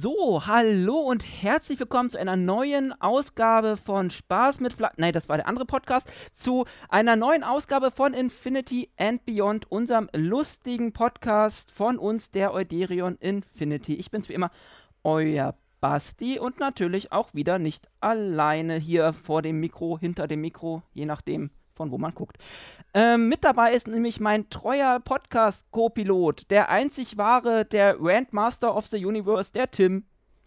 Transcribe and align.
So, 0.00 0.46
hallo 0.46 1.00
und 1.00 1.24
herzlich 1.42 1.80
willkommen 1.80 2.08
zu 2.08 2.20
einer 2.20 2.36
neuen 2.36 2.92
Ausgabe 3.02 3.76
von 3.76 4.10
Spaß 4.10 4.60
mit 4.60 4.72
Fla 4.72 4.92
Nein, 4.96 5.12
das 5.12 5.28
war 5.28 5.38
der 5.38 5.48
andere 5.48 5.66
Podcast. 5.66 6.08
Zu 6.32 6.66
einer 6.88 7.16
neuen 7.16 7.42
Ausgabe 7.42 7.90
von 7.90 8.14
Infinity 8.14 8.90
and 8.96 9.26
Beyond, 9.26 9.68
unserem 9.72 10.08
lustigen 10.14 10.92
Podcast 10.92 11.72
von 11.72 11.98
uns, 11.98 12.30
der 12.30 12.54
Euderion 12.54 13.16
Infinity. 13.16 13.94
Ich 13.96 14.12
bin's 14.12 14.28
wie 14.28 14.34
immer, 14.34 14.52
euer 15.02 15.56
Basti 15.80 16.38
und 16.38 16.60
natürlich 16.60 17.10
auch 17.10 17.34
wieder 17.34 17.58
nicht 17.58 17.88
alleine 17.98 18.76
hier 18.76 19.12
vor 19.12 19.42
dem 19.42 19.58
Mikro, 19.58 19.98
hinter 19.98 20.28
dem 20.28 20.42
Mikro, 20.42 20.84
je 20.92 21.06
nachdem, 21.06 21.50
von 21.78 21.90
wo 21.90 21.96
man 21.96 22.14
guckt. 22.14 22.36
Ähm, 22.92 23.28
mit 23.28 23.44
dabei 23.44 23.72
ist 23.72 23.88
nämlich 23.88 24.20
mein 24.20 24.50
treuer 24.50 25.00
Podcast-Co-Pilot, 25.00 26.50
der 26.50 26.68
einzig 26.68 27.16
wahre, 27.16 27.64
der 27.64 27.94
Grandmaster 27.94 28.76
of 28.76 28.86
the 28.88 29.04
Universe, 29.04 29.52
der 29.52 29.70
Tim. 29.70 30.04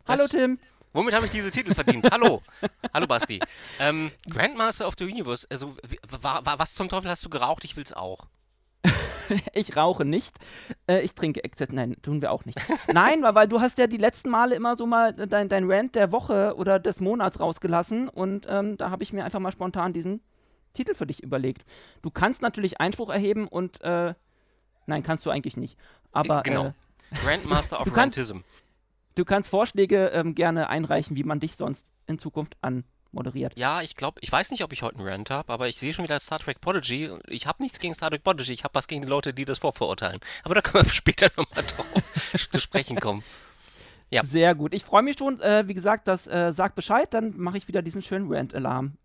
Hallo 0.08 0.24
Was? 0.24 0.30
Tim. 0.30 0.60
Womit 0.94 1.14
habe 1.14 1.26
ich 1.26 1.32
diese 1.32 1.52
Titel 1.52 1.74
verdient? 1.74 2.12
Hallo. 2.12 2.42
Hallo 2.94 3.08
Basti. 3.08 3.40
Ähm, 3.80 4.12
Grandmaster 4.30 4.88
of 4.88 4.96
the 5.00 5.06
Universe, 5.06 5.48
also 5.50 5.76
was 6.22 6.76
zum 6.76 6.90
Teufel 6.90 7.10
hast 7.10 7.24
du 7.24 7.30
geraucht? 7.30 7.64
Ich 7.64 7.76
will's 7.76 7.94
auch. 7.94 8.28
Ich 9.54 9.78
rauche 9.78 10.04
nicht. 10.04 10.36
Äh, 10.88 11.02
ich 11.02 11.16
trinke 11.16 11.46
Exzess. 11.46 11.70
Nein, 11.72 11.96
tun 12.02 12.22
wir 12.22 12.34
auch 12.34 12.44
nicht. 12.44 12.60
Nein, 12.92 13.24
weil, 13.24 13.36
weil 13.36 13.48
du 13.48 13.62
hast 13.62 13.78
ja 13.78 13.88
die 13.88 13.96
letzten 13.96 14.30
Male 14.30 14.56
immer 14.56 14.76
so 14.76 14.86
mal 14.86 15.14
dein, 15.14 15.48
dein 15.48 15.72
Rant 15.72 15.96
der 15.96 16.12
Woche 16.12 16.54
oder 16.58 16.80
des 16.80 17.00
Monats 17.00 17.40
rausgelassen 17.40 18.10
und 18.10 18.46
ähm, 18.50 18.76
da 18.76 18.90
habe 18.90 19.04
ich 19.04 19.14
mir 19.14 19.24
einfach 19.24 19.40
mal 19.40 19.54
spontan 19.54 19.94
diesen 19.94 20.22
Titel 20.74 20.94
für 20.94 21.06
dich 21.08 21.22
überlegt. 21.24 21.66
Du 22.02 22.10
kannst 22.10 22.42
natürlich 22.42 22.80
Einspruch 22.80 23.10
erheben 23.10 23.48
und 23.48 23.82
äh, 23.82 24.14
nein, 24.86 25.04
kannst 25.04 25.26
du 25.26 25.30
eigentlich 25.30 25.58
nicht. 25.58 25.78
Aber 26.12 26.44
genau. 26.44 26.68
äh, 26.68 27.16
Grandmaster 27.24 27.80
of 27.80 27.86
du 27.86 27.92
kannst- 27.92 28.18
Rantism. 28.18 28.40
du 29.16 29.26
kannst 29.26 29.50
Vorschläge 29.50 30.08
ähm, 30.08 30.36
gerne 30.36 30.70
einreichen, 30.70 31.16
wie 31.16 31.24
man 31.24 31.40
dich 31.40 31.56
sonst 31.56 31.92
in 32.08 32.18
Zukunft 32.20 32.58
anmoderiert. 32.62 33.58
Ja, 33.58 33.82
ich 33.82 33.96
glaube, 33.96 34.20
ich 34.22 34.32
weiß 34.32 34.52
nicht, 34.52 34.64
ob 34.64 34.72
ich 34.74 34.82
heute 34.84 34.98
einen 35.00 35.08
Rant 35.08 35.30
habe, 35.30 35.52
aber 35.52 35.68
ich 35.68 35.78
sehe 35.78 35.94
schon 35.94 36.04
wieder 36.04 36.20
Star 36.20 36.40
Trek 36.40 36.62
Prodigy. 36.62 37.10
Ich 37.28 37.48
habe 37.48 37.62
nichts 37.64 37.80
gegen 37.80 37.94
Star 37.94 38.10
Trek 38.10 38.24
Prodigy, 38.24 38.54
ich 38.54 38.64
habe 38.64 38.74
was 38.76 38.88
gegen 38.88 39.02
die 39.02 39.08
Leute, 39.08 39.34
die 39.34 39.46
das 39.46 39.60
vorverurteilen. 39.60 40.20
Aber 40.44 40.56
da 40.56 40.62
können 40.62 40.86
wir 40.86 40.94
später 40.94 41.30
nochmal 41.38 41.64
drauf 41.66 42.32
zu 42.52 42.60
sprechen 42.60 43.00
kommen. 43.00 43.24
Ja. 44.10 44.26
Sehr 44.26 44.56
gut. 44.56 44.74
Ich 44.74 44.84
freue 44.84 45.04
mich 45.04 45.18
schon. 45.18 45.40
Äh, 45.40 45.70
wie 45.70 45.74
gesagt, 45.74 46.06
das 46.10 46.28
äh, 46.28 46.52
sagt 46.52 46.76
Bescheid, 46.76 47.14
dann 47.14 47.38
mache 47.38 47.58
ich 47.58 47.70
wieder 47.70 47.82
diesen 47.82 48.02
schönen 48.02 48.30
Rant-Alarm. 48.30 48.98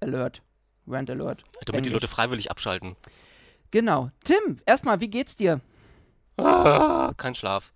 Alert. 0.00 0.40
Rant 0.86 1.10
Alert. 1.10 1.44
Damit 1.64 1.84
die 1.84 1.88
Englisch. 1.88 1.92
Leute 1.92 2.08
freiwillig 2.08 2.50
abschalten. 2.50 2.96
Genau. 3.70 4.10
Tim, 4.24 4.58
erstmal, 4.66 5.00
wie 5.00 5.08
geht's 5.08 5.36
dir? 5.36 5.60
Ah, 6.36 7.12
kein 7.16 7.34
Schlaf. 7.34 7.72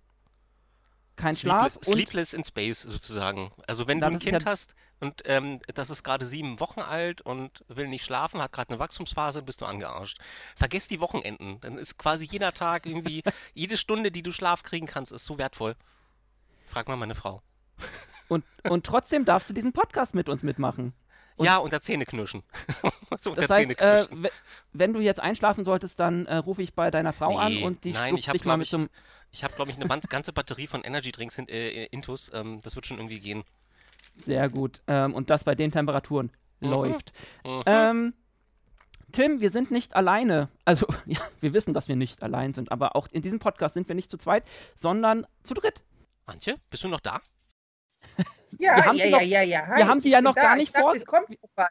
Kein 1.15 1.35
Schlaf 1.35 1.73
Sleepless, 1.73 1.91
Sleepless 1.91 2.33
in 2.33 2.43
Space 2.43 2.81
sozusagen. 2.81 3.51
Also 3.67 3.87
wenn 3.87 3.99
du 3.99 4.07
ein 4.07 4.19
Kind 4.19 4.43
ja- 4.43 4.49
hast 4.49 4.75
und 4.99 5.21
ähm, 5.25 5.59
das 5.73 5.89
ist 5.89 6.03
gerade 6.03 6.25
sieben 6.25 6.59
Wochen 6.59 6.79
alt 6.79 7.21
und 7.21 7.63
will 7.67 7.87
nicht 7.87 8.05
schlafen, 8.05 8.41
hat 8.41 8.51
gerade 8.51 8.69
eine 8.69 8.79
Wachstumsphase, 8.79 9.41
bist 9.41 9.61
du 9.61 9.65
angearscht. 9.65 10.19
Vergiss 10.55 10.87
die 10.87 10.99
Wochenenden. 10.99 11.59
Dann 11.61 11.77
ist 11.77 11.97
quasi 11.97 12.27
jeder 12.29 12.53
Tag 12.53 12.85
irgendwie, 12.85 13.23
jede 13.53 13.77
Stunde, 13.77 14.11
die 14.11 14.23
du 14.23 14.31
Schlaf 14.31 14.63
kriegen 14.63 14.87
kannst, 14.87 15.11
ist 15.11 15.25
so 15.25 15.37
wertvoll. 15.37 15.75
Frag 16.65 16.87
mal 16.87 16.95
meine 16.97 17.15
Frau. 17.15 17.41
und, 18.29 18.45
und 18.69 18.85
trotzdem 18.85 19.25
darfst 19.25 19.49
du 19.49 19.53
diesen 19.53 19.73
Podcast 19.73 20.15
mit 20.15 20.29
uns 20.29 20.43
mitmachen. 20.43 20.93
Und- 21.41 21.45
ja, 21.47 21.57
unter 21.57 21.81
Zähne 21.81 22.05
knirschen. 22.05 22.43
so 23.19 23.31
unter 23.31 23.41
Das 23.41 23.49
heißt, 23.49 23.79
äh, 23.79 24.05
wenn 24.73 24.93
du 24.93 24.99
jetzt 24.99 25.19
einschlafen 25.19 25.65
solltest, 25.65 25.99
dann 25.99 26.25
äh, 26.25 26.37
rufe 26.37 26.61
ich 26.61 26.73
bei 26.73 26.89
deiner 26.91 27.13
Frau 27.13 27.31
Nee, 27.47 27.57
an 27.59 27.63
und 27.63 27.83
die 27.83 27.91
nein, 27.91 28.15
ich 28.17 28.27
hab, 28.29 28.33
dich 28.33 28.45
mal 28.45 28.57
mit 28.57 28.67
ich, 28.67 28.73
einem. 28.73 28.89
Ich 29.31 29.43
habe, 29.43 29.53
glaube 29.55 29.71
ich, 29.71 29.77
eine 29.77 29.87
ganz- 29.87 30.07
ganze 30.07 30.33
Batterie 30.33 30.67
von 30.67 30.83
Energy 30.83 31.11
Drinks 31.11 31.37
in, 31.37 31.47
äh, 31.47 31.85
Intus. 31.85 32.31
Ähm, 32.33 32.59
das 32.63 32.75
wird 32.75 32.85
schon 32.85 32.97
irgendwie 32.97 33.19
gehen. 33.19 33.43
Sehr 34.23 34.49
gut. 34.49 34.81
Ähm, 34.87 35.13
und 35.13 35.29
das 35.29 35.43
bei 35.45 35.55
den 35.55 35.71
Temperaturen 35.71 36.31
Mhm. 36.59 36.69
läuft. 36.69 37.13
Mhm. 37.45 37.63
Ähm, 37.65 38.13
Tim, 39.13 39.41
wir 39.41 39.51
sind 39.51 39.71
nicht 39.71 39.95
alleine. 39.95 40.49
Also, 40.65 40.85
ja, 41.05 41.19
wir 41.39 41.53
wissen, 41.53 41.73
dass 41.73 41.87
wir 41.87 41.95
nicht 41.95 42.23
allein 42.23 42.53
sind, 42.53 42.71
aber 42.71 42.95
auch 42.95 43.07
in 43.11 43.21
diesem 43.21 43.39
Podcast 43.39 43.73
sind 43.73 43.87
wir 43.87 43.95
nicht 43.95 44.09
zu 44.11 44.17
zweit, 44.17 44.43
sondern 44.75 45.25
zu 45.43 45.53
dritt. 45.53 45.81
Antje, 46.25 46.57
bist 46.69 46.83
du 46.83 46.87
noch 46.87 46.99
da? 47.01 47.19
Ja, 48.59 48.75
Wir 48.75 48.85
haben 48.85 48.97
ja, 48.97 49.05
sie 49.05 49.11
ja, 49.11 49.17
noch- 49.17 49.25
ja, 49.25 49.41
ja. 49.41 49.67
Hi, 49.67 49.77
wir 49.77 49.87
haben 49.87 50.01
sie 50.01 50.09
ja 50.09 50.21
noch 50.21 50.35
da. 50.35 50.41
gar 50.41 50.53
Ich 50.55 50.59
nicht 50.59 50.75
dachte, 50.75 50.99
vor-. 51.55 51.69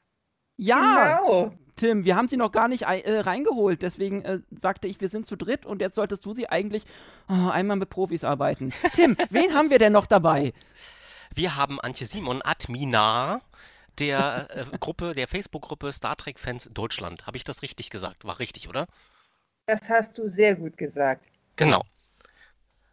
Ja, 0.56 1.18
Genau. 1.18 1.52
Tim, 1.76 2.04
wir 2.04 2.14
haben 2.16 2.28
sie 2.28 2.36
noch 2.36 2.52
gar 2.52 2.68
nicht 2.68 2.82
äh, 2.82 3.20
reingeholt, 3.20 3.80
deswegen 3.80 4.22
äh, 4.22 4.40
sagte 4.50 4.86
ich, 4.86 5.00
wir 5.00 5.08
sind 5.08 5.24
zu 5.24 5.36
dritt 5.36 5.64
und 5.64 5.80
jetzt 5.80 5.94
solltest 5.94 6.24
du 6.26 6.34
sie 6.34 6.46
eigentlich 6.48 6.84
oh, 7.28 7.48
einmal 7.48 7.78
mit 7.78 7.88
Profis 7.88 8.22
arbeiten. 8.22 8.72
Tim, 8.94 9.16
wen 9.30 9.54
haben 9.54 9.70
wir 9.70 9.78
denn 9.78 9.92
noch 9.92 10.04
dabei? 10.06 10.52
Wir 11.34 11.56
haben 11.56 11.80
Antje 11.80 12.06
Simon, 12.06 12.42
Admina 12.42 13.40
der 13.98 14.48
äh, 14.50 14.78
Gruppe, 14.78 15.14
der 15.14 15.28
Facebook-Gruppe 15.28 15.92
Star 15.92 16.16
Trek 16.16 16.38
Fans 16.38 16.68
Deutschland. 16.72 17.26
Habe 17.26 17.36
ich 17.36 17.44
das 17.44 17.62
richtig 17.62 17.90
gesagt? 17.90 18.24
War 18.24 18.38
richtig, 18.38 18.68
oder? 18.68 18.86
Das 19.66 19.88
hast 19.88 20.18
du 20.18 20.28
sehr 20.28 20.56
gut 20.56 20.76
gesagt. 20.76 21.24
Genau. 21.56 21.82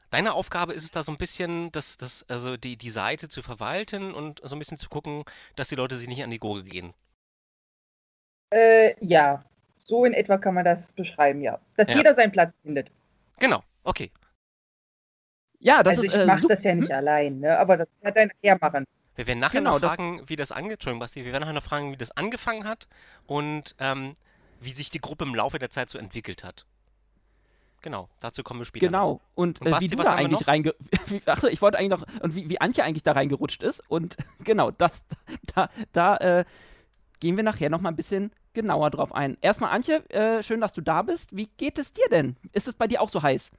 Deine 0.09 0.34
Aufgabe 0.34 0.73
ist 0.73 0.84
es 0.84 0.91
da 0.91 1.03
so 1.03 1.12
ein 1.12 1.18
bisschen, 1.18 1.72
das, 1.73 1.97
das, 1.97 2.25
also 2.29 2.56
die, 2.57 2.78
die 2.78 2.90
Seite 2.90 3.28
zu 3.28 3.41
verwalten 3.41 4.13
und 4.13 4.40
so 4.44 4.56
ein 4.56 4.59
bisschen 4.59 4.78
zu 4.78 4.88
gucken, 4.90 5.23
dass 5.56 5.68
die 5.69 5.75
Leute 5.75 5.95
sich 5.95 6.07
nicht 6.07 6.23
an 6.23 6.29
die 6.31 6.40
Gurgel 6.40 6.63
gehen. 6.63 6.94
Äh, 8.53 8.96
ja, 9.06 9.44
so 9.85 10.06
in 10.06 10.13
etwa 10.13 10.38
kann 10.38 10.53
man 10.53 10.63
das 10.63 10.94
beschreiben, 10.94 11.41
ja. 11.41 11.59
Dass 11.75 11.90
Ja. 11.90 11.97
jeder 11.97 12.16
seinen 12.16 12.31
Platz 12.31 12.53
findet. 12.63 12.90
Genau, 13.40 13.62
okay. 13.84 14.12
Ja, 15.59 15.84
das 15.84 15.97
also 15.97 16.03
ist 16.03 16.13
ich 16.13 16.22
äh, 16.22 16.25
mache 16.25 16.41
sup- 16.41 16.50
das 16.50 16.63
ja 16.63 16.75
nicht 16.75 16.91
allein, 16.91 17.40
ne? 17.40 17.57
aber 17.57 17.78
das 17.78 17.88
hat 18.03 18.16
ein 18.16 18.31
Hermachen. 18.41 18.85
Wir 19.16 19.28
werden 19.28 19.40
nachher 19.40 19.59
Genau, 19.59 19.73
noch 19.73 19.81
das- 19.81 19.96
fragen, 19.96 20.22
wie 20.29 20.35
das 20.35 20.51
ange 20.51 20.78
Basti, 20.78 21.25
wir 21.25 21.31
werden 21.31 21.41
nachher 21.41 21.53
noch 21.53 21.63
fragen, 21.63 21.91
wie 21.91 21.97
das 21.97 22.12
angefangen 22.12 22.63
hat 22.66 22.88
und 23.25 23.75
ähm, 23.79 24.13
wie 24.62 24.72
sich 24.72 24.90
die 24.91 25.01
Gruppe 25.01 25.25
im 25.25 25.35
Laufe 25.35 25.59
der 25.59 25.69
Zeit 25.72 25.90
so 25.90 25.97
entwickelt 25.97 26.44
hat. 26.44 26.66
Genau, 27.81 28.09
dazu 28.19 28.43
kommen 28.43 28.59
wir 28.59 28.65
später. 28.65 28.89
noch. 28.89 28.91
Genau. 28.91 29.21
Und, 29.35 29.61
Und 29.61 29.67
äh, 29.67 29.71
Basti, 29.71 29.85
wie 29.85 29.95
du 29.95 29.97
was 29.99 30.07
da 30.07 30.15
eigentlich 30.15 30.41
noch? 30.41 30.47
reinge... 30.47 30.73
Achso, 31.25 31.47
ich 31.47 31.61
wollte 31.61 31.77
eigentlich 31.77 31.99
noch... 31.99 32.21
Und 32.21 32.35
wie, 32.35 32.49
wie 32.49 32.59
Antje 32.59 32.83
eigentlich 32.83 33.03
da 33.03 33.11
reingerutscht 33.11 33.63
ist. 33.63 33.83
Und 33.88 34.17
genau, 34.43 34.71
das, 34.71 35.05
da, 35.55 35.69
da 35.93 36.17
äh, 36.17 36.45
gehen 37.19 37.37
wir 37.37 37.43
nachher 37.43 37.69
noch 37.69 37.81
mal 37.81 37.89
ein 37.89 37.95
bisschen 37.95 38.31
genauer 38.53 38.89
drauf 38.89 39.13
ein. 39.13 39.37
Erstmal, 39.41 39.71
Antje, 39.71 40.03
äh, 40.09 40.41
schön, 40.41 40.61
dass 40.61 40.73
du 40.73 40.81
da 40.81 41.03
bist. 41.03 41.37
Wie 41.37 41.49
geht 41.57 41.77
es 41.77 41.93
dir 41.93 42.07
denn? 42.09 42.35
Ist 42.53 42.67
es 42.67 42.75
bei 42.75 42.87
dir 42.87 43.01
auch 43.01 43.09
so 43.09 43.21
heiß? 43.21 43.51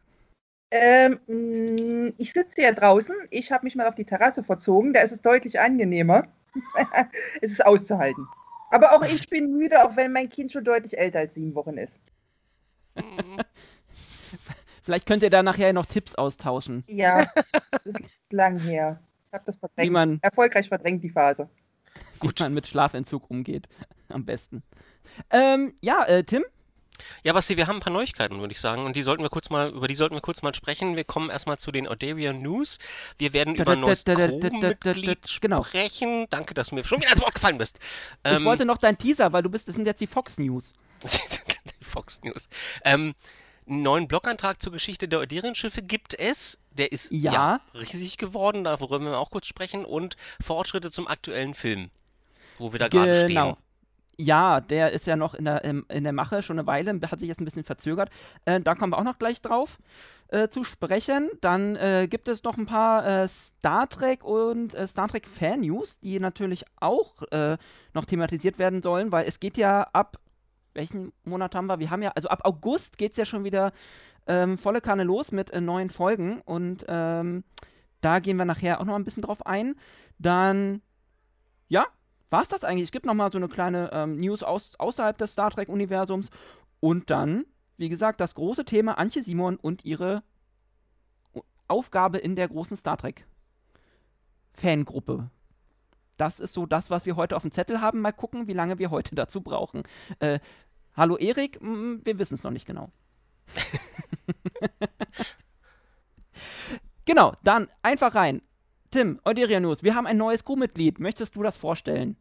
Ähm, 0.70 1.20
mh, 1.26 2.12
ich 2.18 2.32
sitze 2.32 2.62
ja 2.62 2.72
draußen. 2.72 3.14
Ich 3.30 3.52
habe 3.52 3.64
mich 3.64 3.74
mal 3.76 3.86
auf 3.86 3.94
die 3.94 4.04
Terrasse 4.04 4.42
verzogen. 4.42 4.92
Da 4.92 5.00
ist 5.00 5.12
es 5.12 5.22
deutlich 5.22 5.60
angenehmer. 5.60 6.26
es 7.40 7.52
ist 7.52 7.64
auszuhalten. 7.64 8.26
Aber 8.70 8.92
auch 8.92 9.02
ich 9.02 9.28
bin 9.28 9.56
müde, 9.56 9.82
auch 9.84 9.96
wenn 9.96 10.12
mein 10.12 10.28
Kind 10.28 10.52
schon 10.52 10.64
deutlich 10.64 10.98
älter 10.98 11.20
als 11.20 11.34
sieben 11.34 11.54
Wochen 11.54 11.78
ist. 11.78 11.98
Vielleicht 14.82 15.06
könnt 15.06 15.22
ihr 15.22 15.30
da 15.30 15.42
nachher 15.42 15.72
noch 15.72 15.86
Tipps 15.86 16.14
austauschen. 16.14 16.84
Ja, 16.86 17.26
das 17.72 17.84
ist 17.86 18.32
lang 18.32 18.58
her. 18.58 19.00
Ich 19.26 19.32
habe 19.34 19.44
das 19.44 19.56
Wie 19.56 19.60
verdrängt. 19.60 19.92
man, 19.92 20.18
Erfolgreich 20.22 20.68
verdrängt 20.68 21.04
die 21.04 21.10
Phase. 21.10 21.48
wie 22.22 22.30
man 22.38 22.54
mit 22.54 22.66
Schlafentzug 22.66 23.30
umgeht. 23.30 23.68
Am 24.08 24.24
besten. 24.24 24.62
Ähm, 25.30 25.74
ja, 25.82 26.04
äh, 26.04 26.24
Tim? 26.24 26.44
Ja, 27.22 27.32
Basti, 27.32 27.56
wir 27.56 27.68
haben 27.68 27.76
ein 27.76 27.80
paar 27.80 27.92
Neuigkeiten, 27.92 28.40
würde 28.40 28.50
ich 28.52 28.60
sagen, 28.60 28.84
und 28.84 28.96
die 28.96 29.02
sollten 29.02 29.22
wir 29.22 29.30
kurz 29.30 29.50
mal, 29.50 29.70
über 29.70 29.86
die 29.86 29.94
sollten 29.94 30.16
wir 30.16 30.20
kurz 30.20 30.42
mal 30.42 30.52
sprechen. 30.54 30.96
Wir 30.96 31.04
kommen 31.04 31.30
erstmal 31.30 31.56
zu 31.58 31.70
den 31.70 31.86
Audarian 31.86 32.40
News. 32.40 32.78
Wir 33.18 33.32
werden 33.32 33.54
Da, 33.54 33.62
über 33.62 33.72
ein 33.74 33.80
neues 33.80 34.02
da, 34.02 34.14
da, 34.14 34.26
Crewmitglied 34.26 35.38
genau. 35.40 35.62
sprechen. 35.62 36.26
Danke, 36.30 36.54
dass 36.54 36.70
du 36.70 36.74
mir 36.74 36.84
schon 36.84 37.00
wieder 37.00 37.12
ins 37.12 37.20
Wort 37.22 37.34
gefallen 37.34 37.58
bist. 37.58 37.78
ich 38.24 38.32
Ähm, 38.32 38.44
wollte 38.44 38.64
noch 38.64 38.78
deinen 38.78 38.98
Teaser, 38.98 39.32
weil 39.32 39.42
du 39.42 39.50
bist, 39.50 39.68
das 39.68 39.76
sind 39.76 39.86
jetzt 39.86 40.00
die 40.00 40.06
Fox 40.08 40.38
News. 40.38 40.72
die 41.78 41.84
Fox 41.84 42.20
News. 42.24 42.48
Ähm, 42.84 43.14
einen 43.68 43.82
neuen 43.82 44.08
Blogantrag 44.08 44.60
zur 44.62 44.72
Geschichte 44.72 45.08
der 45.08 45.20
Euderian-Schiffe 45.20 45.82
gibt 45.82 46.18
es. 46.18 46.58
Der 46.72 46.92
ist 46.92 47.08
Ja. 47.10 47.60
riesig 47.74 48.16
geworden, 48.18 48.64
darüber 48.64 48.90
werden 48.92 49.04
wir 49.04 49.18
auch 49.18 49.30
kurz 49.30 49.46
sprechen. 49.46 49.84
Und 49.84 50.16
Fortschritte 50.40 50.90
zum 50.90 51.08
aktuellen 51.08 51.54
Film, 51.54 51.90
wo 52.58 52.72
wir 52.72 52.78
da 52.78 52.88
gerade 52.88 53.14
stehen. 53.16 53.28
Genau. 53.28 53.58
Ja, 54.20 54.60
der 54.60 54.90
ist 54.90 55.06
ja 55.06 55.14
noch 55.14 55.34
in 55.34 55.44
der, 55.44 55.62
in 55.64 56.02
der 56.02 56.12
Mache, 56.12 56.42
schon 56.42 56.58
eine 56.58 56.66
Weile, 56.66 56.98
hat 57.08 57.20
sich 57.20 57.28
jetzt 57.28 57.40
ein 57.40 57.44
bisschen 57.44 57.62
verzögert. 57.62 58.10
Äh, 58.46 58.60
da 58.60 58.74
kommen 58.74 58.92
wir 58.92 58.98
auch 58.98 59.04
noch 59.04 59.20
gleich 59.20 59.40
drauf 59.40 59.78
äh, 60.26 60.48
zu 60.48 60.64
sprechen. 60.64 61.30
Dann 61.40 61.76
äh, 61.76 62.08
gibt 62.10 62.26
es 62.26 62.42
noch 62.42 62.58
ein 62.58 62.66
paar 62.66 63.06
äh, 63.06 63.28
Star 63.28 63.88
Trek 63.88 64.24
und 64.24 64.74
äh, 64.74 64.88
Star 64.88 65.06
Trek 65.06 65.28
Fan 65.28 65.60
News, 65.60 66.00
die 66.00 66.18
natürlich 66.18 66.64
auch 66.80 67.22
äh, 67.30 67.58
noch 67.94 68.06
thematisiert 68.06 68.58
werden 68.58 68.82
sollen, 68.82 69.12
weil 69.12 69.24
es 69.28 69.38
geht 69.38 69.56
ja 69.56 69.82
ab, 69.92 70.18
welchen 70.78 71.12
Monat 71.24 71.54
haben 71.54 71.66
wir? 71.66 71.80
Wir 71.80 71.90
haben 71.90 72.02
ja, 72.02 72.12
also 72.14 72.28
ab 72.28 72.40
August 72.44 72.96
geht 72.96 73.10
es 73.10 73.18
ja 73.18 73.24
schon 73.24 73.44
wieder 73.44 73.72
ähm, 74.26 74.56
volle 74.56 74.80
Kanne 74.80 75.04
los 75.04 75.32
mit 75.32 75.50
äh, 75.50 75.60
neuen 75.60 75.90
Folgen 75.90 76.40
und 76.42 76.86
ähm, 76.88 77.44
da 78.00 78.20
gehen 78.20 78.36
wir 78.36 78.44
nachher 78.44 78.80
auch 78.80 78.84
noch 78.84 78.94
ein 78.94 79.04
bisschen 79.04 79.24
drauf 79.24 79.44
ein. 79.44 79.74
Dann, 80.18 80.80
ja, 81.68 81.84
war 82.30 82.42
es 82.42 82.48
das 82.48 82.62
eigentlich? 82.62 82.84
Es 82.84 82.92
gibt 82.92 83.06
noch 83.06 83.14
mal 83.14 83.32
so 83.32 83.38
eine 83.38 83.48
kleine 83.48 83.90
ähm, 83.92 84.20
News 84.20 84.42
aus, 84.42 84.76
außerhalb 84.78 85.18
des 85.18 85.32
Star 85.32 85.50
Trek-Universums. 85.50 86.30
Und 86.80 87.10
dann, 87.10 87.44
wie 87.76 87.88
gesagt, 87.88 88.20
das 88.20 88.36
große 88.36 88.64
Thema 88.64 88.98
Antje 88.98 89.22
Simon 89.22 89.56
und 89.56 89.84
ihre 89.84 90.22
Aufgabe 91.66 92.18
in 92.18 92.36
der 92.36 92.48
großen 92.48 92.76
Star 92.76 92.96
Trek. 92.96 93.26
Fangruppe. 94.52 95.30
Das 96.16 96.40
ist 96.40 96.52
so 96.52 96.66
das, 96.66 96.90
was 96.90 97.06
wir 97.06 97.16
heute 97.16 97.36
auf 97.36 97.42
dem 97.42 97.52
Zettel 97.52 97.80
haben. 97.80 98.00
Mal 98.00 98.12
gucken, 98.12 98.46
wie 98.46 98.52
lange 98.52 98.78
wir 98.78 98.90
heute 98.90 99.14
dazu 99.14 99.40
brauchen. 99.40 99.84
Äh, 100.18 100.40
hallo 100.98 101.16
Erik, 101.16 101.58
wir 101.60 102.18
wissen 102.18 102.34
es 102.34 102.42
noch 102.42 102.50
nicht 102.50 102.66
genau. 102.66 102.90
genau, 107.06 107.34
dann 107.42 107.68
einfach 107.82 108.14
rein. 108.14 108.42
Tim, 108.90 109.20
Euderia 109.24 109.60
News, 109.60 109.82
wir 109.82 109.94
haben 109.94 110.06
ein 110.06 110.16
neues 110.16 110.44
Crewmitglied. 110.44 110.98
Möchtest 110.98 111.36
du 111.36 111.42
das 111.42 111.56
vorstellen? 111.56 112.16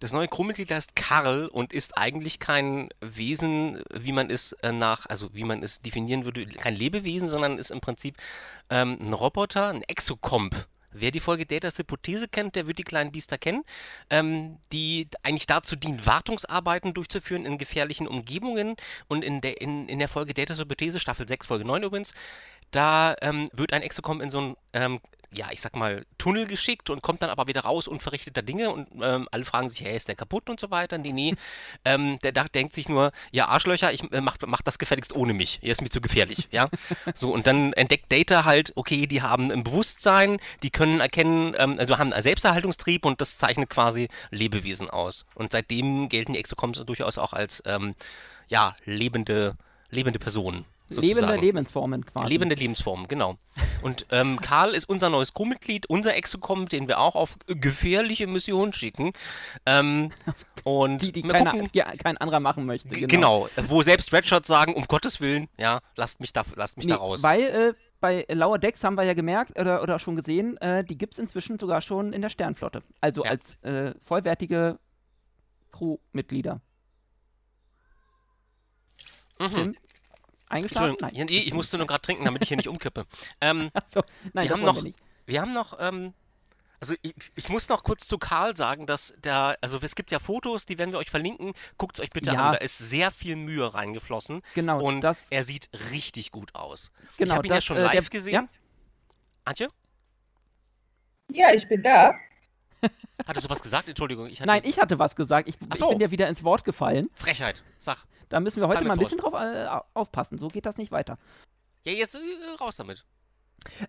Das 0.00 0.12
neue 0.12 0.26
Crewmitglied 0.26 0.72
heißt 0.72 0.96
Karl 0.96 1.46
und 1.46 1.72
ist 1.72 1.96
eigentlich 1.96 2.40
kein 2.40 2.88
Wesen, 3.00 3.82
wie 3.94 4.10
man 4.10 4.30
es 4.30 4.52
äh, 4.54 4.72
nach, 4.72 5.06
also 5.06 5.32
wie 5.32 5.44
man 5.44 5.62
es 5.62 5.80
definieren 5.80 6.24
würde, 6.24 6.44
kein 6.46 6.74
Lebewesen, 6.74 7.28
sondern 7.28 7.56
ist 7.56 7.70
im 7.70 7.80
Prinzip 7.80 8.16
ähm, 8.68 8.98
ein 9.00 9.12
Roboter, 9.12 9.68
ein 9.68 9.82
Exocomp. 9.82 10.66
Wer 10.92 11.10
die 11.10 11.20
Folge 11.20 11.46
Datas 11.46 11.78
Hypothese 11.78 12.28
kennt, 12.28 12.56
der 12.56 12.66
wird 12.66 12.78
die 12.78 12.84
kleinen 12.84 13.12
Biester 13.12 13.38
kennen, 13.38 13.64
ähm, 14.10 14.58
die 14.72 15.08
eigentlich 15.22 15.46
dazu 15.46 15.76
dienen, 15.76 16.04
Wartungsarbeiten 16.04 16.94
durchzuführen 16.94 17.46
in 17.46 17.58
gefährlichen 17.58 18.06
Umgebungen. 18.06 18.76
Und 19.08 19.24
in 19.24 19.40
der, 19.40 19.60
in, 19.60 19.88
in 19.88 19.98
der 19.98 20.08
Folge 20.08 20.34
Datas 20.34 20.58
Hypothese, 20.58 21.00
Staffel 21.00 21.26
6, 21.26 21.46
Folge 21.46 21.64
9 21.64 21.82
übrigens, 21.82 22.14
da 22.72 23.14
ähm, 23.22 23.48
wird 23.52 23.72
ein 23.72 23.82
Exocomp 23.82 24.20
in 24.22 24.30
so 24.30 24.40
ein 24.40 24.56
ähm, 24.72 25.00
ja, 25.34 25.46
ich 25.50 25.60
sag 25.60 25.76
mal, 25.76 26.04
Tunnel 26.18 26.46
geschickt 26.46 26.90
und 26.90 27.02
kommt 27.02 27.22
dann 27.22 27.30
aber 27.30 27.46
wieder 27.46 27.62
raus 27.62 27.88
unverrichteter 27.88 28.42
Dinge 28.42 28.70
und 28.70 28.88
ähm, 29.00 29.28
alle 29.30 29.44
fragen 29.44 29.68
sich, 29.68 29.80
hey, 29.80 29.96
ist 29.96 30.08
der 30.08 30.14
kaputt 30.14 30.50
und 30.50 30.60
so 30.60 30.70
weiter? 30.70 30.98
Nee, 30.98 31.12
nee. 31.12 31.34
ähm, 31.84 32.18
der 32.22 32.32
denkt 32.32 32.74
sich 32.74 32.88
nur, 32.88 33.12
ja, 33.30 33.48
Arschlöcher, 33.48 33.92
ich 33.92 34.10
äh, 34.12 34.20
mach, 34.20 34.36
mach 34.46 34.62
das 34.62 34.78
gefälligst 34.78 35.14
ohne 35.14 35.32
mich. 35.32 35.60
Er 35.62 35.72
ist 35.72 35.82
mir 35.82 35.88
zu 35.88 36.00
gefährlich, 36.00 36.48
ja. 36.50 36.68
So, 37.14 37.32
und 37.32 37.46
dann 37.46 37.72
entdeckt 37.72 38.12
Data 38.12 38.44
halt, 38.44 38.72
okay, 38.76 39.06
die 39.06 39.22
haben 39.22 39.50
ein 39.50 39.64
Bewusstsein, 39.64 40.38
die 40.62 40.70
können 40.70 41.00
erkennen, 41.00 41.54
ähm, 41.58 41.78
also 41.78 41.98
haben 41.98 42.12
einen 42.12 42.22
Selbsterhaltungstrieb 42.22 43.04
und 43.04 43.20
das 43.20 43.38
zeichnet 43.38 43.70
quasi 43.70 44.08
Lebewesen 44.30 44.90
aus. 44.90 45.24
Und 45.34 45.52
seitdem 45.52 46.08
gelten 46.08 46.34
die 46.34 46.38
Exocoms 46.38 46.82
durchaus 46.84 47.18
auch 47.18 47.32
als, 47.32 47.62
ähm, 47.66 47.94
ja, 48.48 48.76
lebende, 48.84 49.56
lebende 49.90 50.18
Personen. 50.18 50.66
Sozusagen. 50.92 51.20
Lebende 51.20 51.44
Lebensformen 51.44 52.06
quasi. 52.06 52.28
Lebende 52.28 52.54
Lebensformen, 52.54 53.08
genau. 53.08 53.36
Und 53.82 54.06
ähm, 54.10 54.40
Karl 54.40 54.74
ist 54.74 54.88
unser 54.88 55.10
neues 55.10 55.34
Crewmitglied, 55.34 55.86
unser 55.86 56.14
Exocom, 56.14 56.68
den 56.68 56.88
wir 56.88 57.00
auch 57.00 57.14
auf 57.14 57.36
gefährliche 57.46 58.26
Missionen 58.26 58.72
schicken. 58.72 59.12
Ähm, 59.66 60.10
und 60.64 61.02
die, 61.02 61.12
die, 61.12 61.22
keine, 61.22 61.64
die, 61.64 61.80
kein 61.80 62.16
anderer 62.18 62.40
machen 62.40 62.66
möchte. 62.66 62.88
Genau. 62.88 63.48
genau. 63.56 63.68
wo 63.68 63.82
selbst 63.82 64.12
Redshots 64.12 64.48
sagen, 64.48 64.74
um 64.74 64.84
Gottes 64.84 65.20
Willen, 65.20 65.48
ja, 65.58 65.80
lasst 65.96 66.20
mich 66.20 66.32
da, 66.32 66.42
lasst 66.56 66.76
mich 66.76 66.86
nee, 66.86 66.92
da 66.92 66.98
raus. 66.98 67.22
Weil 67.22 67.40
äh, 67.40 67.72
bei 68.00 68.26
Lower 68.30 68.58
Decks 68.58 68.84
haben 68.84 68.96
wir 68.96 69.04
ja 69.04 69.14
gemerkt 69.14 69.58
oder, 69.58 69.82
oder 69.82 69.98
schon 69.98 70.16
gesehen, 70.16 70.56
äh, 70.58 70.84
die 70.84 70.98
gibt 70.98 71.14
es 71.14 71.18
inzwischen 71.18 71.58
sogar 71.58 71.80
schon 71.80 72.12
in 72.12 72.20
der 72.20 72.30
Sternflotte. 72.30 72.82
Also 73.00 73.24
ja. 73.24 73.30
als 73.30 73.54
äh, 73.62 73.94
vollwertige 74.00 74.78
Crewmitglieder. 75.70 76.60
Mhm. 79.38 79.50
Tim, 79.54 79.76
Eingeschlafen? 80.52 80.96
Nein. 81.00 81.12
Nee, 81.14 81.38
ich 81.38 81.54
musste 81.54 81.78
nur 81.78 81.86
gerade 81.86 82.02
trinken, 82.02 82.24
damit 82.24 82.42
ich 82.42 82.48
hier 82.48 82.56
nicht 82.56 82.68
umkippe. 82.68 83.06
Ähm, 83.40 83.70
so, 83.88 84.02
nein, 84.32 84.48
wir 84.48 84.56
haben 84.56 84.62
noch, 84.62 84.84
wir, 84.84 84.92
wir 85.26 85.40
haben 85.40 85.52
noch, 85.52 85.78
ähm, 85.80 86.12
also 86.80 86.94
ich, 87.02 87.14
ich, 87.36 87.48
muss 87.48 87.68
noch 87.68 87.84
kurz 87.84 88.08
zu 88.08 88.18
Karl 88.18 88.56
sagen, 88.56 88.86
dass 88.86 89.14
der, 89.22 89.56
also 89.60 89.78
es 89.80 89.94
gibt 89.94 90.10
ja 90.10 90.18
Fotos, 90.18 90.66
die 90.66 90.78
werden 90.78 90.90
wir 90.90 90.98
euch 90.98 91.10
verlinken. 91.10 91.52
Guckt 91.78 91.98
es 91.98 92.02
euch 92.02 92.10
bitte 92.10 92.32
ja. 92.32 92.48
an, 92.48 92.52
da 92.54 92.58
ist 92.58 92.76
sehr 92.76 93.10
viel 93.10 93.36
Mühe 93.36 93.72
reingeflossen. 93.72 94.42
Genau. 94.54 94.82
Und 94.82 95.00
das, 95.00 95.30
er 95.30 95.44
sieht 95.44 95.70
richtig 95.92 96.32
gut 96.32 96.54
aus. 96.54 96.90
Genau. 97.16 97.34
Ich 97.34 97.36
habe 97.36 97.46
ihn 97.46 97.50
das, 97.50 97.56
ja 97.58 97.62
schon 97.62 97.76
äh, 97.76 97.84
live 97.84 98.08
der, 98.08 98.18
gesehen. 98.18 98.34
Ja? 98.34 98.48
Antje? 99.44 99.68
Ja, 101.30 101.54
ich 101.54 101.68
bin 101.68 101.82
da. 101.82 102.14
Hattest 103.26 103.46
du 103.46 103.50
was 103.50 103.62
gesagt? 103.62 103.88
Entschuldigung. 103.88 104.26
Ich 104.26 104.40
Nein, 104.40 104.62
ich 104.64 104.80
hatte 104.80 104.98
was 104.98 105.16
gesagt. 105.16 105.48
Ich, 105.48 105.56
so. 105.76 105.84
ich 105.84 105.88
bin 105.90 105.98
dir 105.98 106.10
wieder 106.10 106.28
ins 106.28 106.42
Wort 106.44 106.64
gefallen. 106.64 107.08
Frechheit, 107.14 107.62
sag. 107.78 108.04
Da 108.28 108.40
müssen 108.40 108.60
wir 108.60 108.68
heute 108.68 108.84
mal 108.84 108.94
ein 108.94 108.98
bisschen 108.98 109.18
drauf 109.18 109.34
äh, 109.34 109.66
aufpassen. 109.94 110.38
So 110.38 110.48
geht 110.48 110.66
das 110.66 110.78
nicht 110.78 110.90
weiter. 110.90 111.18
Ja, 111.84 111.92
jetzt 111.92 112.14
äh, 112.14 112.18
raus 112.60 112.76
damit. 112.76 113.04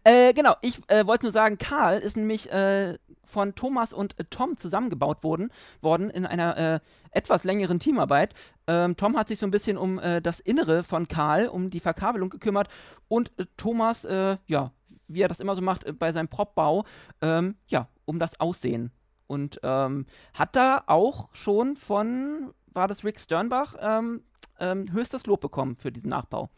Äh, 0.03 0.33
genau, 0.33 0.55
ich 0.61 0.87
äh, 0.89 1.07
wollte 1.07 1.25
nur 1.25 1.31
sagen, 1.31 1.57
Karl 1.57 1.99
ist 1.99 2.15
nämlich 2.15 2.51
äh, 2.51 2.97
von 3.23 3.55
Thomas 3.55 3.93
und 3.93 4.15
Tom 4.29 4.57
zusammengebaut 4.57 5.23
worden, 5.23 5.51
worden 5.81 6.09
in 6.09 6.25
einer 6.25 6.57
äh, 6.57 6.79
etwas 7.11 7.43
längeren 7.43 7.79
Teamarbeit. 7.79 8.33
Ähm, 8.67 8.97
Tom 8.97 9.17
hat 9.17 9.29
sich 9.29 9.39
so 9.39 9.47
ein 9.47 9.51
bisschen 9.51 9.77
um 9.77 9.99
das 10.21 10.39
Innere 10.39 10.83
von 10.83 11.07
Karl, 11.07 11.47
um 11.47 11.69
die 11.69 11.79
Verkabelung 11.79 12.29
gekümmert 12.29 12.67
und 13.07 13.31
Thomas, 13.57 14.03
ja, 14.03 14.71
wie 15.07 15.21
er 15.21 15.27
das 15.27 15.39
immer 15.39 15.55
so 15.55 15.61
macht 15.61 15.99
bei 15.99 16.11
seinem 16.11 16.27
Propbau, 16.27 16.85
ähm, 17.21 17.55
ja, 17.67 17.87
um 18.05 18.19
das 18.19 18.39
Aussehen. 18.39 18.91
Und 19.27 19.59
ähm, 19.63 20.05
hat 20.33 20.55
da 20.55 20.83
auch 20.87 21.33
schon 21.33 21.75
von, 21.75 22.53
war 22.67 22.87
das 22.87 23.03
Rick 23.03 23.19
Sternbach, 23.19 23.75
ähm, 23.79 24.23
ähm, 24.59 24.91
höchstes 24.91 25.25
Lob 25.25 25.41
bekommen 25.41 25.75
für 25.75 25.91
diesen 25.91 26.09
Nachbau. 26.09 26.49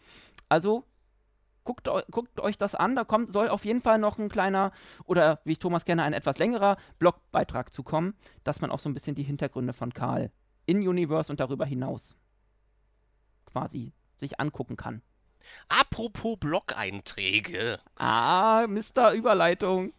Also 0.50 0.86
guckt, 1.64 1.90
guckt, 2.12 2.40
euch 2.40 2.58
das 2.58 2.76
an. 2.76 2.96
Da 2.96 3.04
kommt, 3.04 3.30
soll 3.30 3.50
auf 3.50 3.66
jeden 3.66 3.82
Fall 3.82 4.00
noch 4.00 4.18
ein 4.18 4.30
kleiner 4.30 4.72
oder 5.06 5.42
wie 5.44 5.54
ich 5.54 5.60
Thomas 5.60 5.86
kenne, 5.86 6.04
ein 6.04 6.14
etwas 6.14 6.38
längerer 6.38 6.78
Blogbeitrag 7.00 7.74
zukommen, 7.74 8.16
dass 8.44 8.62
man 8.62 8.72
auch 8.72 8.80
so 8.80 8.90
ein 8.90 8.94
bisschen 8.94 9.16
die 9.16 9.24
Hintergründe 9.24 9.74
von 9.74 9.94
Karl 9.94 10.32
in 10.66 10.88
Universe 10.88 11.32
und 11.32 11.40
darüber 11.40 11.66
hinaus 11.66 12.16
quasi 13.46 13.94
sich 14.16 14.40
angucken 14.40 14.78
kann. 14.78 15.02
Apropos 15.70 16.38
Blog-Einträge. 16.40 17.80
Ah, 17.96 18.66
Mr. 18.68 19.12
Überleitung. 19.12 19.94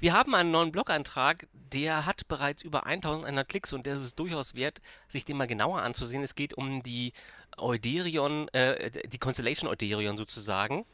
Wir 0.00 0.14
haben 0.14 0.34
einen 0.34 0.50
neuen 0.50 0.72
Blog-Eintrag, 0.72 1.46
der 1.52 2.06
hat 2.06 2.26
bereits 2.26 2.62
über 2.62 2.86
1100 2.86 3.46
Klicks 3.46 3.74
und 3.74 3.84
der 3.84 3.94
ist 3.94 4.00
es 4.00 4.14
durchaus 4.14 4.54
wert, 4.54 4.80
sich 5.08 5.26
den 5.26 5.36
mal 5.36 5.46
genauer 5.46 5.82
anzusehen. 5.82 6.22
Es 6.22 6.34
geht 6.34 6.54
um 6.54 6.82
die 6.82 7.12
Euderion, 7.58 8.48
äh, 8.48 9.08
die 9.08 9.18
Constellation 9.18 9.68
Euderion 9.68 10.16
sozusagen. 10.16 10.86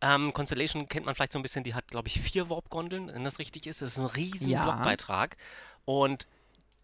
Ähm, 0.00 0.32
Constellation 0.32 0.88
kennt 0.88 1.06
man 1.06 1.14
vielleicht 1.14 1.32
so 1.32 1.38
ein 1.38 1.42
bisschen, 1.42 1.62
die 1.62 1.74
hat, 1.74 1.86
glaube 1.88 2.08
ich, 2.08 2.20
vier 2.20 2.50
Warp-Gondeln, 2.50 3.08
wenn 3.14 3.24
das 3.24 3.38
richtig 3.38 3.66
ist. 3.68 3.82
Das 3.82 3.90
ist 3.92 3.98
ein 3.98 4.06
riesen 4.06 4.50
ja. 4.50 4.64
Blogbeitrag. 4.64 5.36
Und 5.84 6.26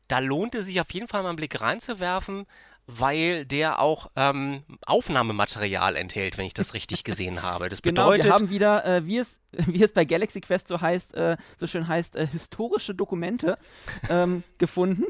da 0.06 0.20
lohnt 0.20 0.54
es 0.54 0.66
sich 0.66 0.80
auf 0.80 0.92
jeden 0.92 1.08
Fall 1.08 1.22
mal 1.22 1.30
einen 1.30 1.36
Blick 1.36 1.60
reinzuwerfen, 1.60 2.46
weil 2.86 3.46
der 3.46 3.80
auch 3.80 4.10
ähm, 4.14 4.62
Aufnahmematerial 4.84 5.96
enthält, 5.96 6.36
wenn 6.36 6.46
ich 6.46 6.54
das 6.54 6.74
richtig 6.74 7.04
gesehen 7.04 7.42
habe. 7.42 7.68
Das 7.68 7.82
genau, 7.82 8.06
bedeutet, 8.06 8.24
wir 8.24 8.32
haben 8.32 8.50
wieder, 8.50 8.84
äh, 8.84 9.06
wie, 9.06 9.18
es, 9.18 9.40
wie 9.66 9.82
es 9.82 9.92
bei 9.92 10.04
Galaxy 10.04 10.40
Quest 10.40 10.68
so 10.68 10.80
heißt, 10.80 11.14
äh, 11.14 11.36
so 11.56 11.66
schön 11.66 11.88
heißt, 11.88 12.16
äh, 12.16 12.26
historische 12.26 12.94
Dokumente 12.94 13.58
ähm, 14.08 14.42
gefunden. 14.58 15.04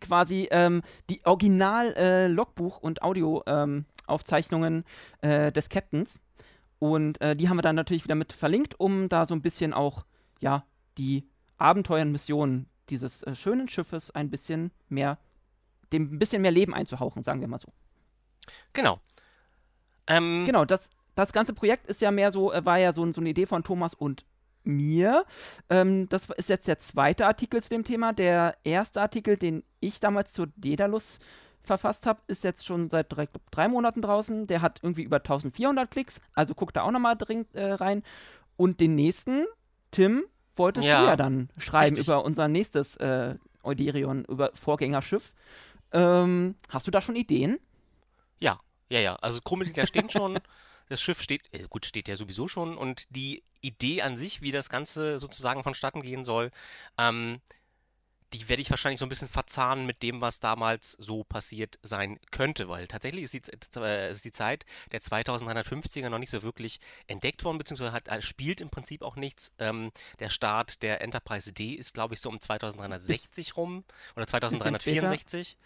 Quasi 0.00 0.48
ähm, 0.50 0.82
die 1.08 1.24
Original-Logbuch- 1.24 2.78
äh, 2.78 2.86
und 2.86 3.02
Audioaufzeichnungen 3.02 4.84
äh, 5.20 5.52
des 5.52 5.68
Captains. 5.68 6.20
Und 6.78 7.20
äh, 7.20 7.36
die 7.36 7.48
haben 7.48 7.56
wir 7.56 7.62
dann 7.62 7.76
natürlich 7.76 8.04
wieder 8.04 8.14
mit 8.14 8.32
verlinkt, 8.32 8.78
um 8.80 9.08
da 9.08 9.26
so 9.26 9.34
ein 9.34 9.42
bisschen 9.42 9.72
auch, 9.72 10.04
ja, 10.40 10.64
die 10.98 11.28
Abenteuer 11.56 12.02
und 12.02 12.12
Missionen 12.12 12.66
dieses 12.90 13.24
schönen 13.34 13.68
Schiffes 13.68 14.10
ein 14.10 14.28
bisschen 14.28 14.72
mehr 14.88 15.16
zu 15.16 15.31
dem 15.92 16.14
ein 16.14 16.18
bisschen 16.18 16.42
mehr 16.42 16.50
Leben 16.50 16.74
einzuhauchen, 16.74 17.22
sagen 17.22 17.40
wir 17.40 17.48
mal 17.48 17.58
so. 17.58 17.68
Genau. 18.72 19.00
Ähm, 20.06 20.44
genau, 20.46 20.64
das, 20.64 20.90
das 21.14 21.32
ganze 21.32 21.52
Projekt 21.52 21.86
ist 21.86 22.00
ja 22.00 22.10
mehr 22.10 22.30
so, 22.30 22.52
äh, 22.52 22.64
war 22.64 22.78
ja 22.78 22.92
so, 22.92 23.10
so 23.12 23.20
eine 23.20 23.30
Idee 23.30 23.46
von 23.46 23.62
Thomas 23.62 23.94
und 23.94 24.24
mir. 24.64 25.24
Ähm, 25.70 26.08
das 26.08 26.28
ist 26.30 26.48
jetzt 26.48 26.68
der 26.68 26.78
zweite 26.78 27.26
Artikel 27.26 27.62
zu 27.62 27.70
dem 27.70 27.84
Thema. 27.84 28.12
Der 28.12 28.56
erste 28.64 29.00
Artikel, 29.00 29.36
den 29.36 29.64
ich 29.80 30.00
damals 30.00 30.32
zu 30.32 30.46
Dedalus 30.56 31.18
verfasst 31.60 32.06
habe, 32.06 32.20
ist 32.26 32.44
jetzt 32.44 32.66
schon 32.66 32.90
seit 32.90 33.12
drei, 33.12 33.28
drei, 33.50 33.68
Monaten 33.68 34.02
draußen. 34.02 34.46
Der 34.46 34.62
hat 34.62 34.80
irgendwie 34.82 35.02
über 35.02 35.16
1400 35.16 35.90
Klicks, 35.90 36.20
also 36.34 36.54
guckt 36.54 36.76
da 36.76 36.82
auch 36.82 36.90
nochmal 36.90 37.16
dringend 37.16 37.54
äh, 37.54 37.72
rein. 37.72 38.02
Und 38.56 38.80
den 38.80 38.94
nächsten, 38.94 39.46
Tim, 39.90 40.24
wolltest 40.56 40.86
ja, 40.86 41.02
du 41.02 41.06
ja 41.06 41.16
dann 41.16 41.48
schreiben 41.58 41.96
richtig. 41.96 42.06
über 42.06 42.24
unser 42.24 42.48
nächstes 42.48 42.96
äh, 42.96 43.36
Euderion, 43.62 44.24
über 44.24 44.50
Vorgängerschiff. 44.54 45.34
Ähm, 45.92 46.54
hast 46.70 46.86
du 46.86 46.90
da 46.90 47.02
schon 47.02 47.16
Ideen? 47.16 47.58
Ja, 48.40 48.58
ja, 48.90 49.00
ja. 49.00 49.16
Also 49.16 49.40
Krummeldinger 49.40 49.86
stehen 49.86 50.10
schon. 50.10 50.38
Das 50.88 51.00
Schiff 51.00 51.22
steht, 51.22 51.42
äh, 51.52 51.66
gut, 51.68 51.86
steht 51.86 52.08
ja 52.08 52.16
sowieso 52.16 52.48
schon. 52.48 52.76
Und 52.76 53.06
die 53.10 53.42
Idee 53.60 54.02
an 54.02 54.16
sich, 54.16 54.42
wie 54.42 54.52
das 54.52 54.68
Ganze 54.68 55.18
sozusagen 55.18 55.62
vonstatten 55.62 56.02
gehen 56.02 56.24
soll, 56.24 56.50
ähm, 56.98 57.40
die 58.32 58.48
werde 58.48 58.62
ich 58.62 58.70
wahrscheinlich 58.70 58.98
so 58.98 59.06
ein 59.06 59.08
bisschen 59.08 59.28
verzahnen 59.28 59.86
mit 59.86 60.02
dem, 60.02 60.20
was 60.20 60.40
damals 60.40 60.92
so 60.92 61.24
passiert 61.24 61.78
sein 61.82 62.18
könnte, 62.30 62.68
weil 62.68 62.86
tatsächlich 62.86 63.24
ist 63.24 63.34
die, 63.34 63.42
äh, 63.80 64.10
ist 64.10 64.24
die 64.24 64.32
Zeit 64.32 64.64
der 64.90 65.00
2350er 65.00 66.08
noch 66.08 66.18
nicht 66.18 66.30
so 66.30 66.42
wirklich 66.42 66.80
entdeckt 67.06 67.44
worden, 67.44 67.58
beziehungsweise 67.58 67.92
hat, 67.92 68.08
äh, 68.08 68.22
spielt 68.22 68.60
im 68.60 68.70
Prinzip 68.70 69.02
auch 69.02 69.16
nichts. 69.16 69.52
Ähm, 69.58 69.92
der 70.18 70.30
Start 70.30 70.82
der 70.82 71.00
Enterprise 71.02 71.52
D 71.52 71.74
ist, 71.74 71.94
glaube 71.94 72.14
ich, 72.14 72.20
so 72.20 72.28
um 72.28 72.40
2360 72.40 73.56
rum 73.56 73.84
oder 74.16 74.26
2364. 74.26 75.56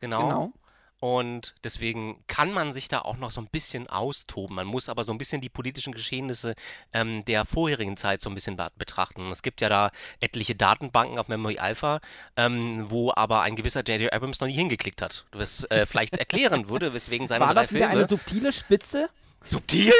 Genau. 0.00 0.22
genau. 0.22 0.52
Und 1.00 1.54
deswegen 1.64 2.22
kann 2.26 2.52
man 2.52 2.74
sich 2.74 2.88
da 2.88 3.00
auch 3.00 3.16
noch 3.16 3.30
so 3.30 3.40
ein 3.40 3.46
bisschen 3.46 3.88
austoben. 3.88 4.54
Man 4.54 4.66
muss 4.66 4.90
aber 4.90 5.02
so 5.02 5.12
ein 5.12 5.18
bisschen 5.18 5.40
die 5.40 5.48
politischen 5.48 5.94
Geschehnisse 5.94 6.54
ähm, 6.92 7.24
der 7.24 7.46
vorherigen 7.46 7.96
Zeit 7.96 8.20
so 8.20 8.28
ein 8.28 8.34
bisschen 8.34 8.58
betrachten. 8.76 9.30
Es 9.32 9.42
gibt 9.42 9.62
ja 9.62 9.70
da 9.70 9.90
etliche 10.20 10.54
Datenbanken 10.54 11.18
auf 11.18 11.28
Memory 11.28 11.58
Alpha, 11.58 12.00
ähm, 12.36 12.90
wo 12.90 13.12
aber 13.14 13.40
ein 13.40 13.56
gewisser 13.56 13.82
J.J. 13.82 14.12
Abrams 14.12 14.40
noch 14.40 14.48
nie 14.48 14.54
hingeklickt 14.54 15.00
hat. 15.00 15.24
Was 15.32 15.64
äh, 15.70 15.86
vielleicht 15.86 16.18
erklären 16.18 16.68
würde, 16.68 16.92
weswegen 16.92 17.28
seine 17.28 17.40
War 17.46 17.54
drei 17.54 17.62
das 17.62 17.72
wieder 17.72 17.86
Filme... 17.86 18.00
eine 18.00 18.06
subtile 18.06 18.52
Spitze? 18.52 19.08
Subtil? 19.46 19.94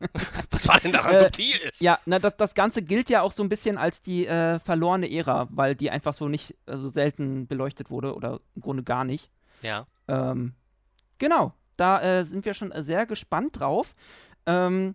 Was 0.50 0.68
war 0.68 0.78
denn 0.78 0.92
daran 0.92 1.14
Äh, 1.14 1.24
subtil? 1.24 1.72
Ja, 1.80 1.98
na, 2.04 2.18
das, 2.18 2.36
das 2.36 2.54
Ganze 2.54 2.82
gilt 2.82 3.08
ja 3.08 3.22
auch 3.22 3.32
so 3.32 3.42
ein 3.42 3.48
bisschen 3.48 3.78
als 3.78 4.02
die 4.02 4.26
äh, 4.26 4.58
verlorene 4.58 5.10
Ära, 5.10 5.48
weil 5.50 5.74
die 5.74 5.90
einfach 5.90 6.12
so 6.14 6.28
nicht 6.28 6.54
äh, 6.66 6.76
so 6.76 6.88
selten 6.88 7.46
beleuchtet 7.46 7.90
wurde 7.90 8.14
oder 8.14 8.40
im 8.54 8.62
Grunde 8.62 8.82
gar 8.82 9.04
nicht. 9.04 9.30
Ja. 9.62 9.86
Ähm, 10.08 10.54
genau, 11.18 11.52
da 11.76 12.00
äh, 12.00 12.24
sind 12.24 12.44
wir 12.44 12.54
schon 12.54 12.72
äh, 12.72 12.82
sehr 12.82 13.06
gespannt 13.06 13.60
drauf. 13.60 13.94
Ähm, 14.46 14.94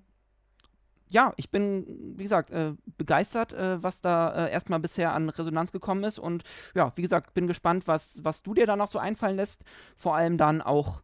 ja, 1.09 1.31
ich 1.37 1.51
bin, 1.51 1.85
wie 2.17 2.23
gesagt, 2.23 2.49
äh, 2.49 2.73
begeistert, 2.97 3.53
äh, 3.53 3.81
was 3.81 4.01
da 4.01 4.47
äh, 4.47 4.51
erstmal 4.51 4.79
bisher 4.79 5.13
an 5.13 5.29
Resonanz 5.29 5.71
gekommen 5.71 6.03
ist. 6.03 6.17
Und 6.17 6.43
ja, 6.73 6.91
wie 6.95 7.03
gesagt, 7.03 7.35
bin 7.35 7.47
gespannt, 7.47 7.87
was, 7.87 8.19
was 8.23 8.41
du 8.41 8.55
dir 8.55 8.65
da 8.65 8.75
noch 8.75 8.87
so 8.87 8.97
einfallen 8.97 9.35
lässt. 9.35 9.63
Vor 9.95 10.15
allem 10.15 10.37
dann 10.37 10.61
auch, 10.61 11.03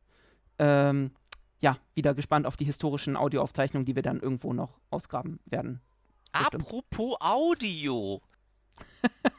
ähm, 0.58 1.12
ja, 1.60 1.78
wieder 1.94 2.16
gespannt 2.16 2.48
auf 2.48 2.58
die 2.58 2.66
historischen 2.66 3.16
Audioaufzeichnungen, 3.16 3.86
die 3.86 3.96
wir 3.96 4.02
dann 4.02 4.20
irgendwo 4.20 4.52
noch 4.52 4.80
ausgraben 4.90 5.40
werden. 5.46 5.80
Bestimmt. 6.32 6.64
Apropos 6.64 7.16
Audio. 7.20 8.22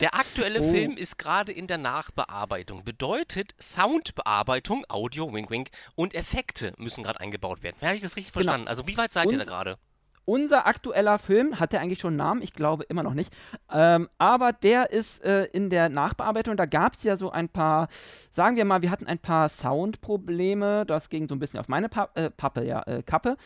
Der 0.00 0.14
aktuelle 0.14 0.60
Oh. 0.60 0.70
Film 0.72 0.96
ist 0.96 1.18
gerade 1.18 1.52
in 1.52 1.66
der 1.66 1.78
Nachbearbeitung. 1.78 2.84
Bedeutet, 2.84 3.54
Soundbearbeitung, 3.60 4.84
Audio, 4.88 5.32
Wink 5.32 5.50
Wink 5.50 5.70
und 5.94 6.14
Effekte 6.14 6.72
müssen 6.78 7.04
gerade 7.04 7.20
eingebaut 7.20 7.62
werden. 7.62 7.76
Habe 7.80 7.94
ich 7.94 8.02
das 8.02 8.16
richtig 8.16 8.32
Genau. 8.32 8.42
verstanden? 8.44 8.68
Also 8.68 8.86
wie 8.86 8.96
weit 8.96 9.12
seid 9.12 9.30
ihr 9.30 9.38
da 9.38 9.44
gerade? 9.44 9.78
Unser 10.26 10.66
aktueller 10.66 11.18
Film, 11.18 11.60
hat 11.60 11.72
der 11.72 11.80
eigentlich 11.82 11.98
schon 11.98 12.12
einen 12.12 12.16
Namen? 12.16 12.42
Ich 12.42 12.54
glaube 12.54 12.84
immer 12.84 13.02
noch 13.02 13.12
nicht. 13.12 13.30
Ähm, 13.70 14.08
aber 14.16 14.52
der 14.54 14.90
ist 14.90 15.22
äh, 15.22 15.44
in 15.52 15.68
der 15.68 15.90
Nachbearbeitung. 15.90 16.56
Da 16.56 16.64
gab 16.64 16.94
es 16.94 17.02
ja 17.02 17.16
so 17.16 17.30
ein 17.30 17.50
paar, 17.50 17.88
sagen 18.30 18.56
wir 18.56 18.64
mal, 18.64 18.80
wir 18.80 18.90
hatten 18.90 19.06
ein 19.06 19.18
paar 19.18 19.50
Soundprobleme. 19.50 20.86
Das 20.86 21.10
ging 21.10 21.28
so 21.28 21.34
ein 21.34 21.38
bisschen 21.38 21.60
auf 21.60 21.68
meine 21.68 21.88
pa 21.90 22.08
äh, 22.14 22.30
Pappe, 22.30 22.64
ja, 22.64 22.80
äh, 22.84 23.02
Kappe. 23.02 23.36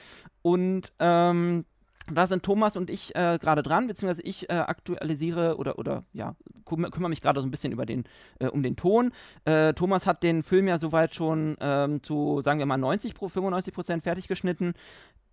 Und 0.43 0.93
ähm, 1.01 1.65
da 2.11 2.27
sind 2.27 2.43
Thomas 2.43 2.77
und 2.77 2.91
ich 2.91 3.15
äh, 3.15 3.39
gerade 3.41 3.63
dran, 3.63 3.87
beziehungsweise 3.87 4.23
ich 4.23 4.49
äh, 4.49 4.55
aktualisiere 4.55 5.57
oder, 5.57 5.79
oder 5.79 6.05
ja, 6.13 6.35
kümmere 6.65 6.91
kümmere 6.91 7.11
mich 7.11 7.21
gerade 7.21 7.41
so 7.41 7.47
ein 7.47 7.51
bisschen 7.51 7.73
über 7.73 7.87
den, 7.87 8.05
äh, 8.39 8.47
um 8.47 8.63
den 8.63 8.77
Ton. 8.77 9.13
Äh, 9.45 9.75
Thomas 9.75 10.07
hat 10.07 10.23
den 10.23 10.43
Film 10.43 10.69
ja 10.69 10.79
soweit 10.79 11.15
schon 11.15 11.57
ähm, 11.61 12.03
zu, 12.03 12.41
sagen 12.43 12.59
wir 12.59 12.67
mal, 12.67 12.79
90 12.79 13.15
pro 13.15 13.29
95 13.29 13.75
Prozent 13.75 14.03
fertig 14.03 14.29
geschnitten. 14.29 14.75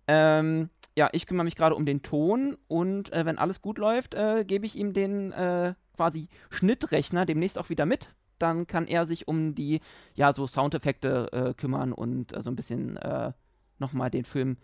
Ähm, 0.08 0.70
ja, 0.96 1.08
ich 1.12 1.26
kümmere 1.26 1.44
mich 1.44 1.56
gerade 1.56 1.74
um 1.74 1.84
den 1.84 2.02
Ton 2.02 2.56
und 2.68 3.12
äh, 3.12 3.26
wenn 3.26 3.38
alles 3.38 3.60
gut 3.60 3.78
läuft, 3.78 4.14
äh, 4.14 4.44
gebe 4.44 4.66
ich 4.66 4.76
ihm 4.76 4.92
den 4.92 5.32
quasi 5.96 6.28
Schnittrechner 6.50 7.24
demnächst 7.24 7.58
auch 7.58 7.70
wieder 7.70 7.86
mit. 7.86 8.14
Dann 8.38 8.66
kann 8.66 8.86
er 8.86 9.06
sich 9.06 9.28
um 9.28 9.54
die, 9.54 9.80
ja, 10.14 10.34
so 10.34 10.46
Soundeffekte 10.46 11.54
kümmern 11.56 11.92
und 11.92 12.34
so 12.38 12.50
ein 12.50 12.56
bisschen 12.56 12.98
äh, 12.98 13.32
nochmal 13.78 14.10
den 14.10 14.26
Film, 14.26 14.58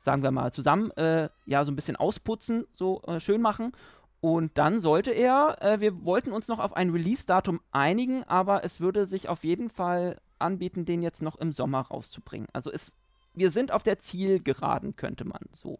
sagen 0.00 0.22
wir 0.22 0.32
mal, 0.32 0.52
zusammen, 0.52 0.90
äh, 0.92 1.28
ja, 1.44 1.64
so 1.64 1.70
ein 1.70 1.76
bisschen 1.76 1.94
ausputzen, 1.96 2.66
so 2.72 3.02
äh, 3.02 3.20
schön 3.20 3.40
machen. 3.40 3.72
Und 4.20 4.58
dann 4.58 4.80
sollte 4.80 5.12
er, 5.12 5.56
äh, 5.60 5.80
wir 5.80 6.04
wollten 6.04 6.32
uns 6.32 6.48
noch 6.48 6.58
auf 6.58 6.74
ein 6.74 6.90
Release-Datum 6.90 7.60
einigen, 7.70 8.24
aber 8.24 8.64
es 8.64 8.80
würde 8.80 9.06
sich 9.06 9.28
auf 9.28 9.44
jeden 9.44 9.70
Fall 9.70 10.20
anbieten, 10.38 10.84
den 10.84 11.02
jetzt 11.02 11.22
noch 11.22 11.36
im 11.36 11.52
Sommer 11.52 11.82
rauszubringen. 11.82 12.48
Also 12.52 12.72
es, 12.72 12.96
wir 13.34 13.50
sind 13.50 13.72
auf 13.72 13.82
der 13.82 13.98
Zielgeraden, 13.98 14.96
könnte 14.96 15.24
man 15.24 15.40
so. 15.52 15.78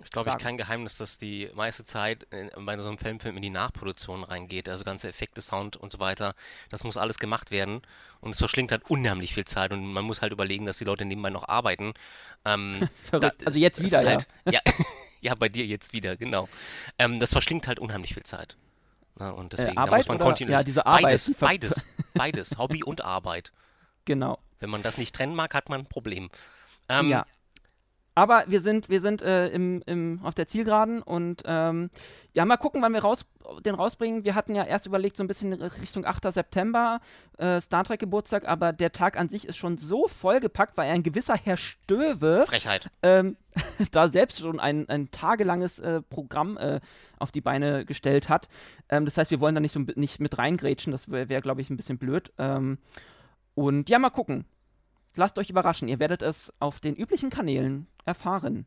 Ist, 0.00 0.12
glaube 0.12 0.30
ich, 0.30 0.38
kein 0.38 0.56
Geheimnis, 0.56 0.96
dass 0.96 1.18
die 1.18 1.50
meiste 1.54 1.84
Zeit 1.84 2.24
in, 2.30 2.50
bei 2.64 2.78
so 2.78 2.88
einem 2.88 2.96
Filmfilm 2.96 3.36
in 3.36 3.42
die 3.42 3.50
Nachproduktion 3.50 4.24
reingeht. 4.24 4.68
Also 4.68 4.82
ganze 4.82 5.08
Effekte, 5.08 5.42
Sound 5.42 5.76
und 5.76 5.92
so 5.92 5.98
weiter. 5.98 6.34
Das 6.70 6.84
muss 6.84 6.96
alles 6.96 7.18
gemacht 7.18 7.50
werden. 7.50 7.82
Und 8.20 8.30
es 8.30 8.38
verschlingt 8.38 8.72
halt 8.72 8.88
unheimlich 8.88 9.34
viel 9.34 9.44
Zeit. 9.44 9.72
Und 9.72 9.92
man 9.92 10.04
muss 10.04 10.22
halt 10.22 10.32
überlegen, 10.32 10.64
dass 10.64 10.78
die 10.78 10.84
Leute 10.84 11.04
nebenbei 11.04 11.28
noch 11.28 11.46
arbeiten. 11.48 11.92
Ähm, 12.46 12.88
Verrückt. 12.94 13.42
da- 13.42 13.46
also 13.46 13.58
jetzt 13.58 13.82
wieder, 13.82 14.02
ja. 14.02 14.08
halt, 14.08 14.26
ja. 14.50 14.60
ja, 15.20 15.34
bei 15.34 15.50
dir 15.50 15.66
jetzt 15.66 15.92
wieder, 15.92 16.16
genau. 16.16 16.48
Ähm, 16.98 17.18
das 17.18 17.32
verschlingt 17.32 17.68
halt 17.68 17.78
unheimlich 17.78 18.14
viel 18.14 18.22
Zeit. 18.22 18.56
Na, 19.16 19.30
und 19.32 19.52
deswegen, 19.52 19.74
da 19.74 19.82
Arbeit 19.82 19.98
muss 19.98 20.08
man 20.08 20.18
kontinuierlich. 20.18 20.60
ja, 20.60 20.64
diese 20.64 20.86
Arbeit, 20.86 21.02
Beides, 21.02 21.32
beides, 21.38 21.86
beides. 22.14 22.58
Hobby 22.58 22.82
und 22.84 23.04
Arbeit. 23.04 23.52
Genau. 24.06 24.38
Wenn 24.58 24.70
man 24.70 24.82
das 24.82 24.96
nicht 24.98 25.14
trennen 25.14 25.34
mag, 25.36 25.54
hat 25.54 25.68
man 25.68 25.80
ein 25.80 25.86
Problem. 25.86 26.30
Ähm, 26.88 27.10
ja. 27.10 27.26
Aber 28.14 28.44
wir 28.48 28.60
sind, 28.60 28.88
wir 28.88 29.00
sind 29.00 29.22
äh, 29.22 29.48
im, 29.48 29.82
im, 29.86 30.20
auf 30.22 30.34
der 30.34 30.46
Zielgeraden 30.46 31.00
und 31.00 31.42
ähm, 31.46 31.90
ja, 32.32 32.44
mal 32.44 32.56
gucken, 32.56 32.82
wann 32.82 32.92
wir 32.92 33.02
raus, 33.02 33.24
den 33.64 33.74
rausbringen. 33.74 34.24
Wir 34.24 34.34
hatten 34.34 34.54
ja 34.54 34.64
erst 34.64 34.86
überlegt, 34.86 35.16
so 35.16 35.22
ein 35.22 35.28
bisschen 35.28 35.52
Richtung 35.52 36.04
8. 36.04 36.32
September, 36.32 37.00
äh, 37.38 37.60
Star 37.60 37.84
Trek 37.84 38.00
Geburtstag, 38.00 38.48
aber 38.48 38.72
der 38.72 38.92
Tag 38.92 39.18
an 39.18 39.28
sich 39.28 39.46
ist 39.46 39.56
schon 39.56 39.78
so 39.78 40.08
vollgepackt, 40.08 40.76
weil 40.76 40.90
ein 40.90 41.02
gewisser 41.02 41.36
Herr 41.36 41.56
Stöwe 41.56 42.44
Frechheit. 42.46 42.90
ähm, 43.02 43.36
da 43.92 44.08
selbst 44.08 44.40
schon 44.40 44.60
ein, 44.60 44.88
ein 44.88 45.10
tagelanges 45.10 45.78
äh, 45.78 46.02
Programm 46.02 46.56
äh, 46.56 46.80
auf 47.18 47.30
die 47.30 47.40
Beine 47.40 47.84
gestellt 47.84 48.28
hat. 48.28 48.48
Ähm, 48.88 49.04
das 49.04 49.16
heißt, 49.16 49.30
wir 49.30 49.40
wollen 49.40 49.54
da 49.54 49.60
nicht, 49.60 49.72
so, 49.72 49.80
nicht 49.94 50.20
mit 50.20 50.36
reingrätschen, 50.36 50.92
das 50.92 51.10
wäre, 51.10 51.28
wär, 51.28 51.40
glaube 51.40 51.60
ich, 51.60 51.70
ein 51.70 51.76
bisschen 51.76 51.98
blöd. 51.98 52.32
Ähm, 52.38 52.78
und 53.54 53.88
ja, 53.88 53.98
mal 53.98 54.10
gucken. 54.10 54.44
Lasst 55.16 55.38
euch 55.38 55.50
überraschen, 55.50 55.88
ihr 55.88 55.98
werdet 55.98 56.22
es 56.22 56.52
auf 56.60 56.78
den 56.78 56.94
üblichen 56.94 57.30
Kanälen 57.30 57.88
erfahren. 58.10 58.66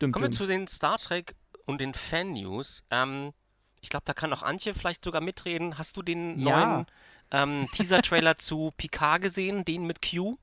Düm, 0.00 0.12
Kommen 0.12 0.24
wir 0.24 0.28
düm. 0.30 0.36
zu 0.36 0.46
den 0.46 0.66
Star 0.66 0.98
Trek 0.98 1.34
und 1.66 1.80
den 1.80 1.94
Fan-News. 1.94 2.84
Ähm, 2.90 3.32
ich 3.80 3.88
glaube, 3.90 4.04
da 4.06 4.12
kann 4.14 4.32
auch 4.32 4.42
Antje 4.42 4.74
vielleicht 4.74 5.04
sogar 5.04 5.20
mitreden. 5.20 5.78
Hast 5.78 5.96
du 5.96 6.02
den 6.02 6.38
Ja. 6.38 6.66
neuen 6.66 6.86
ähm, 7.30 7.68
Teaser-Trailer 7.72 8.38
zu 8.38 8.72
Picard 8.76 9.22
gesehen, 9.22 9.64
den 9.64 9.86
mit 9.86 10.00
Q? 10.02 10.36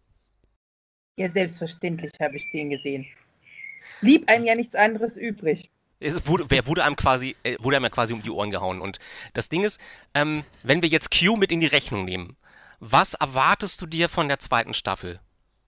Ja, 1.18 1.30
selbstverständlich 1.32 2.12
habe 2.22 2.38
ich 2.38 2.50
den 2.52 2.70
gesehen. 2.70 3.06
Blieb 4.02 4.30
einem 4.30 4.46
ja 4.46 4.56
nichts 4.56 4.76
anderes 4.76 5.18
übrig. 5.18 5.70
Es 6.00 6.28
wurde, 6.28 6.46
wer 6.50 6.68
wurde 6.68 6.84
einem 6.84 6.96
quasi, 6.96 7.36
äh, 7.42 7.56
wurde 7.60 7.78
einem 7.78 7.86
ja 7.86 7.90
quasi 7.90 8.14
um 8.14 8.22
die 8.22 8.30
Ohren 8.30 8.52
gehauen. 8.52 8.82
Und 8.82 9.00
das 9.34 9.50
Ding 9.50 9.64
ist, 9.64 9.80
ähm, 10.14 10.44
wenn 10.62 10.84
wir 10.84 10.90
jetzt 10.90 11.10
Q 11.10 11.36
mit 11.38 11.52
in 11.52 11.60
die 11.60 11.66
Rechnung 11.68 12.06
nehmen, 12.06 12.38
was 12.80 13.16
erwartest 13.16 13.82
du 13.82 13.88
dir 13.88 14.08
von 14.08 14.28
der 14.28 14.38
zweiten 14.38 14.76
Staffel 14.76 15.20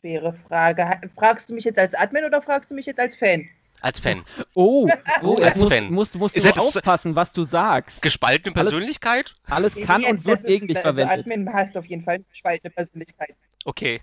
Schwere 0.01 0.33
Frage. 0.47 1.01
Fragst 1.15 1.49
du 1.49 1.53
mich 1.53 1.65
jetzt 1.65 1.77
als 1.77 1.93
Admin 1.93 2.23
oder 2.25 2.41
fragst 2.41 2.71
du 2.71 2.75
mich 2.75 2.85
jetzt 2.85 2.99
als 2.99 3.15
Fan? 3.15 3.47
als 3.81 3.99
Fan? 3.99 4.23
Oh, 4.55 4.89
oh 5.23 5.35
Als 5.37 5.45
jetzt 5.45 5.57
musst, 5.57 5.73
Fan. 5.73 5.93
musst, 5.93 6.15
musst 6.15 6.35
du 6.35 6.49
aufpassen, 6.59 7.15
was 7.15 7.31
du 7.31 7.43
sagst. 7.43 8.01
Gespaltene 8.01 8.53
Alles- 8.55 8.71
Persönlichkeit? 8.71 9.35
Alles 9.49 9.73
kann 9.75 10.01
Nee, 10.01 10.09
und 10.09 10.25
wird 10.25 10.39
das 10.39 10.45
gegen 10.45 10.67
dich 10.67 10.77
also 10.77 10.87
verwendet. 10.95 11.19
Admin 11.19 11.53
hast 11.53 11.77
auf 11.77 11.85
jeden 11.85 12.03
Fall 12.03 12.15
eine 12.15 12.23
gespaltene 12.25 12.71
Persönlichkeit. 12.71 13.35
Okay. 13.65 14.01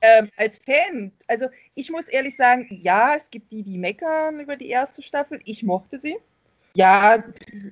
Ähm, 0.00 0.28
als 0.36 0.58
Fan, 0.58 1.10
also 1.26 1.46
ich 1.74 1.90
muss 1.90 2.06
ehrlich 2.06 2.36
sagen, 2.36 2.68
ja, 2.70 3.16
es 3.16 3.28
gibt 3.30 3.50
die, 3.50 3.64
die 3.64 3.76
meckern 3.78 4.38
über 4.38 4.54
die 4.56 4.68
erste 4.68 5.02
Staffel. 5.02 5.40
Ich 5.44 5.64
mochte 5.64 5.98
sie. 5.98 6.16
Ja, 6.74 7.24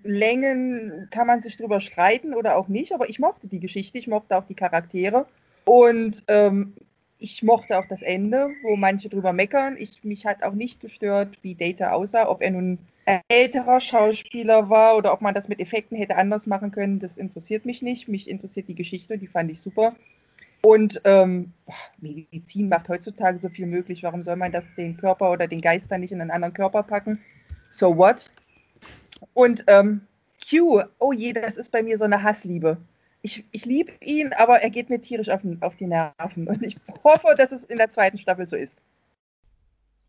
Längen 0.03 1.07
kann 1.13 1.29
man 1.29 1.43
sich 1.43 1.57
drüber 1.57 1.81
streiten 1.81 2.35
oder 2.35 2.57
auch 2.57 2.67
nicht, 2.67 2.93
aber 2.93 3.09
ich 3.09 3.21
mochte 3.21 3.47
die 3.47 3.61
Geschichte, 3.61 3.99
ich 3.99 4.09
mochte 4.09 4.37
auch 4.37 4.47
die 4.47 4.55
Charaktere 4.57 5.27
und 5.65 6.25
ähm, 6.27 6.75
ich 7.19 7.43
mochte 7.43 7.79
auch 7.79 7.87
das 7.89 8.03
Ende, 8.03 8.51
wo 8.63 8.77
manche 8.77 9.09
drüber 9.09 9.33
meckern. 9.33 9.77
Ich, 9.79 10.05
mich 10.05 10.27
hat 10.27 10.43
auch 10.43 10.55
nicht 10.55 10.81
gestört, 10.81 11.39
wie 11.43 11.55
Data 11.55 11.93
aussah, 11.93 12.29
ob 12.29 12.43
er 12.43 12.51
nun 12.51 12.79
älterer 13.29 13.81
Schauspieler 13.81 14.69
war 14.69 14.97
oder 14.97 15.13
ob 15.13 15.21
man 15.21 15.35
das 15.35 15.49
mit 15.49 15.61
Effekten 15.61 15.97
hätte 15.97 16.17
anders 16.17 16.47
machen 16.47 16.73
können, 16.73 16.99
das 16.99 17.17
interessiert 17.17 17.65
mich 17.65 17.81
nicht. 17.81 18.09
Mich 18.09 18.29
interessiert 18.29 18.69
die 18.69 18.75
Geschichte, 18.75 19.17
die 19.17 19.29
fand 19.29 19.51
ich 19.51 19.61
super. 19.61 19.95
Und 20.63 21.01
ähm, 21.05 21.53
Medizin 21.99 22.69
macht 22.69 22.89
heutzutage 22.89 23.39
so 23.39 23.49
viel 23.49 23.67
möglich. 23.67 24.03
Warum 24.03 24.25
soll 24.25 24.35
man 24.35 24.51
das 24.51 24.65
den 24.77 24.97
Körper 24.97 25.31
oder 25.31 25.47
den 25.47 25.61
Geist 25.61 25.87
dann 25.89 26.01
nicht 26.01 26.13
in 26.13 26.21
einen 26.21 26.33
anderen 26.33 26.55
Körper 26.55 26.83
packen? 26.83 27.21
So 27.71 27.97
what? 27.97 28.31
Und 29.33 29.65
ähm, 29.69 30.01
Q, 30.49 30.83
oh 30.99 31.13
je, 31.13 31.33
das 31.33 31.57
ist 31.57 31.71
bei 31.71 31.83
mir 31.83 31.99
so 31.99 32.05
eine 32.05 32.23
Hassliebe. 32.23 32.79
Ich, 33.23 33.45
ich 33.51 33.65
liebe 33.65 33.93
ihn, 34.01 34.33
aber 34.33 34.61
er 34.63 34.71
geht 34.71 34.91
mir 34.91 35.01
tierisch 35.01 35.29
auf, 35.29 35.41
auf 35.61 35.77
die 35.77 35.87
Nerven. 35.87 36.49
Und 36.49 36.63
ich 36.63 36.77
hoffe, 37.05 37.35
dass 37.37 37.53
es 37.53 37.63
in 37.65 37.79
der 37.79 37.91
zweiten 37.91 38.19
Staffel 38.19 38.47
so 38.47 38.57
ist. 38.57 38.77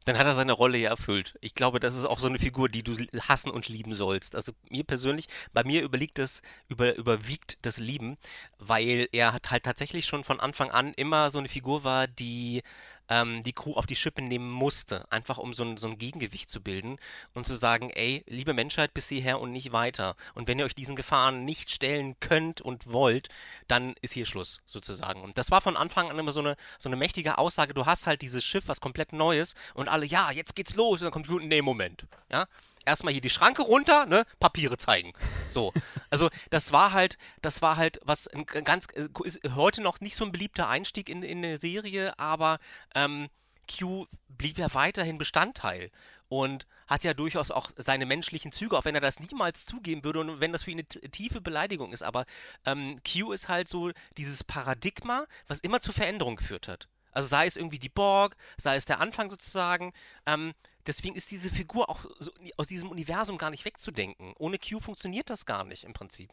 Dann 0.07 0.17
hat 0.17 0.25
er 0.25 0.35
seine 0.35 0.53
Rolle 0.53 0.77
ja 0.77 0.89
erfüllt. 0.91 1.37
Ich 1.41 1.53
glaube, 1.53 1.81
das 1.81 1.93
ist 1.93 2.05
auch 2.05 2.19
so 2.19 2.27
eine 2.27 2.39
Figur, 2.39 2.69
die 2.69 2.81
du 2.81 2.95
hassen 3.27 3.51
und 3.51 3.67
lieben 3.67 3.93
sollst. 3.93 4.37
Also 4.37 4.53
mir 4.69 4.85
persönlich, 4.85 5.27
bei 5.51 5.65
mir 5.65 5.83
überliegt 5.83 6.17
das, 6.17 6.41
über, 6.69 6.95
überwiegt 6.95 7.57
das 7.63 7.77
Lieben, 7.77 8.15
weil 8.57 9.09
er 9.11 9.33
halt 9.33 9.63
tatsächlich 9.63 10.05
schon 10.05 10.23
von 10.23 10.39
Anfang 10.39 10.71
an 10.71 10.93
immer 10.93 11.29
so 11.29 11.39
eine 11.39 11.49
Figur 11.49 11.83
war, 11.83 12.07
die 12.07 12.63
ähm, 13.09 13.43
die 13.43 13.53
Crew 13.53 13.73
auf 13.73 13.85
die 13.85 13.95
Schippe 13.95 14.21
nehmen 14.21 14.49
musste, 14.49 15.09
einfach 15.11 15.37
um 15.37 15.53
so 15.53 15.63
ein, 15.63 15.77
so 15.77 15.87
ein 15.87 15.97
Gegengewicht 15.97 16.49
zu 16.49 16.61
bilden 16.61 16.97
und 17.33 17.45
zu 17.45 17.55
sagen, 17.55 17.89
ey, 17.91 18.23
liebe 18.27 18.53
Menschheit, 18.53 18.93
bis 18.93 19.09
hierher 19.09 19.39
und 19.39 19.51
nicht 19.51 19.71
weiter. 19.71 20.15
Und 20.33 20.47
wenn 20.47 20.59
ihr 20.59 20.65
euch 20.65 20.75
diesen 20.75 20.95
Gefahren 20.95 21.45
nicht 21.45 21.71
stellen 21.71 22.19
könnt 22.19 22.61
und 22.61 22.91
wollt, 22.91 23.29
dann 23.67 23.95
ist 24.01 24.13
hier 24.13 24.25
Schluss, 24.25 24.61
sozusagen. 24.65 25.21
Und 25.21 25.37
das 25.37 25.51
war 25.51 25.61
von 25.61 25.77
Anfang 25.77 26.09
an 26.09 26.19
immer 26.19 26.31
so 26.31 26.39
eine, 26.39 26.57
so 26.79 26.89
eine 26.89 26.95
mächtige 26.95 27.37
Aussage, 27.37 27.73
du 27.73 27.85
hast 27.85 28.07
halt 28.07 28.21
dieses 28.21 28.43
Schiff, 28.43 28.67
was 28.67 28.81
komplett 28.81 29.13
Neues 29.13 29.55
und 29.73 29.87
alle, 29.87 30.05
ja, 30.05 30.31
jetzt 30.31 30.55
geht's 30.55 30.75
los. 30.75 31.01
Und 31.01 31.05
dann 31.05 31.11
kommt, 31.11 31.29
nee, 31.43 31.61
Moment, 31.61 32.05
ja, 32.31 32.47
erstmal 32.87 33.13
hier 33.13 33.21
die 33.21 33.29
Schranke 33.29 33.61
runter, 33.61 34.05
ne, 34.05 34.25
Papiere 34.39 34.77
zeigen. 34.77 35.13
So. 35.49 35.73
Also, 36.09 36.29
das 36.49 36.71
war 36.71 36.93
halt, 36.93 37.17
das 37.41 37.61
war 37.61 37.77
halt 37.77 37.99
was 38.03 38.27
ein 38.27 38.45
ganz, 38.45 38.87
äh, 38.93 39.07
ist 39.23 39.39
heute 39.55 39.81
noch 39.81 39.99
nicht 39.99 40.15
so 40.15 40.25
ein 40.25 40.31
beliebter 40.31 40.69
Einstieg 40.69 41.09
in, 41.09 41.21
in 41.21 41.39
eine 41.39 41.57
Serie, 41.57 42.17
aber 42.17 42.59
ähm, 42.95 43.27
Q 43.67 44.07
blieb 44.29 44.57
ja 44.57 44.73
weiterhin 44.73 45.17
Bestandteil 45.17 45.91
und 46.29 46.65
hat 46.87 47.03
ja 47.03 47.13
durchaus 47.13 47.51
auch 47.51 47.71
seine 47.75 48.05
menschlichen 48.05 48.51
Züge, 48.51 48.77
auch 48.77 48.85
wenn 48.85 48.95
er 48.95 49.01
das 49.01 49.19
niemals 49.19 49.65
zugeben 49.65 50.03
würde 50.03 50.21
und 50.21 50.39
wenn 50.39 50.53
das 50.53 50.63
für 50.63 50.71
ihn 50.71 50.79
eine 50.79 51.11
tiefe 51.11 51.41
Beleidigung 51.41 51.91
ist. 51.91 52.03
Aber 52.03 52.25
ähm, 52.65 53.01
Q 53.03 53.33
ist 53.33 53.49
halt 53.49 53.67
so 53.67 53.91
dieses 54.17 54.43
Paradigma, 54.43 55.25
was 55.47 55.59
immer 55.59 55.81
zur 55.81 55.93
Veränderung 55.93 56.37
geführt 56.37 56.67
hat. 56.67 56.87
Also 57.11 57.27
sei 57.27 57.47
es 57.47 57.57
irgendwie 57.57 57.79
die 57.79 57.89
Borg, 57.89 58.35
sei 58.57 58.75
es 58.75 58.85
der 58.85 58.99
Anfang 58.99 59.29
sozusagen. 59.29 59.93
Ähm, 60.25 60.53
deswegen 60.87 61.15
ist 61.15 61.29
diese 61.31 61.49
Figur 61.49 61.89
auch 61.89 62.05
so, 62.19 62.31
aus 62.57 62.67
diesem 62.67 62.89
Universum 62.89 63.37
gar 63.37 63.49
nicht 63.51 63.65
wegzudenken. 63.65 64.33
Ohne 64.39 64.57
Q 64.57 64.79
funktioniert 64.79 65.29
das 65.29 65.45
gar 65.45 65.63
nicht 65.63 65.83
im 65.83 65.93
Prinzip. 65.93 66.31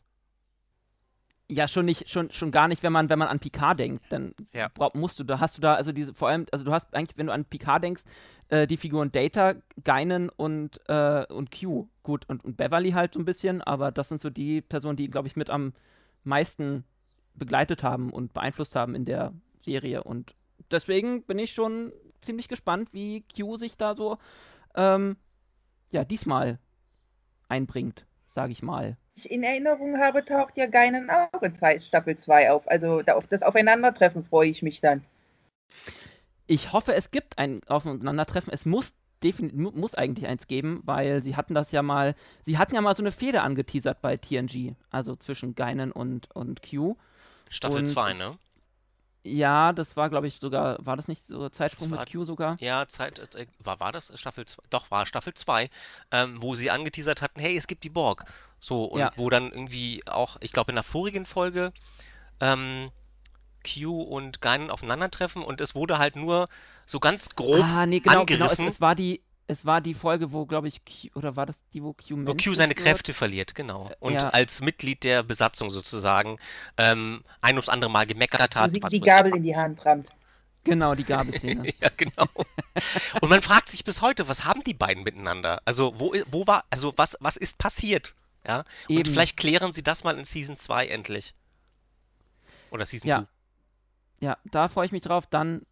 Ja, 1.50 1.68
schon 1.68 1.84
nicht, 1.84 2.08
schon, 2.08 2.30
schon 2.30 2.50
gar 2.50 2.68
nicht, 2.68 2.82
wenn 2.82 2.92
man, 2.92 3.10
wenn 3.10 3.18
man 3.18 3.28
an 3.28 3.38
Picard 3.38 3.78
denkt. 3.78 4.04
Dann 4.08 4.34
Ja. 4.54 4.68
brauch- 4.72 4.94
musst 4.94 5.20
du, 5.20 5.24
da 5.24 5.40
hast 5.40 5.58
du 5.58 5.60
da, 5.60 5.74
also 5.74 5.92
diese, 5.92 6.14
vor 6.14 6.28
allem, 6.28 6.46
also 6.50 6.64
du 6.64 6.72
hast 6.72 6.94
eigentlich, 6.94 7.18
wenn 7.18 7.26
du 7.26 7.34
an 7.34 7.44
Picard 7.44 7.84
denkst, 7.84 8.04
äh, 8.48 8.66
die 8.66 8.78
Figuren 8.78 9.12
Data, 9.12 9.54
Guinan 9.84 10.30
und, 10.30 10.80
äh, 10.88 11.26
und 11.30 11.50
Q. 11.50 11.86
Gut, 12.02 12.24
und, 12.30 12.42
und 12.44 12.56
Beverly 12.56 12.92
halt 12.92 13.12
so 13.12 13.20
ein 13.20 13.26
bisschen, 13.26 13.60
aber 13.60 13.92
das 13.92 14.08
sind 14.08 14.22
so 14.22 14.30
die 14.30 14.62
Personen, 14.62 14.96
die, 14.96 15.08
glaube 15.10 15.28
ich, 15.28 15.36
mit 15.36 15.50
am 15.50 15.74
meisten 16.22 16.84
begleitet 17.34 17.82
haben 17.82 18.10
und 18.10 18.32
beeinflusst 18.32 18.74
haben 18.74 18.94
in 18.94 19.04
der 19.04 19.34
Serie. 19.60 20.02
Und 20.02 20.34
deswegen 20.70 21.24
bin 21.24 21.38
ich 21.38 21.52
schon 21.52 21.92
ziemlich 22.24 22.48
gespannt, 22.48 22.92
wie 22.92 23.24
Q 23.36 23.56
sich 23.56 23.76
da 23.76 23.94
so, 23.94 24.18
ähm, 24.74 25.16
ja, 25.92 26.04
diesmal 26.04 26.58
einbringt, 27.48 28.06
sage 28.28 28.52
ich 28.52 28.62
mal. 28.62 28.96
ich 29.14 29.30
in 29.30 29.42
Erinnerung 29.42 29.98
habe, 29.98 30.24
taucht 30.24 30.56
ja 30.56 30.66
Geinen 30.66 31.08
auch 31.10 31.42
in 31.42 31.54
zwei, 31.54 31.78
Staffel 31.78 32.16
2 32.16 32.50
auf. 32.50 32.66
Also 32.68 33.02
da 33.02 33.14
auf 33.14 33.26
das 33.28 33.42
Aufeinandertreffen 33.42 34.24
freue 34.24 34.48
ich 34.48 34.62
mich 34.62 34.80
dann. 34.80 35.04
Ich 36.46 36.72
hoffe, 36.72 36.94
es 36.94 37.10
gibt 37.10 37.38
ein 37.38 37.60
Aufeinandertreffen. 37.68 38.52
Es 38.52 38.66
muss 38.66 38.94
definitiv 39.22 39.74
muss 39.74 39.94
eigentlich 39.94 40.26
eins 40.26 40.46
geben, 40.46 40.82
weil 40.84 41.22
sie 41.22 41.36
hatten 41.36 41.54
das 41.54 41.72
ja 41.72 41.82
mal, 41.82 42.14
sie 42.42 42.58
hatten 42.58 42.74
ja 42.74 42.80
mal 42.82 42.94
so 42.94 43.02
eine 43.02 43.12
Fehde 43.12 43.40
angeteasert 43.42 44.02
bei 44.02 44.16
TNG, 44.18 44.74
also 44.90 45.16
zwischen 45.16 45.54
Geinen 45.54 45.92
und, 45.92 46.30
und 46.34 46.60
Q. 46.62 46.96
Staffel 47.48 47.78
Und- 47.78 47.86
2, 47.86 48.12
ne? 48.14 48.36
Ja, 49.26 49.72
das 49.72 49.96
war, 49.96 50.10
glaube 50.10 50.26
ich, 50.26 50.36
sogar, 50.38 50.76
war 50.84 50.96
das 50.96 51.08
nicht 51.08 51.22
so 51.22 51.48
Zeitsprung 51.48 51.90
war- 51.90 52.00
mit 52.00 52.12
Q 52.12 52.24
sogar? 52.24 52.56
Ja, 52.60 52.86
Zeit, 52.86 53.18
äh, 53.34 53.46
war, 53.58 53.80
war 53.80 53.90
das 53.90 54.12
Staffel 54.20 54.44
2? 54.44 54.62
Doch, 54.68 54.90
war 54.90 55.06
Staffel 55.06 55.32
2, 55.32 55.70
ähm, 56.10 56.36
wo 56.40 56.54
sie 56.54 56.70
angeteasert 56.70 57.22
hatten, 57.22 57.40
hey, 57.40 57.56
es 57.56 57.66
gibt 57.66 57.84
die 57.84 57.88
Borg. 57.90 58.24
So, 58.60 58.84
und 58.84 59.00
Ja. 59.00 59.12
wo 59.16 59.30
dann 59.30 59.50
irgendwie 59.50 60.02
auch, 60.06 60.36
ich 60.40 60.52
glaube 60.52 60.72
in 60.72 60.76
der 60.76 60.84
vorigen 60.84 61.24
Folge, 61.24 61.72
ähm, 62.40 62.90
Q 63.66 64.02
und 64.02 64.42
Guinan 64.42 64.70
aufeinandertreffen 64.70 65.42
und 65.42 65.62
es 65.62 65.74
wurde 65.74 65.96
halt 65.98 66.16
nur 66.16 66.48
so 66.86 67.00
ganz 67.00 67.30
grob 67.30 67.64
ah, 67.64 67.86
nee, 67.86 68.00
genau, 68.00 68.26
genau. 68.26 68.44
Es, 68.44 68.50
angerissen. 68.58 68.68
es 68.68 68.80
war 68.82 68.94
die, 68.94 69.22
es 69.46 69.66
war 69.66 69.80
die 69.80 69.94
Folge, 69.94 70.32
wo, 70.32 70.46
glaube 70.46 70.68
ich, 70.68 70.84
Q, 70.84 71.08
oder 71.14 71.36
war 71.36 71.46
das 71.46 71.56
die, 71.72 71.82
wo 71.82 71.92
Q 71.92 72.26
Wo 72.26 72.34
Q 72.34 72.54
seine 72.54 72.70
wird? 72.74 72.78
Kräfte 72.86 73.12
verliert, 73.12 73.54
genau. 73.54 73.90
Und 74.00 74.14
ja. 74.14 74.30
als 74.30 74.60
Mitglied 74.60 75.04
der 75.04 75.22
Besatzung 75.22 75.70
sozusagen 75.70 76.38
ähm, 76.78 77.22
ein 77.40 77.54
ums 77.56 77.68
andere 77.68 77.90
Mal 77.90 78.06
gemeckert 78.06 78.54
Wo 78.56 78.60
hat. 78.60 78.70
sie 78.70 78.82
was 78.82 78.90
die 78.90 79.00
Gabel 79.00 79.36
in 79.36 79.42
die 79.42 79.54
Hand 79.56 79.84
rammt. 79.84 80.08
Genau, 80.64 80.94
die 80.94 81.04
Gabelszene. 81.04 81.70
Ja, 81.80 81.90
genau. 81.94 82.26
Und 83.20 83.28
man 83.28 83.42
fragt 83.42 83.68
sich 83.68 83.84
bis 83.84 84.00
heute, 84.00 84.28
was 84.28 84.46
haben 84.46 84.64
die 84.64 84.72
beiden 84.72 85.04
miteinander? 85.04 85.60
Also, 85.66 85.98
wo, 86.00 86.14
wo 86.30 86.46
war, 86.46 86.64
also 86.70 86.94
was, 86.96 87.18
was 87.20 87.36
ist 87.36 87.58
passiert? 87.58 88.14
Ja. 88.46 88.64
Und 88.88 88.96
Eben. 88.96 89.12
vielleicht 89.12 89.36
klären 89.36 89.72
sie 89.72 89.82
das 89.82 90.04
mal 90.04 90.16
in 90.18 90.24
Season 90.24 90.56
2 90.56 90.86
endlich. 90.86 91.34
Oder 92.70 92.86
Season 92.86 93.08
Ja. 93.08 93.18
2. 93.20 93.26
Ja, 94.20 94.38
da 94.50 94.68
freue 94.68 94.86
ich 94.86 94.92
mich 94.92 95.02
drauf. 95.02 95.26
Dann 95.26 95.66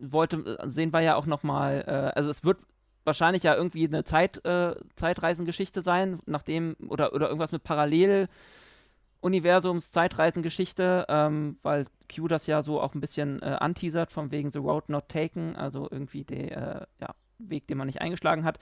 wollte, 0.00 0.58
äh, 0.58 0.68
sehen 0.68 0.92
wir 0.92 1.00
ja 1.00 1.16
auch 1.16 1.26
noch 1.26 1.42
mal, 1.42 1.84
äh, 1.86 2.16
also 2.16 2.30
es 2.30 2.44
wird 2.44 2.60
wahrscheinlich 3.04 3.42
ja 3.42 3.54
irgendwie 3.54 3.86
eine 3.86 4.04
Zeit, 4.04 4.44
äh, 4.44 4.74
Zeitreisengeschichte 4.96 5.82
sein, 5.82 6.20
nachdem, 6.26 6.76
oder, 6.88 7.14
oder 7.14 7.28
irgendwas 7.28 7.52
mit 7.52 7.62
Parallel-Universums, 7.62 9.90
Zeitreisengeschichte, 9.90 11.06
ähm, 11.08 11.58
weil 11.62 11.86
Q 12.14 12.28
das 12.28 12.46
ja 12.46 12.62
so 12.62 12.80
auch 12.80 12.94
ein 12.94 13.00
bisschen 13.00 13.42
äh, 13.42 13.56
anteasert, 13.60 14.10
von 14.10 14.30
wegen 14.30 14.50
The 14.50 14.58
Road 14.58 14.88
Not 14.88 15.08
Taken, 15.08 15.56
also 15.56 15.88
irgendwie 15.90 16.24
der, 16.24 16.56
äh, 16.56 16.86
ja, 17.00 17.08
Weg, 17.42 17.66
den 17.68 17.78
man 17.78 17.86
nicht 17.86 18.02
eingeschlagen 18.02 18.44
hat. 18.44 18.58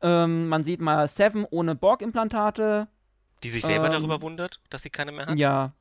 Ähm, 0.00 0.48
man 0.48 0.62
sieht 0.62 0.80
mal 0.80 1.08
Seven 1.08 1.44
ohne 1.50 1.74
Borg-Implantate. 1.74 2.86
Die 3.42 3.50
sich 3.50 3.64
selber 3.64 3.86
Ähm, 3.86 3.92
darüber 3.92 4.22
wundert, 4.22 4.60
dass 4.70 4.82
sie 4.82 4.90
keine 4.90 5.10
mehr 5.10 5.26
hat. 5.26 5.36
Ja, 5.36 5.72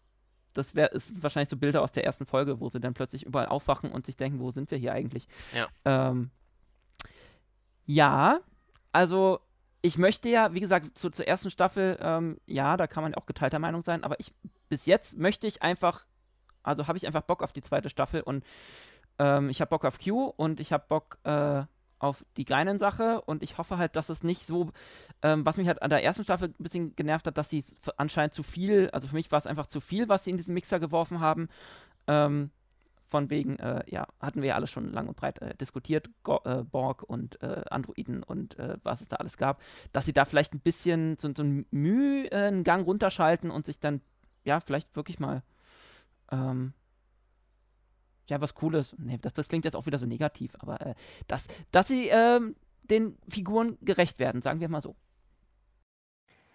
das 0.53 0.75
wäre 0.75 0.89
ist 0.89 1.23
wahrscheinlich 1.23 1.49
so 1.49 1.57
Bilder 1.57 1.81
aus 1.81 1.91
der 1.91 2.05
ersten 2.05 2.25
Folge, 2.25 2.59
wo 2.59 2.69
sie 2.69 2.79
dann 2.79 2.93
plötzlich 2.93 3.25
überall 3.25 3.47
aufwachen 3.47 3.91
und 3.91 4.05
sich 4.05 4.17
denken, 4.17 4.39
wo 4.39 4.51
sind 4.51 4.71
wir 4.71 4.77
hier 4.77 4.93
eigentlich? 4.93 5.27
Ja. 5.53 5.67
Ähm, 5.85 6.31
ja, 7.85 8.39
also 8.91 9.39
ich 9.81 9.97
möchte 9.97 10.29
ja, 10.29 10.53
wie 10.53 10.59
gesagt, 10.59 10.97
zu, 10.97 11.09
zur 11.09 11.27
ersten 11.27 11.49
Staffel, 11.49 11.97
ähm, 12.01 12.39
ja, 12.45 12.77
da 12.77 12.87
kann 12.87 13.03
man 13.03 13.15
auch 13.15 13.25
geteilter 13.25 13.59
Meinung 13.59 13.81
sein, 13.81 14.03
aber 14.03 14.19
ich 14.19 14.33
bis 14.69 14.85
jetzt 14.85 15.17
möchte 15.17 15.47
ich 15.47 15.61
einfach, 15.61 16.05
also 16.63 16.87
habe 16.87 16.97
ich 16.97 17.07
einfach 17.07 17.23
Bock 17.23 17.43
auf 17.43 17.51
die 17.51 17.61
zweite 17.61 17.89
Staffel 17.89 18.21
und 18.21 18.45
ähm, 19.19 19.49
ich 19.49 19.59
habe 19.61 19.69
Bock 19.69 19.85
auf 19.85 19.99
Q 19.99 20.33
und 20.35 20.59
ich 20.59 20.71
habe 20.71 20.85
Bock 20.87 21.17
äh, 21.23 21.63
auf 22.01 22.25
die 22.37 22.45
Geinen-Sache 22.45 23.21
und 23.21 23.43
ich 23.43 23.57
hoffe 23.57 23.77
halt, 23.77 23.95
dass 23.95 24.09
es 24.09 24.23
nicht 24.23 24.45
so, 24.45 24.71
ähm, 25.21 25.45
was 25.45 25.57
mich 25.57 25.67
halt 25.67 25.81
an 25.81 25.89
der 25.89 26.03
ersten 26.03 26.23
Staffel 26.23 26.49
ein 26.49 26.63
bisschen 26.63 26.95
genervt 26.95 27.27
hat, 27.27 27.37
dass 27.37 27.49
sie 27.49 27.63
anscheinend 27.97 28.33
zu 28.33 28.43
viel, 28.43 28.89
also 28.91 29.07
für 29.07 29.15
mich 29.15 29.31
war 29.31 29.39
es 29.39 29.47
einfach 29.47 29.67
zu 29.67 29.79
viel, 29.79 30.09
was 30.09 30.23
sie 30.23 30.31
in 30.31 30.37
diesen 30.37 30.53
Mixer 30.53 30.79
geworfen 30.79 31.19
haben. 31.19 31.47
Ähm, 32.07 32.51
von 33.05 33.29
wegen, 33.29 33.59
äh, 33.59 33.83
ja, 33.87 34.07
hatten 34.21 34.41
wir 34.41 34.49
ja 34.49 34.55
alles 34.55 34.71
schon 34.71 34.91
lang 34.91 35.09
und 35.09 35.17
breit 35.17 35.41
äh, 35.41 35.53
diskutiert, 35.55 36.09
Go 36.23 36.39
äh, 36.45 36.63
Borg 36.63 37.03
und 37.03 37.41
äh, 37.43 37.65
Androiden 37.69 38.23
und 38.23 38.57
äh, 38.57 38.77
was 38.83 39.01
es 39.01 39.09
da 39.09 39.17
alles 39.17 39.35
gab, 39.35 39.61
dass 39.91 40.05
sie 40.05 40.13
da 40.13 40.23
vielleicht 40.23 40.53
ein 40.53 40.61
bisschen 40.61 41.17
so, 41.19 41.29
so 41.35 41.43
ein 41.43 41.65
Mühe, 41.71 42.31
einen 42.31 42.63
Gang 42.63 42.85
runterschalten 42.85 43.51
und 43.51 43.65
sich 43.65 43.81
dann, 43.81 43.99
ja, 44.45 44.61
vielleicht 44.61 44.95
wirklich 44.95 45.19
mal, 45.19 45.43
ähm, 46.31 46.73
ja, 48.31 48.41
was 48.41 48.55
Cooles, 48.55 48.95
nee, 48.97 49.19
das, 49.21 49.33
das 49.33 49.47
klingt 49.47 49.65
jetzt 49.65 49.75
auch 49.75 49.85
wieder 49.85 49.99
so 49.99 50.05
negativ, 50.05 50.55
aber 50.59 50.81
äh, 50.81 50.93
dass, 51.27 51.47
dass 51.71 51.87
sie 51.87 52.07
ähm, 52.07 52.55
den 52.83 53.17
Figuren 53.29 53.77
gerecht 53.81 54.19
werden, 54.19 54.41
sagen 54.41 54.61
wir 54.61 54.69
mal 54.69 54.81
so. 54.81 54.95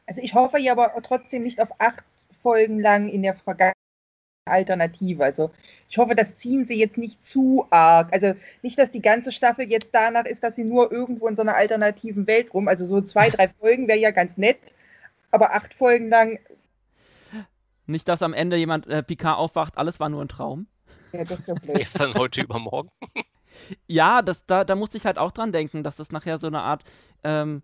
Also 0.07 0.21
ich 0.23 0.35
hoffe 0.35 0.59
ja 0.59 0.73
aber 0.73 0.93
trotzdem 1.03 1.43
nicht 1.43 1.61
auf 1.61 1.69
acht 1.79 2.05
Folgen 2.43 2.81
lang 2.81 3.09
in 3.09 3.23
der 3.23 3.35
Vergangenheit 3.35 3.77
Alternative. 4.47 5.25
Also 5.25 5.51
ich 5.91 5.99
hoffe, 5.99 6.15
das 6.15 6.37
ziehen 6.37 6.67
sie 6.67 6.79
jetzt 6.79 6.97
nicht 6.97 7.27
zu 7.27 7.67
arg. 7.71 8.12
Also 8.12 8.35
nicht, 8.62 8.79
dass 8.79 8.93
die 8.93 9.03
ganze 9.03 9.33
Staffel 9.33 9.69
jetzt 9.69 9.89
danach 9.93 10.25
ist, 10.25 10.43
dass 10.43 10.55
sie 10.55 10.65
nur 10.65 10.93
irgendwo 10.93 11.27
in 11.29 11.37
so 11.37 11.43
einer 11.43 11.57
alternativen 11.57 12.27
Welt 12.27 12.55
rum. 12.55 12.69
Also 12.69 12.87
so 12.87 13.01
zwei, 13.01 13.29
drei 13.29 13.49
Folgen 13.61 13.89
wäre 13.89 13.99
ja 13.99 14.12
ganz 14.12 14.37
nett. 14.37 14.59
Aber 15.33 15.53
acht 15.53 15.75
Folgen 15.75 16.09
lang, 16.09 16.39
Nicht, 17.87 18.09
dass 18.09 18.23
am 18.23 18.33
Ende 18.33 18.57
jemand 18.57 18.87
äh, 18.87 19.03
Picard 19.03 19.37
aufwacht, 19.39 19.77
alles 19.77 20.01
war 20.01 20.09
nur 20.09 20.25
ein 20.25 20.29
Traum. 20.29 20.69
Ja, 21.18 21.24
das 21.24 21.46
wäre 21.46 21.59
blöd. 21.61 21.76
Gestern, 21.76 22.14
heute, 22.14 22.42
übermorgen. 22.42 22.90
Ja, 23.87 24.20
das, 24.20 24.44
da, 24.44 24.64
da 24.64 24.74
musste 24.76 24.98
ich 24.98 25.07
halt 25.07 25.16
auch 25.18 25.33
dran 25.33 25.50
denken, 25.50 25.83
dass 25.83 25.96
das 25.96 26.12
nachher 26.12 26.38
so 26.38 26.46
eine 26.46 26.61
Art 26.61 26.85
ähm, 27.24 27.62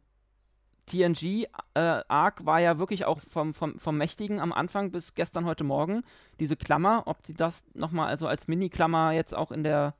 TNG-Arc 0.86 2.46
war 2.46 2.60
ja 2.60 2.78
wirklich 2.78 3.04
auch 3.04 3.20
vom, 3.20 3.54
vom, 3.54 3.78
vom 3.78 3.96
Mächtigen 3.98 4.40
am 4.40 4.52
Anfang 4.52 4.90
bis 4.90 5.14
gestern, 5.14 5.44
heute 5.44 5.64
Morgen. 5.64 6.02
Diese 6.40 6.56
Klammer, 6.56 7.02
ob 7.06 7.26
sie 7.26 7.34
das 7.34 7.62
nochmal 7.74 8.08
also 8.08 8.26
als 8.26 8.48
Mini-Klammer 8.48 9.12
jetzt 9.12 9.34
auch 9.34 9.52
in 9.52 9.64
der 9.64 9.94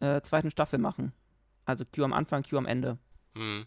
äh, 0.00 0.20
zweiten 0.22 0.50
Staffel 0.50 0.78
machen. 0.78 1.12
Also 1.64 1.84
Q 1.84 2.04
am 2.04 2.12
Anfang, 2.12 2.42
Q 2.42 2.56
am 2.58 2.66
Ende. 2.66 2.98
Hm. 3.36 3.66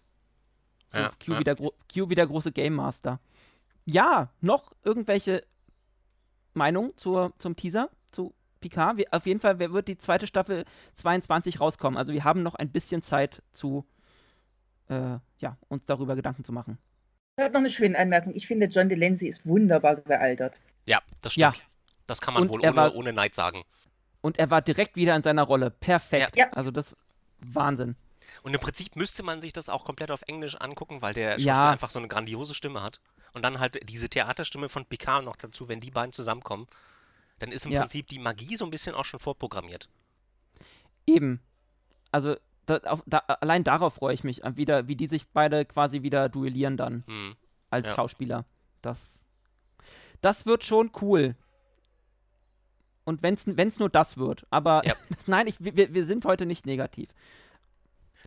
So, 0.90 1.00
Ja, 1.00 1.10
Q, 1.24 1.34
ja. 1.34 1.40
Wie 1.40 1.44
der 1.44 1.56
gro- 1.56 1.74
Q 1.94 2.10
wie 2.10 2.16
der 2.16 2.28
große 2.28 2.52
Game 2.52 2.76
Master. 2.76 3.20
Ja, 3.86 4.30
noch 4.42 4.72
irgendwelche 4.84 5.44
Meinungen 6.54 6.96
zur, 6.98 7.34
zum 7.38 7.56
Teaser, 7.56 7.90
zu 8.12 8.34
Picard? 8.70 8.98
Wir, 8.98 9.06
auf 9.12 9.26
jeden 9.28 9.40
Fall 9.40 9.60
wer 9.60 9.72
wird 9.74 9.88
die 9.88 9.98
zweite 9.98 10.26
Staffel 10.28 10.66
22 10.96 11.60
rauskommen. 11.62 11.98
Also 11.98 12.14
wir 12.14 12.24
haben 12.24 12.42
noch 12.44 12.56
ein 12.56 12.72
bisschen 12.72 13.02
Zeit 13.04 13.42
zu, 13.52 13.86
äh, 14.90 15.18
ja, 15.40 15.58
uns 15.68 15.86
darüber 15.86 16.16
Gedanken 16.16 16.44
zu 16.44 16.52
machen. 16.52 16.78
Ich 17.38 17.44
habe 17.44 17.54
noch 17.54 17.60
eine 17.60 17.70
schöne 17.70 17.98
Anmerkung. 17.98 18.34
Ich 18.36 18.48
finde, 18.48 18.68
John 18.68 18.90
Delancey 18.90 19.28
ist 19.28 19.46
wunderbar 19.46 19.98
gealtert. 19.98 20.60
Ja, 20.86 21.00
das 21.22 21.36
Ja. 21.36 21.54
stimmt. 21.54 21.68
Das 22.08 22.22
kann 22.22 22.34
man 22.34 22.44
Und 22.44 22.50
wohl 22.50 22.62
ohne, 22.62 22.76
war- 22.76 22.96
ohne 22.96 23.14
Neid 23.14 23.36
sagen. 23.36 23.64
Und 24.22 24.40
er 24.40 24.50
war 24.50 24.62
direkt 24.62 24.96
wieder 24.96 25.16
in 25.16 25.22
seiner 25.22 25.44
Rolle. 25.44 25.70
Perfekt. 25.70 26.36
Ja. 26.38 26.50
Also 26.54 26.72
das 26.72 26.96
Wahnsinn. 27.40 27.96
Und 28.44 28.54
im 28.54 28.60
Prinzip 28.60 28.96
müsste 28.96 29.22
man 29.24 29.42
sich 29.42 29.54
das 29.54 29.70
auch 29.70 29.86
komplett 29.86 30.12
auf 30.12 30.22
Englisch 30.24 30.56
angucken, 30.56 31.02
weil 31.02 31.14
der 31.14 31.40
Ja. 31.40 31.72
Einfach 31.72 31.90
so 31.90 32.00
eine 32.00 32.08
grandiose 32.08 32.54
Stimme 32.56 32.82
hat. 32.82 33.00
Und 33.34 33.44
dann 33.44 33.60
halt 33.60 33.80
diese 33.90 34.08
Theaterstimme 34.10 34.70
von 34.70 34.86
Picard 34.86 35.24
noch 35.26 35.36
dazu, 35.36 35.68
wenn 35.68 35.80
die 35.80 35.92
beiden 35.92 36.14
zusammenkommen, 36.14 36.68
dann 37.40 37.52
ist 37.52 37.66
im 37.66 37.72
Ja. 37.72 37.82
Prinzip 37.82 38.08
die 38.08 38.20
Magie 38.20 38.56
so 38.58 38.66
ein 38.66 38.72
bisschen 38.72 38.96
auch 38.96 39.06
schon 39.06 39.20
vorprogrammiert. 39.20 39.90
Eben. 41.06 41.42
Also 42.12 42.36
da, 42.66 42.78
auf, 42.78 43.04
da, 43.06 43.20
allein 43.20 43.64
darauf 43.64 43.96
freue 43.96 44.14
ich 44.14 44.24
mich, 44.24 44.42
wieder, 44.56 44.88
wie 44.88 44.96
die 44.96 45.08
sich 45.08 45.28
beide 45.28 45.66
quasi 45.66 46.02
wieder 46.02 46.30
duellieren 46.30 46.78
dann 46.78 47.04
Hm. 47.08 47.36
als 47.70 47.90
Ja. 47.90 47.96
Schauspieler. 47.96 48.46
Das, 48.82 49.26
das 50.22 50.46
wird 50.46 50.64
schon 50.64 50.92
cool. 51.02 51.36
Und 53.04 53.22
wenn 53.22 53.36
es 53.36 53.80
nur 53.80 53.90
das 53.90 54.18
wird. 54.18 54.48
Aber 54.50 54.82
Ja. 54.86 54.96
nein, 55.28 55.48
ich, 55.48 55.58
wir, 55.60 55.94
wir 55.94 56.06
sind 56.06 56.26
heute 56.26 56.46
nicht 56.46 56.66
negativ. 56.66 57.10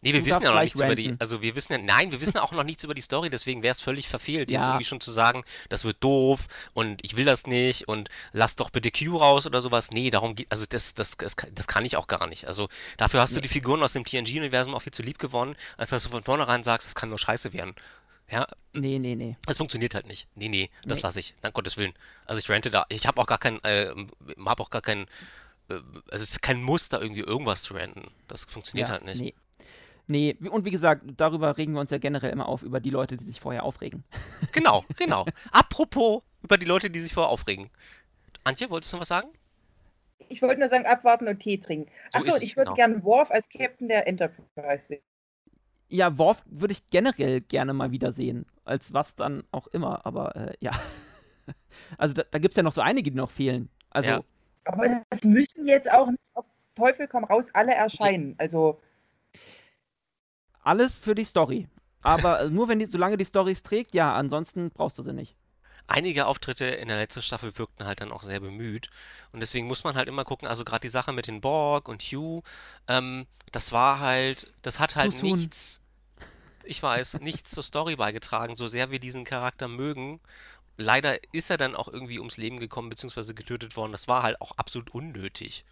Nee, 0.02 0.12
wir 0.12 0.20
Du 0.20 0.26
wissen 0.26 0.42
ja 0.42 0.52
noch 0.52 0.60
nichts 0.60 0.80
über 0.80 0.94
die, 0.94 1.06
ranten. 1.06 1.20
also 1.20 1.42
wir 1.42 1.54
wissen 1.56 1.72
ja, 1.72 1.78
nein, 1.78 2.10
wir 2.12 2.20
wissen 2.20 2.36
auch 2.38 2.52
noch 2.52 2.62
nichts 2.64 2.84
über 2.84 2.94
die 2.94 3.00
Story, 3.00 3.30
deswegen 3.30 3.62
wäre 3.62 3.72
es 3.72 3.80
völlig 3.80 4.08
verfehlt, 4.08 4.50
jetzt 4.50 4.62
Ja. 4.64 4.66
irgendwie 4.70 4.84
schon 4.84 5.00
zu 5.00 5.10
sagen, 5.10 5.44
das 5.68 5.84
wird 5.84 5.96
doof 6.02 6.46
und 6.74 7.04
ich 7.04 7.16
will 7.16 7.24
das 7.24 7.46
nicht 7.46 7.88
und 7.88 8.08
lass 8.32 8.56
doch 8.56 8.70
bitte 8.70 8.90
Q 8.90 9.16
raus 9.16 9.46
oder 9.46 9.60
sowas. 9.60 9.90
Nee, 9.90 10.10
darum 10.10 10.34
geht, 10.34 10.46
also 10.50 10.64
das, 10.68 10.94
das, 10.94 11.16
das, 11.16 11.36
kann- 11.36 11.54
das 11.54 11.66
kann 11.66 11.84
ich 11.84 11.96
auch 11.96 12.06
gar 12.06 12.26
nicht. 12.26 12.46
Also 12.46 12.68
dafür 12.96 13.20
hast 13.20 13.34
du 13.36 13.40
die 13.40 13.48
Figuren 13.48 13.82
aus 13.82 13.92
dem 13.92 14.04
TNG-Universum 14.04 14.74
auch 14.74 14.82
viel 14.82 14.92
zu 14.92 15.02
lieb 15.02 15.18
gewonnen, 15.18 15.56
als 15.76 15.90
dass 15.90 16.02
du 16.04 16.08
von 16.10 16.22
vornherein 16.22 16.62
sagst, 16.62 16.86
das 16.88 16.94
kann 16.94 17.08
nur 17.08 17.18
scheiße 17.18 17.52
werden. 17.52 17.74
Ja, 18.30 18.46
Nee, 18.74 18.98
nee, 18.98 19.14
nee. 19.14 19.36
das 19.46 19.56
funktioniert 19.56 19.94
halt 19.94 20.06
nicht. 20.06 20.28
Nee, 20.34 20.48
nee, 20.48 20.70
das 20.84 20.98
Nee. 20.98 21.02
lasse 21.02 21.20
ich, 21.20 21.34
dank 21.40 21.54
Gottes 21.54 21.78
Willen. 21.78 21.94
Also 22.26 22.38
ich 22.40 22.48
rente 22.50 22.70
da, 22.70 22.84
ich 22.90 23.06
habe 23.06 23.20
auch 23.22 23.26
gar 23.26 23.38
kein, 23.38 23.62
äh, 23.64 23.90
habe 24.44 24.62
auch 24.62 24.68
gar 24.68 24.82
kein, 24.82 25.06
äh, 25.70 25.74
also 26.10 26.22
es 26.24 26.32
ist 26.32 26.42
kein 26.42 26.62
Muss, 26.62 26.90
da 26.90 27.00
irgendwie 27.00 27.22
irgendwas 27.22 27.62
zu 27.62 27.72
renten. 27.72 28.10
Das 28.28 28.44
funktioniert 28.44 28.88
Ja, 28.88 28.92
halt 28.94 29.04
nicht. 29.04 29.20
Nee. 29.20 29.34
Nee, 30.10 30.36
wie- 30.40 30.48
und 30.48 30.64
wie 30.64 30.70
gesagt, 30.70 31.04
darüber 31.18 31.56
regen 31.58 31.74
wir 31.74 31.80
uns 31.80 31.90
ja 31.90 31.98
generell 31.98 32.30
immer 32.32 32.48
auf, 32.48 32.62
über 32.62 32.80
die 32.80 32.90
Leute, 32.90 33.16
die 33.18 33.24
sich 33.24 33.38
vorher 33.40 33.62
aufregen. 33.62 34.04
Genau, 34.52 34.84
genau. 34.96 35.26
Apropos 35.52 36.22
über 36.42 36.56
die 36.56 36.64
Leute, 36.66 36.90
die 36.90 36.98
sich 36.98 37.12
vorher 37.12 37.30
aufregen. 37.30 37.68
Antje, 38.44 38.70
wolltest 38.70 38.92
du 38.92 38.96
noch 38.96 39.02
was 39.02 39.08
sagen? 39.08 39.28
Ich 40.30 40.40
wollte 40.42 40.58
nur 40.60 40.68
sagen, 40.68 40.86
abwarten 40.86 41.28
und 41.28 41.38
Tee 41.40 41.58
trinken. 41.58 41.90
So 42.12 42.18
Achso, 42.20 42.36
ich 42.40 42.56
würde 42.56 42.70
genau. 42.70 42.74
gerne 42.76 43.04
Worf 43.04 43.30
als 43.30 43.46
Captain 43.50 43.88
der 43.88 44.06
Enterprise 44.06 44.86
sehen. 44.86 45.02
Ja, 45.90 46.16
Worf 46.18 46.42
würde 46.46 46.72
ich 46.72 46.88
generell 46.90 47.40
gerne 47.40 47.72
mal 47.74 47.90
wieder 47.90 48.12
sehen. 48.12 48.46
Als 48.64 48.92
was 48.92 49.14
dann 49.14 49.44
auch 49.52 49.66
immer, 49.68 50.04
aber 50.06 50.34
äh, 50.36 50.54
ja. 50.60 50.72
Also 51.96 52.14
da, 52.14 52.24
da 52.30 52.38
gibt 52.38 52.52
es 52.52 52.56
ja 52.56 52.62
noch 52.62 52.72
so 52.72 52.80
einige, 52.80 53.10
die 53.10 53.16
noch 53.16 53.30
fehlen. 53.30 53.68
Also, 53.90 54.10
Ja. 54.10 54.20
Aber 54.64 55.02
es 55.10 55.24
müssen 55.24 55.66
jetzt 55.66 55.90
auch 55.90 56.10
nicht 56.10 56.30
auf 56.34 56.44
Teufel 56.74 57.08
komm 57.08 57.24
raus 57.24 57.46
alle 57.52 57.74
erscheinen. 57.74 58.34
Also, 58.38 58.80
alles 60.68 60.96
für 60.96 61.14
die 61.14 61.24
Story. 61.24 61.66
Aber 62.02 62.40
äh, 62.40 62.50
nur 62.50 62.68
wenn 62.68 62.78
die, 62.78 62.86
solange 62.86 63.16
die 63.16 63.24
Story 63.24 63.52
es 63.52 63.62
trägt, 63.62 63.94
ja, 63.94 64.14
ansonsten 64.14 64.70
brauchst 64.70 64.98
du 64.98 65.02
sie 65.02 65.14
nicht. 65.14 65.34
Einige 65.86 66.26
Auftritte 66.26 66.66
in 66.66 66.88
der 66.88 66.98
letzten 66.98 67.22
Staffel 67.22 67.56
wirkten 67.56 67.86
halt 67.86 68.02
dann 68.02 68.12
auch 68.12 68.22
sehr 68.22 68.40
bemüht. 68.40 68.90
Und 69.32 69.40
deswegen 69.40 69.66
muss 69.66 69.84
man 69.84 69.96
halt 69.96 70.08
immer 70.08 70.24
gucken, 70.24 70.46
also 70.46 70.64
gerade 70.64 70.82
die 70.82 70.90
Sache 70.90 71.14
mit 71.14 71.26
den 71.26 71.40
Borg 71.40 71.88
und 71.88 72.02
Hugh, 72.02 72.42
ähm, 72.86 73.26
das 73.50 73.72
war 73.72 73.98
halt, 74.00 74.52
das 74.60 74.78
hat 74.78 74.96
halt 74.96 75.22
nichts, 75.22 75.80
ich 76.64 76.82
weiß, 76.82 77.20
nichts 77.20 77.52
zur 77.52 77.62
Story 77.62 77.96
beigetragen, 77.96 78.54
so 78.54 78.66
sehr 78.66 78.90
wir 78.90 78.98
diesen 78.98 79.24
Charakter 79.24 79.66
mögen. 79.66 80.20
Leider 80.76 81.18
ist 81.32 81.48
er 81.48 81.56
dann 81.56 81.74
auch 81.74 81.88
irgendwie 81.88 82.18
ums 82.18 82.36
Leben 82.36 82.60
gekommen, 82.60 82.90
beziehungsweise 82.90 83.34
getötet 83.34 83.74
worden. 83.74 83.92
Das 83.92 84.06
war 84.06 84.22
halt 84.22 84.40
auch 84.42 84.52
absolut 84.58 84.90
unnötig. 84.90 85.64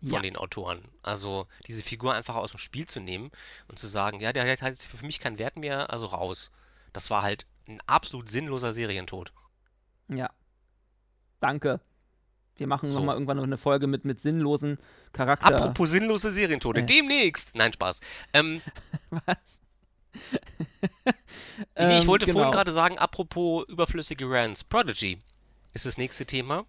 Von 0.00 0.12
Ja. 0.12 0.20
den 0.20 0.36
Autoren. 0.36 0.82
Also 1.02 1.46
diese 1.66 1.82
Figur 1.82 2.14
einfach 2.14 2.36
aus 2.36 2.52
dem 2.52 2.58
Spiel 2.58 2.86
zu 2.86 3.00
nehmen 3.00 3.30
und 3.68 3.78
zu 3.78 3.86
sagen, 3.86 4.20
ja, 4.20 4.32
der 4.32 4.50
hat 4.50 4.60
jetzt 4.62 4.86
für 4.86 5.04
mich 5.04 5.20
keinen 5.20 5.38
Wert 5.38 5.56
mehr, 5.56 5.90
also 5.90 6.06
raus. 6.06 6.50
Das 6.92 7.10
war 7.10 7.22
halt 7.22 7.46
ein 7.68 7.80
absolut 7.86 8.28
sinnloser 8.28 8.72
Serientod. 8.72 9.32
Ja. 10.08 10.30
Danke. 11.38 11.80
Wir 12.56 12.66
machen 12.66 12.88
So. 12.88 12.98
nochmal 12.98 13.14
irgendwann 13.14 13.36
noch 13.38 13.44
eine 13.44 13.56
Folge 13.56 13.86
mit, 13.86 14.04
mit 14.04 14.20
sinnlosen 14.20 14.78
Charakter. 15.12 15.54
Apropos 15.56 15.90
sinnlose 15.90 16.30
Serientode, 16.32 16.80
Äh. 16.80 16.86
demnächst! 16.86 17.54
Nein, 17.54 17.72
Spaß. 17.72 18.00
Ähm, 18.34 18.60
Was? 19.10 19.60
nee, 20.12 21.12
ich 21.98 22.02
Ähm, 22.02 22.06
wollte 22.06 22.26
genau. 22.26 22.38
vorhin 22.38 22.52
gerade 22.52 22.72
sagen, 22.72 22.98
apropos 22.98 23.66
überflüssige 23.68 24.28
Rants, 24.28 24.64
Prodigy 24.64 25.18
ist 25.72 25.86
das 25.86 25.98
nächste 25.98 26.26
Thema. 26.26 26.66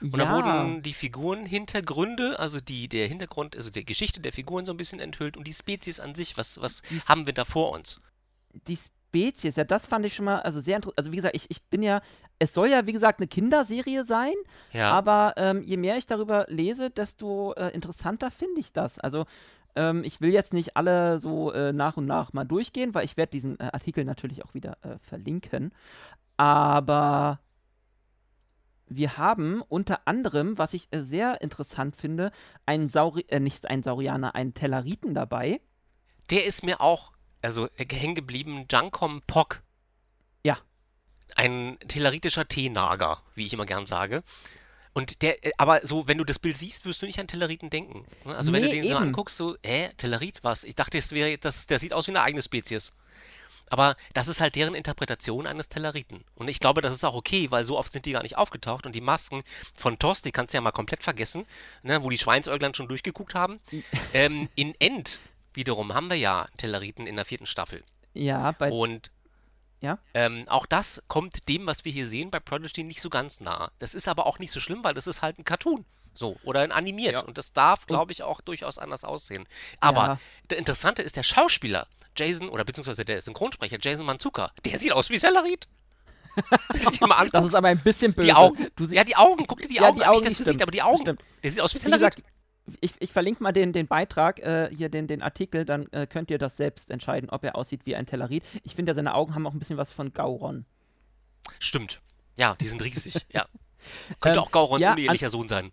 Und 0.00 0.16
ja. 0.16 0.24
da 0.24 0.32
wurden 0.32 0.82
die 0.82 0.94
Figurenhintergründe, 0.94 2.38
also 2.38 2.60
die, 2.60 2.88
der 2.88 3.08
Hintergrund, 3.08 3.56
also 3.56 3.70
die 3.70 3.84
Geschichte 3.84 4.20
der 4.20 4.32
Figuren 4.32 4.66
so 4.66 4.72
ein 4.72 4.76
bisschen 4.76 5.00
enthüllt 5.00 5.36
und 5.36 5.46
die 5.46 5.52
Spezies 5.52 6.00
an 6.00 6.14
sich, 6.14 6.36
was, 6.36 6.60
was 6.60 6.82
Die 6.82 7.00
haben 7.00 7.26
wir 7.26 7.32
da 7.32 7.44
vor 7.44 7.72
uns? 7.72 8.00
die 8.66 8.76
Spezies, 8.76 9.56
ja, 9.56 9.64
das 9.64 9.86
fand 9.86 10.06
ich 10.06 10.14
schon 10.14 10.24
mal, 10.24 10.40
also 10.40 10.60
sehr 10.60 10.76
interessant. 10.76 10.98
Also 10.98 11.12
wie 11.12 11.16
gesagt, 11.16 11.36
ich, 11.36 11.50
ich 11.50 11.62
bin 11.64 11.82
ja, 11.82 12.00
es 12.38 12.52
soll 12.52 12.68
ja, 12.68 12.86
wie 12.86 12.92
gesagt, 12.92 13.20
eine 13.20 13.28
Kinderserie 13.28 14.04
sein, 14.04 14.34
Ja, 14.72 14.92
aber 14.92 15.34
ähm, 15.36 15.62
je 15.62 15.76
mehr 15.76 15.96
ich 15.96 16.06
darüber 16.06 16.46
lese, 16.48 16.90
desto 16.90 17.52
äh, 17.54 17.68
interessanter 17.70 18.30
finde 18.30 18.60
ich 18.60 18.72
das. 18.72 18.98
Also 18.98 19.24
ähm, 19.76 20.04
ich 20.04 20.20
will 20.20 20.30
jetzt 20.30 20.52
nicht 20.52 20.76
alle 20.76 21.18
so 21.18 21.52
äh, 21.52 21.72
nach 21.72 21.96
und 21.96 22.06
nach 22.06 22.32
mal 22.32 22.44
durchgehen, 22.44 22.94
weil 22.94 23.04
ich 23.04 23.16
werde 23.16 23.30
diesen 23.30 23.58
äh, 23.60 23.70
Artikel 23.72 24.04
natürlich 24.04 24.44
auch 24.44 24.54
wieder 24.54 24.76
äh, 24.82 24.98
verlinken. 24.98 25.72
Aber 26.36 27.38
wir 28.86 29.16
haben 29.16 29.62
unter 29.62 30.06
anderem, 30.06 30.58
was 30.58 30.74
ich 30.74 30.88
äh, 30.92 31.00
sehr 31.00 31.40
interessant 31.40 31.96
finde, 31.96 32.32
einen 32.66 32.88
Sauri 32.88 33.24
äh, 33.28 33.40
nicht 33.40 33.66
einen 33.66 33.82
Saurianer, 33.82 34.34
einen 34.34 34.54
Telleriten 34.54 35.14
dabei. 35.14 35.60
der 36.30 36.44
ist 36.44 36.62
mir 36.62 36.80
auch, 36.80 37.12
also 37.42 37.68
äh, 37.76 37.86
hängen 37.90 38.14
geblieben, 38.14 38.66
Juncom 38.70 39.22
Pock. 39.26 39.62
Ja. 40.44 40.58
Ein 41.36 41.78
tellaritischer 41.88 42.46
Teenager, 42.46 43.22
wie 43.34 43.46
ich 43.46 43.52
immer 43.52 43.66
gern 43.66 43.86
sage. 43.86 44.22
Und 44.92 45.22
der, 45.22 45.44
äh, 45.44 45.52
aber 45.58 45.84
so, 45.84 46.06
wenn 46.06 46.18
du 46.18 46.24
das 46.24 46.38
Bild 46.38 46.56
siehst, 46.56 46.86
wirst 46.86 47.02
du 47.02 47.06
nicht 47.06 47.18
an 47.18 47.26
Telleriten 47.26 47.68
denken. 47.68 48.06
ne? 48.24 48.36
Also 48.36 48.52
wenn 48.52 48.62
du 48.62 48.70
den 48.70 48.82
so 48.82 48.90
eben. 48.90 48.96
anguckst, 48.96 49.36
so, 49.36 49.56
äh, 49.62 49.88
Tellerit, 49.96 50.44
was? 50.44 50.64
Ich 50.64 50.76
dachte, 50.76 50.98
das 50.98 51.10
wäre, 51.12 51.36
das, 51.36 51.66
der 51.66 51.78
sieht 51.78 51.92
aus 51.92 52.06
wie 52.06 52.12
eine 52.12 52.22
eigene 52.22 52.42
Spezies. 52.42 52.92
Aber 53.70 53.96
das 54.12 54.28
ist 54.28 54.40
halt 54.40 54.56
deren 54.56 54.74
Interpretation 54.74 55.46
eines 55.46 55.68
Telleriten. 55.68 56.24
Und 56.34 56.48
ich 56.48 56.60
glaube, 56.60 56.80
das 56.82 56.94
ist 56.94 57.04
auch 57.04 57.14
okay, 57.14 57.50
weil 57.50 57.64
so 57.64 57.78
oft 57.78 57.92
sind 57.92 58.06
die 58.06 58.12
gar 58.12 58.22
nicht 58.22 58.36
aufgetaucht. 58.36 58.86
Und 58.86 58.94
die 58.94 59.00
Masken 59.00 59.42
von 59.74 59.98
Toss, 59.98 60.22
die 60.22 60.32
kannst 60.32 60.52
du 60.54 60.58
ja 60.58 60.60
mal 60.60 60.70
komplett 60.72 61.02
vergessen, 61.02 61.46
ne, 61.82 62.02
wo 62.02 62.10
die 62.10 62.18
Schweinsäuglein 62.18 62.74
schon 62.74 62.88
durchgeguckt 62.88 63.34
haben. 63.34 63.60
ähm, 64.14 64.48
in 64.54 64.74
End 64.80 65.18
wiederum 65.54 65.94
haben 65.94 66.08
wir 66.10 66.16
ja 66.16 66.48
Telleriten 66.58 67.06
in 67.06 67.16
der 67.16 67.24
vierten 67.24 67.46
Staffel. 67.46 67.82
Ja, 68.12 68.52
bei 68.52 68.70
Und 68.70 69.10
Ja? 69.80 69.98
ähm, 70.14 70.44
auch 70.48 70.66
das 70.66 71.02
kommt 71.08 71.48
dem, 71.48 71.66
was 71.66 71.84
wir 71.84 71.92
hier 71.92 72.06
sehen 72.06 72.30
bei 72.30 72.40
Prodigy, 72.40 72.84
nicht 72.84 73.00
so 73.00 73.10
ganz 73.10 73.40
nah. 73.40 73.70
Das 73.78 73.94
ist 73.94 74.08
aber 74.08 74.26
auch 74.26 74.38
nicht 74.38 74.50
so 74.52 74.60
schlimm, 74.60 74.82
weil 74.84 74.94
das 74.94 75.06
ist 75.06 75.22
halt 75.22 75.38
ein 75.38 75.44
Cartoon. 75.44 75.84
So, 76.16 76.36
oder 76.44 76.60
ein 76.60 76.70
animiert. 76.70 77.14
Ja. 77.14 77.20
Und 77.22 77.38
das 77.38 77.52
darf, 77.52 77.86
glaube 77.86 78.12
ich, 78.12 78.22
auch 78.22 78.40
durchaus 78.40 78.78
anders 78.78 79.02
aussehen. 79.02 79.46
Aber 79.80 80.06
Ja. 80.06 80.18
der 80.50 80.58
Interessante 80.58 81.02
ist, 81.02 81.16
der 81.16 81.24
Schauspieler, 81.24 81.88
Jason, 82.16 82.48
oder 82.48 82.64
beziehungsweise 82.64 83.04
der 83.04 83.20
Synchronsprecher, 83.22 83.78
Jason 83.80 84.06
Manzuka, 84.06 84.52
der 84.64 84.78
sieht 84.78 84.92
aus 84.92 85.10
wie 85.10 85.18
mal 87.06 87.28
das 87.30 87.46
ist 87.46 87.54
aber 87.54 87.68
ein 87.68 87.78
bisschen 87.80 88.12
böse. 88.12 88.26
die 88.26 88.34
Augen. 88.34 88.66
Du 88.76 88.84
ja, 88.86 89.04
die 89.04 89.14
Augen. 89.16 89.46
Guck 89.46 89.62
dir 89.62 89.68
die 89.68 89.76
Ja, 89.76 89.88
Augen 89.88 89.96
die 89.98 90.02
an. 90.04 90.08
Augen 90.10 90.18
Nicht 90.20 90.26
das 90.26 90.32
stimmt. 90.34 90.46
Gesicht, 90.46 90.62
aber 90.62 90.70
die 90.72 90.82
Augen. 90.82 90.98
Stimmt. 91.02 91.22
Der 91.42 91.50
sieht 91.50 91.60
aus 91.60 91.74
wie 91.74 91.84
Wie 91.84 91.90
gesagt, 91.90 92.22
ich, 92.80 92.94
ich 92.98 93.12
verlinke 93.12 93.42
mal 93.42 93.52
den, 93.52 93.72
den 93.72 93.86
Beitrag, 93.86 94.40
äh, 94.40 94.70
hier 94.74 94.88
den, 94.88 95.06
den 95.06 95.22
Artikel, 95.22 95.64
dann 95.64 95.86
äh, 95.92 96.06
könnt 96.06 96.30
ihr 96.30 96.38
das 96.38 96.56
selbst 96.56 96.90
entscheiden, 96.90 97.30
ob 97.30 97.44
er 97.44 97.56
aussieht 97.56 97.82
wie 97.84 97.94
ein 97.94 98.06
Tellerit. 98.06 98.42
Ich 98.62 98.74
finde, 98.74 98.90
ja, 98.90 98.94
seine 98.94 99.14
Augen 99.14 99.34
haben 99.34 99.46
auch 99.46 99.52
ein 99.52 99.58
bisschen 99.58 99.76
was 99.76 99.92
von 99.92 100.12
Gauron. 100.12 100.64
Stimmt. 101.58 102.00
Ja, 102.36 102.56
die 102.56 102.66
sind 102.66 102.82
riesig. 102.82 103.14
ja. 103.32 103.46
Könnte 104.20 104.38
Ähm, 104.38 104.44
auch 104.44 104.50
Gaurons 104.50 104.82
ja, 104.82 104.92
unehelicher 104.92 105.28
Sohn 105.28 105.46
sein. 105.46 105.72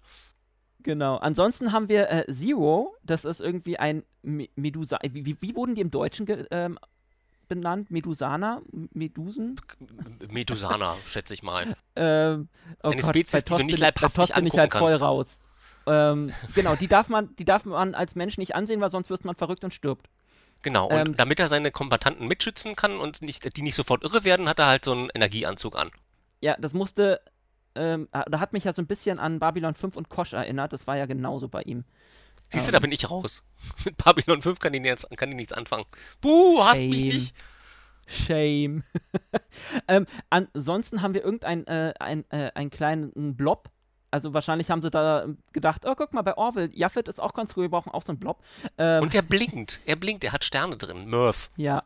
Genau. 0.83 1.17
Ansonsten 1.17 1.71
haben 1.71 1.89
wir 1.89 2.09
äh, 2.09 2.31
Zero, 2.31 2.95
das 3.03 3.25
ist 3.25 3.41
irgendwie 3.41 3.77
ein 3.77 4.03
Me 4.23 4.47
Medusa. 4.55 4.99
Wie, 5.03 5.25
wie, 5.25 5.37
wie 5.41 5.55
wurden 5.55 5.75
die 5.75 5.81
im 5.81 5.91
Deutschen 5.91 6.25
ähm, 6.51 6.77
benannt? 7.47 7.91
Medusaner? 7.91 8.61
M- 8.73 8.89
Medusen? 8.93 9.59
Medusana, 10.29 10.95
schätze 11.07 11.33
ich 11.33 11.43
mal. 11.43 11.75
Ähm, 11.95 12.49
oh 12.83 12.89
Eine 12.89 13.01
Gott, 13.01 13.09
Spezies, 13.09 13.43
die 13.43 13.49
du 13.53 13.57
nicht 13.63 13.71
bin- 13.75 13.79
leibhaftig 13.81 14.15
Tost 14.27 14.35
bin 14.35 14.45
ich 14.47 14.57
halt 14.57 14.71
voll 14.73 14.89
kannst. 14.91 15.03
raus. 15.03 15.39
Ähm, 15.87 16.31
genau, 16.53 16.75
die 16.75 16.87
darf, 16.87 17.09
man, 17.09 17.35
die 17.37 17.45
darf 17.45 17.65
man 17.65 17.95
als 17.95 18.15
Mensch 18.15 18.37
nicht 18.37 18.55
ansehen, 18.55 18.81
weil 18.81 18.91
sonst 18.91 19.09
wird 19.09 19.25
man 19.25 19.35
verrückt 19.35 19.63
und 19.63 19.73
stirbt. 19.73 20.07
Genau, 20.61 20.87
und 20.87 20.95
Ähm, 20.95 21.15
damit 21.17 21.39
er 21.39 21.47
seine 21.47 21.71
Kombattanten 21.71 22.27
mitschützen 22.27 22.75
kann 22.75 22.97
und 22.97 23.23
nicht, 23.23 23.57
die 23.57 23.61
nicht 23.63 23.73
sofort 23.75 24.03
irre 24.03 24.23
werden, 24.23 24.47
hat 24.47 24.59
er 24.59 24.67
halt 24.67 24.85
so 24.85 24.91
einen 24.91 25.09
Energieanzug 25.13 25.75
an. 25.75 25.89
Ja, 26.39 26.55
das 26.59 26.73
musste, 26.75 27.19
ähm, 27.75 28.07
ah, 28.11 28.23
da 28.29 28.39
hat 28.39 28.53
mich 28.53 28.63
ja 28.63 28.73
so 28.73 28.81
ein 28.81 28.87
bisschen 28.87 29.19
an 29.19 29.39
Babylon 29.39 29.73
5 29.75 29.95
und 29.95 30.09
Kosch 30.09 30.33
erinnert. 30.33 30.73
Das 30.73 30.87
war 30.87 30.97
ja 30.97 31.05
genauso 31.05 31.47
bei 31.47 31.61
ihm. 31.63 31.85
Siehst 32.49 32.67
du, 32.67 32.69
Ähm. 32.69 32.73
da 32.73 32.79
bin 32.79 32.91
ich 32.91 33.09
raus. 33.09 33.43
Mit 33.85 33.97
Babylon 33.97 34.41
5 34.41 34.59
kann 34.59 34.73
ich, 34.73 34.83
jetzt, 34.83 35.07
kann 35.17 35.29
ich 35.29 35.35
nichts 35.35 35.53
anfangen. 35.53 35.85
Buh, 36.19 36.63
hasst 36.63 36.81
mich 36.81 37.13
nicht. 37.13 37.35
Shame. 38.07 38.83
ähm, 39.87 40.05
ansonsten 40.29 41.01
haben 41.01 41.13
wir 41.13 41.23
irgendeinen 41.23 41.65
äh, 41.67 41.93
ein, 41.99 42.25
äh, 42.29 42.51
einen 42.55 42.69
kleinen 42.69 43.35
Blob 43.37 43.69
Also 44.09 44.33
wahrscheinlich 44.33 44.69
haben 44.69 44.81
sie 44.81 44.89
da 44.89 45.27
gedacht, 45.53 45.83
oh, 45.85 45.93
guck 45.95 46.11
mal, 46.13 46.21
bei 46.23 46.35
Orville, 46.35 46.69
Jaffet 46.73 47.07
ist 47.07 47.21
auch 47.21 47.33
ganz 47.33 47.55
cool, 47.55 47.63
wir 47.63 47.69
brauchen 47.69 47.91
auch 47.91 48.01
so 48.01 48.11
einen 48.11 48.19
Blob. 48.19 48.43
Ähm, 48.77 49.03
und 49.03 49.13
der 49.13 49.21
blinkt, 49.21 49.79
er 49.85 49.95
blinkt, 49.95 50.25
er 50.25 50.33
hat 50.33 50.43
Sterne 50.43 50.75
drin, 50.75 51.09
Murph. 51.09 51.49
Ja, 51.55 51.83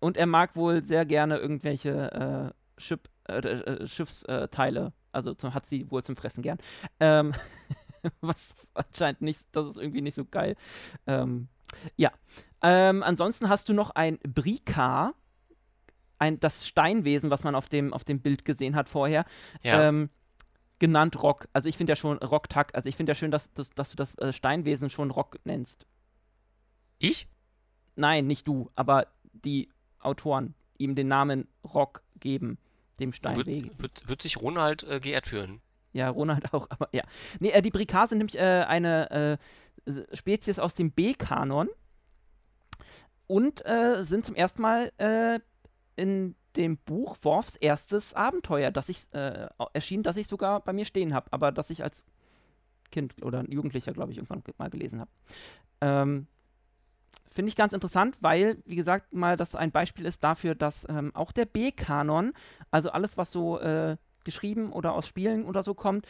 und 0.00 0.18
er 0.18 0.26
mag 0.26 0.56
wohl 0.56 0.82
sehr 0.82 1.06
gerne 1.06 1.38
irgendwelche 1.38 2.52
äh, 2.52 2.80
Schiff, 2.80 3.00
äh, 3.28 3.38
äh, 3.38 3.86
Schiffsteile. 3.86 4.92
Also 5.12 5.34
zum, 5.34 5.54
hat 5.54 5.66
sie 5.66 5.90
wohl 5.90 6.02
zum 6.02 6.16
Fressen 6.16 6.42
gern. 6.42 6.58
Ähm, 7.00 7.34
was 8.20 8.54
anscheinend 8.74 9.22
nicht, 9.22 9.40
das 9.52 9.66
ist 9.66 9.78
irgendwie 9.78 10.02
nicht 10.02 10.14
so 10.14 10.24
geil. 10.24 10.56
Ähm, 11.06 11.48
ja. 11.96 12.10
Ähm, 12.62 13.02
ansonsten 13.02 13.48
hast 13.48 13.68
du 13.68 13.72
noch 13.72 13.90
ein 13.90 14.18
Brika, 14.20 15.14
ein, 16.18 16.38
das 16.40 16.66
Steinwesen, 16.66 17.30
was 17.30 17.44
man 17.44 17.54
auf 17.54 17.68
dem, 17.68 17.92
auf 17.92 18.04
dem 18.04 18.20
Bild 18.20 18.44
gesehen 18.44 18.76
hat 18.76 18.88
vorher. 18.88 19.24
Ja. 19.62 19.88
Ähm, 19.88 20.10
genannt 20.78 21.22
Rock. 21.22 21.48
Also 21.52 21.68
ich 21.68 21.76
finde 21.76 21.92
ja 21.92 21.96
schon 21.96 22.18
Rock-Tack. 22.18 22.74
Also 22.74 22.88
ich 22.88 22.96
finde 22.96 23.10
ja 23.10 23.14
schön, 23.14 23.30
dass, 23.30 23.52
dass, 23.52 23.70
dass 23.70 23.90
du 23.90 23.96
das 23.96 24.18
äh, 24.18 24.32
Steinwesen 24.32 24.90
schon 24.90 25.10
Rock 25.10 25.38
nennst. 25.44 25.86
Ich? 26.98 27.28
Nein, 27.94 28.26
nicht 28.26 28.48
du, 28.48 28.70
aber 28.74 29.06
die 29.32 29.68
Autoren 30.00 30.54
ihm 30.78 30.94
den 30.94 31.08
Namen 31.08 31.46
Rock 31.64 32.02
geben, 32.18 32.58
dem 33.00 33.12
Steinwesen. 33.12 33.70
Wird, 33.70 33.82
wird, 33.82 34.08
wird, 34.08 34.22
sich 34.22 34.36
Ronald 34.36 34.82
äh, 34.84 35.00
geehrt 35.00 35.26
fühlen. 35.26 35.60
Ja, 35.92 36.08
Ronald 36.08 36.52
auch, 36.52 36.66
aber 36.70 36.88
ja. 36.92 37.02
Nee, 37.40 37.50
äh, 37.50 37.62
die 37.62 37.70
Brikar 37.70 38.08
sind 38.08 38.18
nämlich 38.18 38.38
äh, 38.38 38.64
eine 38.66 39.38
äh, 39.86 40.16
Spezies 40.16 40.58
aus 40.58 40.74
dem 40.74 40.90
B-Kanon 40.90 41.68
und 43.26 43.64
äh, 43.66 44.04
sind 44.04 44.24
zum 44.24 44.34
ersten 44.34 44.62
Mal 44.62 44.92
äh, 44.98 45.40
in 45.96 46.34
dem 46.56 46.76
Buch 46.78 47.16
Worfs 47.22 47.56
erstes 47.56 48.14
Abenteuer, 48.14 48.70
das 48.70 48.88
ich 48.88 49.12
äh, 49.12 49.48
erschien, 49.72 50.02
das 50.02 50.16
ich 50.16 50.26
sogar 50.26 50.60
bei 50.60 50.72
mir 50.72 50.84
stehen 50.84 51.14
habe, 51.14 51.32
aber 51.32 51.50
das 51.52 51.70
ich 51.70 51.82
als 51.82 52.04
Kind 52.90 53.22
oder 53.22 53.44
Jugendlicher, 53.48 53.92
glaube 53.92 54.12
ich, 54.12 54.18
irgendwann 54.18 54.42
mal 54.58 54.70
gelesen 54.70 55.00
habe. 55.00 55.10
Ähm, 55.80 56.26
Finde 57.28 57.48
ich 57.48 57.56
ganz 57.56 57.72
interessant, 57.72 58.18
weil, 58.20 58.62
wie 58.66 58.76
gesagt, 58.76 59.14
mal 59.14 59.36
das 59.36 59.54
ein 59.54 59.70
Beispiel 59.70 60.04
ist 60.04 60.22
dafür, 60.22 60.54
dass 60.54 60.86
ähm, 60.88 61.14
auch 61.14 61.32
der 61.32 61.46
B-Kanon, 61.46 62.32
also 62.70 62.90
alles, 62.90 63.16
was 63.16 63.32
so 63.32 63.58
äh, 63.58 63.96
geschrieben 64.24 64.70
oder 64.72 64.92
aus 64.92 65.06
Spielen 65.06 65.46
oder 65.46 65.62
so 65.62 65.74
kommt, 65.74 66.06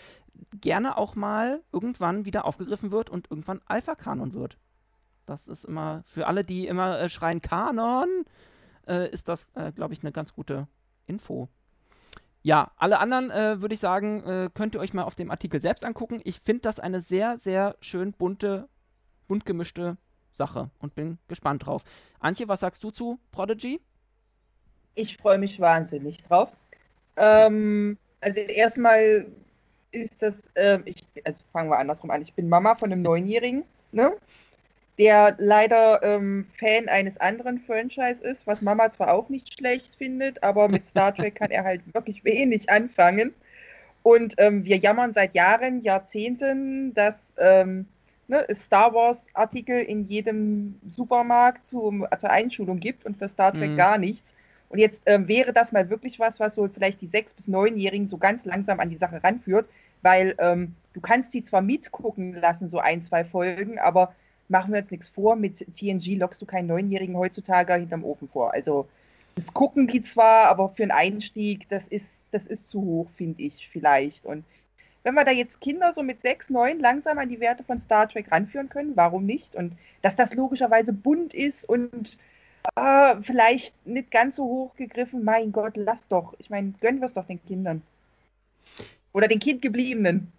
gerne 0.61 0.97
auch 0.97 1.15
mal 1.15 1.63
irgendwann 1.73 2.25
wieder 2.25 2.45
aufgegriffen 2.45 2.91
wird 2.91 3.09
und 3.09 3.31
irgendwann 3.31 3.61
Alpha-Kanon 3.67 4.35
wird. 4.35 4.59
Das 5.27 5.47
ist 5.47 5.65
immer 5.65 6.03
für 6.05 6.27
alle, 6.27 6.45
die 6.45 6.67
immer 6.67 6.99
äh, 6.99 7.09
schreien 7.09 7.41
Kanon, 7.41 8.25
äh, 8.89 9.09
ist 9.11 9.29
das, 9.29 9.49
äh, 9.55 9.71
glaube 9.71 9.95
ich, 9.95 10.03
eine 10.03 10.13
ganz 10.13 10.35
gute 10.35 10.67
Info. 11.07 11.49
Ja, 12.43 12.73
alle 12.77 12.99
anderen 12.99 13.31
äh, 13.31 13.61
würde 13.61 13.75
ich 13.75 13.81
sagen, 13.81 14.25
äh, 14.25 14.51
könnt 14.53 14.75
ihr 14.75 14.81
euch 14.81 14.95
mal 14.95 15.05
auf 15.05 15.15
dem 15.15 15.31
Artikel 15.31 15.61
selbst 15.61 15.85
angucken. 15.85 16.21
Ich 16.25 16.41
finde 16.41 16.63
das 16.63 16.81
eine 16.81 17.01
sehr, 17.01 17.39
sehr 17.39 17.77
schön 17.81 18.13
bunte, 18.13 18.69
bunt 19.29 19.47
gemischte 19.47 19.97
Sache 20.35 20.71
und 20.79 20.95
bin 20.95 21.19
gespannt 21.29 21.67
drauf. 21.67 21.85
Antje, 22.21 22.49
was 22.49 22.61
sagst 22.61 22.83
du 22.85 22.91
zu 22.91 23.19
Prodigy? 23.31 23.81
Ich 24.95 25.17
freue 25.17 25.39
mich 25.39 25.59
wahnsinnig 25.61 26.23
drauf. 26.25 26.51
Ähm, 27.17 27.99
also 28.21 28.41
erstmal 28.41 29.27
ist 29.91 30.15
das, 30.21 30.35
äh, 30.55 30.79
ich, 30.85 31.07
also 31.25 31.43
fangen 31.53 31.71
wir 31.71 31.79
andersrum 31.79 32.11
an. 32.11 32.23
Ich 32.23 32.35
bin 32.35 32.49
Mama 32.49 32.75
von 32.75 32.93
einem 32.93 33.03
Neunjährigen, 33.03 33.65
ne? 33.93 34.13
der 34.99 35.35
leider 35.39 36.03
ähm, 36.03 36.47
Fan 36.59 36.89
eines 36.89 37.19
anderen 37.19 37.59
Franchise 37.61 38.23
ist, 38.23 38.47
was 38.47 38.63
Mama 38.63 38.93
zwar 38.93 39.13
auch 39.13 39.29
nicht 39.29 39.55
schlecht 39.55 39.95
findet, 39.97 40.43
aber 40.43 40.69
mit 40.69 40.87
Star 40.87 41.15
Trek 41.17 41.35
kann 41.35 41.51
er 41.51 41.65
halt 41.65 41.83
wirklich 41.95 42.25
wenig 42.25 42.69
anfangen. 42.71 43.35
Und 44.03 44.35
ähm, 44.39 44.65
wir 44.65 44.77
jammern 44.79 45.13
seit 45.13 45.35
Jahren, 45.35 45.83
Jahrzehnten, 45.83 46.93
dass 46.95 47.15
ähm, 47.39 47.87
ne, 48.33 48.47
Star 48.55 48.93
Wars-Artikel 48.93 49.81
in 49.81 50.05
jedem 50.05 50.81
Supermarkt 50.89 51.69
zum, 51.69 52.07
zur 52.19 52.31
Einschulung 52.31 52.81
gibt 52.81 53.05
und 53.05 53.19
für 53.19 53.29
Star 53.29 53.53
Trek 53.53 53.73
mhm. 53.73 53.77
gar 53.77 53.99
nichts. 53.99 54.35
Und 54.71 54.79
jetzt 54.79 55.03
ähm, 55.05 55.29
wäre 55.29 55.53
das 55.53 55.71
mal 55.71 55.91
wirklich 55.91 56.19
was, 56.19 56.41
was 56.41 56.55
so 56.55 56.67
vielleicht 56.67 57.03
die 57.03 57.07
sechs- 57.07 57.35
bis 57.35 57.47
neunjährigen 57.47 58.09
so 58.09 58.17
ganz 58.17 58.45
langsam 58.47 58.81
an 58.81 58.89
die 58.89 58.97
Sache 58.97 59.23
ranführt, 59.23 59.67
weil 60.01 60.35
ähm, 60.39 60.75
du 60.95 61.01
kannst 61.01 61.35
die 61.35 61.45
zwar 61.45 61.61
mitgucken 61.61 62.35
lassen, 62.35 62.71
so 62.71 62.79
ein, 62.79 63.03
zwei 63.03 63.25
Folgen, 63.25 63.79
aber 63.79 64.15
machen 64.49 64.73
wir 64.73 64.81
uns 64.81 64.91
nichts 64.91 65.11
vor, 65.11 65.37
mit 65.37 65.67
TNG 65.77 66.17
lockst 66.17 66.41
du 66.41 66.47
keinen 66.47 66.69
Neunjährigen 66.69 67.17
heutzutage 67.17 67.75
hinterm 67.75 68.03
Ofen 68.03 68.29
vor. 68.29 68.55
Also 68.55 68.89
das 69.35 69.53
gucken 69.53 69.87
die 69.87 70.03
zwar, 70.03 70.47
aber 70.47 70.71
für 70.71 70.83
einen 70.83 70.91
Einstieg, 70.91 71.69
das 71.69 71.87
ist, 71.89 72.07
das 72.31 72.47
ist 72.47 72.69
zu 72.69 72.81
hoch, 72.81 73.11
finde 73.17 73.43
ich 73.43 73.69
vielleicht. 73.71 74.25
Und 74.25 74.45
wenn 75.03 75.15
wir 75.15 75.25
da 75.25 75.31
jetzt 75.31 75.61
Kinder 75.61 75.93
so 75.95 76.03
mit 76.03 76.21
sechs, 76.21 76.49
neun 76.49 76.79
langsam 76.79 77.19
an 77.19 77.29
die 77.29 77.41
Werte 77.41 77.65
von 77.65 77.81
Star 77.81 78.09
Trek 78.09 78.31
ranführen 78.31 78.69
können, 78.69 78.97
warum 78.97 79.27
nicht? 79.27 79.55
Und 79.55 79.77
dass 80.01 80.17
das 80.17 80.35
logischerweise 80.35 80.93
bunt 80.93 81.35
ist 81.35 81.69
und 81.69 82.17
äh, 82.77 83.17
vielleicht 83.23 83.75
nicht 83.87 84.11
ganz 84.11 84.37
so 84.37 84.45
hoch 84.45 84.77
gegriffen, 84.77 85.25
mein 85.25 85.53
Gott, 85.53 85.77
lass 85.77 86.07
doch. 86.09 86.35
Ich 86.39 86.51
meine, 86.51 86.73
gönnen 86.81 87.01
wir 87.01 87.07
es 87.07 87.15
doch 87.15 87.27
den 87.27 87.45
Kindern. 87.45 87.83
Oder 89.13 89.29
den 89.29 89.41
Kindgebliebenen. 89.41 90.33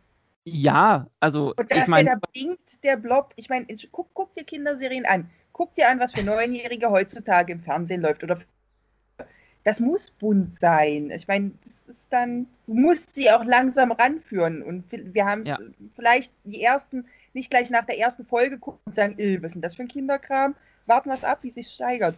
Ja, 0.46 1.08
also 1.20 1.54
und 1.56 1.72
ich 1.72 1.88
meine, 1.88 2.12
da 2.12 2.28
blinkt 2.32 2.84
der 2.84 2.98
Blob. 2.98 3.34
Ich 3.36 3.50
meine, 3.50 3.66
guck, 3.92 4.08
guck 4.14 4.34
dir 4.36 4.44
Kinderserien 4.44 5.06
an. 5.06 5.30
Guck 5.54 5.76
dir 5.76 5.90
an, 5.90 6.00
was 6.00 6.14
für 6.14 6.24
Neunjährige 6.24 6.90
heutzutage 6.90 7.54
im 7.54 7.62
Fernsehen 7.62 8.02
läuft. 8.02 8.24
Oder 8.24 8.42
das 9.64 9.80
muss 9.80 10.12
bunt 10.12 10.60
sein. 10.60 11.12
Ich 11.12 11.28
meine, 11.28 11.52
das 11.64 11.74
ist 11.88 11.98
dann, 12.10 12.48
du 12.68 12.74
musst 12.74 13.16
sie 13.16 13.32
auch 13.32 13.44
langsam 13.44 13.92
ranführen. 13.92 14.62
Und 14.62 14.86
wir 14.92 15.26
haben 15.26 15.46
ja. 15.46 15.60
vielleicht 15.96 16.32
die 16.44 16.62
ersten, 16.62 17.06
nicht 17.34 17.50
gleich 17.50 17.70
nach 17.70 17.86
der 17.86 17.98
ersten 17.98 18.26
Folge 18.26 18.60
gucken 18.60 18.82
und 18.86 18.96
sagen, 18.96 19.18
äh, 19.18 19.38
was 19.42 19.48
ist 19.48 19.56
denn 19.56 19.62
das 19.62 19.76
für 19.76 19.84
ein 19.84 19.88
Kinderkram? 19.88 20.56
Warten 20.86 21.10
wir 21.10 21.16
es 21.16 21.24
ab, 21.24 21.40
wie 21.42 21.50
es 21.50 21.56
sich 21.56 21.70
steigert. 21.70 22.16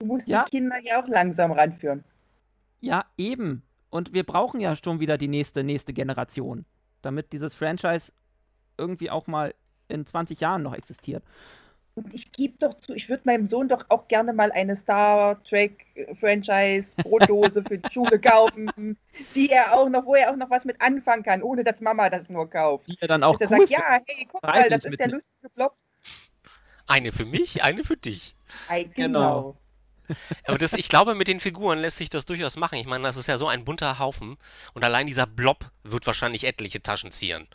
Du 0.00 0.06
musst 0.06 0.28
ja. 0.28 0.44
die 0.44 0.50
Kinder 0.50 0.76
ja 0.82 1.02
auch 1.02 1.08
langsam 1.08 1.52
ranführen. 1.52 2.04
Ja, 2.80 3.04
eben. 3.16 3.62
Und 3.90 4.12
wir 4.12 4.24
brauchen 4.24 4.60
ja 4.60 4.74
schon 4.74 5.00
wieder 5.00 5.18
die 5.18 5.28
nächste, 5.28 5.62
nächste 5.62 5.92
Generation 5.92 6.64
damit 7.02 7.32
dieses 7.32 7.54
Franchise 7.54 8.12
irgendwie 8.78 9.10
auch 9.10 9.26
mal 9.26 9.54
in 9.88 10.06
20 10.06 10.40
Jahren 10.40 10.62
noch 10.62 10.74
existiert. 10.74 11.22
Und 11.94 12.14
ich 12.14 12.32
gebe 12.32 12.54
doch 12.58 12.74
zu, 12.74 12.94
ich 12.94 13.08
würde 13.10 13.22
meinem 13.26 13.46
Sohn 13.46 13.68
doch 13.68 13.84
auch 13.90 14.08
gerne 14.08 14.32
mal 14.32 14.50
eine 14.52 14.76
Star 14.76 15.42
Trek 15.44 15.84
Franchise 16.18 16.88
Brotdose 16.96 17.62
für 17.62 17.78
die 17.78 17.92
Schule 17.92 18.18
kaufen, 18.18 18.96
die 19.34 19.50
er 19.50 19.74
auch 19.74 19.90
noch, 19.90 20.06
wo 20.06 20.14
er 20.14 20.30
auch 20.30 20.36
noch 20.36 20.48
was 20.48 20.64
mit 20.64 20.80
anfangen 20.80 21.22
kann, 21.22 21.42
ohne 21.42 21.64
dass 21.64 21.82
Mama 21.82 22.08
das 22.08 22.30
nur 22.30 22.48
kauft. 22.48 22.88
Die 22.88 22.96
er 23.00 23.08
dann 23.08 23.22
auch 23.22 23.38
cool 23.38 23.48
sagt, 23.48 23.70
ja, 23.70 24.00
hey, 24.06 24.26
guck 24.30 24.42
mal, 24.42 24.70
das 24.70 24.86
ist 24.86 24.98
der 24.98 25.08
lustige 25.08 25.50
Blob. 25.54 25.74
Eine 26.86 27.12
für 27.12 27.26
mich, 27.26 27.62
eine 27.62 27.84
für 27.84 27.96
dich. 27.96 28.36
Genau. 28.68 28.86
genau. 28.94 29.56
Aber 30.46 30.58
das, 30.58 30.72
ich 30.72 30.88
glaube, 30.88 31.14
mit 31.14 31.28
den 31.28 31.40
Figuren 31.40 31.78
lässt 31.78 31.98
sich 31.98 32.10
das 32.10 32.26
durchaus 32.26 32.56
machen. 32.56 32.78
Ich 32.78 32.86
meine, 32.86 33.04
das 33.04 33.16
ist 33.16 33.28
ja 33.28 33.38
so 33.38 33.48
ein 33.48 33.64
bunter 33.64 33.98
Haufen. 33.98 34.36
Und 34.74 34.84
allein 34.84 35.06
dieser 35.06 35.26
Blob 35.26 35.70
wird 35.84 36.06
wahrscheinlich 36.06 36.44
etliche 36.44 36.82
Taschen 36.82 37.12
zieren. 37.12 37.48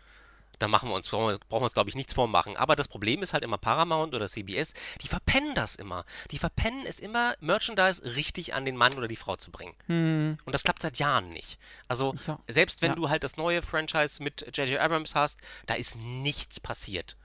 Da 0.60 0.68
machen 0.68 0.90
wir 0.90 0.96
uns, 0.96 1.10
brauchen 1.10 1.34
wir, 1.34 1.40
brauchen 1.50 1.62
wir 1.62 1.66
uns, 1.66 1.74
glaube 1.74 1.90
ich, 1.90 1.96
nichts 1.96 2.14
vormachen. 2.14 2.58
Aber 2.58 2.76
das 2.76 2.88
Problem 2.88 3.22
ist 3.22 3.34
halt 3.34 3.44
immer 3.44 3.58
Paramount 3.58 4.14
oder 4.16 4.28
CBS, 4.28 4.74
die 5.02 5.08
verpennen 5.08 5.56
das 5.56 5.76
immer. 5.76 6.06
Die 6.32 6.40
verpennen 6.40 6.86
es 6.86 7.00
immer, 7.00 7.36
Merchandise 7.40 8.04
richtig 8.04 8.54
an 8.54 8.66
den 8.66 8.76
Mann 8.76 8.94
oder 8.94 9.08
die 9.08 9.16
Frau 9.16 9.36
zu 9.36 9.52
bringen. 9.52 9.76
Hm. 9.88 10.38
Und 10.46 10.54
das 10.54 10.64
klappt 10.64 10.82
seit 10.82 10.98
Jahren 10.98 11.30
nicht. 11.30 11.60
Also, 11.88 12.16
ja. 12.28 12.40
selbst 12.48 12.82
wenn 12.82 12.92
ja. 12.92 12.96
du 12.96 13.10
halt 13.10 13.24
das 13.24 13.38
neue 13.38 13.62
Franchise 13.62 14.22
mit 14.22 14.42
J.J. 14.56 14.80
Abrams 14.80 15.16
hast, 15.16 15.40
da 15.66 15.76
ist 15.76 16.02
nichts 16.02 16.60
passiert 16.60 17.16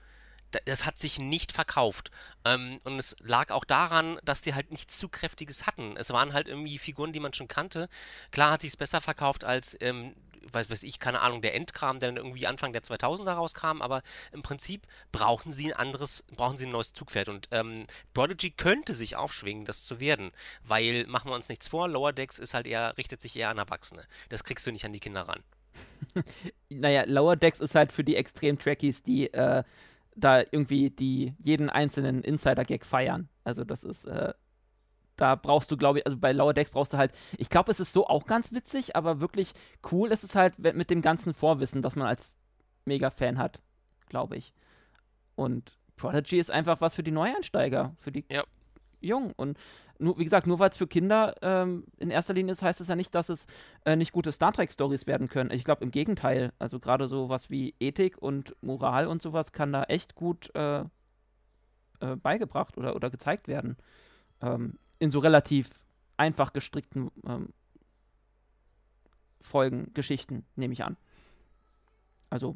das 0.65 0.85
hat 0.85 0.97
sich 0.97 1.19
nicht 1.19 1.51
verkauft. 1.51 2.11
Ähm, 2.45 2.79
und 2.83 2.99
es 2.99 3.15
lag 3.19 3.51
auch 3.51 3.65
daran, 3.65 4.19
dass 4.23 4.41
die 4.41 4.53
halt 4.53 4.71
nichts 4.71 4.97
zu 4.97 5.09
Kräftiges 5.09 5.65
hatten. 5.65 5.95
Es 5.97 6.11
waren 6.11 6.33
halt 6.33 6.47
irgendwie 6.47 6.77
Figuren, 6.77 7.13
die 7.13 7.19
man 7.19 7.33
schon 7.33 7.47
kannte. 7.47 7.89
Klar 8.31 8.51
hat 8.51 8.61
sich 8.61 8.71
es 8.71 8.77
besser 8.77 9.01
verkauft 9.01 9.43
als, 9.43 9.77
ähm, 9.81 10.15
weiß, 10.51 10.69
weiß 10.69 10.83
ich, 10.83 10.99
keine 10.99 11.21
Ahnung, 11.21 11.41
der 11.41 11.55
Endkram, 11.55 11.99
der 11.99 12.09
dann 12.09 12.17
irgendwie 12.17 12.47
Anfang 12.47 12.73
der 12.73 12.83
2000er 12.83 13.33
rauskam, 13.33 13.81
aber 13.81 14.01
im 14.31 14.41
Prinzip 14.41 14.87
brauchen 15.11 15.51
sie 15.51 15.73
ein 15.73 15.79
anderes, 15.79 16.23
brauchen 16.35 16.57
sie 16.57 16.65
ein 16.65 16.71
neues 16.71 16.93
Zugpferd. 16.93 17.29
Und 17.29 17.47
ähm, 17.51 17.85
Prodigy 18.13 18.51
könnte 18.51 18.93
sich 18.93 19.15
aufschwingen, 19.15 19.65
das 19.65 19.85
zu 19.85 19.99
werden, 19.99 20.31
weil, 20.63 21.05
machen 21.07 21.29
wir 21.29 21.35
uns 21.35 21.49
nichts 21.49 21.67
vor, 21.67 21.87
Lower 21.87 22.13
Decks 22.13 22.39
ist 22.39 22.53
halt 22.53 22.67
eher, 22.67 22.97
richtet 22.97 23.21
sich 23.21 23.35
eher 23.35 23.49
an 23.49 23.57
Erwachsene. 23.57 24.05
Das 24.29 24.43
kriegst 24.43 24.65
du 24.67 24.71
nicht 24.71 24.85
an 24.85 24.93
die 24.93 24.99
Kinder 24.99 25.21
ran. 25.21 25.43
naja, 26.69 27.03
Lower 27.07 27.35
Decks 27.35 27.59
ist 27.59 27.75
halt 27.75 27.91
für 27.91 28.03
die 28.03 28.15
Extrem-Trackies, 28.15 29.03
die, 29.03 29.33
äh, 29.33 29.63
da 30.15 30.39
irgendwie 30.39 30.89
die 30.89 31.33
jeden 31.39 31.69
einzelnen 31.69 32.23
Insider-Gag 32.23 32.85
feiern. 32.85 33.29
Also 33.43 33.63
das 33.63 33.83
ist, 33.83 34.05
äh, 34.05 34.33
da 35.15 35.35
brauchst 35.35 35.69
du, 35.71 35.77
glaube 35.77 35.99
ich, 35.99 36.05
also 36.05 36.17
bei 36.17 36.31
Lower 36.31 36.53
Decks 36.53 36.71
brauchst 36.71 36.93
du 36.93 36.97
halt, 36.97 37.11
ich 37.37 37.49
glaube, 37.49 37.71
es 37.71 37.79
ist 37.79 37.93
so 37.93 38.07
auch 38.07 38.25
ganz 38.25 38.51
witzig, 38.51 38.95
aber 38.95 39.21
wirklich 39.21 39.53
cool 39.91 40.11
ist 40.11 40.23
es 40.23 40.35
halt 40.35 40.57
mit 40.59 40.89
dem 40.89 41.01
ganzen 41.01 41.33
Vorwissen, 41.33 41.81
das 41.81 41.95
man 41.95 42.07
als 42.07 42.35
Mega-Fan 42.85 43.37
hat, 43.37 43.59
glaube 44.09 44.37
ich. 44.37 44.53
Und 45.35 45.77
Prodigy 45.95 46.39
ist 46.39 46.51
einfach 46.51 46.81
was 46.81 46.95
für 46.95 47.03
die 47.03 47.11
Neueinsteiger, 47.11 47.95
für 47.97 48.11
die 48.11 48.25
ja. 48.29 48.43
jung. 49.01 49.33
Und 49.35 49.57
nur, 49.99 50.17
wie 50.17 50.23
gesagt, 50.23 50.47
nur 50.47 50.59
weil 50.59 50.69
es 50.69 50.77
für 50.77 50.87
Kinder 50.87 51.35
ähm, 51.41 51.85
in 51.97 52.09
erster 52.09 52.33
Linie 52.33 52.53
ist, 52.53 52.63
heißt 52.63 52.81
es 52.81 52.87
ja 52.87 52.95
nicht, 52.95 53.13
dass 53.15 53.29
es 53.29 53.45
äh, 53.85 53.95
nicht 53.95 54.11
gute 54.11 54.31
Star 54.31 54.51
Trek-Stories 54.51 55.07
werden 55.07 55.27
können. 55.27 55.51
Ich 55.51 55.63
glaube 55.63 55.83
im 55.83 55.91
Gegenteil. 55.91 56.51
Also 56.59 56.79
gerade 56.79 57.07
so 57.07 57.29
was 57.29 57.49
wie 57.49 57.75
Ethik 57.79 58.17
und 58.21 58.55
Moral 58.61 59.07
und 59.07 59.21
sowas 59.21 59.51
kann 59.51 59.71
da 59.71 59.83
echt 59.83 60.15
gut 60.15 60.53
äh, 60.55 60.83
äh, 61.99 62.15
beigebracht 62.21 62.77
oder, 62.77 62.95
oder 62.95 63.09
gezeigt 63.09 63.47
werden. 63.47 63.77
Ähm, 64.41 64.77
in 65.03 65.11
so 65.11 65.19
relativ 65.19 65.71
einfach 66.15 66.53
gestrickten 66.53 67.11
ähm, 67.27 67.49
Folgen, 69.41 69.93
Geschichten, 69.93 70.45
nehme 70.55 70.71
ich 70.71 70.83
an. 70.85 70.95
Also 72.29 72.55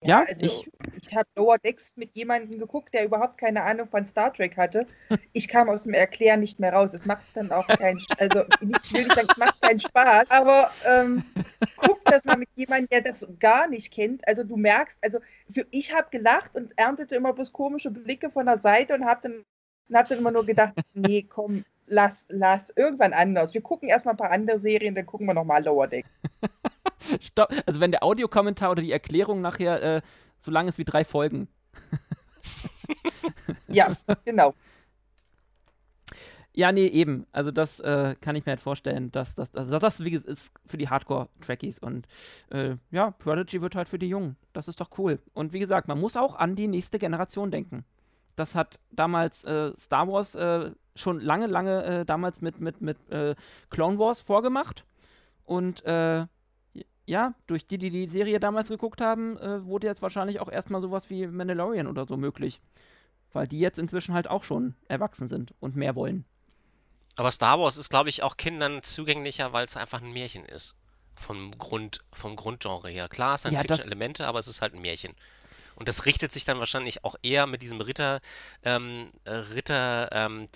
ja, 0.00 0.24
also 0.26 0.42
ich, 0.42 0.70
ich 1.00 1.14
habe 1.14 1.28
Lower 1.36 1.58
Decks 1.58 1.96
mit 1.96 2.14
jemandem 2.14 2.58
geguckt, 2.58 2.92
der 2.92 3.04
überhaupt 3.04 3.38
keine 3.38 3.62
Ahnung 3.62 3.88
von 3.88 4.04
Star 4.06 4.32
Trek 4.32 4.56
hatte. 4.56 4.86
Ich 5.32 5.48
kam 5.48 5.68
aus 5.68 5.82
dem 5.82 5.94
Erklären 5.94 6.40
nicht 6.40 6.60
mehr 6.60 6.72
raus. 6.72 6.94
Es 6.94 7.06
macht 7.06 7.24
dann 7.34 7.50
auch 7.50 7.66
keinen, 7.66 8.00
also 8.18 8.44
nicht, 8.60 8.92
will 8.92 9.00
ich 9.00 9.12
sagen, 9.12 9.28
es 9.30 9.36
macht 9.36 9.60
keinen 9.60 9.80
Spaß, 9.80 10.30
aber 10.30 10.70
ähm, 10.86 11.24
guck 11.76 12.04
das 12.04 12.24
mal 12.24 12.36
mit 12.36 12.48
jemandem, 12.54 12.88
der 12.88 13.00
das 13.00 13.26
gar 13.40 13.66
nicht 13.68 13.92
kennt. 13.92 14.26
Also 14.28 14.44
du 14.44 14.56
merkst, 14.56 14.96
also 15.02 15.18
für, 15.52 15.66
ich 15.70 15.92
habe 15.92 16.08
gelacht 16.10 16.54
und 16.54 16.72
erntete 16.78 17.16
immer 17.16 17.32
bloß 17.32 17.52
komische 17.52 17.90
Blicke 17.90 18.30
von 18.30 18.46
der 18.46 18.58
Seite 18.58 18.94
und 18.94 19.04
habe 19.04 19.28
dann, 19.28 19.44
hab 19.92 20.08
dann 20.08 20.18
immer 20.18 20.30
nur 20.30 20.46
gedacht, 20.46 20.74
nee, 20.94 21.22
komm, 21.22 21.64
lass, 21.86 22.24
lass, 22.28 22.62
irgendwann 22.76 23.12
anders. 23.12 23.54
Wir 23.54 23.60
gucken 23.60 23.88
erstmal 23.88 24.14
ein 24.14 24.18
paar 24.18 24.30
andere 24.30 24.60
Serien, 24.60 24.94
dann 24.94 25.06
gucken 25.06 25.26
wir 25.26 25.34
nochmal 25.34 25.64
Lower 25.64 25.86
Decks. 25.86 26.08
Stopp. 27.20 27.52
Also 27.66 27.80
wenn 27.80 27.90
der 27.90 28.02
Audiokommentar 28.02 28.70
oder 28.70 28.82
die 28.82 28.92
Erklärung 28.92 29.40
nachher 29.40 29.82
äh, 29.82 30.02
so 30.38 30.50
lang 30.50 30.68
ist 30.68 30.78
wie 30.78 30.84
drei 30.84 31.04
Folgen. 31.04 31.48
ja, 33.68 33.96
genau. 34.24 34.54
Ja, 36.56 36.70
nee, 36.70 36.86
eben. 36.86 37.26
Also 37.32 37.50
das 37.50 37.80
äh, 37.80 38.14
kann 38.20 38.36
ich 38.36 38.46
mir 38.46 38.50
halt 38.50 38.60
vorstellen, 38.60 39.10
dass 39.10 39.34
das, 39.34 39.54
also 39.56 39.76
das 39.78 40.04
wie 40.04 40.12
gesagt, 40.12 40.30
ist 40.30 40.52
für 40.64 40.78
die 40.78 40.88
Hardcore-Trekkies 40.88 41.80
und 41.80 42.06
äh, 42.50 42.76
ja, 42.92 43.10
Prodigy 43.10 43.60
wird 43.60 43.74
halt 43.74 43.88
für 43.88 43.98
die 43.98 44.08
Jungen. 44.08 44.36
Das 44.52 44.68
ist 44.68 44.80
doch 44.80 44.90
cool. 44.98 45.18
Und 45.32 45.52
wie 45.52 45.58
gesagt, 45.58 45.88
man 45.88 46.00
muss 46.00 46.16
auch 46.16 46.36
an 46.36 46.54
die 46.54 46.68
nächste 46.68 47.00
Generation 47.00 47.50
denken. 47.50 47.84
Das 48.36 48.54
hat 48.54 48.80
damals 48.90 49.44
äh, 49.44 49.72
Star 49.78 50.08
Wars 50.08 50.34
äh, 50.34 50.72
schon 50.94 51.20
lange, 51.20 51.46
lange 51.46 51.84
äh, 51.84 52.04
damals 52.04 52.40
mit, 52.40 52.60
mit, 52.60 52.80
mit 52.80 53.10
äh, 53.10 53.34
Clone 53.70 53.98
Wars 53.98 54.20
vorgemacht. 54.20 54.84
Und 55.44 55.82
ja, 57.06 57.34
durch 57.46 57.66
die, 57.66 57.78
die 57.78 57.90
die 57.90 58.08
Serie 58.08 58.40
damals 58.40 58.68
geguckt 58.68 59.00
haben, 59.00 59.36
äh, 59.38 59.64
wurde 59.64 59.86
jetzt 59.86 60.02
wahrscheinlich 60.02 60.40
auch 60.40 60.48
erstmal 60.48 60.80
sowas 60.80 61.10
wie 61.10 61.26
Mandalorian 61.26 61.86
oder 61.86 62.06
so 62.06 62.16
möglich. 62.16 62.60
Weil 63.32 63.46
die 63.46 63.58
jetzt 63.58 63.78
inzwischen 63.78 64.14
halt 64.14 64.28
auch 64.28 64.44
schon 64.44 64.74
erwachsen 64.88 65.26
sind 65.26 65.54
und 65.60 65.76
mehr 65.76 65.96
wollen. 65.96 66.24
Aber 67.16 67.30
Star 67.30 67.58
Wars 67.60 67.76
ist, 67.76 67.90
glaube 67.90 68.08
ich, 68.08 68.22
auch 68.22 68.36
Kindern 68.36 68.82
zugänglicher, 68.82 69.52
weil 69.52 69.66
es 69.66 69.76
einfach 69.76 70.02
ein 70.02 70.12
Märchen 70.12 70.44
ist. 70.44 70.74
Vom, 71.14 71.56
Grund, 71.58 72.00
vom 72.12 72.36
Grundgenre 72.36 72.90
her. 72.90 73.08
Klar, 73.08 73.36
es 73.36 73.42
sind 73.42 73.52
ja, 73.52 73.60
Fiction-Elemente, 73.60 74.26
aber 74.26 74.40
es 74.40 74.48
ist 74.48 74.62
halt 74.62 74.74
ein 74.74 74.80
Märchen. 74.80 75.14
Und 75.76 75.88
das 75.88 76.06
richtet 76.06 76.32
sich 76.32 76.44
dann 76.44 76.58
wahrscheinlich 76.58 77.04
auch 77.04 77.16
eher 77.22 77.46
mit 77.46 77.62
diesem 77.62 77.80
Ritter, 77.80 78.20
ähm, 78.64 79.10
Ritter 79.26 80.08
ähm, 80.12 80.46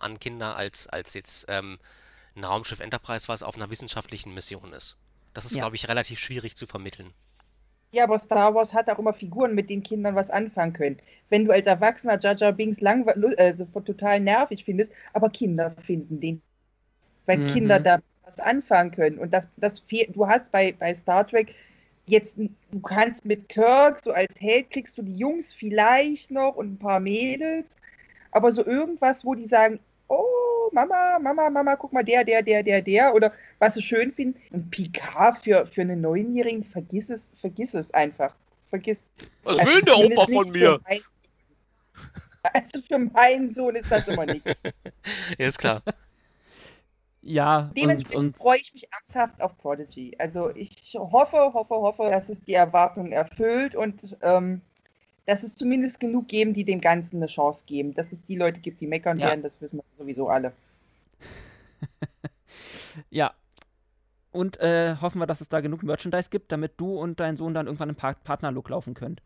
an 0.00 0.18
Kinder 0.18 0.56
als, 0.56 0.86
als 0.86 1.14
jetzt 1.14 1.46
ähm, 1.48 1.78
ein 2.36 2.44
Raumschiff 2.44 2.80
Enterprise, 2.80 3.28
was 3.28 3.42
auf 3.42 3.56
einer 3.56 3.70
wissenschaftlichen 3.70 4.34
Mission 4.34 4.72
ist. 4.72 4.96
Das 5.34 5.44
ist, 5.44 5.56
ja. 5.56 5.60
glaube 5.60 5.76
ich, 5.76 5.88
relativ 5.88 6.18
schwierig 6.18 6.56
zu 6.56 6.66
vermitteln. 6.66 7.12
Ja, 7.92 8.04
aber 8.04 8.18
Star 8.18 8.54
Wars 8.54 8.74
hat 8.74 8.88
auch 8.90 8.98
immer 8.98 9.14
Figuren, 9.14 9.54
mit 9.54 9.70
denen 9.70 9.84
Kindern 9.84 10.16
was 10.16 10.28
anfangen 10.28 10.72
können. 10.72 10.98
Wenn 11.28 11.44
du 11.44 11.52
als 11.52 11.66
Erwachsener 11.66 12.18
Jar 12.18 12.34
Jar 12.34 12.52
Binks 12.52 12.82
also 12.82 13.64
total 13.66 14.18
nervig 14.18 14.64
findest, 14.64 14.92
aber 15.12 15.30
Kinder 15.30 15.76
finden 15.86 16.20
den. 16.20 16.42
Weil 17.26 17.38
mhm. 17.38 17.46
Kinder 17.48 17.78
da 17.78 18.00
was 18.24 18.40
anfangen 18.40 18.90
können. 18.90 19.18
Und 19.18 19.30
das, 19.32 19.48
das 19.56 19.84
du 20.08 20.26
hast 20.26 20.50
bei, 20.50 20.72
bei 20.72 20.94
Star 20.96 21.26
Trek 21.26 21.54
jetzt, 22.06 22.34
du 22.36 22.80
kannst 22.80 23.24
mit 23.24 23.48
Kirk, 23.48 24.00
so 24.00 24.12
als 24.12 24.34
Held, 24.40 24.70
kriegst 24.70 24.98
du 24.98 25.02
die 25.02 25.16
Jungs 25.16 25.54
vielleicht 25.54 26.30
noch 26.30 26.56
und 26.56 26.74
ein 26.74 26.78
paar 26.78 27.00
Mädels, 27.00 27.76
aber 28.30 28.52
so 28.52 28.64
irgendwas, 28.64 29.24
wo 29.24 29.34
die 29.34 29.46
sagen, 29.46 29.78
oh, 30.08 30.70
Mama, 30.72 31.18
Mama, 31.20 31.50
Mama, 31.50 31.76
guck 31.76 31.92
mal, 31.92 32.04
der, 32.04 32.24
der, 32.24 32.42
der, 32.42 32.62
der, 32.62 32.82
der, 32.82 33.14
oder 33.14 33.32
was 33.58 33.74
sie 33.74 33.82
schön 33.82 34.12
finden. 34.12 34.40
Und 34.50 34.70
Picard 34.70 35.42
für, 35.44 35.66
für 35.66 35.82
einen 35.82 36.00
Neunjährigen, 36.00 36.64
vergiss 36.64 37.10
es, 37.10 37.20
vergiss 37.40 37.74
es 37.74 37.92
einfach. 37.94 38.34
Vergiss. 38.70 38.98
Was 39.44 39.58
also 39.58 39.72
will 39.72 39.82
der 39.82 39.96
Opa 39.96 40.26
von 40.26 40.50
mir? 40.50 40.80
Mein, 40.88 41.00
also 42.42 42.82
für 42.86 42.98
meinen 42.98 43.54
Sohn 43.54 43.76
ist 43.76 43.90
das 43.90 44.08
immer 44.08 44.26
nicht. 44.26 44.44
ja, 45.38 45.46
ist 45.46 45.58
klar. 45.58 45.82
Ja, 47.26 47.70
Dementsprechend 47.74 48.36
freue 48.36 48.58
ich 48.58 48.74
mich 48.74 48.86
ernsthaft 48.92 49.40
auf 49.40 49.56
Prodigy. 49.56 50.14
Also 50.18 50.50
ich 50.50 50.94
hoffe, 50.94 51.54
hoffe, 51.54 51.74
hoffe, 51.74 52.10
dass 52.10 52.28
es 52.28 52.38
die 52.42 52.52
Erwartungen 52.52 53.12
erfüllt 53.12 53.74
und 53.74 54.18
ähm, 54.20 54.60
dass 55.24 55.42
es 55.42 55.54
zumindest 55.56 56.00
genug 56.00 56.28
geben, 56.28 56.52
die 56.52 56.64
dem 56.64 56.82
Ganzen 56.82 57.16
eine 57.16 57.26
Chance 57.26 57.64
geben. 57.64 57.94
Dass 57.94 58.12
es 58.12 58.18
die 58.28 58.36
Leute 58.36 58.60
gibt, 58.60 58.82
die 58.82 58.86
meckern 58.86 59.16
ja. 59.16 59.28
werden, 59.28 59.42
das 59.42 59.58
wissen 59.62 59.78
wir 59.78 59.84
sowieso 59.96 60.28
alle. 60.28 60.52
ja. 63.10 63.32
Und 64.30 64.60
äh, 64.60 64.96
hoffen 65.00 65.18
wir, 65.18 65.26
dass 65.26 65.40
es 65.40 65.48
da 65.48 65.62
genug 65.62 65.82
Merchandise 65.82 66.28
gibt, 66.28 66.52
damit 66.52 66.72
du 66.76 66.94
und 66.98 67.20
dein 67.20 67.36
Sohn 67.36 67.54
dann 67.54 67.66
irgendwann 67.66 67.88
im 67.88 67.94
pa 67.94 68.12
Partnerlook 68.12 68.68
laufen 68.68 68.92
könnt. 68.92 69.22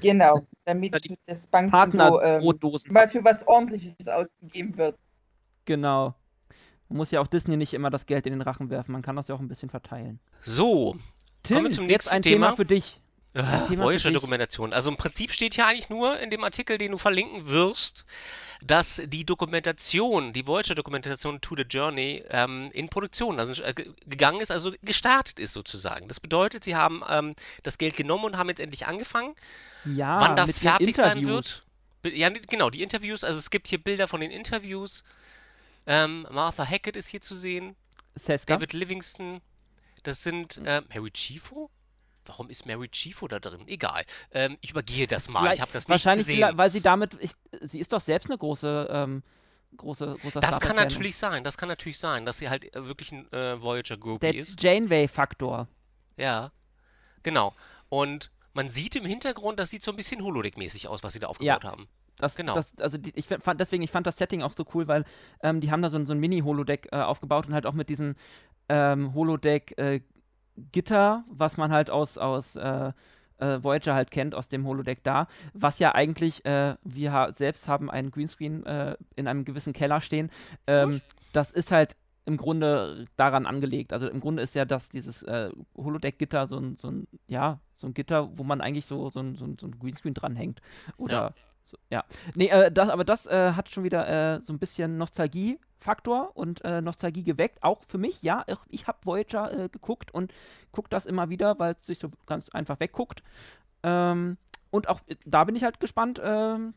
Genau, 0.00 0.44
damit 0.64 0.96
das 1.26 1.46
Bankkonto 1.46 2.20
ähm, 2.22 2.58
mal 2.88 3.08
für 3.08 3.22
was 3.22 3.46
Ordentliches 3.46 3.94
ausgegeben 4.08 4.76
wird. 4.76 4.98
Genau. 5.64 6.16
Man 6.90 6.98
muss 6.98 7.10
ja 7.12 7.20
auch 7.20 7.28
Disney 7.28 7.56
nicht 7.56 7.72
immer 7.72 7.88
das 7.88 8.04
Geld 8.04 8.26
in 8.26 8.32
den 8.32 8.42
Rachen 8.42 8.68
werfen, 8.68 8.92
man 8.92 9.00
kann 9.00 9.16
das 9.16 9.28
ja 9.28 9.34
auch 9.34 9.40
ein 9.40 9.48
bisschen 9.48 9.70
verteilen. 9.70 10.18
So, 10.42 10.96
Tim, 11.42 11.56
kommen 11.56 11.68
wir 11.68 11.74
zum 11.74 11.86
nächsten 11.86 11.90
jetzt 11.92 12.12
ein 12.12 12.22
Thema, 12.22 12.46
Thema 12.48 12.56
für 12.56 12.64
dich. 12.66 13.00
Äh, 13.32 13.42
Voyager-Dokumentation. 13.78 14.72
Also 14.72 14.90
im 14.90 14.96
Prinzip 14.96 15.32
steht 15.32 15.54
hier 15.54 15.66
eigentlich 15.66 15.88
nur 15.88 16.18
in 16.18 16.30
dem 16.30 16.42
Artikel, 16.42 16.78
den 16.78 16.90
du 16.90 16.98
verlinken 16.98 17.46
wirst, 17.46 18.04
dass 18.60 19.00
die 19.06 19.24
Dokumentation, 19.24 20.32
die 20.32 20.46
Voyager-Dokumentation 20.46 21.40
To 21.40 21.54
the 21.56 21.62
Journey 21.62 22.24
ähm, 22.28 22.70
in 22.72 22.88
Produktion 22.88 23.38
also, 23.38 23.62
äh, 23.62 23.72
gegangen 23.72 24.40
ist, 24.40 24.50
also 24.50 24.72
gestartet 24.82 25.38
ist 25.38 25.52
sozusagen. 25.52 26.08
Das 26.08 26.18
bedeutet, 26.18 26.64
sie 26.64 26.74
haben 26.74 27.02
ähm, 27.08 27.34
das 27.62 27.78
Geld 27.78 27.96
genommen 27.96 28.24
und 28.24 28.36
haben 28.36 28.48
jetzt 28.48 28.60
endlich 28.60 28.86
angefangen. 28.86 29.36
Ja, 29.84 30.20
Wann 30.20 30.34
das 30.34 30.58
fertig 30.58 30.96
sein 30.96 31.24
wird. 31.24 31.62
Ja, 32.04 32.30
genau, 32.30 32.68
die 32.70 32.82
Interviews. 32.82 33.22
Also 33.22 33.38
es 33.38 33.50
gibt 33.50 33.68
hier 33.68 33.78
Bilder 33.78 34.08
von 34.08 34.20
den 34.20 34.32
Interviews. 34.32 35.04
Ähm, 35.90 36.24
Martha 36.30 36.64
Hackett 36.64 36.94
ist 36.94 37.08
hier 37.08 37.20
zu 37.20 37.34
sehen. 37.34 37.74
Seska. 38.14 38.54
David 38.54 38.72
Livingston. 38.74 39.40
Das 40.04 40.22
sind 40.22 40.58
äh, 40.58 40.82
Harry 40.88 41.10
Chifo? 41.10 41.68
Warum 42.26 42.48
ist 42.48 42.64
Mary 42.64 42.88
Chifo 42.88 43.26
da 43.26 43.40
drin? 43.40 43.66
Egal. 43.66 44.04
Ähm, 44.30 44.56
ich 44.60 44.70
übergehe 44.70 45.08
das 45.08 45.28
mal. 45.28 45.40
Vielleicht, 45.40 45.56
ich 45.56 45.60
habe 45.62 45.72
das 45.72 45.88
nicht 45.88 45.90
wahrscheinlich 45.90 46.28
gesehen. 46.28 46.42
Wahrscheinlich, 46.42 46.58
weil 46.58 46.70
sie 46.70 46.80
damit, 46.80 47.16
ich, 47.18 47.32
sie 47.60 47.80
ist 47.80 47.92
doch 47.92 48.00
selbst 48.00 48.30
eine 48.30 48.38
große, 48.38 48.88
ähm, 48.88 49.24
große, 49.76 50.16
große 50.22 50.38
Das 50.38 50.60
kann 50.60 50.76
natürlich 50.76 51.16
sein. 51.16 51.42
Das 51.42 51.58
kann 51.58 51.68
natürlich 51.68 51.98
sein, 51.98 52.24
dass 52.24 52.38
sie 52.38 52.48
halt 52.48 52.72
äh, 52.72 52.86
wirklich 52.86 53.10
ein 53.10 53.30
äh, 53.32 53.60
Voyager 53.60 53.96
Groupie 53.96 54.20
Der 54.20 54.34
ist. 54.36 54.62
Janeway-Faktor. 54.62 55.66
Ja, 56.16 56.52
genau. 57.24 57.52
Und 57.88 58.30
man 58.52 58.68
sieht 58.68 58.94
im 58.94 59.04
Hintergrund, 59.04 59.58
das 59.58 59.70
sieht 59.70 59.82
so 59.82 59.90
ein 59.90 59.96
bisschen 59.96 60.22
Holodeck-mäßig 60.22 60.86
aus, 60.86 61.02
was 61.02 61.14
sie 61.14 61.18
da 61.18 61.26
aufgebaut 61.26 61.64
ja. 61.64 61.70
haben. 61.70 61.88
Das, 62.20 62.36
genau. 62.36 62.54
Das, 62.54 62.78
also 62.78 62.98
die, 62.98 63.12
ich 63.14 63.26
fand 63.26 63.60
deswegen, 63.60 63.82
ich 63.82 63.90
fand 63.90 64.06
das 64.06 64.18
Setting 64.18 64.42
auch 64.42 64.52
so 64.56 64.64
cool, 64.74 64.88
weil 64.88 65.04
ähm, 65.42 65.60
die 65.60 65.70
haben 65.70 65.82
da 65.82 65.90
so, 65.90 66.04
so 66.04 66.12
ein 66.12 66.20
Mini-Holodeck 66.20 66.88
äh, 66.92 66.96
aufgebaut 66.96 67.46
und 67.46 67.54
halt 67.54 67.66
auch 67.66 67.74
mit 67.74 67.88
diesem 67.88 68.14
ähm, 68.68 69.14
Holodeck 69.14 69.76
äh, 69.78 70.00
Gitter, 70.72 71.24
was 71.28 71.56
man 71.56 71.72
halt 71.72 71.90
aus, 71.90 72.18
aus 72.18 72.56
äh, 72.56 72.92
äh, 73.38 73.62
Voyager 73.62 73.94
halt 73.94 74.10
kennt, 74.10 74.34
aus 74.34 74.48
dem 74.48 74.66
Holodeck 74.66 75.02
da, 75.02 75.26
was 75.54 75.78
ja 75.78 75.94
eigentlich, 75.94 76.44
äh, 76.44 76.76
wir 76.84 77.12
ha 77.12 77.32
selbst 77.32 77.68
haben 77.68 77.90
einen 77.90 78.10
Greenscreen 78.10 78.64
äh, 78.66 78.96
in 79.16 79.26
einem 79.26 79.44
gewissen 79.44 79.72
Keller 79.72 80.00
stehen. 80.00 80.30
Ähm, 80.66 81.00
das 81.32 81.50
ist 81.50 81.72
halt 81.72 81.96
im 82.26 82.36
Grunde 82.36 83.06
daran 83.16 83.46
angelegt. 83.46 83.92
Also 83.92 84.08
im 84.08 84.20
Grunde 84.20 84.42
ist 84.42 84.54
ja 84.54 84.64
das, 84.64 84.88
dieses 84.88 85.22
äh, 85.22 85.50
Holodeck-Gitter 85.76 86.46
so 86.46 86.58
ein, 86.58 86.76
so 86.76 86.88
ein, 86.90 87.08
ja, 87.26 87.60
so 87.74 87.86
ein 87.86 87.94
Gitter, 87.94 88.36
wo 88.36 88.44
man 88.44 88.60
eigentlich 88.60 88.86
so, 88.86 89.08
so, 89.08 89.20
ein, 89.20 89.34
so, 89.34 89.46
ein, 89.46 89.56
so 89.58 89.66
ein 89.66 89.78
Greenscreen 89.78 90.14
dranhängt. 90.14 90.60
Oder 90.96 91.12
ja. 91.12 91.34
So, 91.64 91.78
ja. 91.90 92.04
Nee, 92.34 92.48
äh, 92.48 92.70
das, 92.70 92.88
aber 92.88 93.04
das 93.04 93.26
äh, 93.26 93.52
hat 93.52 93.68
schon 93.68 93.84
wieder 93.84 94.36
äh, 94.36 94.40
so 94.40 94.52
ein 94.52 94.58
bisschen 94.58 94.98
Nostalgie-Faktor 94.98 96.36
und 96.36 96.64
äh, 96.64 96.80
Nostalgie 96.80 97.22
geweckt. 97.22 97.62
Auch 97.62 97.82
für 97.86 97.98
mich, 97.98 98.22
ja. 98.22 98.44
Ich, 98.46 98.58
ich 98.68 98.86
habe 98.86 98.98
Voyager 99.04 99.52
äh, 99.52 99.68
geguckt 99.68 100.12
und 100.12 100.32
gucke 100.72 100.88
das 100.88 101.06
immer 101.06 101.30
wieder, 101.30 101.58
weil 101.58 101.74
es 101.74 101.86
sich 101.86 101.98
so 101.98 102.10
ganz 102.26 102.48
einfach 102.50 102.80
wegguckt. 102.80 103.22
Ähm, 103.82 104.36
und 104.70 104.88
auch 104.88 105.00
äh, 105.06 105.16
da 105.26 105.44
bin 105.44 105.54
ich 105.54 105.64
halt 105.64 105.80
gespannt, 105.80 106.20
ähm, 106.22 106.74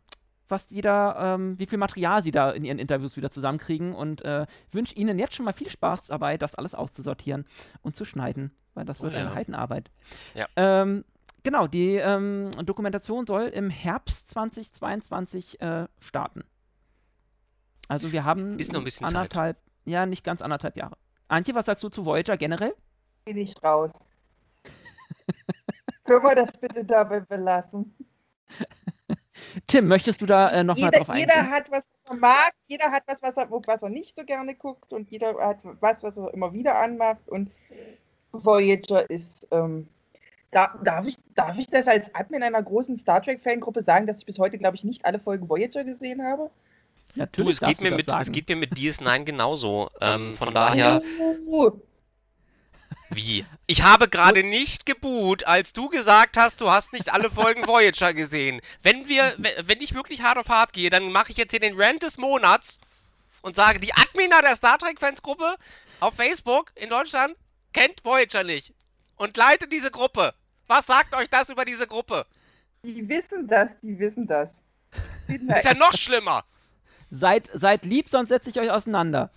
was 0.47 0.67
die 0.67 0.81
da, 0.81 1.36
ähm, 1.36 1.57
wie 1.57 1.65
viel 1.65 1.79
Material 1.79 2.21
sie 2.21 2.31
da 2.31 2.51
in 2.51 2.65
ihren 2.65 2.77
Interviews 2.77 3.17
wieder 3.17 3.31
zusammenkriegen 3.31 3.95
und 3.95 4.21
wünsche 4.69 4.93
ihnen 4.93 5.17
jetzt 5.17 5.36
schon 5.36 5.45
mal 5.45 5.53
viel 5.53 5.69
Spaß 5.69 6.07
dabei, 6.07 6.38
das 6.38 6.53
alles 6.53 6.75
auszusortieren 6.75 7.45
und 7.81 7.95
zu 7.95 8.05
schneiden, 8.05 8.51
weil 8.73 8.86
das 8.86 9.01
wird 9.01 9.13
oh, 9.13 9.15
ja. 9.15 9.21
eine 9.21 9.36
Heidenarbeit. 9.36 9.89
Ja. 10.36 10.45
Ähm, 10.57 11.05
Genau, 11.44 11.68
die 11.68 11.96
ähm, 11.98 12.52
Dokumentation 12.64 13.28
soll 13.28 13.44
im 13.48 13.70
Herbst 13.70 14.32
2022 14.32 15.60
äh, 15.62 15.88
starten. 16.00 16.44
Also 17.89 18.12
wir 18.14 18.24
haben 18.24 18.58
Ist 18.60 18.72
noch 18.72 18.80
ein 18.82 18.86
bisschen 18.86 19.08
Zeit. 19.08 19.16
anderthalb, 19.16 19.58
ja, 19.86 20.06
nicht 20.06 20.24
ganz 20.24 20.41
anderthalb 20.41 20.78
Jahre. 20.78 20.98
Antje, 21.28 21.54
was 21.56 21.66
sagst 21.66 21.84
du 21.84 21.89
zu 21.89 22.06
Voyager 22.06 22.38
generell? 22.38 22.74
Bin 23.26 23.38
ich 23.38 23.62
raus. 23.64 23.91
Können 26.06 26.24
wir 26.24 26.36
das 26.36 26.58
bitte 26.58 26.84
dabei 26.84 27.20
belassen? 27.22 27.94
Tim, 29.68 29.88
möchtest 29.88 30.22
du 30.22 30.26
da 30.26 30.50
äh, 30.52 30.64
nochmal 30.64 30.91
Jeder, 30.94 31.04
drauf 31.04 31.16
jeder 31.16 31.36
eingehen? 31.36 31.52
hat 31.52 31.72
was, 31.72 31.84
was 32.04 32.12
er 32.12 32.16
mag, 32.20 32.54
jeder 32.68 32.91
hat 32.91 33.04
was, 33.08 33.22
was 33.22 33.38
er, 33.38 33.50
was 33.52 33.82
er 33.84 33.89
nicht 33.89 34.16
so 34.16 34.24
gerne 34.26 34.56
guckt 34.56 34.94
und 34.94 35.10
jeder 35.10 35.34
hat 35.39 35.60
was, 35.64 36.04
was 36.04 36.18
er 36.18 36.34
immer 36.34 36.54
wieder 36.54 36.78
anmacht 36.78 37.28
und 37.28 37.52
Voyager 38.32 39.10
ist, 39.10 39.48
ähm, 39.52 39.88
da, 40.54 40.80
darf, 40.84 41.06
ich, 41.06 41.16
darf 41.36 41.58
ich 41.58 41.68
das 41.68 41.88
als 41.88 42.14
Admin 42.16 42.43
einer 42.43 42.62
großen 42.62 42.97
Star 42.97 43.22
Trek-Fangruppe 43.22 43.82
sagen, 43.82 44.08
dass 44.08 44.20
ich 44.20 44.26
bis 44.26 44.39
heute, 44.39 44.58
glaube 44.58 44.76
ich, 44.78 44.84
nicht 44.84 45.04
alle 45.06 45.20
Folgen 45.20 45.49
Voyager 45.49 45.84
gesehen 45.84 46.24
habe? 46.24 46.49
Du, 47.14 47.20
Natürlich 47.20 47.54
es 47.56 47.60
darfst 47.60 47.80
geht, 47.80 47.80
du 47.80 47.84
mir 47.84 47.89
das 47.91 47.97
mit, 47.97 48.08
es 48.08 48.12
sagen. 48.14 48.32
geht 48.32 48.49
mir 48.49 48.56
mit 48.56 48.74
DS9 48.74 49.24
genauso. 49.24 49.89
Ähm, 49.99 50.34
von 50.36 50.54
daher, 50.54 51.01
Oh, 51.47 51.72
wie? 53.10 53.45
Ich 53.68 53.84
habe 53.84 54.08
gerade 54.10 54.43
nicht 54.43 54.86
geboot, 54.86 55.43
als 55.45 55.74
du 55.74 55.89
gesagt 55.89 56.38
hast, 56.38 56.62
du 56.62 56.70
hast 56.72 56.93
nicht 56.93 57.12
alle 57.14 57.30
Folgen 57.30 57.64
Voyager 57.68 58.14
gesehen. 58.14 58.62
Wenn 58.82 59.08
wir, 59.08 59.34
we- 59.38 59.54
wenn 59.66 59.82
ich 59.82 59.93
wirklich 59.93 60.22
hart 60.24 60.38
auf 60.38 60.49
hart 60.49 60.74
gehe, 60.74 60.89
dann 60.89 61.12
mache 61.12 61.32
ich 61.32 61.38
jetzt 61.38 61.51
hier 61.51 61.60
den 61.60 61.80
Rant 61.80 62.01
des 62.04 62.18
Monats 62.18 62.80
und 63.41 63.56
sage, 63.56 63.80
die 63.80 63.93
Admina 63.93 64.41
der 64.41 64.56
Star 64.56 64.78
Trek 64.78 64.99
Fans-Gruppe 64.99 65.56
auf 65.99 66.16
Facebook 66.16 66.72
in 66.76 66.89
Deutschland 66.89 67.36
kennt 67.74 68.04
Voyager 68.04 68.43
nicht 68.43 68.74
und 69.18 69.38
leitet 69.38 69.72
diese 69.72 69.91
Gruppe. 69.91 70.34
Was 70.74 70.88
sagt 70.88 71.13
euch 71.13 71.30
das 71.30 71.51
über 71.51 71.65
diese 71.65 71.86
Gruppe? 71.86 72.26
die 72.84 73.07
wissen 73.07 73.47
das, 73.47 73.80
die 73.82 73.99
wissen 73.99 74.26
das. 74.26 74.59
Ist 75.28 75.65
ja 75.65 75.76
noch 75.76 75.93
schlimmer. 75.93 76.43
Seid, 77.11 77.47
seid 77.53 77.86
lieb, 77.86 78.09
sonst 78.09 78.30
setze 78.30 78.49
ich 78.49 78.59
euch 78.59 78.71
auseinander. 78.71 79.30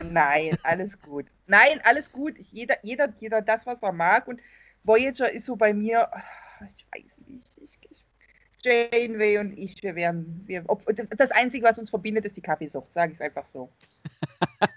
Nein, 0.00 0.56
alles 0.62 0.96
gut. 1.02 1.26
Nein, 1.48 1.80
alles 1.82 2.12
gut. 2.12 2.38
Jeder, 2.38 2.76
jeder, 2.84 3.12
jeder 3.18 3.42
das, 3.42 3.66
was 3.66 3.82
er 3.82 3.90
mag. 3.90 4.28
Und 4.28 4.40
Voyager 4.84 5.32
ist 5.32 5.46
so 5.46 5.56
bei 5.56 5.74
mir, 5.74 6.08
ah, 6.14 6.22
ich 6.72 6.86
weiß 6.92 7.18
nicht. 7.26 7.48
Ich, 7.60 7.76
ich, 7.90 8.04
Janeway 8.62 9.38
und 9.38 9.58
ich, 9.58 9.82
wir 9.82 9.96
werden, 9.96 10.44
wir, 10.46 10.62
ob, 10.68 10.84
das 11.16 11.32
Einzige, 11.32 11.66
was 11.66 11.78
uns 11.78 11.90
verbindet, 11.90 12.26
ist 12.26 12.36
die 12.36 12.42
Kaffeesucht, 12.42 12.92
sage 12.92 13.10
ich 13.10 13.18
es 13.18 13.26
einfach 13.26 13.48
so. 13.48 13.72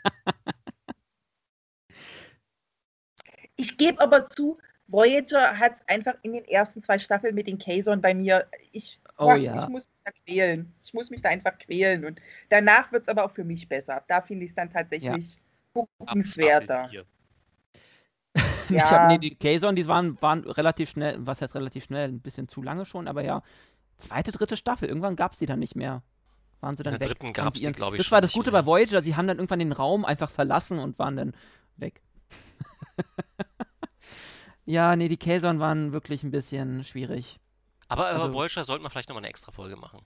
ich 3.57 3.77
gebe 3.77 4.01
aber 4.01 4.25
zu, 4.25 4.57
Voyager 4.93 5.57
hat 5.57 5.75
es 5.77 5.87
einfach 5.87 6.13
in 6.21 6.33
den 6.33 6.45
ersten 6.45 6.81
zwei 6.83 6.99
Staffeln 6.99 7.33
mit 7.33 7.47
den 7.47 7.57
Kazon 7.57 7.99
bei 7.99 8.13
mir, 8.13 8.45
ich, 8.71 8.99
Oh 9.17 9.33
ich 9.35 9.43
ja. 9.43 9.67
muss 9.67 9.83
mich 9.87 10.01
da 10.03 10.11
quälen. 10.25 10.71
Ich 10.83 10.93
muss 10.93 11.09
mich 11.09 11.21
da 11.21 11.29
einfach 11.29 11.57
quälen. 11.57 12.05
Und 12.05 12.21
danach 12.49 12.91
wird 12.91 13.03
es 13.03 13.07
aber 13.09 13.25
auch 13.25 13.31
für 13.31 13.43
mich 13.43 13.67
besser. 13.67 14.03
Da 14.07 14.21
finde 14.21 14.45
ich 14.45 14.51
es 14.51 14.55
dann 14.55 14.69
tatsächlich 14.71 15.41
guckenswerter. 15.73 16.87
Ich 16.91 18.69
Ja. 18.69 18.89
habe 18.91 19.07
nee, 19.07 19.17
die 19.17 19.35
Kazon, 19.35 19.75
die 19.75 19.85
waren, 19.87 20.19
waren 20.21 20.41
relativ 20.49 20.89
schnell, 20.91 21.17
was 21.19 21.41
heißt 21.41 21.55
relativ 21.55 21.83
schnell, 21.83 22.09
ein 22.09 22.21
bisschen 22.21 22.47
zu 22.47 22.61
lange 22.61 22.85
schon, 22.85 23.07
aber 23.07 23.23
ja, 23.23 23.41
zweite, 23.97 24.31
dritte 24.31 24.57
Staffel, 24.57 24.87
irgendwann 24.89 25.15
gab 25.15 25.31
es 25.33 25.37
die 25.39 25.45
dann 25.47 25.59
nicht 25.59 25.75
mehr. 25.75 26.01
Waren 26.61 26.75
sie 26.75 26.83
dann 26.83 26.93
In 26.93 26.99
der 26.99 27.09
weg. 27.09 27.17
dritten 27.19 27.33
gab's 27.33 27.55
sie 27.55 27.59
die, 27.59 27.65
ihren- 27.65 27.73
glaub 27.73 27.93
ich, 27.93 27.97
Das 27.97 28.05
schon 28.07 28.15
war 28.15 28.21
das 28.21 28.31
Gute 28.31 28.51
bei 28.51 28.65
Voyager, 28.65 29.01
sie 29.03 29.15
haben 29.15 29.27
dann 29.27 29.37
irgendwann 29.37 29.59
den 29.59 29.71
Raum 29.73 30.05
einfach 30.05 30.29
verlassen 30.29 30.79
und 30.79 30.97
waren 30.99 31.15
dann 31.17 31.33
weg. 31.77 32.01
ja, 34.65 34.95
nee, 34.95 35.07
die 35.07 35.17
Kazon 35.17 35.59
waren 35.59 35.93
wirklich 35.93 36.23
ein 36.23 36.31
bisschen 36.31 36.83
schwierig. 36.83 37.39
Aber 37.87 38.11
über 38.11 38.23
Also- 38.23 38.33
Voyager 38.33 38.63
sollten 38.63 38.83
wir 38.83 38.89
vielleicht 38.89 39.09
nochmal 39.09 39.21
eine 39.23 39.29
extra 39.29 39.51
Folge 39.51 39.75
machen. 39.75 39.99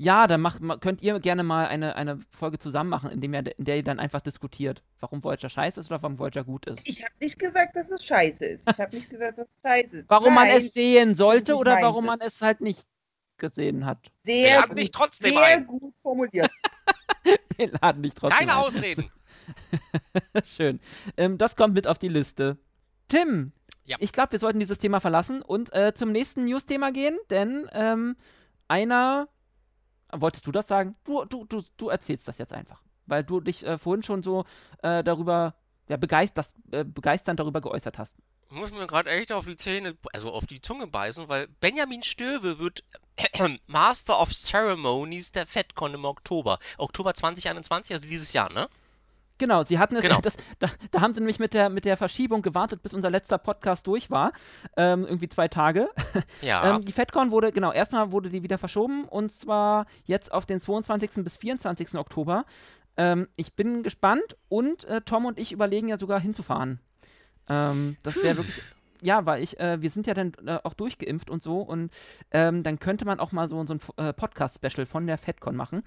Ja, 0.00 0.28
dann 0.28 0.40
macht, 0.40 0.60
ma- 0.60 0.76
könnt 0.76 1.02
ihr 1.02 1.18
gerne 1.18 1.42
mal 1.42 1.66
eine, 1.66 1.96
eine 1.96 2.20
Folge 2.30 2.58
zusammen 2.58 2.88
machen, 2.88 3.10
in, 3.10 3.20
dem 3.20 3.34
ihr, 3.34 3.58
in 3.58 3.64
der 3.64 3.76
ihr 3.78 3.82
dann 3.82 3.98
einfach 3.98 4.20
diskutiert, 4.20 4.80
warum 5.00 5.24
Voyager 5.24 5.48
scheiße 5.48 5.80
ist 5.80 5.90
oder 5.90 6.00
warum 6.00 6.20
Voyager 6.20 6.44
gut 6.44 6.66
ist. 6.66 6.86
Ich 6.86 7.02
habe 7.02 7.12
nicht 7.18 7.36
gesagt, 7.36 7.74
dass 7.74 7.90
es 7.90 8.04
scheiße 8.04 8.44
ist. 8.46 8.62
Ich 8.70 8.78
habe 8.78 8.94
nicht 8.94 9.10
gesagt, 9.10 9.38
dass 9.38 9.48
es 9.48 9.60
scheiße 9.68 9.96
ist. 9.98 10.08
Warum 10.08 10.34
man 10.34 10.46
Nein, 10.46 10.58
es 10.58 10.68
sehen 10.72 11.16
sollte 11.16 11.56
oder 11.56 11.72
meinte. 11.72 11.86
warum 11.88 12.06
man 12.06 12.20
es 12.20 12.40
halt 12.40 12.60
nicht 12.60 12.86
gesehen 13.38 13.86
hat. 13.86 13.98
sehr 14.24 14.60
lad 14.60 14.68
gut, 14.68 14.76
mich 14.76 14.90
trotzdem 14.92 15.32
sehr 15.32 15.42
ein. 15.42 15.66
gut 15.66 15.92
formuliert. 16.02 16.50
Wir 17.56 17.72
laden 17.82 18.02
dich 18.04 18.14
trotzdem 18.14 18.38
Keine 18.38 18.52
ein. 18.52 18.58
Ausreden. 18.58 19.10
Schön. 20.44 20.78
Ähm, 21.16 21.38
das 21.38 21.56
kommt 21.56 21.74
mit 21.74 21.88
auf 21.88 21.98
die 21.98 22.08
Liste. 22.08 22.56
Tim, 23.08 23.52
Ja. 23.84 23.96
ich 24.00 24.12
glaube, 24.12 24.32
wir 24.32 24.38
sollten 24.38 24.60
dieses 24.60 24.78
Thema 24.78 25.00
verlassen 25.00 25.42
und 25.42 25.72
äh, 25.74 25.92
zum 25.94 26.12
nächsten 26.12 26.44
News-Thema 26.44 26.92
gehen, 26.92 27.18
denn 27.30 27.68
ähm, 27.72 28.16
einer. 28.68 29.28
Wolltest 30.12 30.46
du 30.46 30.52
das 30.52 30.66
sagen? 30.68 30.96
Du, 31.04 31.24
du, 31.26 31.44
du, 31.44 31.62
du 31.76 31.88
erzählst 31.90 32.26
das 32.28 32.38
jetzt 32.38 32.52
einfach. 32.54 32.82
Weil 33.06 33.24
du 33.24 33.40
dich 33.40 33.66
äh, 33.66 33.76
vorhin 33.76 34.02
schon 34.02 34.22
so 34.22 34.44
äh, 34.82 35.02
darüber, 35.04 35.54
ja, 35.88 35.96
begeist, 35.98 36.38
das, 36.38 36.54
äh, 36.70 36.84
begeisternd 36.84 37.38
darüber 37.40 37.60
geäußert 37.60 37.98
hast. 37.98 38.16
Muss 38.50 38.70
mir 38.70 38.86
gerade 38.86 39.10
echt 39.10 39.30
auf 39.32 39.44
die 39.44 39.56
Zähne, 39.56 39.98
also 40.14 40.32
auf 40.32 40.46
die 40.46 40.62
Zunge 40.62 40.86
beißen, 40.86 41.28
weil 41.28 41.48
Benjamin 41.60 42.02
Stöwe 42.02 42.58
wird 42.58 42.84
Master 43.66 44.18
of 44.18 44.32
Ceremonies 44.32 45.32
der 45.32 45.46
FedCon 45.46 45.92
im 45.92 46.06
Oktober. 46.06 46.58
Oktober 46.78 47.12
2021, 47.12 47.92
also 47.92 48.08
dieses 48.08 48.32
Jahr, 48.32 48.50
ne? 48.52 48.68
Genau, 49.38 49.62
sie 49.62 49.78
hatten 49.78 49.96
es, 49.96 50.02
Genau. 50.02 50.20
das, 50.22 50.34
da, 50.58 50.68
da 50.90 51.00
haben 51.00 51.14
sie 51.14 51.20
nämlich 51.20 51.38
mit 51.38 51.54
der, 51.54 51.68
mit 51.70 51.84
der 51.84 51.96
Verschiebung 51.96 52.42
gewartet, 52.42 52.82
bis 52.82 52.92
unser 52.92 53.10
letzter 53.10 53.38
Podcast 53.38 53.86
durch 53.86 54.10
war. 54.10 54.32
Ähm, 54.76 55.04
irgendwie 55.04 55.28
zwei 55.28 55.48
Tage. 55.48 55.88
Ja. 56.42 56.76
Ähm, 56.76 56.84
die 56.84 56.92
FedCon 56.92 57.30
wurde, 57.30 57.52
genau, 57.52 57.72
erstmal 57.72 58.12
wurde 58.12 58.30
die 58.30 58.42
wieder 58.42 58.58
verschoben 58.58 59.04
und 59.04 59.30
zwar 59.30 59.86
jetzt 60.04 60.32
auf 60.32 60.46
den 60.46 60.60
22. 60.60 61.10
bis 61.24 61.36
24. 61.36 61.94
Oktober. 61.94 62.44
Ähm, 62.96 63.28
ich 63.36 63.54
bin 63.54 63.82
gespannt 63.82 64.36
und 64.48 64.84
äh, 64.84 65.00
Tom 65.00 65.26
und 65.26 65.38
ich 65.38 65.52
überlegen 65.52 65.88
ja 65.88 65.98
sogar 65.98 66.20
hinzufahren. 66.20 66.80
Ähm, 67.50 67.96
das 68.02 68.16
wäre 68.22 68.38
wirklich, 68.38 68.62
ja, 69.02 69.26
weil 69.26 69.42
ich, 69.42 69.58
äh, 69.60 69.80
wir 69.80 69.90
sind 69.90 70.06
ja 70.06 70.14
dann 70.14 70.32
äh, 70.46 70.58
auch 70.62 70.74
durchgeimpft 70.74 71.30
und 71.30 71.42
so 71.42 71.60
und 71.60 71.90
ähm, 72.30 72.62
dann 72.62 72.78
könnte 72.78 73.04
man 73.04 73.20
auch 73.20 73.32
mal 73.32 73.48
so, 73.48 73.64
so 73.66 73.74
ein 73.74 73.80
äh, 73.96 74.12
Podcast-Special 74.12 74.86
von 74.86 75.06
der 75.06 75.18
FedCon 75.18 75.56
machen. 75.56 75.82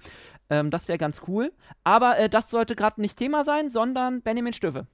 Ähm, 0.50 0.70
das 0.70 0.88
wäre 0.88 0.98
ganz 0.98 1.22
cool. 1.26 1.52
Aber 1.84 2.18
äh, 2.18 2.28
das 2.28 2.50
sollte 2.50 2.76
gerade 2.76 3.00
nicht 3.00 3.16
Thema 3.16 3.44
sein, 3.44 3.70
sondern 3.70 4.22
Benjamin 4.22 4.52
Stöwe. 4.52 4.86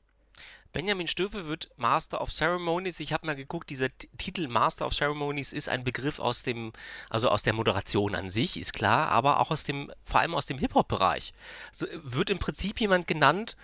Benjamin 0.73 1.09
Stöwe 1.09 1.47
wird 1.47 1.71
Master 1.77 2.21
of 2.21 2.31
Ceremonies. 2.31 3.01
Ich 3.01 3.13
habe 3.13 3.27
mal 3.27 3.35
geguckt, 3.35 3.71
dieser 3.71 3.89
Titel 4.19 4.49
Master 4.49 4.87
of 4.87 4.95
Ceremonies 4.95 5.53
ist 5.53 5.69
ein 5.69 5.83
Begriff 5.83 6.19
aus 6.19 6.43
dem, 6.43 6.73
also 7.09 7.31
aus 7.31 7.43
der 7.43 7.55
Moderation 7.55 8.15
an 8.15 8.31
sich, 8.31 8.59
ist 8.61 8.75
klar, 8.75 9.09
aber 9.09 9.41
auch 9.41 9.51
aus 9.51 9.65
dem, 9.65 9.91
vor 10.05 10.21
allem 10.21 10.35
aus 10.35 10.47
dem 10.47 10.59
Hip-Hop-Bereich. 10.59 11.33
So, 11.73 11.87
wird 12.03 12.29
im 12.29 12.39
Prinzip 12.39 12.81
jemand 12.81 13.07
genannt, 13.07 13.57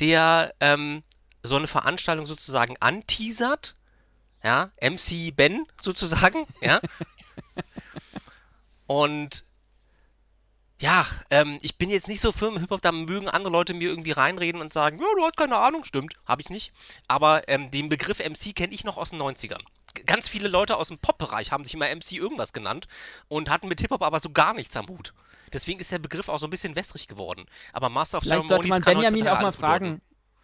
der 0.00 0.54
ähm, 0.60 1.02
so 1.42 1.56
eine 1.56 1.66
Veranstaltung 1.66 2.26
sozusagen 2.26 2.76
anteasert. 2.78 3.74
Ja, 4.42 4.70
MC 4.80 5.34
Ben 5.36 5.66
sozusagen, 5.80 6.46
ja. 6.62 6.80
Und 8.86 9.44
ja, 10.78 11.06
ähm, 11.28 11.58
ich 11.60 11.76
bin 11.76 11.90
jetzt 11.90 12.08
nicht 12.08 12.22
so 12.22 12.32
firm 12.32 12.54
im 12.56 12.60
Hip-Hop, 12.62 12.80
da 12.80 12.90
mögen 12.90 13.28
andere 13.28 13.52
Leute 13.52 13.74
mir 13.74 13.90
irgendwie 13.90 14.12
reinreden 14.12 14.62
und 14.62 14.72
sagen, 14.72 14.98
ja, 14.98 15.06
du 15.14 15.24
hast 15.24 15.36
keine 15.36 15.56
Ahnung, 15.58 15.84
stimmt, 15.84 16.14
habe 16.24 16.40
ich 16.40 16.48
nicht. 16.48 16.72
Aber 17.06 17.46
ähm, 17.48 17.70
den 17.70 17.90
Begriff 17.90 18.18
MC 18.18 18.54
kenne 18.56 18.72
ich 18.72 18.82
noch 18.84 18.96
aus 18.96 19.10
den 19.10 19.20
90ern. 19.20 19.60
G- 19.94 20.02
Ganz 20.04 20.26
viele 20.28 20.48
Leute 20.48 20.78
aus 20.78 20.88
dem 20.88 20.98
Pop-Bereich 20.98 21.52
haben 21.52 21.64
sich 21.64 21.74
immer 21.74 21.94
MC 21.94 22.12
irgendwas 22.12 22.54
genannt 22.54 22.88
und 23.28 23.50
hatten 23.50 23.68
mit 23.68 23.80
Hip-Hop 23.82 24.02
aber 24.02 24.20
so 24.20 24.30
gar 24.30 24.54
nichts 24.54 24.74
am 24.76 24.88
Hut. 24.88 25.12
Deswegen 25.52 25.80
ist 25.80 25.92
der 25.92 25.98
Begriff 25.98 26.28
auch 26.30 26.38
so 26.38 26.46
ein 26.46 26.50
bisschen 26.50 26.74
wässrig 26.76 27.08
geworden. 27.08 27.44
Aber 27.74 27.90
Master 27.90 28.18
of 28.18 28.24
Vielleicht 28.24 28.48
sollte 28.48 28.66
Ceremonies 28.68 28.70
man 28.70 28.82
kann 28.82 28.94
Benjamin 28.94 29.28
auch 29.28 29.34
mal 29.34 29.38
alles 29.40 29.56
bedeuten. 29.56 29.84
fragen. 29.84 30.00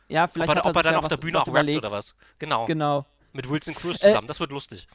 Ja, 0.09 0.27
vielleicht 0.27 0.51
ob 0.51 0.57
er, 0.57 0.67
ob 0.67 0.77
er 0.77 0.83
dann 0.83 0.95
auf 0.97 1.09
der 1.09 1.17
Bühne 1.17 1.41
auch 1.41 1.49
rappt 1.49 1.71
oder 1.71 1.91
was. 1.93 2.15
Genau. 2.39 2.67
Genau. 2.67 3.07
Mit 3.37 3.49
Wilson 3.49 3.75
Cruz 3.75 3.97
Äh, 4.03 4.09
zusammen. 4.09 4.27
das 4.27 4.41
wird 4.41 4.51
lustig. 4.51 4.87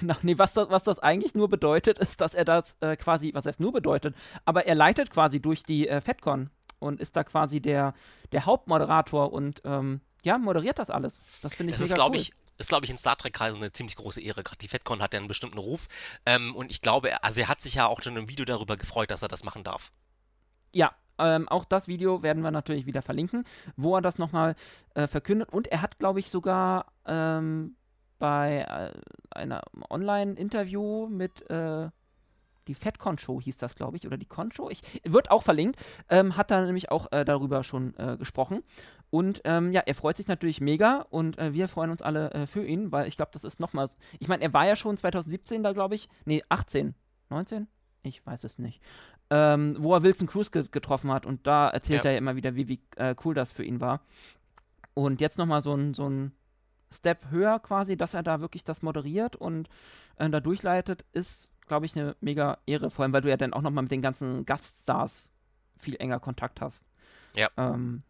Genau, 0.00 0.16
nee, 0.22 0.36
was 0.36 0.52
das, 0.52 0.68
was 0.68 0.82
das 0.84 0.98
eigentlich 0.98 1.34
nur 1.34 1.48
bedeutet, 1.48 1.98
ist, 1.98 2.20
dass 2.20 2.34
er 2.34 2.44
das 2.44 2.76
äh, 2.80 2.96
quasi, 2.96 3.32
was 3.34 3.46
heißt 3.46 3.60
nur 3.60 3.72
bedeutet, 3.72 4.16
aber 4.44 4.66
er 4.66 4.74
leitet 4.74 5.10
quasi 5.10 5.40
durch 5.40 5.62
die 5.62 5.86
äh, 5.88 6.00
FedCon 6.00 6.50
und 6.80 7.00
ist 7.00 7.14
da 7.16 7.22
quasi 7.24 7.60
der, 7.60 7.94
der 8.32 8.46
Hauptmoderator 8.46 9.32
und 9.32 9.62
ähm, 9.64 10.00
ja, 10.24 10.38
moderiert 10.38 10.78
das 10.80 10.90
alles. 10.90 11.20
Das 11.40 11.54
finde 11.54 11.70
ich 11.70 11.76
Das 11.76 11.82
ist, 11.84 11.90
mega 11.90 11.94
glaube 12.02 12.16
cool. 12.16 12.22
ich, 12.22 12.32
ist, 12.58 12.68
glaube 12.68 12.84
ich, 12.84 12.90
in 12.90 12.98
Star 12.98 13.16
Trek-Kreisen 13.16 13.58
eine 13.62 13.70
ziemlich 13.72 13.94
große 13.96 14.20
Ehre. 14.20 14.42
Gerade 14.42 14.58
die 14.58 14.66
FedCon 14.68 15.00
hat 15.02 15.12
ja 15.14 15.20
einen 15.20 15.28
bestimmten 15.28 15.58
Ruf. 15.58 15.86
Ähm, 16.24 16.56
und 16.56 16.70
ich 16.72 16.80
glaube, 16.80 17.10
er- 17.10 17.22
also 17.22 17.40
er 17.40 17.48
hat 17.48 17.62
sich 17.62 17.74
ja 17.74 17.86
auch 17.86 18.02
schon 18.02 18.16
im 18.16 18.28
Video 18.28 18.44
darüber 18.44 18.76
gefreut, 18.76 19.10
dass 19.12 19.22
er 19.22 19.28
das 19.28 19.44
machen 19.44 19.62
darf. 19.62 19.92
Ja, 20.72 20.92
ähm, 21.18 21.48
auch 21.48 21.64
das 21.64 21.88
Video 21.88 22.22
werden 22.22 22.42
wir 22.42 22.50
natürlich 22.50 22.86
wieder 22.86 23.02
verlinken, 23.02 23.44
wo 23.76 23.96
er 23.96 24.02
das 24.02 24.18
nochmal 24.18 24.54
äh, 24.94 25.06
verkündet. 25.06 25.52
Und 25.52 25.68
er 25.68 25.82
hat, 25.82 25.98
glaube 25.98 26.20
ich, 26.20 26.30
sogar 26.30 26.86
ähm, 27.06 27.76
bei 28.18 28.66
äh, 28.68 28.92
einer 29.30 29.62
Online-Interview 29.90 31.08
mit 31.08 31.48
äh, 31.50 31.88
die 32.68 32.74
FedCon-Show 32.74 33.40
hieß 33.40 33.58
das, 33.58 33.74
glaube 33.74 33.96
ich, 33.96 34.06
oder 34.06 34.16
die 34.16 34.26
Con-Show, 34.26 34.70
ich, 34.70 34.82
wird 35.04 35.30
auch 35.30 35.42
verlinkt, 35.42 35.80
ähm, 36.08 36.36
hat 36.36 36.50
er 36.50 36.64
nämlich 36.64 36.90
auch 36.90 37.10
äh, 37.12 37.24
darüber 37.24 37.62
schon 37.62 37.94
äh, 37.96 38.16
gesprochen. 38.16 38.62
Und 39.10 39.40
ähm, 39.44 39.70
ja, 39.72 39.82
er 39.86 39.94
freut 39.94 40.16
sich 40.16 40.26
natürlich 40.26 40.60
mega 40.60 41.06
und 41.10 41.38
äh, 41.38 41.54
wir 41.54 41.68
freuen 41.68 41.90
uns 41.90 42.02
alle 42.02 42.30
äh, 42.32 42.46
für 42.46 42.66
ihn, 42.66 42.90
weil 42.90 43.06
ich 43.06 43.16
glaube, 43.16 43.30
das 43.32 43.44
ist 43.44 43.60
nochmal, 43.60 43.88
ich 44.18 44.28
meine, 44.28 44.42
er 44.42 44.52
war 44.52 44.66
ja 44.66 44.74
schon 44.74 44.96
2017 44.96 45.62
da, 45.62 45.72
glaube 45.72 45.94
ich, 45.94 46.08
nee, 46.24 46.42
18, 46.48 46.94
19? 47.30 47.68
Ich 48.06 48.24
weiß 48.26 48.44
es 48.44 48.58
nicht. 48.58 48.80
ähm, 49.28 49.74
wo 49.80 49.92
er 49.94 50.02
Wilson 50.04 50.28
Cruz 50.28 50.52
ge 50.52 50.64
getroffen 50.70 51.10
hat. 51.10 51.26
Und 51.26 51.46
da 51.48 51.68
erzählt 51.68 52.04
Ja. 52.04 52.10
er 52.10 52.12
ja 52.12 52.18
immer 52.18 52.36
wieder, 52.36 52.54
wie, 52.54 52.68
wie 52.68 52.80
äh, 52.96 53.14
cool 53.24 53.34
das 53.34 53.50
für 53.50 53.64
ihn 53.64 53.80
war. 53.80 54.00
Und 54.94 55.20
jetzt 55.20 55.36
nochmal 55.36 55.60
so 55.60 55.74
ein, 55.74 55.94
so 55.94 56.08
ein 56.08 56.32
Step 56.92 57.30
höher 57.30 57.58
quasi, 57.58 57.96
dass 57.96 58.14
er 58.14 58.22
da 58.22 58.40
wirklich 58.40 58.62
das 58.62 58.82
moderiert 58.82 59.34
und 59.34 59.68
äh, 60.16 60.30
da 60.30 60.38
durchleitet, 60.40 61.04
ist, 61.12 61.50
glaube 61.66 61.86
ich, 61.86 61.96
eine 61.96 62.14
mega 62.20 62.58
Ehre. 62.66 62.90
Vor 62.92 63.02
allem, 63.02 63.12
weil 63.12 63.22
du 63.22 63.28
ja 63.28 63.36
dann 63.36 63.52
auch 63.52 63.62
nochmal 63.62 63.82
mit 63.82 63.90
den 63.90 64.00
ganzen 64.02 64.46
Gaststars 64.46 65.30
viel 65.76 65.96
enger 65.96 66.20
Kontakt 66.20 66.60
hast. 66.60 66.86
Ja. 67.34 67.48
Ähm, 67.56 68.04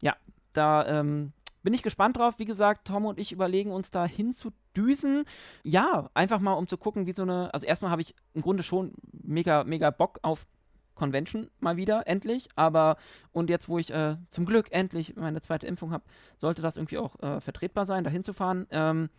ja, 0.00 0.16
da 0.52 0.84
ähm, 0.88 1.32
bin 1.62 1.74
ich 1.74 1.82
gespannt 1.82 2.16
drauf. 2.16 2.38
Wie 2.38 2.44
gesagt, 2.44 2.86
Tom 2.86 3.06
und 3.06 3.18
ich 3.18 3.32
überlegen 3.32 3.70
uns 3.70 3.90
da 3.90 4.04
hinzudüsen. 4.04 5.24
Ja, 5.62 6.10
einfach 6.14 6.40
mal 6.40 6.54
um 6.54 6.66
zu 6.66 6.76
gucken, 6.76 7.06
wie 7.06 7.12
so 7.12 7.22
eine. 7.22 7.52
Also 7.54 7.66
erstmal 7.66 7.90
habe 7.90 8.02
ich 8.02 8.14
im 8.34 8.42
Grunde 8.42 8.62
schon 8.62 8.92
mega, 9.12 9.64
mega 9.64 9.90
Bock 9.90 10.18
auf 10.22 10.46
Convention 10.94 11.50
mal 11.60 11.76
wieder, 11.76 12.06
endlich. 12.06 12.48
Aber 12.56 12.96
und 13.32 13.50
jetzt, 13.50 13.68
wo 13.68 13.78
ich 13.78 13.92
äh, 13.92 14.16
zum 14.28 14.44
Glück 14.44 14.72
endlich 14.72 15.16
meine 15.16 15.40
zweite 15.40 15.66
Impfung 15.66 15.92
habe, 15.92 16.04
sollte 16.36 16.62
das 16.62 16.76
irgendwie 16.76 16.98
auch 16.98 17.18
äh, 17.20 17.40
vertretbar 17.40 17.86
sein, 17.86 18.04
da 18.04 18.10
hinzufahren. 18.10 18.66
Ähm, 18.70 19.10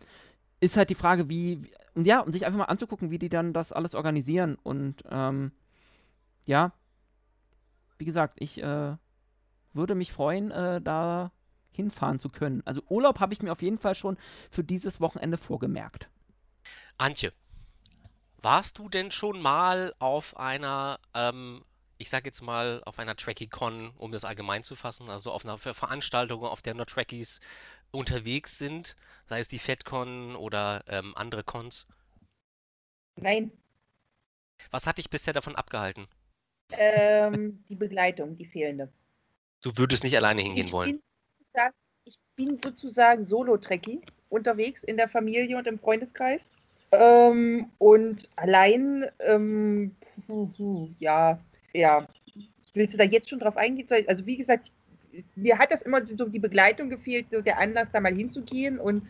ist 0.60 0.76
halt 0.76 0.90
die 0.90 0.94
Frage, 0.94 1.28
wie, 1.28 1.62
wie- 1.62 1.74
und 1.94 2.06
ja, 2.06 2.20
und 2.20 2.32
sich 2.32 2.44
einfach 2.46 2.58
mal 2.58 2.64
anzugucken, 2.64 3.10
wie 3.10 3.18
die 3.18 3.28
dann 3.28 3.52
das 3.52 3.72
alles 3.72 3.94
organisieren. 3.94 4.56
Und 4.62 5.02
ähm, 5.10 5.52
ja, 6.46 6.72
wie 7.98 8.04
gesagt, 8.04 8.34
ich 8.38 8.62
äh, 8.62 8.96
würde 9.72 9.94
mich 9.94 10.12
freuen, 10.12 10.50
äh, 10.50 10.80
da 10.80 11.32
hinfahren 11.74 12.18
zu 12.18 12.28
können. 12.30 12.62
Also 12.64 12.82
Urlaub 12.88 13.20
habe 13.20 13.32
ich 13.34 13.42
mir 13.42 13.52
auf 13.52 13.62
jeden 13.62 13.78
Fall 13.78 13.94
schon 13.94 14.16
für 14.50 14.64
dieses 14.64 15.00
Wochenende 15.00 15.36
vorgemerkt. 15.36 16.08
Antje, 16.98 17.32
warst 18.42 18.78
du 18.78 18.88
denn 18.88 19.10
schon 19.10 19.40
mal 19.40 19.94
auf 19.98 20.36
einer, 20.36 21.00
ähm, 21.14 21.64
ich 21.98 22.10
sag 22.10 22.26
jetzt 22.26 22.42
mal, 22.42 22.82
auf 22.84 22.98
einer 22.98 23.16
Trekkie-Con, 23.16 23.90
um 23.96 24.12
das 24.12 24.24
allgemein 24.24 24.62
zu 24.62 24.76
fassen, 24.76 25.08
also 25.10 25.32
auf 25.32 25.44
einer 25.44 25.58
Ver 25.58 25.74
Veranstaltung, 25.74 26.44
auf 26.44 26.62
der 26.62 26.74
nur 26.74 26.86
Trekkies 26.86 27.40
unterwegs 27.90 28.58
sind, 28.58 28.96
sei 29.28 29.40
es 29.40 29.48
die 29.48 29.58
FedCon 29.58 30.36
oder 30.36 30.84
ähm, 30.88 31.14
andere 31.16 31.44
Cons? 31.44 31.86
Nein, 33.16 33.50
Was 34.70 34.86
hat 34.86 34.98
dich 34.98 35.08
bisher 35.08 35.32
davon 35.32 35.56
abgehalten? 35.56 36.06
ähm, 36.72 37.64
die 37.68 37.74
Begleitung, 37.76 38.36
die 38.36 38.44
fehlende. 38.46 38.92
Du 39.62 39.76
würdest 39.76 40.04
nicht 40.04 40.16
alleine 40.16 40.42
hingehen 40.42 40.68
ich 40.68 40.72
wollen. 40.72 41.02
Sozusagen- 41.54 41.74
ich 42.04 42.18
bin 42.36 42.58
sozusagen 42.58 43.24
Solo-Trekkie 43.24 44.00
unterwegs 44.28 44.82
in 44.82 44.96
der 44.96 45.08
Familie 45.08 45.56
und 45.56 45.66
im 45.66 45.78
Freundeskreis. 45.78 46.40
Ähm, 46.92 47.70
und 47.78 48.28
allein, 48.36 49.06
ähm, 49.20 49.94
ja, 50.98 51.38
ja. 51.72 52.06
Willst 52.74 52.94
du 52.94 52.98
da 52.98 53.04
jetzt 53.04 53.30
schon 53.30 53.38
drauf 53.38 53.56
eingehen? 53.56 53.86
Also 54.08 54.26
wie 54.26 54.36
gesagt, 54.36 54.70
mir 55.36 55.58
hat 55.58 55.70
das 55.70 55.82
immer 55.82 56.04
so 56.04 56.28
die 56.28 56.40
Begleitung 56.40 56.90
gefehlt, 56.90 57.26
so 57.30 57.40
der 57.40 57.58
Anlass, 57.58 57.88
da 57.92 58.00
mal 58.00 58.14
hinzugehen. 58.14 58.80
Und 58.80 59.06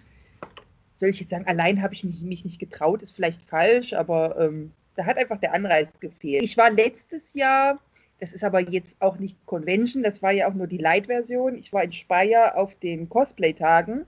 soll 0.97 1.09
ich 1.09 1.21
jetzt 1.21 1.31
sagen, 1.31 1.47
allein 1.47 1.81
habe 1.83 1.95
ich 1.95 2.05
mich 2.05 2.45
nicht 2.45 2.59
getraut, 2.59 3.03
ist 3.03 3.15
vielleicht 3.15 3.43
falsch, 3.49 3.95
aber 3.95 4.39
ähm, 4.39 4.73
da 4.97 5.07
hat 5.07 5.17
einfach 5.17 5.41
der 5.41 5.55
Anreiz 5.55 5.99
gefehlt. 5.99 6.45
Ich 6.45 6.59
war 6.59 6.71
letztes 6.71 7.33
Jahr, 7.33 7.81
das 8.25 8.33
ist 8.33 8.43
aber 8.43 8.61
jetzt 8.61 8.97
auch 9.03 9.19
nicht 9.19 9.37
Convention, 9.45 10.03
das 10.03 10.23
war 10.23 10.33
ja 10.33 10.49
auch 10.49 10.55
nur 10.55 10.67
die 10.67 10.79
Light-Version. 10.79 11.59
Ich 11.59 11.75
war 11.75 11.85
in 11.85 11.93
Speyer 11.93 12.57
auf 12.57 12.75
den 12.77 13.11
Cosplay-Tagen. 13.11 14.07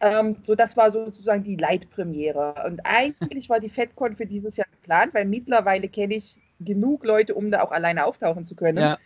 Ähm, 0.00 0.36
so, 0.42 0.54
das 0.54 0.76
war 0.76 0.92
sozusagen 0.92 1.42
die 1.42 1.56
Light-Premiere. 1.56 2.66
Und 2.66 2.82
eigentlich 2.84 3.48
war 3.48 3.60
die 3.60 3.70
FedCon 3.70 4.16
für 4.16 4.26
dieses 4.26 4.58
Jahr 4.58 4.66
geplant, 4.70 5.14
weil 5.14 5.24
mittlerweile 5.24 5.88
kenne 5.88 6.16
ich 6.16 6.36
genug 6.60 7.02
Leute, 7.02 7.34
um 7.34 7.50
da 7.50 7.62
auch 7.62 7.72
alleine 7.72 8.04
auftauchen 8.04 8.44
zu 8.44 8.54
können. 8.54 8.76
Ja. 8.76 8.98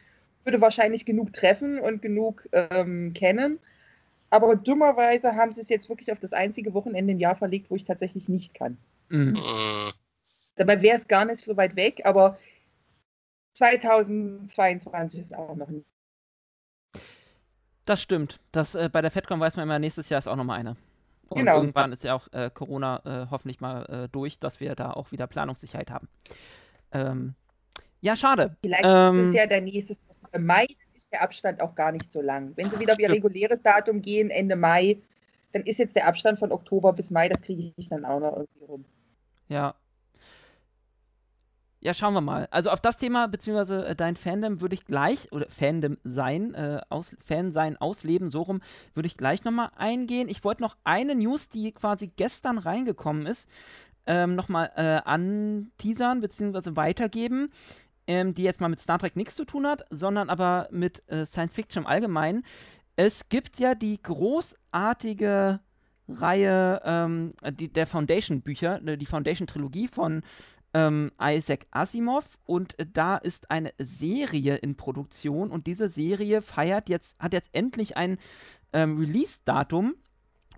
Würde 0.43 0.61
wahrscheinlich 0.61 1.05
genug 1.05 1.33
treffen 1.33 1.79
und 1.79 2.03
genug 2.03 2.49
ähm, 2.51 3.15
kennen. 3.15 3.61
Aber 4.31 4.57
dummerweise 4.57 5.37
haben 5.37 5.53
sie 5.53 5.61
es 5.61 5.69
jetzt 5.69 5.89
wirklich 5.89 6.11
auf 6.11 6.19
das 6.19 6.33
einzige 6.33 6.75
Wochenende 6.75 7.13
im 7.13 7.21
Jahr 7.21 7.37
verlegt, 7.37 7.71
wo 7.71 7.77
ich 7.77 7.85
tatsächlich 7.85 8.29
nicht 8.29 8.53
kann. 8.53 8.79
Mhm. 9.11 9.35
Mm, 9.35 9.93
Dabei 10.57 10.83
wäre 10.83 10.97
es 10.97 11.07
gar 11.07 11.25
nicht 11.25 11.45
so 11.45 11.57
weit 11.57 11.77
weg, 11.77 12.01
aber 12.03 12.37
2022 13.59 15.21
ist 15.21 15.35
auch 15.35 15.57
noch 15.57 15.69
nicht. 15.69 15.87
Das 17.85 18.01
stimmt. 18.03 18.41
Das, 18.53 18.75
äh, 18.75 18.89
bei 18.93 19.01
der 19.03 19.11
FedCon 19.11 19.41
weiß 19.41 19.57
man 19.57 19.65
immer, 19.65 19.79
nächstes 19.79 20.09
Jahr 20.09 20.19
ist 20.19 20.29
auch 20.29 20.37
nochmal 20.37 20.61
eine. 20.61 20.77
Und 21.29 21.39
Genau. 21.39 21.57
irgendwann 21.57 21.93
ist 21.93 22.05
ja 22.05 22.15
auch 22.15 22.29
äh, 22.33 22.51
Corona 22.53 23.03
äh, 23.05 23.27
hoffentlich 23.31 23.61
mal 23.61 23.85
äh, 23.87 24.09
durch, 24.09 24.39
dass 24.39 24.61
wir 24.61 24.75
da 24.75 24.93
auch 24.93 25.13
wieder 25.13 25.27
Planungssicherheit 25.27 25.91
haben. 25.91 26.09
Ähm, 26.93 27.35
ja, 28.01 28.15
schade. 28.17 28.57
Vielleicht 28.61 28.85
Ähm, 28.87 29.25
ist 29.25 29.29
es 29.31 29.35
ja 29.35 29.47
der 29.47 29.61
nächste 29.61 29.97
im 30.33 30.47
Mai, 30.47 30.67
dann 30.67 30.97
ist 30.97 31.11
der 31.11 31.23
Abstand 31.23 31.61
auch 31.61 31.75
gar 31.75 31.91
nicht 31.93 32.13
so 32.13 32.21
lang. 32.21 32.53
Wenn 32.57 32.71
sie 32.71 32.79
wieder 32.79 32.93
auf 32.93 32.99
ihr 32.99 33.11
reguläres 33.11 33.61
Datum 33.63 34.03
gehen, 34.03 34.31
Ende 34.31 34.57
Mai, 34.57 34.99
dann 35.53 35.63
ist 35.63 35.79
jetzt 35.79 35.97
der 35.97 36.07
Abstand 36.07 36.39
von 36.39 36.53
Oktober 36.53 36.93
bis 36.93 37.11
Mai, 37.11 37.29
das 37.29 37.41
kriege 37.41 37.73
ich 37.77 37.89
dann 37.89 38.05
auch 38.05 38.21
noch 38.21 38.37
irgendwie 38.37 38.65
rum. 38.65 38.85
Ja. 39.49 39.75
Ja, 41.89 41.95
schauen 41.95 42.13
wir 42.13 42.21
mal. 42.21 42.49
Also 42.51 42.69
auf 42.69 42.83
das 42.83 42.99
Thema, 42.99 43.29
beziehungsweise 43.29 43.87
äh, 43.87 43.97
dein 43.97 44.15
Fandom 44.15 44.61
würde 44.61 44.75
ich 44.75 44.85
gleich, 44.85 45.33
oder 45.33 45.49
Fandom 45.49 45.97
sein, 46.05 46.53
äh, 46.53 46.83
aus, 46.91 47.17
Fan 47.19 47.51
sein, 47.51 47.79
ausleben, 47.79 48.31
so 48.31 48.43
rum, 48.43 48.61
würde 48.93 49.07
ich 49.07 49.17
gleich 49.17 49.43
nochmal 49.43 49.71
eingehen. 49.75 50.29
Ich 50.29 50.45
wollte 50.45 50.61
noch 50.61 50.77
eine 50.85 51.15
News, 51.15 51.49
die 51.49 51.73
quasi 51.73 52.09
gestern 52.09 52.59
reingekommen 52.59 53.25
ist, 53.25 53.49
ähm, 54.05 54.35
nochmal 54.35 54.71
äh, 54.77 55.01
anteasern, 55.09 56.21
beziehungsweise 56.21 56.77
weitergeben, 56.77 57.49
ähm, 58.07 58.35
die 58.35 58.43
jetzt 58.43 58.61
mal 58.61 58.69
mit 58.69 58.81
Star 58.81 58.99
Trek 58.99 59.17
nichts 59.17 59.37
zu 59.37 59.47
tun 59.47 59.67
hat, 59.67 59.87
sondern 59.89 60.29
aber 60.29 60.69
mit 60.71 61.03
äh, 61.09 61.25
Science 61.25 61.55
Fiction 61.55 61.85
im 61.85 61.87
Allgemeinen. 61.87 62.45
Es 62.97 63.31
gibt 63.31 63.59
ja 63.61 63.75
die 63.75 63.99
großartige 64.03 65.61
Reihe 66.09 66.81
ähm, 66.85 67.35
die, 67.59 67.73
der 67.73 67.87
Foundation-Bücher, 67.87 68.81
ne, 68.81 68.99
die 68.99 69.07
Foundation-Trilogie 69.07 69.89
von 69.89 70.23
ähm, 70.79 71.11
Isaac 71.21 71.67
Asimov 71.73 72.39
und 72.45 72.79
äh, 72.79 72.87
da 72.93 73.17
ist 73.17 73.51
eine 73.51 73.73
Serie 73.79 74.57
in 74.57 74.77
Produktion 74.77 75.51
und 75.51 75.67
diese 75.67 75.89
Serie 75.89 76.41
feiert 76.41 76.89
jetzt, 76.89 77.19
hat 77.19 77.33
jetzt 77.33 77.51
endlich 77.53 77.97
ein 77.97 78.19
ähm, 78.73 78.97
Release-Datum 78.99 79.95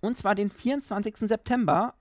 und 0.02 0.16
zwar 0.18 0.34
den 0.34 0.50
24. 0.50 1.16
September 1.16 1.94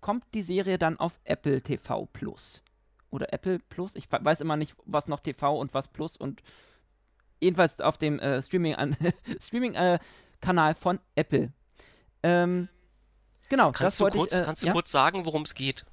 kommt 0.00 0.24
die 0.34 0.42
Serie 0.42 0.78
dann 0.78 0.98
auf 0.98 1.20
Apple 1.24 1.60
TV 1.62 2.06
Plus. 2.12 2.62
Oder 3.10 3.32
Apple 3.32 3.58
Plus, 3.58 3.94
ich 3.94 4.10
we- 4.10 4.24
weiß 4.24 4.40
immer 4.40 4.56
nicht, 4.56 4.74
was 4.84 5.06
noch 5.06 5.20
TV 5.20 5.56
und 5.58 5.72
was 5.74 5.88
Plus 5.88 6.16
und 6.16 6.42
jedenfalls 7.40 7.80
auf 7.80 7.98
dem 7.98 8.18
äh, 8.18 8.42
Streaming 8.42 8.74
an 8.74 8.96
Streaming 9.40 9.74
äh, 9.74 9.98
von 10.74 10.98
Apple. 11.14 11.52
Ähm, 12.22 12.68
genau, 13.48 13.66
kannst 13.72 13.80
das 13.82 13.96
du, 13.98 14.04
wollte 14.04 14.18
kurz, 14.18 14.32
ich. 14.32 14.40
Äh, 14.40 14.44
kannst 14.44 14.62
du 14.62 14.66
ja? 14.66 14.72
kurz 14.72 14.90
sagen, 14.90 15.24
worum 15.26 15.42
es 15.42 15.54
geht? 15.54 15.84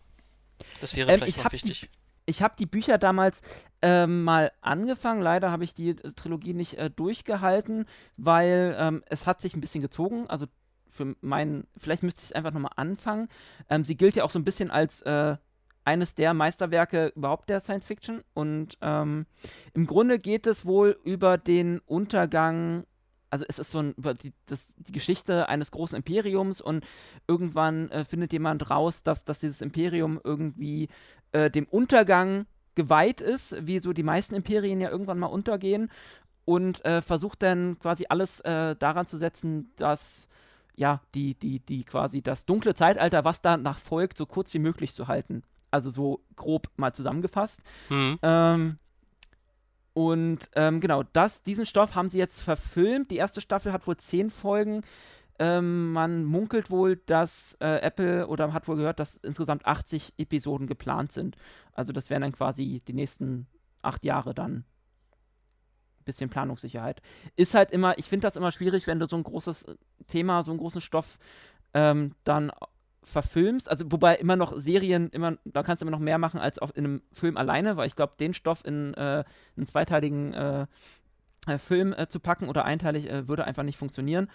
Das 0.81 0.95
wäre 0.95 1.09
Ähm, 1.11 1.19
vielleicht 1.19 1.37
ich 1.37 1.43
noch 1.43 1.49
die- 1.49 1.53
wichtig. 1.53 1.89
ich 2.25 2.41
habe 2.41 2.55
die 2.59 2.65
Bücher 2.65 2.97
damals 2.97 3.41
ähm, 3.81 4.23
mal 4.23 4.51
angefangen. 4.61 5.21
Leider 5.21 5.51
habe 5.51 5.63
ich 5.63 5.73
die 5.73 5.89
äh, 5.91 6.11
Trilogie 6.13 6.53
nicht 6.53 6.75
äh, 6.77 6.89
durchgehalten, 6.89 7.85
weil 8.17 8.75
ähm, 8.79 9.03
es 9.07 9.25
hat 9.25 9.41
sich 9.41 9.55
ein 9.55 9.61
bisschen 9.61 9.81
gezogen. 9.81 10.27
Also 10.27 10.47
für 10.89 11.15
meinen, 11.21 11.67
vielleicht 11.77 12.03
müsste 12.03 12.19
ich 12.19 12.25
es 12.25 12.31
einfach 12.31 12.51
nochmal 12.51 12.71
anfangen. 12.75 13.27
Ähm, 13.69 13.83
sie 13.85 13.95
gilt 13.97 14.15
ja 14.15 14.23
auch 14.23 14.31
so 14.31 14.39
ein 14.39 14.45
bisschen 14.45 14.71
als 14.71 15.01
äh, 15.03 15.35
eines 15.83 16.15
der 16.15 16.33
Meisterwerke 16.33 17.13
überhaupt 17.15 17.49
der 17.49 17.59
Science 17.61 17.87
Fiction. 17.87 18.21
Und 18.33 18.77
ähm, 18.81 19.25
im 19.73 19.85
Grunde 19.87 20.19
geht 20.19 20.47
es 20.47 20.65
wohl 20.65 20.99
über 21.05 21.37
den 21.37 21.79
Untergang. 21.79 22.85
Also 23.29 23.45
es 23.47 23.59
ist 23.59 23.71
so 23.71 23.79
ein, 23.79 23.95
die, 24.21 24.33
das, 24.45 24.73
die 24.77 24.91
Geschichte 24.91 25.49
eines 25.49 25.71
großen 25.71 25.97
Imperiums 25.97 26.61
und 26.61 26.85
irgendwann 27.27 27.89
äh, 27.91 28.03
findet 28.03 28.33
jemand 28.33 28.69
raus, 28.69 29.03
dass, 29.03 29.25
dass 29.25 29.39
dieses 29.39 29.61
Imperium 29.61 30.19
irgendwie 30.23 30.87
äh, 31.33 31.49
dem 31.49 31.65
Untergang 31.65 32.45
geweiht 32.75 33.21
ist, 33.21 33.55
wie 33.65 33.79
so 33.79 33.91
die 33.91 34.03
meisten 34.03 34.35
Imperien 34.35 34.79
ja 34.79 34.89
irgendwann 34.89 35.19
mal 35.19 35.27
untergehen 35.27 35.89
und 36.45 36.85
äh, 36.85 37.01
versucht 37.01 37.43
dann 37.43 37.77
quasi 37.79 38.05
alles 38.07 38.39
äh, 38.41 38.75
daran 38.75 39.07
zu 39.07 39.17
setzen, 39.17 39.71
dass 39.75 40.29
ja, 40.77 41.01
die, 41.15 41.33
die, 41.33 41.59
die 41.59 41.83
quasi 41.83 42.21
das 42.21 42.45
dunkle 42.45 42.75
Zeitalter, 42.75 43.25
was 43.25 43.41
danach 43.41 43.79
folgt, 43.79 44.17
so 44.17 44.25
kurz 44.25 44.53
wie 44.53 44.59
möglich 44.59 44.93
zu 44.93 45.07
halten. 45.07 45.43
Also 45.71 45.89
so 45.89 46.21
grob 46.35 46.69
mal 46.77 46.93
zusammengefasst. 46.93 47.61
Hm. 47.89 48.19
Ähm, 48.21 48.77
und 49.97 50.51
ähm, 50.53 50.79
genau, 50.79 51.01
das, 51.01 51.41
diesen 51.41 51.65
Stoff 51.65 51.95
haben 51.95 52.07
sie 52.07 52.19
jetzt 52.19 52.41
verfilmt. 52.41 53.09
Die 53.09 53.15
erste 53.15 53.41
Staffel 53.41 53.73
hat 53.73 53.87
wohl 53.87 53.97
zehn 53.97 54.29
Folgen. 54.29 54.83
Ähm, 55.39 55.91
man 55.91 56.23
munkelt 56.23 56.69
wohl, 56.69 56.97
dass 56.97 57.57
äh, 57.61 57.79
Apple 57.81 58.27
oder 58.27 58.53
hat 58.53 58.67
wohl 58.67 58.75
gehört, 58.75 58.99
dass 58.99 59.15
insgesamt 59.15 59.65
80 59.65 60.13
Episoden 60.19 60.67
geplant 60.67 61.11
sind. 61.13 61.35
Also 61.73 61.93
das 61.93 62.11
wären 62.11 62.21
dann 62.21 62.31
quasi 62.31 62.83
die 62.87 62.93
nächsten 62.93 63.47
acht 63.81 64.05
Jahre 64.05 64.35
dann. 64.35 64.65
Bisschen 66.05 66.29
Planungssicherheit. 66.29 67.01
Ist 67.35 67.55
halt 67.55 67.71
immer, 67.71 67.97
ich 67.97 68.05
finde 68.07 68.27
das 68.27 68.37
immer 68.37 68.51
schwierig, 68.51 68.85
wenn 68.85 68.99
du 68.99 69.07
so 69.07 69.17
ein 69.17 69.23
großes 69.23 69.65
Thema, 70.05 70.43
so 70.43 70.51
einen 70.51 70.59
großen 70.59 70.79
Stoff 70.79 71.17
ähm, 71.73 72.13
dann 72.23 72.51
verfilmst, 73.07 73.69
also 73.69 73.85
wobei 73.89 74.15
immer 74.15 74.35
noch 74.35 74.57
Serien, 74.57 75.09
immer, 75.09 75.37
da 75.45 75.63
kannst 75.63 75.81
du 75.81 75.85
immer 75.85 75.95
noch 75.95 76.03
mehr 76.03 76.17
machen 76.17 76.39
als 76.39 76.59
auf, 76.59 76.75
in 76.75 76.85
einem 76.85 77.01
Film 77.11 77.37
alleine, 77.37 77.77
weil 77.77 77.87
ich 77.87 77.95
glaube, 77.95 78.13
den 78.19 78.33
Stoff 78.33 78.65
in 78.65 78.93
äh, 78.95 79.23
einen 79.55 79.65
zweiteiligen 79.65 80.33
äh, 80.33 80.67
äh, 81.47 81.57
Film 81.57 81.93
äh, 81.93 82.07
zu 82.07 82.19
packen 82.19 82.49
oder 82.49 82.65
einteilig 82.65 83.09
äh, 83.09 83.27
würde 83.27 83.45
einfach 83.45 83.63
nicht 83.63 83.77
funktionieren. 83.77 84.29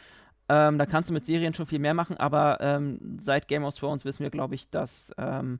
Ähm, 0.48 0.78
da 0.78 0.86
kannst 0.86 1.10
du 1.10 1.14
mit 1.14 1.26
Serien 1.26 1.54
schon 1.54 1.66
viel 1.66 1.78
mehr 1.78 1.94
machen, 1.94 2.16
aber 2.16 2.58
ähm, 2.60 3.18
seit 3.20 3.46
Game 3.48 3.64
of 3.64 3.74
Thrones 3.74 4.04
wissen 4.04 4.22
wir, 4.22 4.30
glaube 4.30 4.54
ich, 4.54 4.70
dass 4.70 5.12
ähm, 5.18 5.58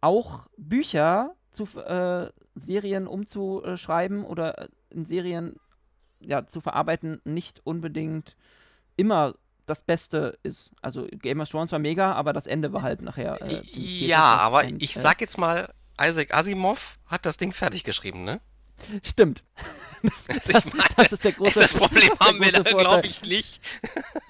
auch 0.00 0.48
Bücher 0.56 1.34
zu 1.52 1.64
äh, 1.78 2.30
Serien 2.54 3.06
umzuschreiben 3.06 4.24
oder 4.24 4.68
in 4.90 5.04
Serien 5.04 5.56
ja, 6.20 6.46
zu 6.46 6.60
verarbeiten 6.60 7.20
nicht 7.24 7.60
unbedingt 7.64 8.36
immer 8.96 9.34
das 9.66 9.82
Beste 9.82 10.38
ist. 10.42 10.70
Also 10.80 11.06
Game 11.10 11.40
of 11.40 11.48
Thrones 11.48 11.72
war 11.72 11.78
mega, 11.78 12.12
aber 12.12 12.32
das 12.32 12.46
Ende 12.46 12.72
war 12.72 12.82
halt 12.82 13.02
nachher. 13.02 13.40
Äh, 13.42 13.62
ja, 13.74 14.36
aber 14.36 14.64
und, 14.64 14.82
ich 14.82 14.96
äh, 14.96 14.98
sag 14.98 15.20
jetzt 15.20 15.38
mal, 15.38 15.72
Isaac 16.00 16.32
Asimov 16.34 16.98
hat 17.06 17.26
das 17.26 17.36
Ding 17.36 17.52
fertig 17.52 17.84
geschrieben, 17.84 18.24
ne? 18.24 18.40
Stimmt. 19.02 19.42
Das, 20.28 20.44
das, 20.44 20.72
meine, 20.72 20.84
das 20.94 21.12
ist 21.12 21.24
der 21.24 21.32
große 21.32 21.58
Das 21.58 21.74
Problem 21.74 22.10
das 22.10 22.20
haben 22.20 22.40
wir 22.40 22.52
da, 22.52 22.62
glaube 22.62 23.06
ich, 23.08 23.22
nicht. 23.22 23.60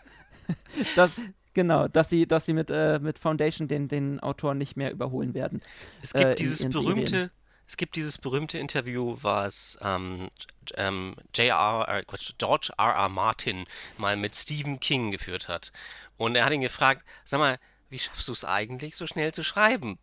das, 0.96 1.10
genau, 1.52 1.88
dass 1.88 2.08
sie, 2.08 2.26
dass 2.26 2.46
sie 2.46 2.54
mit, 2.54 2.70
äh, 2.70 2.98
mit 2.98 3.18
Foundation 3.18 3.68
den, 3.68 3.88
den 3.88 4.20
Autor 4.20 4.54
nicht 4.54 4.76
mehr 4.76 4.90
überholen 4.90 5.34
werden. 5.34 5.60
Es 6.00 6.14
gibt 6.14 6.24
äh, 6.24 6.34
dieses 6.36 6.60
in, 6.60 6.66
in 6.66 6.72
berühmte, 6.72 7.10
Serien. 7.10 7.30
Es 7.66 7.76
gibt 7.76 7.96
dieses 7.96 8.18
berühmte 8.18 8.58
Interview, 8.58 9.16
was 9.22 9.78
ähm, 9.82 10.30
ähm, 10.76 11.16
J.R. 11.34 11.88
Äh, 11.88 12.04
George 12.38 12.72
R. 12.78 12.94
R. 12.94 13.08
Martin 13.08 13.66
mal 13.98 14.16
mit 14.16 14.34
Stephen 14.34 14.80
King 14.80 15.10
geführt 15.10 15.48
hat. 15.48 15.72
Und 16.16 16.36
er 16.36 16.44
hat 16.44 16.52
ihn 16.52 16.60
gefragt, 16.60 17.04
sag 17.24 17.40
mal, 17.40 17.58
wie 17.88 17.98
schaffst 17.98 18.28
du 18.28 18.32
es 18.32 18.44
eigentlich, 18.44 18.96
so 18.96 19.06
schnell 19.06 19.32
zu 19.32 19.42
schreiben? 19.42 19.98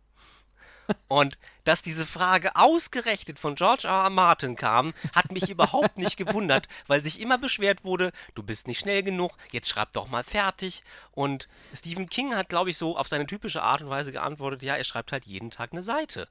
Und 1.08 1.38
dass 1.64 1.80
diese 1.80 2.04
Frage 2.04 2.56
ausgerechnet 2.56 3.38
von 3.38 3.54
George 3.54 3.88
R. 3.88 4.04
R. 4.04 4.10
Martin 4.10 4.56
kam, 4.56 4.92
hat 5.14 5.32
mich 5.32 5.48
überhaupt 5.48 5.96
nicht 5.96 6.18
gewundert, 6.18 6.68
weil 6.86 7.02
sich 7.02 7.20
immer 7.20 7.38
beschwert 7.38 7.84
wurde, 7.84 8.12
du 8.34 8.42
bist 8.42 8.66
nicht 8.66 8.80
schnell 8.80 9.02
genug, 9.02 9.32
jetzt 9.50 9.70
schreib 9.70 9.92
doch 9.92 10.08
mal 10.08 10.24
fertig. 10.24 10.82
Und 11.12 11.48
Stephen 11.74 12.10
King 12.10 12.34
hat, 12.36 12.50
glaube 12.50 12.68
ich, 12.68 12.76
so 12.76 12.98
auf 12.98 13.08
seine 13.08 13.26
typische 13.26 13.62
Art 13.62 13.80
und 13.80 13.88
Weise 13.88 14.12
geantwortet, 14.12 14.62
ja, 14.62 14.76
er 14.76 14.84
schreibt 14.84 15.12
halt 15.12 15.24
jeden 15.24 15.50
Tag 15.50 15.72
eine 15.72 15.82
Seite. 15.82 16.28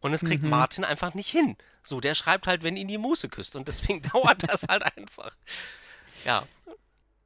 Und 0.00 0.14
es 0.14 0.24
kriegt 0.24 0.42
mhm. 0.42 0.50
Martin 0.50 0.84
einfach 0.84 1.14
nicht 1.14 1.30
hin. 1.30 1.56
So, 1.82 2.00
der 2.00 2.14
schreibt 2.14 2.46
halt, 2.46 2.62
wenn 2.62 2.76
ihn 2.76 2.88
die 2.88 2.98
Muße 2.98 3.28
küsst. 3.28 3.56
Und 3.56 3.68
deswegen 3.68 4.02
dauert 4.12 4.42
das 4.48 4.64
halt 4.68 4.82
einfach. 4.96 5.36
Ja. 6.24 6.46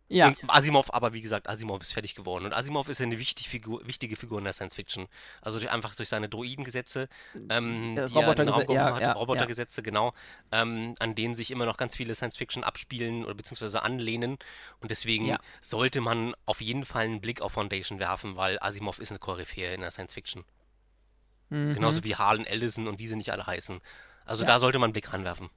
Ja. 0.08 0.28
Und 0.28 0.36
Asimov, 0.48 0.92
aber 0.92 1.14
wie 1.14 1.22
gesagt, 1.22 1.48
Asimov 1.48 1.80
ist 1.80 1.92
fertig 1.92 2.14
geworden. 2.14 2.44
Und 2.44 2.52
Asimov 2.52 2.88
ist 2.88 3.00
eine 3.00 3.18
wichtig 3.18 3.48
Figur, 3.48 3.86
wichtige 3.86 4.16
Figur 4.16 4.38
in 4.38 4.44
der 4.44 4.52
Science 4.52 4.74
Fiction. 4.74 5.06
Also 5.40 5.58
die, 5.58 5.68
einfach 5.68 5.94
durch 5.94 6.08
seine 6.08 6.28
Droidengesetze, 6.28 7.08
ähm, 7.48 7.96
die 7.96 8.14
Robotergesetze, 8.14 8.72
ja, 8.72 9.00
ja, 9.00 9.12
Robotergesetze, 9.12 9.80
ja. 9.80 9.82
genau, 9.82 10.12
ähm, 10.52 10.94
an 10.98 11.14
denen 11.14 11.34
sich 11.34 11.50
immer 11.50 11.64
noch 11.64 11.78
ganz 11.78 11.96
viele 11.96 12.14
Science 12.14 12.36
Fiction 12.36 12.64
abspielen 12.64 13.24
oder 13.24 13.34
beziehungsweise 13.34 13.82
anlehnen. 13.82 14.36
Und 14.80 14.90
deswegen 14.90 15.36
sollte 15.62 16.00
man 16.02 16.34
auf 16.44 16.60
jeden 16.60 16.84
Fall 16.84 17.04
einen 17.04 17.20
Blick 17.20 17.40
auf 17.40 17.52
Foundation 17.52 17.98
werfen, 17.98 18.36
weil 18.36 18.58
Asimov 18.60 18.98
ist 18.98 19.10
eine 19.10 19.18
Koryphäe 19.18 19.74
in 19.74 19.80
der 19.80 19.90
Science 19.90 20.14
Fiction. 20.14 20.44
Mhm. 21.50 21.74
Genauso 21.74 22.04
wie 22.04 22.16
Harlan 22.16 22.46
Ellison 22.46 22.88
und 22.88 22.98
wie 22.98 23.08
sie 23.08 23.16
nicht 23.16 23.30
alle 23.30 23.46
heißen. 23.46 23.80
Also 24.24 24.44
da 24.44 24.58
sollte 24.58 24.78
man 24.78 24.88
einen 24.88 24.92
Blick 24.92 25.12
ranwerfen. 25.12 25.50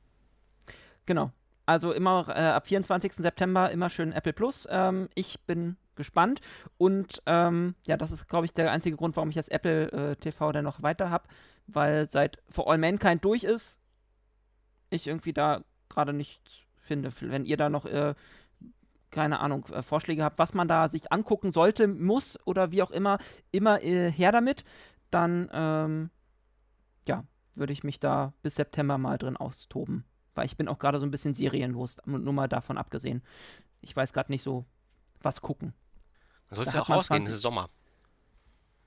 Genau. 1.05 1.31
Also 1.65 1.91
immer 1.91 2.25
äh, 2.29 2.39
ab 2.39 2.67
24. 2.67 3.13
September 3.13 3.71
immer 3.71 3.89
schön 3.89 4.13
Apple 4.13 4.33
Plus. 4.33 4.67
Ähm, 4.69 5.09
ich 5.15 5.39
bin 5.41 5.77
gespannt. 5.95 6.39
Und 6.77 7.21
ähm, 7.25 7.75
ja, 7.85 7.97
das 7.97 8.11
ist, 8.11 8.29
glaube 8.29 8.45
ich, 8.45 8.53
der 8.53 8.71
einzige 8.71 8.95
Grund, 8.95 9.15
warum 9.17 9.29
ich 9.29 9.35
jetzt 9.35 9.51
Apple 9.51 9.91
äh, 9.91 10.15
TV 10.15 10.51
dann 10.53 10.63
noch 10.63 10.81
weiter 10.81 11.09
habe. 11.09 11.27
Weil 11.67 12.09
seit 12.09 12.41
For 12.49 12.69
All 12.69 12.77
Mankind 12.77 13.25
durch 13.25 13.43
ist, 13.43 13.79
ich 14.89 15.07
irgendwie 15.07 15.33
da 15.33 15.61
gerade 15.89 16.13
nichts 16.13 16.61
finde. 16.77 17.09
Wenn 17.19 17.45
ihr 17.45 17.57
da 17.57 17.69
noch, 17.69 17.85
äh, 17.85 18.15
keine 19.11 19.39
Ahnung, 19.39 19.65
äh, 19.73 19.81
Vorschläge 19.81 20.23
habt, 20.23 20.39
was 20.39 20.53
man 20.53 20.67
da 20.67 20.87
sich 20.87 21.11
angucken 21.11 21.51
sollte, 21.51 21.87
muss 21.87 22.39
oder 22.45 22.71
wie 22.71 22.81
auch 22.81 22.91
immer, 22.91 23.17
immer 23.51 23.83
äh, 23.83 24.09
her 24.11 24.31
damit. 24.31 24.63
Dann, 25.11 25.49
ähm, 25.53 26.09
ja, 27.07 27.23
würde 27.55 27.73
ich 27.73 27.83
mich 27.83 27.99
da 27.99 28.33
bis 28.41 28.55
September 28.55 28.97
mal 28.97 29.17
drin 29.17 29.37
austoben 29.37 30.05
weil 30.37 30.45
ich 30.45 30.55
bin 30.55 30.67
auch 30.69 30.79
gerade 30.79 30.99
so 30.99 31.05
ein 31.05 31.11
bisschen 31.11 31.33
serienlos, 31.33 31.97
nur 32.05 32.31
mal 32.31 32.47
davon 32.47 32.77
abgesehen. 32.77 33.23
Ich 33.81 33.95
weiß 33.95 34.13
gerade 34.13 34.31
nicht 34.31 34.43
so, 34.43 34.65
was 35.19 35.41
gucken. 35.41 35.73
Du 36.49 36.55
sollst 36.55 36.73
ja 36.73 36.81
auch 36.81 36.89
rausgehen, 36.89 37.25
es 37.25 37.33
ist 37.33 37.41
Sommer. 37.41 37.67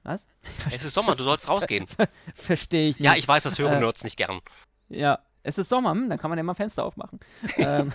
Was? 0.05 0.29
Es 0.71 0.85
ist 0.85 0.95
Sommer, 0.95 1.17
du 1.17 1.25
sollst 1.25 1.49
rausgehen. 1.49 1.87
Verstehe 2.35 2.89
ich 2.91 2.99
nicht. 2.99 3.05
Ja, 3.05 3.17
ich 3.17 3.27
weiß, 3.27 3.43
das 3.43 3.59
hören 3.59 3.75
äh, 3.75 3.81
Nerds 3.81 4.05
nicht 4.05 4.17
gern. 4.17 4.41
Ja, 4.89 5.19
es 5.43 5.59
ist 5.59 5.69
Sommer, 5.69 5.91
hm, 5.91 6.09
dann 6.09 6.19
kann 6.19 6.31
man 6.31 6.39
ja 6.39 6.45
mal 6.45 6.55
Fenster 6.55 6.85
aufmachen. 6.85 7.19
ähm. 7.57 7.93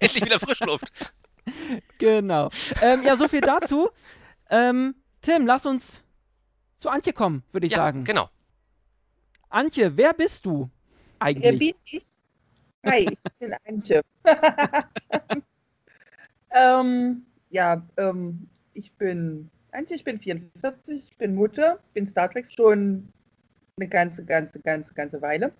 Endlich 0.00 0.24
wieder 0.24 0.40
Frischluft. 0.40 0.92
genau. 1.98 2.50
Ähm, 2.82 3.04
ja, 3.04 3.16
so 3.16 3.28
viel 3.28 3.40
dazu. 3.40 3.88
Ähm, 4.50 4.96
Tim, 5.22 5.46
lass 5.46 5.64
uns 5.64 6.02
zu 6.80 6.88
Antje 6.88 7.12
kommen, 7.12 7.44
würde 7.50 7.66
ich 7.66 7.72
ja, 7.72 7.78
sagen. 7.78 8.04
genau. 8.04 8.28
Antje, 9.50 9.96
wer 9.96 10.14
bist 10.14 10.46
du 10.46 10.70
eigentlich? 11.18 11.44
Wer 11.44 11.58
bin 11.58 11.74
ich? 11.84 12.10
Hi, 12.86 13.06
ich 13.10 13.32
bin 13.38 13.54
Antje. 13.66 14.00
ähm, 16.50 17.26
ja, 17.50 17.86
ähm, 17.98 18.48
ich 18.72 18.92
bin 18.92 19.50
Antje, 19.72 19.96
ich 19.96 20.04
bin 20.04 20.18
44, 20.18 21.04
ich 21.10 21.16
bin 21.18 21.34
Mutter, 21.34 21.78
bin 21.92 22.08
Star 22.08 22.30
Trek 22.30 22.46
schon 22.50 23.12
eine 23.76 23.88
ganze, 23.88 24.24
ganze, 24.24 24.58
ganze, 24.60 24.94
ganze 24.94 25.20
Weile. 25.20 25.52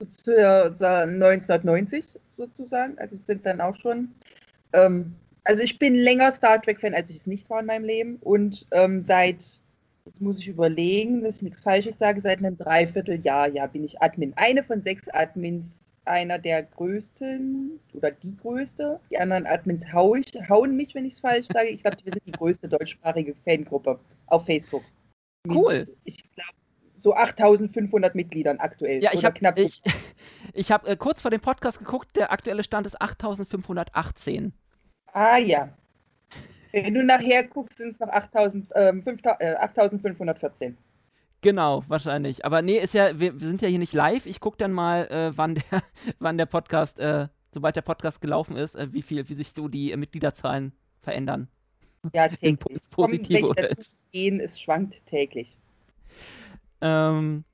So 0.00 0.32
1990 0.32 2.18
sozusagen. 2.30 2.98
Also 2.98 3.14
es 3.14 3.26
sind 3.26 3.46
dann 3.46 3.60
auch 3.60 3.76
schon. 3.76 4.14
Ähm, 4.72 5.14
also 5.44 5.62
ich 5.62 5.78
bin 5.78 5.94
länger 5.94 6.32
Star 6.32 6.60
Trek-Fan, 6.60 6.94
als 6.94 7.08
ich 7.08 7.16
es 7.16 7.26
nicht 7.26 7.48
war 7.48 7.60
in 7.60 7.66
meinem 7.66 7.84
Leben. 7.84 8.16
Und 8.16 8.66
ähm, 8.70 9.02
seit, 9.04 9.60
jetzt 10.08 10.22
muss 10.22 10.38
ich 10.38 10.48
überlegen, 10.48 11.22
dass 11.22 11.36
ich 11.36 11.42
nichts 11.42 11.60
Falsches 11.60 11.98
sage, 11.98 12.20
seit 12.22 12.38
einem 12.38 12.56
Dreivierteljahr 12.56 13.48
ja, 13.48 13.66
bin 13.66 13.84
ich 13.84 14.00
Admin. 14.00 14.32
Eine 14.36 14.64
von 14.64 14.82
sechs 14.82 15.06
Admins 15.10 15.66
einer 16.06 16.38
der 16.38 16.62
größten 16.62 17.78
oder 17.92 18.10
die 18.10 18.34
größte. 18.36 18.98
Die 19.10 19.18
anderen 19.18 19.46
Admins 19.46 19.92
hau 19.92 20.14
ich, 20.14 20.32
hauen 20.48 20.76
mich, 20.76 20.94
wenn 20.94 21.04
ich 21.04 21.14
es 21.14 21.20
falsch 21.20 21.46
sage. 21.52 21.68
Ich 21.68 21.82
glaube, 21.82 21.98
wir 22.02 22.12
sind 22.14 22.26
die 22.26 22.32
größte 22.32 22.68
deutschsprachige 22.68 23.34
Fangruppe 23.44 24.00
auf 24.26 24.46
Facebook. 24.46 24.82
Cool. 25.46 25.84
Ich 26.04 26.16
glaube, 26.34 26.52
so 26.96 27.14
8500 27.14 28.14
Mitgliedern 28.14 28.58
aktuell. 28.58 29.02
Ja, 29.02 29.10
ich 29.12 29.24
habe 29.26 29.38
knapp. 29.38 29.58
Ich, 29.58 29.82
ich 30.54 30.72
habe 30.72 30.88
äh, 30.88 30.96
kurz 30.96 31.20
vor 31.20 31.30
dem 31.30 31.42
Podcast 31.42 31.78
geguckt, 31.78 32.16
der 32.16 32.32
aktuelle 32.32 32.62
Stand 32.62 32.86
ist 32.86 33.00
8518. 33.00 34.54
Ah 35.12 35.36
ja. 35.36 35.68
Wenn 36.72 36.94
du 36.94 37.04
nachher 37.04 37.44
guckst, 37.44 37.78
sind 37.78 37.90
es 37.90 38.00
noch 38.00 38.08
8000, 38.08 38.70
äh, 38.74 39.54
8514. 39.60 40.76
Genau, 41.40 41.84
wahrscheinlich. 41.86 42.44
Aber 42.44 42.62
nee, 42.62 42.78
ist 42.78 42.94
ja, 42.94 43.18
wir, 43.18 43.40
wir 43.40 43.46
sind 43.46 43.62
ja 43.62 43.68
hier 43.68 43.78
nicht 43.78 43.94
live. 43.94 44.26
Ich 44.26 44.40
gucke 44.40 44.58
dann 44.58 44.72
mal, 44.72 45.06
äh, 45.06 45.36
wann, 45.36 45.54
der, 45.54 45.82
wann 46.18 46.36
der 46.36 46.46
Podcast, 46.46 46.98
äh, 46.98 47.28
sobald 47.52 47.76
der 47.76 47.82
Podcast 47.82 48.20
gelaufen 48.20 48.56
ist, 48.56 48.74
äh, 48.74 48.92
wie 48.92 49.02
viel, 49.02 49.28
wie 49.28 49.34
sich 49.34 49.52
so 49.52 49.68
die 49.68 49.96
Mitgliederzahlen 49.96 50.72
verändern. 51.00 51.48
Ja, 52.12 52.28
täglich. 52.28 52.90
Positiv 52.90 53.44
oder 53.44 53.70
gehen, 54.12 54.40
es 54.40 54.60
schwankt 54.60 55.06
täglich. 55.06 55.56
Ähm, 56.80 57.44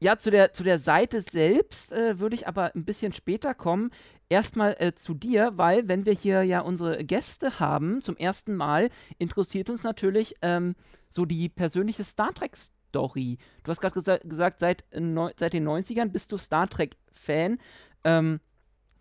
ja, 0.00 0.16
zu 0.16 0.30
der, 0.30 0.52
zu 0.52 0.62
der 0.62 0.78
Seite 0.78 1.20
selbst 1.20 1.92
äh, 1.92 2.18
würde 2.18 2.36
ich 2.36 2.46
aber 2.46 2.74
ein 2.74 2.84
bisschen 2.84 3.12
später 3.12 3.54
kommen. 3.54 3.90
Erstmal 4.30 4.76
äh, 4.78 4.94
zu 4.94 5.14
dir, 5.14 5.52
weil 5.56 5.88
wenn 5.88 6.04
wir 6.04 6.12
hier 6.12 6.42
ja 6.42 6.60
unsere 6.60 7.04
Gäste 7.04 7.60
haben, 7.60 8.02
zum 8.02 8.16
ersten 8.16 8.54
Mal, 8.54 8.90
interessiert 9.18 9.70
uns 9.70 9.84
natürlich 9.84 10.34
ähm, 10.42 10.74
so 11.08 11.24
die 11.24 11.48
persönliche 11.48 12.04
Star 12.04 12.34
Trek-Story 12.34 12.78
Story. 12.88 13.38
Du 13.64 13.70
hast 13.70 13.80
gerade 13.80 13.94
gesa 13.94 14.16
gesagt, 14.18 14.58
seit, 14.58 14.84
seit 14.90 15.52
den 15.52 15.68
90ern 15.68 16.08
bist 16.08 16.32
du 16.32 16.38
Star 16.38 16.68
Trek-Fan. 16.68 17.58
Ähm, 18.04 18.40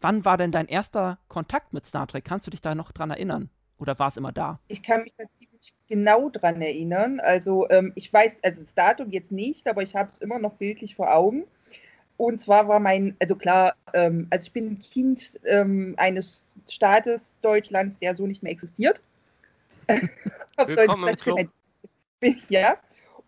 wann 0.02 0.26
war 0.26 0.38
denn 0.38 0.52
dein 0.52 0.68
erster 0.68 1.20
Kontakt 1.28 1.74
mit 1.74 1.86
Star 1.86 2.08
Trek? 2.08 2.26
Kannst 2.26 2.46
du 2.48 2.52
dich 2.52 2.62
da 2.62 2.76
noch 2.76 2.92
dran 2.92 3.12
erinnern? 3.12 3.50
Oder 3.78 3.98
war 4.00 4.08
es 4.10 4.18
immer 4.18 4.32
da? 4.32 4.60
Ich 4.68 4.84
kann 4.84 5.04
mich 5.04 5.14
ziemlich 5.38 5.74
genau 5.88 6.30
dran 6.30 6.62
erinnern. 6.62 7.20
Also 7.20 7.70
ähm, 7.70 7.94
ich 7.96 8.12
weiß, 8.12 8.34
also 8.42 8.62
das 8.64 8.74
Datum 8.74 9.12
jetzt 9.12 9.32
nicht, 9.32 9.68
aber 9.68 9.84
ich 9.84 9.96
habe 9.96 10.10
es 10.10 10.20
immer 10.20 10.40
noch 10.40 10.56
bildlich 10.56 10.96
vor 10.96 11.14
Augen. 11.14 11.46
Und 12.18 12.42
zwar 12.42 12.68
war 12.68 12.80
mein, 12.80 13.16
also 13.20 13.36
klar, 13.36 13.76
ähm, 13.94 14.28
also 14.32 14.48
ich 14.48 14.52
bin 14.52 14.72
ein 14.72 14.80
Kind 14.80 15.40
ähm, 15.46 15.94
eines 15.98 16.56
Staates 16.70 17.22
Deutschlands, 17.42 17.98
der 18.00 18.16
so 18.16 18.26
nicht 18.26 18.42
mehr 18.42 18.52
existiert. 18.52 19.02
Willkommen 20.66 21.08
im 21.08 21.16
Club. 21.16 21.50
Ja, 22.50 22.78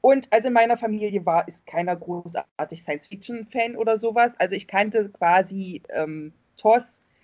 und 0.02 0.28
also 0.32 0.48
in 0.48 0.54
meiner 0.54 0.78
Familie 0.78 1.26
war, 1.26 1.48
ist 1.48 1.68
keiner 1.68 1.96
großartig 1.96 2.82
Science-Fiction-Fan 2.82 3.76
oder 3.76 4.00
sowas. 4.00 4.32
Also 4.40 4.56
ich 4.56 4.68
kannte 4.68 5.10
quasi 5.10 5.84
ähm, 5.90 6.34
TOS. 6.58 6.84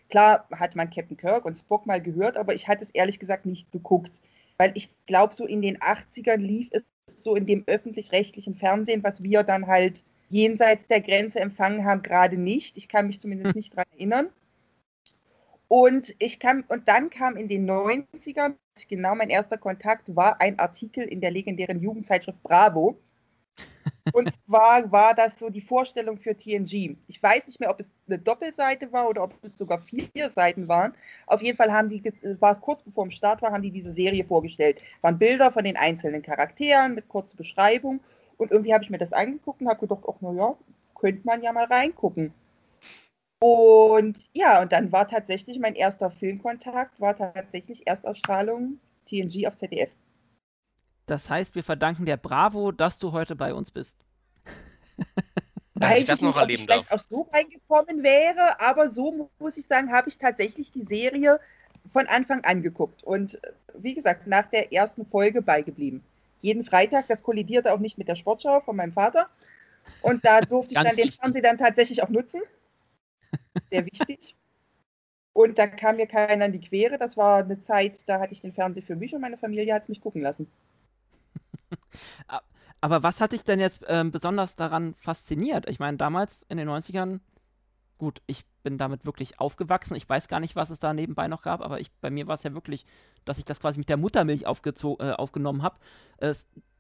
Klar 0.10 0.48
hat 0.52 0.76
man 0.76 0.92
Captain 0.92 1.18
Kirk 1.18 1.46
und 1.46 1.58
Spock 1.58 1.88
mal 1.88 2.00
gehört, 2.00 2.38
aber 2.38 2.54
ich 2.54 2.68
hatte 2.68 2.84
es 2.84 2.92
ehrlich 2.92 3.18
gesagt 3.20 3.46
nicht 3.46 3.72
geguckt. 3.72 4.12
weil 4.58 4.72
ich 4.76 4.90
glaube, 5.08 5.36
so 5.36 5.46
in 5.46 5.62
den 5.62 5.80
80ern 5.80 6.38
lief 6.38 6.70
es 6.72 6.84
so 7.08 7.36
in 7.36 7.46
dem 7.46 7.64
öffentlich-rechtlichen 7.66 8.56
Fernsehen, 8.56 9.04
was 9.04 9.24
wir 9.24 9.44
dann 9.44 9.68
halt 9.68 10.04
jenseits 10.36 10.86
der 10.88 11.00
Grenze 11.00 11.40
empfangen 11.40 11.86
haben, 11.86 12.04
gerade 12.04 12.38
nicht. 12.38 12.76
Ich 12.76 12.90
kann 12.90 13.08
mich 13.08 13.22
zumindest 13.22 13.54
hm. 13.54 13.58
nicht 13.58 13.74
daran 13.74 13.92
erinnern. 13.94 14.30
Und 15.70 16.14
ich 16.20 16.40
kam, 16.40 16.66
und 16.68 16.88
dann 16.90 17.10
kam 17.10 17.38
in 17.38 17.48
den 17.48 17.70
90ern, 17.70 18.56
genau 18.90 19.16
mein 19.16 19.30
erster 19.30 19.58
Kontakt 19.58 20.14
war 20.14 20.42
ein 20.42 20.60
Artikel 20.60 21.06
in 21.06 21.22
der 21.22 21.32
legendären 21.32 21.82
Jugendzeitschrift 21.82 22.44
Bravo. 22.44 23.00
Und 24.12 24.30
zwar 24.46 24.92
war 24.92 25.14
das 25.14 25.40
so 25.40 25.50
die 25.50 25.62
Vorstellung 25.62 26.18
für 26.18 26.38
TNG. 26.38 26.98
Ich 27.08 27.24
weiß 27.24 27.48
nicht 27.48 27.62
mehr, 27.62 27.70
ob 27.70 27.80
es 27.80 27.94
eine 28.06 28.20
Doppelseite 28.20 28.92
war 28.92 29.08
oder 29.08 29.24
ob 29.24 29.34
es 29.42 29.58
sogar 29.58 29.80
vier 29.80 30.30
Seiten 30.36 30.68
waren. 30.68 30.94
Auf 31.28 31.42
jeden 31.42 31.56
Fall 31.56 31.72
haben 31.72 31.90
die, 31.90 32.04
war 32.42 32.60
kurz 32.60 32.84
bevor 32.84 33.06
im 33.06 33.12
Start 33.12 33.42
war, 33.42 33.54
haben 33.54 33.64
die 33.64 33.72
diese 33.72 33.94
Serie 33.94 34.26
vorgestellt. 34.26 34.82
Es 34.98 35.04
waren 35.04 35.18
Bilder 35.18 35.54
von 35.54 35.64
den 35.64 35.78
einzelnen 35.78 36.22
Charakteren 36.22 36.94
mit 36.94 37.08
kurzer 37.08 37.38
Beschreibung. 37.38 38.02
Und 38.38 38.52
irgendwie 38.52 38.74
habe 38.74 38.84
ich 38.84 38.90
mir 38.90 38.98
das 38.98 39.14
angeguckt 39.14 39.62
und 39.62 39.68
habe 39.68 39.80
gedacht, 39.80 40.04
ach, 40.08 40.22
naja, 40.22 40.56
könnte 41.00 41.22
man 41.26 41.42
ja 41.42 41.52
mal 41.52 41.66
reingucken. 41.66 42.34
Und 43.40 44.18
ja, 44.34 44.62
und 44.62 44.72
dann 44.72 44.92
war 44.92 45.08
tatsächlich 45.08 45.60
mein 45.60 45.76
erster 45.76 46.10
Filmkontakt, 46.10 47.00
war 47.00 47.16
tatsächlich 47.16 47.86
Erstausstrahlung 47.86 48.80
TNG 49.08 49.48
auf 49.48 49.58
ZDF. 49.58 49.90
Das 51.06 51.30
heißt, 51.30 51.56
wir 51.56 51.64
verdanken 51.64 52.06
der 52.06 52.18
Bravo, 52.18 52.72
dass 52.72 52.98
du 52.98 53.12
heute 53.12 53.36
bei 53.36 53.54
uns 53.54 53.72
bist. 53.72 54.04
Dass 55.78 55.98
ich 55.98 56.06
das 56.06 56.22
noch 56.22 56.30
nicht, 56.30 56.42
erleben 56.42 56.68
darf. 56.68 56.90
auch 56.90 57.00
so 57.00 57.28
reingekommen 57.34 58.02
wäre, 58.02 58.62
aber 58.62 58.90
so 58.90 59.30
muss 59.40 59.58
ich 59.58 59.68
sagen, 59.68 59.92
habe 59.92 60.08
ich 60.08 60.18
tatsächlich 60.18 60.72
die 60.72 60.86
Serie 60.86 61.38
von 61.92 62.08
Anfang 62.08 62.46
an 62.46 62.62
geguckt 62.62 63.04
und 63.04 63.38
wie 63.74 63.94
gesagt, 63.94 64.26
nach 64.26 64.48
der 64.48 64.72
ersten 64.72 65.06
Folge 65.06 65.42
beigeblieben. 65.42 66.02
Jeden 66.42 66.66
Freitag, 66.66 67.08
das 67.08 67.24
kollidierte 67.24 67.74
auch 67.74 67.80
nicht 67.80 67.98
mit 67.98 68.08
der 68.08 68.16
Sportschau 68.16 68.62
von 68.62 68.76
meinem 68.76 68.94
Vater. 68.94 69.30
Und 70.02 70.26
da 70.26 70.42
durfte 70.42 70.74
ich 70.74 70.80
dann 70.80 70.96
den 70.96 71.12
Fernseher 71.12 71.42
dann 71.42 71.58
tatsächlich 71.58 72.04
auch 72.04 72.10
nutzen. 72.10 72.42
Sehr 73.70 73.86
wichtig. 73.86 74.36
Und 75.34 75.58
da 75.58 75.68
kam 75.68 75.98
mir 75.98 76.08
keiner 76.08 76.46
in 76.46 76.54
die 76.54 76.62
Quere. 76.62 76.98
Das 76.98 77.18
war 77.18 77.44
eine 77.44 77.62
Zeit, 77.64 78.00
da 78.08 78.20
hatte 78.20 78.34
ich 78.34 78.42
den 78.42 78.54
Fernseher 78.54 78.84
für 78.84 78.96
mich 78.96 79.14
und 79.14 79.22
meine 79.22 79.38
Familie 79.38 79.74
hat 79.74 79.84
es 79.84 79.90
mich 79.90 80.02
gucken 80.02 80.22
lassen. 80.22 80.50
Aber 82.82 83.04
was 83.04 83.20
hat 83.20 83.32
dich 83.32 83.44
denn 83.44 83.60
jetzt 83.60 83.84
ähm, 83.88 84.12
besonders 84.12 84.56
daran 84.56 84.94
fasziniert? 84.96 85.68
Ich 85.68 85.80
meine, 85.80 85.98
damals 85.98 86.44
in 86.44 86.58
den 86.58 86.70
90ern, 86.70 87.20
gut, 87.98 88.22
ich 88.28 88.46
bin 88.66 88.78
damit 88.80 89.06
wirklich 89.06 89.40
aufgewachsen. 89.40 89.96
Ich 89.96 90.10
weiß 90.10 90.28
gar 90.28 90.40
nicht, 90.40 90.56
was 90.56 90.72
es 90.72 90.80
da 90.80 90.92
nebenbei 90.92 91.28
noch 91.28 91.44
gab, 91.44 91.62
aber 91.62 91.80
ich, 91.80 91.92
bei 92.02 92.10
mir 92.10 92.26
war 92.28 92.34
es 92.34 92.42
ja 92.42 92.56
wirklich, 92.56 92.86
dass 93.24 93.38
ich 93.38 93.46
das 93.46 93.60
quasi 93.60 93.78
mit 93.78 93.90
der 93.90 93.96
Muttermilch 93.96 94.42
äh, 94.42 95.12
aufgenommen 95.12 95.62
habe. 95.62 95.78
Äh, 96.18 96.34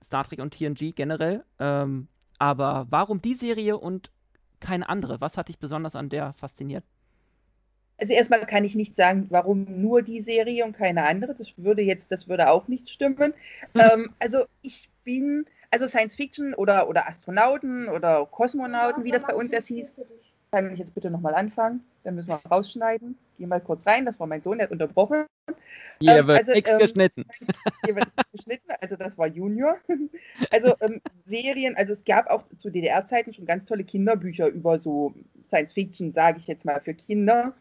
Star 0.04 0.26
Trek 0.26 0.40
und 0.40 0.56
TNG 0.56 0.96
generell. 0.96 1.46
Ähm, 1.60 2.08
aber 2.40 2.88
warum 2.90 3.22
die 3.22 3.36
Serie 3.36 3.78
und 3.78 4.10
keine 4.60 4.90
andere? 4.90 5.22
Was 5.22 5.38
hat 5.38 5.48
dich 5.48 5.60
besonders 5.60 5.96
an 5.96 6.10
der 6.10 6.34
fasziniert? 6.34 6.84
Also 8.00 8.14
erstmal 8.14 8.46
kann 8.48 8.66
ich 8.66 8.74
nicht 8.74 8.96
sagen, 8.96 9.28
warum 9.30 9.66
nur 9.80 10.02
die 10.02 10.22
Serie 10.22 10.66
und 10.66 10.74
keine 10.74 11.06
andere. 11.06 11.36
Das 11.36 11.54
würde 11.56 11.84
jetzt, 11.84 12.12
das 12.12 12.28
würde 12.28 12.50
auch 12.50 12.68
nicht 12.68 12.90
stimmen. 12.90 13.36
ähm, 13.76 14.12
also 14.18 14.46
ich 14.64 14.90
bin, 15.04 15.46
also 15.70 15.88
Science 15.88 16.16
Fiction 16.16 16.56
oder, 16.56 16.90
oder 16.90 17.08
Astronauten 17.08 17.88
oder 17.90 18.26
Kosmonauten, 18.26 19.04
wie 19.04 19.12
das 19.12 19.24
bei 19.24 19.36
uns 19.36 19.54
erst 19.54 19.68
hieß. 19.68 19.94
Kann 20.56 20.72
ich 20.72 20.80
jetzt 20.80 20.96
bitte 20.96 21.12
nochmal 21.12 21.36
anfangen? 21.36 21.84
Dann 22.06 22.16
müssen 22.16 22.30
wir 22.30 22.40
rausschneiden. 22.50 23.18
Geh 23.38 23.46
mal 23.46 23.60
kurz 23.60 23.86
rein, 23.86 24.06
das 24.06 24.22
war 24.22 24.28
mein 24.28 24.42
Sohn, 24.42 24.58
der 24.58 24.68
hat 24.68 24.72
unterbrochen. 24.72 25.26
Hier 26.00 26.20
ähm, 26.20 26.28
wird 26.28 26.38
also, 26.40 26.54
nichts 26.54 26.72
ähm, 26.72 26.80
geschnitten. 26.80 27.26
Hier 27.84 27.94
wird 27.94 28.06
nichts 28.06 28.32
geschnitten, 28.32 28.72
also 28.80 28.96
das 28.96 29.18
war 29.18 29.28
Junior. 29.28 29.76
Also 30.52 30.74
ähm, 30.80 31.02
Serien, 31.26 31.76
also 31.76 31.92
es 31.92 32.06
gab 32.06 32.30
auch 32.30 32.46
zu 32.56 32.70
DDR-Zeiten 32.70 33.34
schon 33.34 33.46
ganz 33.46 33.66
tolle 33.66 33.84
Kinderbücher 33.84 34.48
über 34.48 34.80
so 34.80 35.14
Science 35.50 35.74
Fiction, 35.74 36.14
sage 36.14 36.40
ich 36.40 36.48
jetzt 36.48 36.64
mal, 36.64 36.80
für 36.80 36.94
Kinder. 36.94 37.54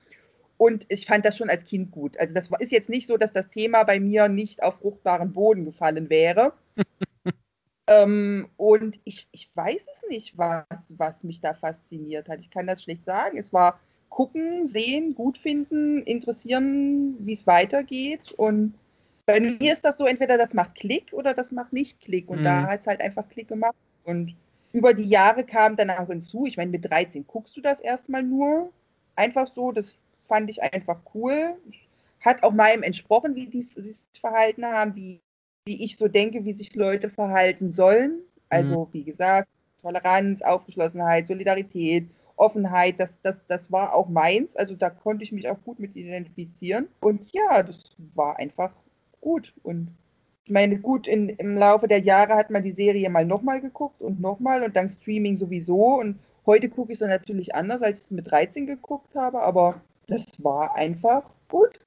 Und 0.57 0.86
ich 0.88 1.05
fand 1.07 1.24
das 1.24 1.36
schon 1.36 1.51
als 1.51 1.64
Kind 1.64 1.90
gut. 1.90 2.16
Also 2.20 2.32
das 2.32 2.49
ist 2.61 2.70
jetzt 2.70 2.88
nicht 2.88 3.09
so, 3.09 3.16
dass 3.16 3.32
das 3.32 3.49
Thema 3.49 3.82
bei 3.82 3.99
mir 3.99 4.28
nicht 4.28 4.62
auf 4.62 4.78
fruchtbaren 4.78 5.32
Boden 5.32 5.64
gefallen 5.64 6.11
wäre. 6.11 6.53
ähm, 7.87 8.49
und 8.57 8.99
ich, 9.05 9.28
ich 9.32 9.51
weiß 9.55 9.82
es 9.95 10.09
nicht, 10.09 10.39
was, 10.39 10.64
was 10.97 11.22
mich 11.22 11.41
da 11.41 11.55
fasziniert 11.55 12.28
hat. 12.28 12.41
Ich 12.41 12.51
kann 12.51 12.66
das 12.66 12.82
schlecht 12.82 13.05
sagen. 13.05 13.37
Es 13.37 13.53
war 13.53 13.78
gucken, 14.09 14.68
sehen, 14.68 15.14
gut 15.14 15.39
finden, 15.39 16.03
interessieren, 16.03 17.16
wie 17.26 17.35
es 17.35 17.47
weitergeht. 17.47 18.32
Und 18.32 18.74
bei 19.26 19.41
mir 19.41 19.72
ist 19.72 19.85
das 19.85 19.99
so, 19.99 20.07
entweder 20.07 20.39
das 20.39 20.55
macht 20.55 20.76
Klick 20.76 21.12
oder 21.12 21.35
das 21.35 21.53
macht 21.53 21.72
nicht 21.72 22.01
Klick. 22.01 22.30
Und 22.30 22.41
mhm. 22.41 22.45
da 22.45 22.62
hat 22.68 22.82
es 22.82 22.87
halt 22.87 23.01
einfach 23.01 23.28
Klick 23.28 23.49
gemacht. 23.49 23.74
Und 24.05 24.35
über 24.72 24.95
die 24.95 25.09
Jahre 25.09 25.45
kam 25.45 25.76
dann 25.76 25.91
auch 25.91 26.09
hinzu, 26.09 26.47
ich 26.47 26.57
meine, 26.57 26.70
mit 26.70 26.89
13 26.89 27.26
guckst 27.26 27.57
du 27.57 27.61
das 27.61 27.80
erstmal 27.80 28.22
nur. 28.22 28.72
Einfach 29.14 29.47
so, 29.47 29.72
das 29.72 29.95
fand 30.26 30.49
ich 30.49 30.62
einfach 30.62 31.01
cool. 31.14 31.55
Hat 32.20 32.43
auch 32.43 32.53
meinem 32.53 32.82
entsprochen, 32.82 33.35
wie 33.35 33.47
die 33.47 33.68
sich 33.76 33.99
verhalten 34.18 34.64
haben, 34.64 34.95
wie, 34.95 35.20
wie 35.64 35.82
ich 35.82 35.96
so 35.96 36.08
denke, 36.08 36.44
wie 36.44 36.52
sich 36.52 36.74
Leute 36.74 37.08
verhalten 37.08 37.72
sollen. 37.72 38.20
Also, 38.48 38.86
mhm. 38.86 38.88
wie 38.92 39.04
gesagt, 39.04 39.48
Toleranz, 39.82 40.42
Aufgeschlossenheit, 40.42 41.26
Solidarität, 41.26 42.08
Offenheit, 42.36 42.98
das, 42.98 43.12
das, 43.22 43.36
das 43.48 43.70
war 43.70 43.94
auch 43.94 44.08
meins. 44.08 44.56
Also 44.56 44.74
da 44.74 44.90
konnte 44.90 45.24
ich 45.24 45.32
mich 45.32 45.48
auch 45.48 45.58
gut 45.64 45.78
mit 45.78 45.94
identifizieren. 45.96 46.88
Und 47.00 47.32
ja, 47.32 47.62
das 47.62 47.76
war 48.14 48.38
einfach 48.38 48.72
gut. 49.20 49.52
Und 49.62 49.88
ich 50.44 50.50
meine, 50.50 50.78
gut, 50.78 51.06
in, 51.06 51.28
im 51.28 51.56
Laufe 51.56 51.88
der 51.88 52.00
Jahre 52.00 52.34
hat 52.34 52.50
man 52.50 52.62
die 52.62 52.72
Serie 52.72 53.08
mal 53.08 53.24
nochmal 53.24 53.60
geguckt 53.60 54.00
und 54.02 54.20
nochmal 54.20 54.62
und 54.62 54.74
dann 54.76 54.90
Streaming 54.90 55.36
sowieso. 55.36 55.98
Und 55.98 56.18
heute 56.44 56.68
gucke 56.68 56.92
ich 56.92 57.00
es 57.00 57.06
natürlich 57.06 57.54
anders, 57.54 57.82
als 57.82 57.98
ich 57.98 58.04
es 58.04 58.10
mit 58.10 58.30
13 58.30 58.66
geguckt 58.66 59.14
habe. 59.14 59.40
Aber 59.42 59.80
das 60.08 60.42
war 60.42 60.74
einfach 60.74 61.22
gut. 61.48 61.80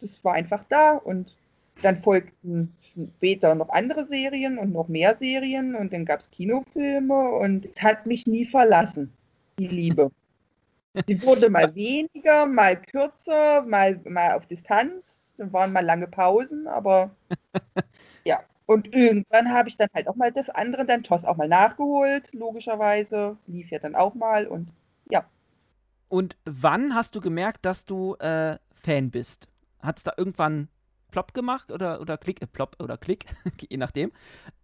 Das 0.00 0.22
war 0.24 0.34
einfach 0.34 0.64
da 0.68 0.96
und 0.96 1.34
dann 1.82 1.98
folgten 1.98 2.74
später 2.80 3.54
noch 3.54 3.68
andere 3.68 4.06
Serien 4.06 4.58
und 4.58 4.72
noch 4.72 4.88
mehr 4.88 5.16
Serien 5.16 5.74
und 5.74 5.92
dann 5.92 6.04
gab 6.04 6.20
es 6.20 6.30
Kinofilme 6.30 7.30
und 7.30 7.66
es 7.66 7.82
hat 7.82 8.06
mich 8.06 8.26
nie 8.26 8.46
verlassen, 8.46 9.12
die 9.58 9.68
Liebe. 9.68 10.10
Sie 11.06 11.22
wurde 11.22 11.50
mal 11.50 11.74
weniger, 11.74 12.46
mal 12.46 12.80
kürzer, 12.80 13.62
mal, 13.62 14.00
mal 14.04 14.32
auf 14.32 14.46
Distanz, 14.46 15.34
dann 15.36 15.52
waren 15.52 15.72
mal 15.72 15.84
lange 15.84 16.06
Pausen, 16.06 16.66
aber 16.66 17.10
ja. 18.24 18.40
Und 18.64 18.92
irgendwann 18.92 19.52
habe 19.52 19.68
ich 19.68 19.76
dann 19.76 19.88
halt 19.94 20.08
auch 20.08 20.16
mal 20.16 20.32
das 20.32 20.50
andere, 20.50 20.84
dann 20.84 21.04
TOS 21.04 21.24
auch 21.24 21.36
mal 21.36 21.46
nachgeholt, 21.46 22.30
logischerweise. 22.32 23.36
Lief 23.46 23.70
ja 23.70 23.78
dann 23.78 23.94
auch 23.94 24.14
mal 24.14 24.46
und 24.46 24.70
ja. 25.08 25.24
Und 26.08 26.36
wann 26.44 26.94
hast 26.94 27.14
du 27.14 27.20
gemerkt, 27.20 27.64
dass 27.64 27.84
du 27.84 28.16
äh, 28.16 28.56
Fan 28.74 29.10
bist? 29.10 29.48
Hat 29.80 29.98
es 29.98 30.02
da 30.02 30.12
irgendwann 30.16 30.68
plopp 31.16 31.32
gemacht 31.32 31.72
oder, 31.72 32.02
oder 32.02 32.18
Klick, 32.18 32.42
äh, 32.42 32.46
plopp 32.46 32.76
oder 32.78 32.98
Klick, 32.98 33.24
je 33.70 33.78
nachdem. 33.78 34.12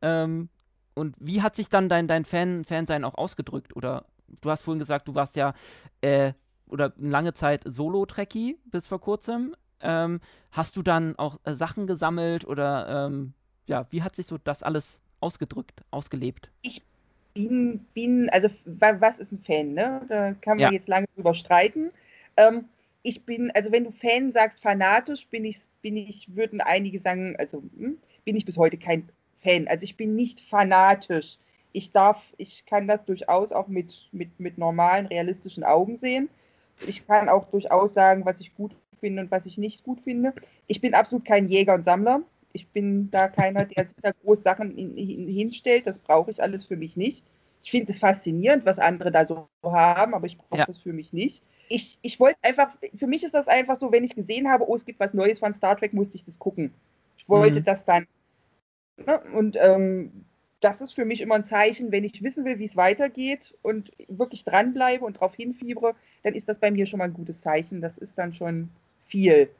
Ähm, 0.03 0.51
und 0.93 1.17
wie 1.19 1.41
hat 1.41 1.57
sich 1.57 1.71
dann 1.71 1.89
dein, 1.89 2.09
dein 2.09 2.27
Fan, 2.27 2.67
Fansein 2.67 3.05
auch 3.05 3.15
ausgedrückt? 3.15 3.75
Oder 3.75 4.05
du 4.43 4.51
hast 4.51 4.61
vorhin 4.61 4.79
gesagt, 4.79 5.09
du 5.09 5.15
warst 5.15 5.35
ja 5.37 5.55
äh, 6.03 6.35
oder 6.67 6.93
eine 6.99 7.09
lange 7.09 7.33
Zeit 7.33 7.63
Solo-Trekkie 7.65 8.59
bis 8.67 8.87
vor 8.87 9.01
kurzem. 9.01 9.57
Ähm, 9.81 10.21
hast 10.51 10.77
du 10.77 10.83
dann 10.83 11.17
auch 11.17 11.41
äh, 11.45 11.55
Sachen 11.55 11.87
gesammelt 11.87 12.45
oder 12.47 13.07
ähm, 13.07 13.33
ja, 13.67 13.87
wie 13.89 14.03
hat 14.03 14.15
sich 14.15 14.27
so 14.27 14.37
das 14.37 14.63
alles 14.63 15.01
ausgedrückt, 15.21 15.81
ausgelebt? 15.91 16.51
Ich 16.61 16.83
bin, 17.33 17.87
bin, 17.95 18.29
also 18.29 18.51
was 18.67 19.19
ist 19.19 19.33
ein 19.33 19.43
Fan, 19.43 19.73
ne? 19.73 20.03
Da 20.07 20.35
kann 20.35 20.59
man 20.59 20.61
ja. 20.61 20.71
jetzt 20.73 20.89
lange 20.89 21.07
drüber 21.15 21.33
streiten. 21.33 21.93
Ähm, 22.37 22.67
ich 23.03 23.25
bin, 23.25 23.51
also 23.53 23.73
wenn 23.73 23.85
du 23.85 23.91
Fan 23.91 24.33
sagst, 24.33 24.63
fanatisch, 24.63 25.27
bin 25.27 25.45
ich, 25.45 25.59
bin 25.83 25.97
ich, 25.97 26.35
würden 26.35 26.61
einige 26.61 27.01
sagen, 27.01 27.35
also 27.39 27.63
hm, 27.77 27.99
bin 28.25 28.37
ich 28.37 28.45
bis 28.45 28.57
heute 28.57 28.77
kein 28.77 29.09
Fan. 29.43 29.67
Also 29.69 29.85
ich 29.85 29.97
bin 29.97 30.15
nicht 30.15 30.41
fanatisch. 30.41 31.39
Ich 31.73 31.91
darf, 31.91 32.23
ich 32.37 32.67
kann 32.67 32.87
das 32.87 33.05
durchaus 33.05 33.51
auch 33.51 33.67
mit, 33.67 34.09
mit, 34.13 34.39
mit 34.39 34.59
normalen, 34.59 35.07
realistischen 35.07 35.65
Augen 35.65 35.99
sehen. 35.99 36.29
Ich 36.87 37.07
kann 37.07 37.29
auch 37.29 37.49
durchaus 37.51 37.95
sagen, 37.95 38.25
was 38.25 38.41
ich 38.41 38.55
gut 38.55 38.75
finde 39.01 39.23
und 39.23 39.31
was 39.31 39.47
ich 39.47 39.59
nicht 39.59 39.83
gut 39.83 40.01
finde. 40.03 40.33
Ich 40.67 40.81
bin 40.81 40.95
absolut 40.95 41.25
kein 41.25 41.49
Jäger 41.49 41.75
und 41.75 41.85
Sammler. 41.85 42.23
Ich 42.53 42.69
bin 42.69 43.11
da 43.11 43.29
keiner, 43.29 43.65
der 43.65 43.87
sich 43.87 44.01
da 44.03 44.13
groß 44.13 44.43
Sachen 44.43 44.77
in, 44.77 44.97
in, 44.97 45.27
hinstellt. 45.29 45.87
Das 45.87 45.99
brauche 45.99 46.31
ich 46.31 46.43
alles 46.43 46.65
für 46.65 46.77
mich 46.77 46.97
nicht. 46.97 47.25
Ich 47.63 47.71
finde 47.71 47.93
es 47.93 48.01
faszinierend, 48.01 48.65
was 48.67 48.79
andere 48.79 49.11
da 49.13 49.25
so 49.25 49.49
haben, 49.63 50.15
aber 50.15 50.27
ich 50.27 50.37
brauche 50.37 50.59
ja. 50.59 50.67
das 50.67 50.79
für 50.79 50.93
mich 50.93 51.13
nicht. 51.13 51.43
Ich, 51.69 51.99
ich 52.03 52.19
wollte 52.19 52.39
einfach, 52.43 52.75
für 52.97 53.07
mich 53.07 53.25
ist 53.25 53.35
das 53.35 53.49
einfach 53.49 53.79
so, 53.79 53.93
wenn 53.93 54.05
ich 54.05 54.15
gesehen 54.15 54.49
habe, 54.51 54.69
oh, 54.69 54.75
es 54.75 54.85
gibt 54.85 55.01
was 55.01 55.15
Neues 55.15 55.39
von 55.39 55.55
Star 55.55 55.77
Trek, 55.77 55.93
musste 55.93 56.17
ich 56.17 56.25
das 56.25 56.39
gucken. 56.39 56.73
Ich 57.17 57.29
wollte 57.29 57.61
mhm. 57.61 57.65
das 57.65 57.85
dann. 57.85 58.07
Ne? 59.07 59.21
Und 59.33 59.57
ähm, 59.61 60.25
das 60.61 60.81
ist 60.81 60.93
für 60.93 61.05
mich 61.05 61.21
immer 61.21 61.35
ein 61.35 61.45
Zeichen, 61.45 61.93
wenn 61.93 62.05
ich 62.05 62.23
wissen 62.23 62.45
will, 62.45 62.59
wie 62.59 62.67
es 62.67 62.77
weitergeht 62.77 63.57
und 63.63 63.91
wirklich 64.09 64.45
dranbleibe 64.45 65.05
und 65.05 65.17
darauf 65.17 65.35
hinfiebere, 65.35 65.95
dann 66.23 66.35
ist 66.35 66.49
das 66.49 66.59
bei 66.59 66.71
mir 66.71 66.87
schon 66.87 66.99
mal 66.99 67.07
ein 67.07 67.15
gutes 67.15 67.41
Zeichen. 67.41 67.81
Das 67.81 67.99
ist 67.99 68.17
dann 68.17 68.33
schon 68.33 68.69
viel. 69.07 69.51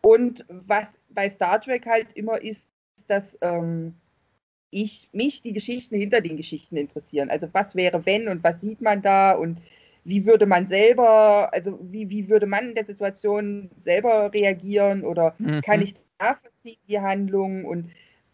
Und 0.00 0.44
was 0.48 0.88
bei 1.10 1.28
Star 1.30 1.60
Trek 1.60 1.86
halt 1.86 2.08
immer 2.14 2.40
ist, 2.40 2.62
dass 3.08 3.36
ähm, 3.40 3.94
ich 4.76 5.08
mich 5.12 5.40
die 5.40 5.54
Geschichten 5.54 5.96
hinter 5.96 6.20
den 6.20 6.36
Geschichten 6.36 6.76
interessieren. 6.76 7.30
Also 7.30 7.48
was 7.52 7.74
wäre 7.74 8.04
wenn 8.04 8.28
und 8.28 8.44
was 8.44 8.60
sieht 8.60 8.82
man 8.82 9.00
da 9.00 9.32
und 9.32 9.58
wie 10.04 10.26
würde 10.26 10.44
man 10.44 10.68
selber, 10.68 11.50
also 11.52 11.78
wie, 11.82 12.10
wie 12.10 12.28
würde 12.28 12.44
man 12.44 12.68
in 12.68 12.74
der 12.74 12.84
Situation 12.84 13.70
selber 13.76 14.32
reagieren 14.34 15.02
oder 15.02 15.34
mhm. 15.38 15.62
kann 15.62 15.80
ich 15.80 15.94
nachvollziehen 16.20 16.76
die 16.88 17.00
Handlung 17.00 17.64
und 17.64 17.90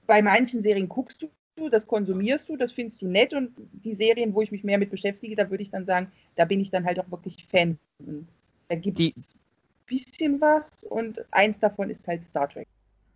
bei 0.09 0.21
manchen 0.21 0.63
Serien 0.63 0.89
guckst 0.89 1.23
du, 1.23 1.69
das 1.69 1.87
konsumierst 1.87 2.49
du, 2.49 2.57
das 2.57 2.73
findest 2.73 3.01
du 3.03 3.07
nett 3.07 3.33
und 3.35 3.53
die 3.85 3.95
Serien, 3.95 4.35
wo 4.35 4.43
ich 4.43 4.51
mich 4.51 4.65
mehr 4.65 4.79
mit 4.79 4.91
beschäftige, 4.91 5.37
da 5.37 5.49
würde 5.49 5.63
ich 5.63 5.71
dann 5.71 5.87
sagen, 5.87 6.11
da 6.35 6.45
bin 6.45 6.61
ich 6.61 6.71
dann 6.71 6.85
halt 6.85 6.99
auch 6.99 7.11
wirklich 7.11 7.47
Fan. 7.53 7.79
Da 8.69 8.75
gibt 8.75 8.99
es 8.99 9.17
ein 9.17 9.87
bisschen 9.87 10.41
was 10.41 10.83
und 10.83 11.25
eins 11.31 11.61
davon 11.61 11.89
ist 11.89 12.07
halt 12.09 12.25
Star 12.25 12.49
Trek. 12.49 12.67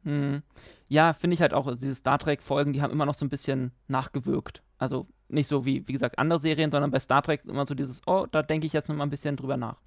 Hm. 0.07 0.42
Ja, 0.88 1.12
finde 1.12 1.34
ich 1.34 1.42
halt 1.42 1.52
auch, 1.52 1.66
also 1.66 1.80
diese 1.80 1.96
Star 1.96 2.18
Trek-Folgen, 2.18 2.72
die 2.72 2.80
haben 2.80 2.92
immer 2.92 3.07
noch 3.07 3.14
so 3.14 3.26
ein 3.26 3.28
bisschen 3.28 3.72
nachgewirkt. 3.88 4.62
Also 4.78 5.09
nicht 5.28 5.48
so 5.48 5.66
wie, 5.66 5.86
wie 5.88 5.92
gesagt, 5.92 6.18
andere 6.18 6.38
Serien, 6.38 6.70
sondern 6.70 6.92
bei 6.92 7.00
Star 7.00 7.22
Trek 7.22 7.42
immer 7.44 7.66
so 7.66 7.74
dieses, 7.74 8.02
oh, 8.07 8.26
da 8.30 8.42
denke 8.42 8.68
ich 8.68 8.72
jetzt 8.72 8.88
noch 8.88 8.94
mal 8.94 9.02
ein 9.02 9.11
bisschen 9.11 9.36
drüber 9.36 9.57
nach. 9.57 9.80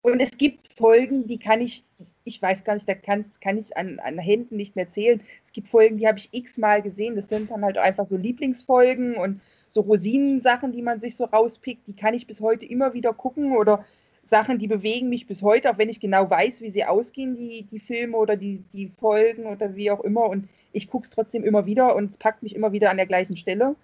Und 0.00 0.20
es 0.20 0.36
gibt 0.38 0.72
Folgen, 0.72 1.26
die 1.26 1.38
kann 1.38 1.60
ich, 1.60 1.84
ich 2.24 2.40
weiß 2.40 2.64
gar 2.64 2.74
nicht, 2.74 2.88
da 2.88 2.94
kann, 2.94 3.26
kann 3.42 3.58
ich 3.58 3.76
an, 3.76 4.00
an 4.00 4.18
Händen 4.18 4.56
nicht 4.56 4.74
mehr 4.74 4.90
zählen. 4.90 5.20
Es 5.44 5.52
gibt 5.52 5.68
Folgen, 5.68 5.98
die 5.98 6.08
habe 6.08 6.18
ich 6.18 6.30
x-mal 6.32 6.80
gesehen. 6.80 7.14
Das 7.14 7.28
sind 7.28 7.50
dann 7.50 7.62
halt 7.62 7.76
einfach 7.76 8.08
so 8.08 8.16
Lieblingsfolgen 8.16 9.16
und 9.16 9.42
so 9.68 9.82
Rosinensachen, 9.82 10.72
die 10.72 10.82
man 10.82 11.00
sich 11.00 11.16
so 11.16 11.24
rauspickt. 11.24 11.86
Die 11.86 11.94
kann 11.94 12.14
ich 12.14 12.26
bis 12.26 12.40
heute 12.40 12.64
immer 12.64 12.94
wieder 12.94 13.12
gucken 13.12 13.54
oder 13.54 13.84
Sachen, 14.32 14.58
die 14.58 14.66
bewegen 14.66 15.10
mich 15.10 15.26
bis 15.26 15.42
heute, 15.42 15.70
auch 15.70 15.76
wenn 15.76 15.90
ich 15.90 16.00
genau 16.00 16.28
weiß, 16.28 16.62
wie 16.62 16.70
sie 16.70 16.86
ausgehen, 16.86 17.36
die, 17.36 17.64
die 17.70 17.80
Filme 17.80 18.16
oder 18.16 18.34
die, 18.34 18.64
die 18.72 18.90
Folgen 18.98 19.44
oder 19.44 19.76
wie 19.76 19.90
auch 19.90 20.00
immer. 20.00 20.24
Und 20.24 20.48
ich 20.72 20.88
gucke 20.88 21.04
es 21.04 21.10
trotzdem 21.10 21.44
immer 21.44 21.66
wieder 21.66 21.94
und 21.94 22.12
es 22.12 22.16
packt 22.16 22.42
mich 22.42 22.54
immer 22.54 22.72
wieder 22.72 22.90
an 22.90 22.96
der 22.96 23.06
gleichen 23.06 23.36
Stelle. 23.36 23.76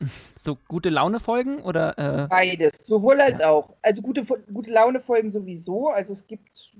So 0.40 0.56
gute 0.68 0.88
Laune-Folgen 0.88 1.58
oder? 1.58 1.98
Äh... 1.98 2.28
Beides, 2.28 2.78
sowohl 2.86 3.20
als 3.20 3.40
ja. 3.40 3.50
auch. 3.50 3.74
Also 3.82 4.00
gute, 4.00 4.24
gute 4.24 4.70
Laune-Folgen 4.70 5.32
sowieso. 5.32 5.88
Also 5.88 6.12
es 6.12 6.24
gibt, 6.28 6.70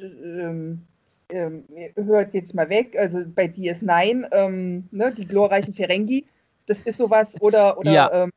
ähm, 0.00 0.82
ähm, 1.28 1.62
hört 1.94 2.34
jetzt 2.34 2.54
mal 2.54 2.68
weg, 2.68 2.96
also 2.98 3.22
bei 3.24 3.44
DS9, 3.44 4.26
ähm, 4.32 4.88
ne, 4.90 5.14
die 5.14 5.26
glorreichen 5.26 5.74
Ferengi, 5.74 6.24
das 6.66 6.80
ist 6.80 6.98
sowas. 6.98 7.36
Oder, 7.40 7.78
oder 7.78 7.92
ja. 7.92 8.24
ähm, 8.24 8.30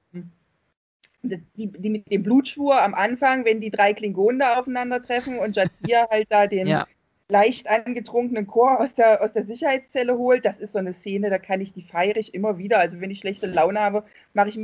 die, 1.24 1.68
die 1.68 1.90
mit 1.90 2.12
dem 2.12 2.24
Blutschwur 2.24 2.82
am 2.82 2.94
Anfang, 2.94 3.46
wenn 3.46 3.62
die 3.62 3.72
drei 3.72 3.94
Klingonen 3.94 4.40
da 4.40 4.60
aufeinandertreffen 4.60 5.40
und 5.40 5.56
Jadzia 5.56 6.08
halt 6.12 6.28
da 6.30 6.48
den 6.48 6.68
ja. 6.68 6.88
leicht 7.30 7.68
angetrunkenen 7.68 8.48
Chor 8.48 8.80
aus 8.80 8.94
der, 8.94 9.22
aus 9.22 9.34
der 9.34 9.46
Sicherheitszelle 9.46 10.18
holt, 10.18 10.46
das 10.46 10.60
ist 10.60 10.74
so 10.74 10.80
eine 10.80 10.94
Szene, 10.94 11.30
da 11.30 11.40
kann 11.40 11.62
ich 11.62 11.74
die 11.74 11.82
feiere 11.82 12.18
ich 12.18 12.34
immer 12.34 12.58
wieder. 12.58 12.80
Also 12.80 13.02
wenn 13.02 13.12
ich 13.12 13.20
schlechte 13.20 13.48
Laune 13.48 13.80
habe, 13.80 14.04
mache 14.34 14.50
ich 14.50 14.60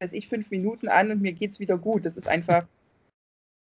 weiß 0.00 0.12
ich 0.12 0.28
fünf 0.28 0.50
Minuten 0.50 0.88
an 0.88 1.10
und 1.10 1.22
mir 1.22 1.32
geht 1.32 1.52
es 1.52 1.60
wieder 1.60 1.78
gut. 1.78 2.04
Das 2.04 2.16
ist 2.16 2.28
einfach. 2.28 2.66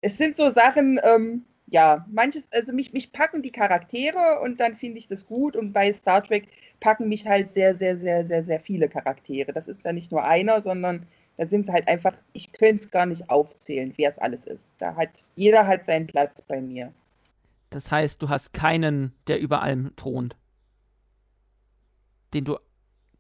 es 0.02 0.18
sind 0.18 0.36
so 0.36 0.50
Sachen, 0.50 1.00
ähm, 1.04 1.46
ja, 1.68 2.06
manches, 2.12 2.44
also 2.52 2.74
mich, 2.74 2.94
mich 2.94 3.12
packen 3.14 3.42
die 3.42 3.52
Charaktere 3.52 4.42
und 4.42 4.60
dann 4.60 4.76
finde 4.76 5.00
ich 5.00 5.08
das 5.08 5.26
gut 5.26 5.56
und 5.56 5.74
bei 5.74 5.94
Star 5.94 6.24
Trek 6.24 6.48
packen 6.80 7.08
mich 7.08 7.26
halt 7.26 7.54
sehr, 7.54 7.76
sehr, 7.76 7.98
sehr, 7.98 8.26
sehr, 8.28 8.44
sehr 8.44 8.60
viele 8.60 8.90
Charaktere. 8.90 9.54
Das 9.54 9.68
ist 9.68 9.84
ja 9.86 9.94
nicht 9.94 10.12
nur 10.12 10.24
einer, 10.26 10.62
sondern 10.62 11.08
da 11.38 11.48
sind 11.48 11.68
es 11.68 11.74
halt 11.74 11.88
einfach, 11.88 12.14
ich 12.34 12.52
könnte 12.52 12.84
es 12.84 12.92
gar 12.92 13.06
nicht 13.06 13.30
aufzählen, 13.30 13.94
wer 13.98 14.12
es 14.12 14.18
alles 14.20 14.46
ist. 14.46 14.64
Da 14.78 14.96
hat 14.96 15.10
jeder 15.36 15.66
halt 15.66 15.86
seinen 15.86 16.08
Platz 16.08 16.42
bei 16.44 16.62
mir. 16.62 16.94
Das 17.70 17.92
heißt, 17.92 18.22
du 18.22 18.30
hast 18.30 18.54
keinen, 18.54 19.14
der 19.28 19.40
über 19.40 19.64
allem 19.64 19.96
thront. 19.96 20.38
Den 22.34 22.46
du, 22.46 22.58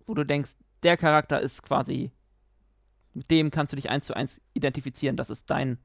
wo 0.05 0.13
du 0.13 0.23
denkst, 0.23 0.51
der 0.83 0.97
Charakter 0.97 1.41
ist 1.41 1.63
quasi, 1.63 2.11
mit 3.13 3.31
dem 3.31 3.49
kannst 3.49 3.73
du 3.73 3.75
dich 3.75 3.89
eins 3.89 4.05
zu 4.05 4.15
eins 4.15 4.41
identifizieren, 4.53 5.15
das 5.15 5.29
ist 5.29 5.49
dein. 5.49 5.77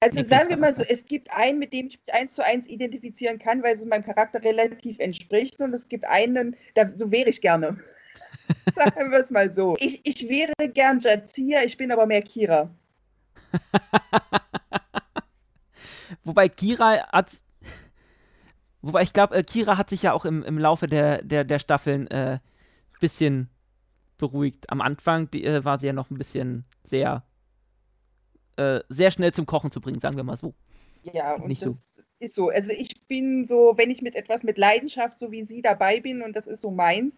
Also 0.00 0.24
sagen 0.24 0.48
wir 0.48 0.56
mal 0.56 0.72
so, 0.72 0.82
es 0.82 1.04
gibt 1.04 1.30
einen, 1.30 1.58
mit 1.58 1.72
dem 1.72 1.88
ich 1.88 2.00
mich 2.06 2.14
eins 2.14 2.34
zu 2.34 2.44
eins 2.44 2.66
identifizieren 2.66 3.38
kann, 3.38 3.62
weil 3.62 3.74
es 3.74 3.84
meinem 3.84 4.04
Charakter 4.04 4.42
relativ 4.42 4.98
entspricht 4.98 5.60
und 5.60 5.74
es 5.74 5.88
gibt 5.88 6.04
einen, 6.04 6.56
da, 6.74 6.90
so 6.96 7.10
wäre 7.10 7.28
ich 7.28 7.40
gerne. 7.40 7.76
Sagen 8.74 9.10
wir 9.10 9.18
es 9.18 9.30
mal 9.30 9.54
so. 9.54 9.76
Ich, 9.78 10.00
ich 10.04 10.28
wäre 10.28 10.52
gern 10.72 10.98
Jazia, 10.98 11.62
ich 11.62 11.76
bin 11.76 11.92
aber 11.92 12.06
mehr 12.06 12.22
Kira. 12.22 12.70
Wobei 16.24 16.48
Kira 16.48 17.06
hat. 17.12 17.32
Wobei 18.82 19.02
ich 19.02 19.12
glaube, 19.12 19.36
äh, 19.36 19.42
Kira 19.42 19.76
hat 19.76 19.90
sich 19.90 20.02
ja 20.02 20.12
auch 20.12 20.24
im, 20.24 20.42
im 20.42 20.58
Laufe 20.58 20.86
der, 20.86 21.22
der, 21.22 21.44
der 21.44 21.58
Staffeln 21.58 22.08
ein 22.08 22.36
äh, 22.36 22.38
bisschen 22.98 23.50
beruhigt. 24.18 24.70
Am 24.70 24.80
Anfang 24.80 25.30
die, 25.30 25.44
äh, 25.44 25.64
war 25.64 25.78
sie 25.78 25.86
ja 25.86 25.92
noch 25.92 26.10
ein 26.10 26.18
bisschen 26.18 26.64
sehr, 26.82 27.24
äh, 28.56 28.80
sehr 28.88 29.10
schnell 29.10 29.32
zum 29.32 29.46
Kochen 29.46 29.70
zu 29.70 29.80
bringen, 29.80 30.00
sagen 30.00 30.16
wir 30.16 30.24
mal 30.24 30.36
so. 30.36 30.54
Ja, 31.02 31.34
und 31.34 31.48
Nicht 31.48 31.64
das 31.64 31.96
so. 31.96 32.02
ist 32.20 32.34
so. 32.34 32.48
Also 32.48 32.70
ich 32.70 33.06
bin 33.06 33.46
so, 33.46 33.74
wenn 33.76 33.90
ich 33.90 34.02
mit 34.02 34.14
etwas 34.14 34.42
mit 34.42 34.58
Leidenschaft, 34.58 35.18
so 35.18 35.30
wie 35.30 35.44
sie 35.44 35.62
dabei 35.62 36.00
bin, 36.00 36.22
und 36.22 36.34
das 36.34 36.46
ist 36.46 36.62
so 36.62 36.70
meins, 36.70 37.14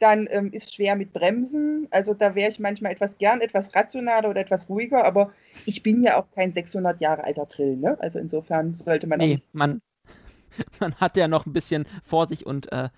dann 0.00 0.26
ähm, 0.30 0.50
ist 0.52 0.74
schwer 0.74 0.96
mit 0.96 1.12
Bremsen. 1.12 1.86
Also 1.90 2.14
da 2.14 2.34
wäre 2.34 2.50
ich 2.50 2.58
manchmal 2.58 2.92
etwas 2.92 3.16
gern 3.18 3.40
etwas 3.40 3.74
rationaler 3.74 4.30
oder 4.30 4.40
etwas 4.40 4.68
ruhiger, 4.68 5.04
aber 5.04 5.32
ich 5.66 5.82
bin 5.82 6.02
ja 6.02 6.18
auch 6.18 6.30
kein 6.32 6.52
600 6.52 7.00
Jahre 7.00 7.22
alter 7.24 7.46
Drill, 7.46 7.76
ne? 7.76 7.96
Also 8.00 8.18
insofern 8.18 8.74
sollte 8.74 9.06
man 9.06 9.18
nee, 9.18 9.42
man, 9.52 9.80
man 10.80 10.94
hat 10.96 11.16
ja 11.16 11.28
noch 11.28 11.46
ein 11.46 11.52
bisschen 11.52 11.86
vor 12.02 12.26
sich 12.26 12.46
und 12.46 12.72
äh, 12.72 12.88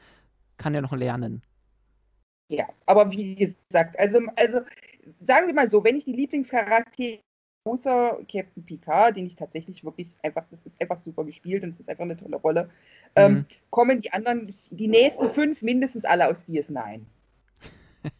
kann 0.56 0.74
ja 0.74 0.80
noch 0.80 0.92
lernen. 0.92 1.42
Ja, 2.48 2.66
aber 2.86 3.10
wie 3.10 3.34
gesagt, 3.34 3.98
also, 3.98 4.20
also 4.36 4.60
sagen 5.26 5.46
wir 5.46 5.54
mal 5.54 5.68
so, 5.68 5.82
wenn 5.84 5.96
ich 5.96 6.04
die 6.04 6.12
Lieblingscharaktere 6.12 7.20
außer 7.64 8.18
Captain 8.30 8.64
Picard, 8.64 9.16
den 9.16 9.26
ich 9.26 9.36
tatsächlich 9.36 9.84
wirklich 9.84 10.08
einfach, 10.22 10.44
das 10.50 10.60
ist 10.64 10.80
einfach 10.80 10.98
super 11.04 11.24
gespielt 11.24 11.62
und 11.62 11.70
es 11.70 11.80
ist 11.80 11.88
einfach 11.88 12.04
eine 12.04 12.16
tolle 12.16 12.36
Rolle, 12.36 12.70
ähm, 13.14 13.32
mhm. 13.32 13.46
kommen 13.70 14.00
die 14.00 14.12
anderen, 14.12 14.54
die 14.70 14.88
nächsten 14.88 15.30
fünf 15.32 15.62
mindestens 15.62 16.04
alle 16.04 16.28
aus 16.28 16.36
DS9. 16.48 17.00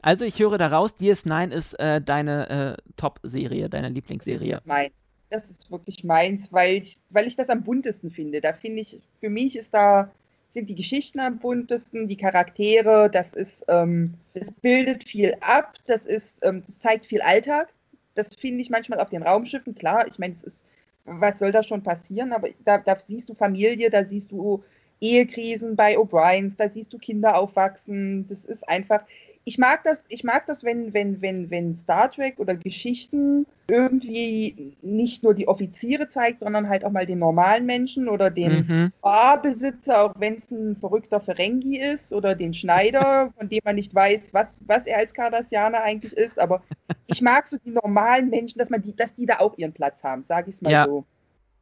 Also 0.00 0.24
ich 0.24 0.38
höre 0.38 0.58
daraus, 0.58 0.94
DS9 0.94 1.50
ist 1.50 1.74
äh, 1.80 2.00
deine 2.00 2.76
äh, 2.78 2.92
Top-Serie, 2.96 3.68
deine 3.68 3.88
Lieblingsserie. 3.88 4.60
Meins. 4.64 4.92
Das 5.30 5.50
ist 5.50 5.68
wirklich 5.72 6.04
meins, 6.04 6.52
weil 6.52 6.82
ich, 6.82 6.98
weil 7.10 7.26
ich 7.26 7.34
das 7.34 7.48
am 7.48 7.64
buntesten 7.64 8.12
finde. 8.12 8.40
Da 8.40 8.52
finde 8.52 8.82
ich, 8.82 9.00
für 9.18 9.30
mich 9.30 9.56
ist 9.56 9.74
da, 9.74 10.12
sind 10.52 10.70
die 10.70 10.76
Geschichten 10.76 11.18
am 11.18 11.38
buntesten, 11.40 12.06
die 12.06 12.16
Charaktere, 12.16 13.10
das 13.10 13.32
ist, 13.32 13.64
ähm, 13.66 14.14
das 14.34 14.52
bildet 14.52 15.02
viel 15.02 15.34
ab, 15.40 15.74
das 15.86 16.06
ist, 16.06 16.38
ähm, 16.42 16.62
das 16.66 16.78
zeigt 16.78 17.06
viel 17.06 17.22
Alltag. 17.22 17.73
Das 18.14 18.34
finde 18.34 18.62
ich 18.62 18.70
manchmal 18.70 19.00
auf 19.00 19.10
den 19.10 19.22
Raumschiffen, 19.22 19.74
klar, 19.74 20.06
ich 20.06 20.18
meine, 20.18 20.34
es 20.34 20.42
ist 20.42 20.60
was 21.04 21.38
soll 21.38 21.52
da 21.52 21.62
schon 21.62 21.82
passieren? 21.82 22.32
Aber 22.32 22.48
da, 22.64 22.78
da 22.78 22.98
siehst 22.98 23.28
du 23.28 23.34
Familie, 23.34 23.90
da 23.90 24.04
siehst 24.04 24.32
du 24.32 24.64
Ehekrisen 25.00 25.76
bei 25.76 25.98
O'Briens, 25.98 26.56
da 26.56 26.68
siehst 26.68 26.92
du 26.92 26.98
Kinder 26.98 27.36
aufwachsen. 27.36 28.26
Das 28.28 28.44
ist 28.44 28.66
einfach, 28.68 29.04
ich 29.46 29.58
mag 29.58 29.84
das, 29.84 29.98
ich 30.08 30.24
mag 30.24 30.46
das, 30.46 30.64
wenn, 30.64 30.94
wenn, 30.94 31.20
wenn, 31.20 31.50
wenn 31.50 31.76
Star 31.76 32.10
Trek 32.10 32.38
oder 32.38 32.54
Geschichten 32.54 33.46
irgendwie 33.68 34.76
nicht 34.82 35.22
nur 35.22 35.34
die 35.34 35.48
Offiziere 35.48 36.08
zeigt, 36.08 36.40
sondern 36.40 36.68
halt 36.68 36.84
auch 36.84 36.90
mal 36.90 37.06
den 37.06 37.18
normalen 37.18 37.66
Menschen 37.66 38.08
oder 38.08 38.30
den 38.30 38.66
mhm. 38.66 38.92
Barbesitzer, 39.02 40.04
auch 40.04 40.14
wenn 40.18 40.34
es 40.34 40.50
ein 40.50 40.76
verrückter 40.76 41.20
Ferengi 41.20 41.78
ist, 41.78 42.12
oder 42.12 42.34
den 42.34 42.54
Schneider, 42.54 43.32
von 43.38 43.48
dem 43.48 43.60
man 43.64 43.76
nicht 43.76 43.94
weiß, 43.94 44.32
was, 44.32 44.62
was 44.66 44.86
er 44.86 44.98
als 44.98 45.12
Cardassianer 45.12 45.82
eigentlich 45.82 46.14
ist. 46.14 46.38
Aber 46.38 46.62
ich 47.06 47.20
mag 47.20 47.46
so 47.48 47.58
die 47.58 47.70
normalen 47.70 48.30
Menschen, 48.30 48.58
dass 48.58 48.70
man 48.70 48.82
die, 48.82 48.96
dass 48.96 49.14
die 49.14 49.26
da 49.26 49.40
auch 49.40 49.56
ihren 49.58 49.72
Platz 49.72 50.02
haben, 50.02 50.24
sage 50.26 50.50
ich 50.50 50.56
es 50.56 50.62
mal 50.62 50.72
ja. 50.72 50.86
so. 50.86 51.04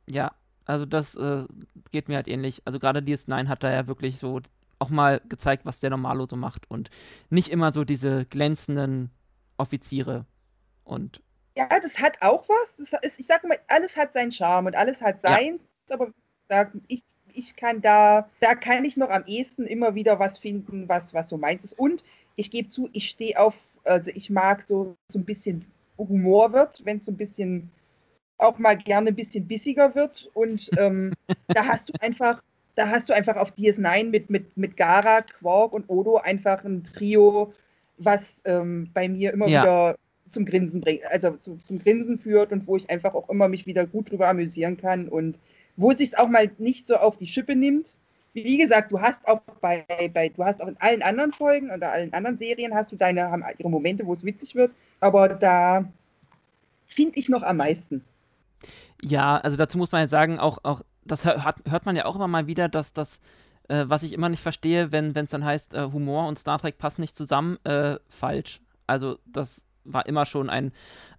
Ja, 0.08 0.32
also 0.64 0.86
das 0.86 1.16
äh, 1.16 1.44
geht 1.90 2.08
mir 2.08 2.16
halt 2.16 2.28
ähnlich. 2.28 2.62
Also 2.64 2.78
gerade 2.78 3.00
DS9 3.00 3.48
hat 3.48 3.64
da 3.64 3.72
ja 3.72 3.88
wirklich 3.88 4.18
so 4.18 4.40
auch 4.82 4.90
mal 4.90 5.20
gezeigt, 5.28 5.64
was 5.64 5.80
der 5.80 5.90
Normalo 5.90 6.26
so 6.28 6.36
macht 6.36 6.70
und 6.70 6.90
nicht 7.30 7.48
immer 7.48 7.72
so 7.72 7.84
diese 7.84 8.26
glänzenden 8.26 9.10
Offiziere 9.56 10.26
und 10.84 11.22
ja, 11.54 11.68
das 11.80 11.98
hat 11.98 12.20
auch 12.22 12.48
was. 12.48 13.00
Ist, 13.02 13.18
ich 13.18 13.26
sage 13.26 13.46
mal, 13.46 13.58
alles 13.68 13.96
hat 13.96 14.12
seinen 14.14 14.32
Charme 14.32 14.66
und 14.66 14.74
alles 14.74 15.00
hat 15.00 15.20
seins, 15.20 15.60
ja. 15.88 15.94
aber 15.94 16.12
ich, 16.88 17.02
ich 17.34 17.56
kann 17.56 17.80
da, 17.80 18.28
da 18.40 18.54
kann 18.54 18.84
ich 18.84 18.96
noch 18.96 19.10
am 19.10 19.24
ehesten 19.26 19.66
immer 19.66 19.94
wieder 19.94 20.18
was 20.18 20.38
finden, 20.38 20.88
was, 20.88 21.12
was 21.12 21.28
so 21.28 21.36
meins 21.36 21.64
ist. 21.64 21.78
Und 21.78 22.02
ich 22.36 22.50
gebe 22.50 22.68
zu, 22.68 22.88
ich 22.92 23.10
stehe 23.10 23.38
auf, 23.38 23.54
also 23.84 24.10
ich 24.14 24.30
mag 24.30 24.64
so, 24.66 24.96
so 25.08 25.18
ein 25.18 25.24
bisschen 25.24 25.66
Humor 25.98 26.52
wird, 26.52 26.84
wenn 26.84 26.98
es 26.98 27.04
so 27.04 27.12
ein 27.12 27.16
bisschen 27.16 27.70
auch 28.38 28.58
mal 28.58 28.76
gerne 28.76 29.08
ein 29.08 29.16
bisschen 29.16 29.46
bissiger 29.46 29.94
wird. 29.94 30.30
Und 30.34 30.70
ähm, 30.78 31.12
da 31.48 31.66
hast 31.66 31.90
du 31.90 31.92
einfach 32.00 32.42
da 32.74 32.88
hast 32.88 33.08
du 33.08 33.12
einfach 33.12 33.36
auf 33.36 33.52
DS9 33.52 34.04
mit, 34.04 34.30
mit, 34.30 34.56
mit 34.56 34.76
Gara, 34.76 35.22
Quark 35.22 35.72
und 35.72 35.88
Odo 35.88 36.16
einfach 36.16 36.64
ein 36.64 36.84
Trio, 36.84 37.52
was 37.98 38.40
ähm, 38.44 38.90
bei 38.94 39.08
mir 39.08 39.32
immer 39.32 39.46
ja. 39.46 39.62
wieder 39.62 39.98
zum 40.30 40.46
Grinsen 40.46 40.80
bringt, 40.80 41.04
also 41.04 41.32
zu, 41.32 41.58
zum 41.66 41.78
Grinsen 41.78 42.18
führt 42.18 42.52
und 42.52 42.66
wo 42.66 42.76
ich 42.76 42.88
einfach 42.88 43.14
auch 43.14 43.28
immer 43.28 43.48
mich 43.48 43.66
wieder 43.66 43.86
gut 43.86 44.10
drüber 44.10 44.28
amüsieren 44.28 44.78
kann 44.78 45.08
und 45.08 45.38
wo 45.76 45.92
sich 45.92 46.08
es 46.08 46.14
auch 46.14 46.28
mal 46.28 46.50
nicht 46.58 46.86
so 46.86 46.96
auf 46.96 47.16
die 47.18 47.26
Schippe 47.26 47.54
nimmt. 47.54 47.96
wie 48.32 48.56
gesagt, 48.56 48.90
du 48.90 49.00
hast 49.00 49.26
auch 49.28 49.40
bei, 49.60 49.84
bei, 50.12 50.30
du 50.30 50.44
hast 50.44 50.62
auch 50.62 50.68
in 50.68 50.76
allen 50.80 51.02
anderen 51.02 51.32
Folgen 51.32 51.70
oder 51.70 51.92
allen 51.92 52.12
anderen 52.14 52.38
Serien 52.38 52.74
hast 52.74 52.90
du 52.90 52.96
deine, 52.96 53.30
haben 53.30 53.44
ihre 53.58 53.68
Momente, 53.68 54.06
wo 54.06 54.14
es 54.14 54.24
witzig 54.24 54.54
wird, 54.54 54.72
aber 55.00 55.28
da 55.28 55.84
finde 56.86 57.18
ich 57.18 57.28
noch 57.28 57.42
am 57.42 57.58
meisten. 57.58 58.02
Ja, 59.02 59.36
also 59.36 59.56
dazu 59.56 59.76
muss 59.76 59.92
man 59.92 60.02
ja 60.02 60.08
sagen, 60.08 60.38
auch, 60.38 60.58
auch 60.62 60.82
das 61.04 61.24
hört, 61.24 61.56
hört 61.68 61.86
man 61.86 61.96
ja 61.96 62.04
auch 62.04 62.16
immer 62.16 62.28
mal 62.28 62.46
wieder, 62.46 62.68
dass 62.68 62.92
das, 62.92 63.20
äh, 63.68 63.84
was 63.86 64.02
ich 64.02 64.12
immer 64.12 64.28
nicht 64.28 64.42
verstehe, 64.42 64.92
wenn 64.92 65.14
es 65.14 65.30
dann 65.30 65.44
heißt, 65.44 65.74
äh, 65.74 65.88
Humor 65.92 66.28
und 66.28 66.38
Star 66.38 66.58
Trek 66.58 66.78
passen 66.78 67.00
nicht 67.00 67.16
zusammen, 67.16 67.58
äh, 67.64 67.96
falsch. 68.08 68.60
Also 68.86 69.18
das 69.26 69.64
war 69.84 70.06
immer 70.06 70.26
schon 70.26 70.50
ein, 70.50 70.72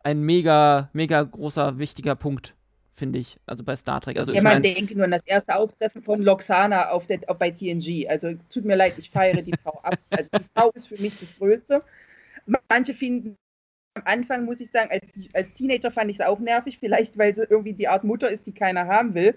ein 0.04 0.22
mega, 0.22 0.90
mega 0.94 1.22
großer, 1.24 1.80
wichtiger 1.80 2.16
Punkt 2.16 2.56
finde 2.96 3.20
ich, 3.20 3.38
also 3.46 3.64
bei 3.64 3.76
Star 3.76 4.02
Trek. 4.02 4.18
Also 4.18 4.34
ja, 4.34 4.42
man 4.42 4.62
denke 4.62 4.96
nur 4.96 5.06
an 5.06 5.12
das 5.12 5.26
erste 5.26 5.56
Auftreffen 5.56 6.04
von 6.04 6.22
Loxana 6.22 6.90
auf 6.90 7.08
der, 7.08 7.20
auf 7.28 7.38
bei 7.38 7.52
TNG. 7.52 8.08
Also 8.08 8.34
tut 8.50 8.66
mir 8.66 8.76
leid, 8.76 8.94
ich 8.98 9.10
feiere 9.10 9.42
die 9.42 9.54
Frau 9.62 9.80
ab. 9.82 9.98
Also 10.10 10.30
die 10.38 10.46
Frau 10.54 10.70
ist 10.72 10.88
für 10.88 11.02
mich 11.02 11.20
das 11.20 11.36
Größte. 11.38 11.82
Manche 12.70 12.94
finden 12.94 13.36
am 13.96 14.04
Anfang, 14.06 14.46
muss 14.46 14.60
ich 14.60 14.70
sagen, 14.72 14.92
als, 14.92 15.04
als 15.34 15.54
Teenager 15.56 15.92
fand 15.92 16.12
ich 16.12 16.20
es 16.20 16.26
auch 16.26 16.40
nervig, 16.40 16.78
vielleicht 16.80 17.18
weil 17.18 17.34
sie 17.34 17.44
irgendwie 17.50 17.74
die 17.74 17.88
Art 17.88 18.04
Mutter 18.04 18.30
ist, 18.30 18.46
die 18.46 18.54
keiner 18.54 18.88
haben 18.88 19.14
will. 19.16 19.36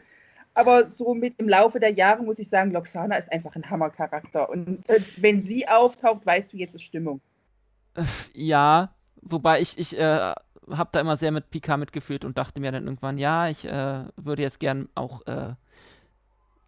Aber 0.57 0.89
so 0.89 1.13
mit 1.13 1.35
im 1.39 1.51
Laufe 1.51 1.79
der 1.79 1.93
Jahre 1.93 2.23
muss 2.23 2.39
ich 2.39 2.49
sagen, 2.49 2.71
Loxana 2.71 3.17
ist 3.17 3.31
einfach 3.31 3.55
ein 3.57 3.69
Hammercharakter. 3.69 4.49
Und 4.49 4.89
äh, 4.89 5.03
wenn 5.19 5.45
sie 5.45 5.69
auftaucht, 5.69 6.25
weißt 6.25 6.55
du, 6.55 6.57
jetzt 6.57 6.75
ist 6.75 6.83
Stimmung. 6.83 7.21
Ja, 8.33 8.95
wobei 9.21 9.61
ich, 9.61 9.79
ich 9.79 9.99
äh, 9.99 10.33
habe 10.71 10.89
da 10.93 11.01
immer 11.01 11.19
sehr 11.19 11.31
mit 11.31 11.51
Picard 11.51 11.79
mitgefühlt 11.79 12.25
und 12.25 12.39
dachte 12.39 12.59
mir 12.61 12.73
dann 12.73 12.87
irgendwann, 12.87 13.19
ja, 13.19 13.49
ich 13.49 13.67
äh, 13.67 14.05
würde 14.17 14.43
jetzt 14.43 14.59
gern 14.59 14.89
auch, 14.95 15.27
äh, 15.27 15.53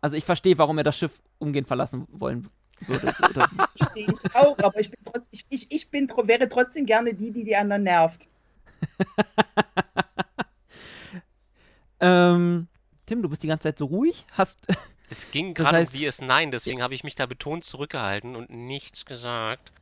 also 0.02 0.16
ich 0.16 0.24
verstehe, 0.26 0.58
warum 0.58 0.76
er 0.76 0.84
das 0.84 0.98
Schiff 0.98 1.22
umgehend 1.38 1.66
verlassen 1.66 2.06
wollen 2.10 2.46
würde. 2.82 3.10
verstehe 3.74 4.06
ich 4.06 4.34
auch, 4.34 4.58
aber 4.58 4.80
ich, 4.80 4.90
bin 4.90 5.00
trotz, 5.06 5.28
ich, 5.30 5.46
ich, 5.48 5.66
ich 5.70 5.90
bin, 5.90 6.12
wäre 6.24 6.46
trotzdem 6.50 6.84
gerne 6.84 7.14
die, 7.14 7.30
die 7.30 7.44
die 7.44 7.56
anderen 7.56 7.84
nervt. 7.84 8.28
ähm, 12.00 12.68
Tim, 13.08 13.22
du 13.22 13.28
bist 13.28 13.42
die 13.42 13.48
ganze 13.48 13.68
Zeit 13.68 13.78
so 13.78 13.86
ruhig, 13.86 14.24
hast... 14.32 14.66
Es 15.10 15.30
ging 15.30 15.54
gerade 15.54 15.78
heißt, 15.78 15.94
um 15.94 16.00
DS9, 16.00 16.50
deswegen 16.50 16.82
habe 16.82 16.92
ich 16.92 17.02
mich 17.02 17.14
da 17.14 17.24
betont 17.24 17.64
zurückgehalten 17.64 18.36
und 18.36 18.50
nichts 18.50 19.06
gesagt. 19.06 19.72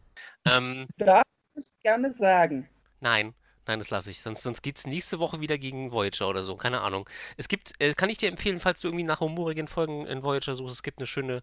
Ähm, 0.45 0.87
da 0.99 1.23
muss 1.53 1.67
ich 1.67 1.83
gerne 1.83 2.15
sagen. 2.17 2.69
Nein, 3.01 3.35
Nein, 3.67 3.81
das 3.81 3.91
lasse 3.91 4.11
ich. 4.11 4.23
Sonst, 4.23 4.43
sonst 4.43 4.63
geht 4.63 4.79
es 4.79 4.87
nächste 4.87 5.19
Woche 5.19 5.41
wieder 5.41 5.59
gegen 5.59 5.91
Voyager 5.91 6.29
oder 6.29 6.45
so. 6.45 6.57
Keine 6.57 6.83
Ahnung. 6.83 7.09
Es 7.37 7.49
gibt, 7.49 7.73
äh, 7.81 7.93
kann 7.95 8.09
ich 8.09 8.19
dir 8.19 8.29
empfehlen, 8.29 8.61
falls 8.61 8.81
du 8.81 8.89
irgendwie 8.89 9.05
nach 9.05 9.19
humorigen 9.21 9.67
Folgen 9.67 10.07
in 10.07 10.23
Voyager 10.23 10.55
suchst, 10.55 10.77
es 10.77 10.83
gibt 10.85 10.99
eine 10.99 11.07
schöne, 11.07 11.43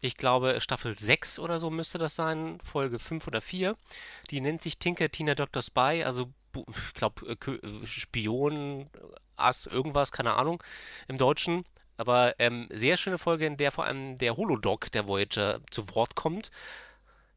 ich 0.00 0.16
glaube, 0.16 0.60
Staffel 0.60 0.98
6 0.98 1.38
oder 1.38 1.60
so 1.60 1.70
müsste 1.70 1.98
das 1.98 2.16
sein, 2.16 2.58
Folge 2.64 2.98
5 2.98 3.28
oder 3.28 3.40
4. 3.40 3.76
Die 4.30 4.40
nennt 4.40 4.62
sich 4.62 4.78
Tinker 4.78 5.10
Tina 5.10 5.36
Dr. 5.36 5.62
Spy, 5.62 6.02
also 6.04 6.32
ich 6.54 6.94
glaube, 6.94 7.36
äh, 7.40 7.86
Spion, 7.86 8.88
Ass, 9.36 9.66
irgendwas, 9.66 10.12
keine 10.12 10.34
Ahnung, 10.34 10.62
im 11.08 11.18
Deutschen. 11.18 11.64
Aber 11.96 12.34
ähm, 12.38 12.68
sehr 12.70 12.96
schöne 12.96 13.18
Folge, 13.18 13.46
in 13.46 13.56
der 13.56 13.72
vor 13.72 13.84
allem 13.84 14.16
der 14.18 14.36
Holodoc 14.36 14.90
der 14.92 15.06
Voyager 15.06 15.60
zu 15.70 15.94
Wort 15.94 16.14
kommt 16.14 16.50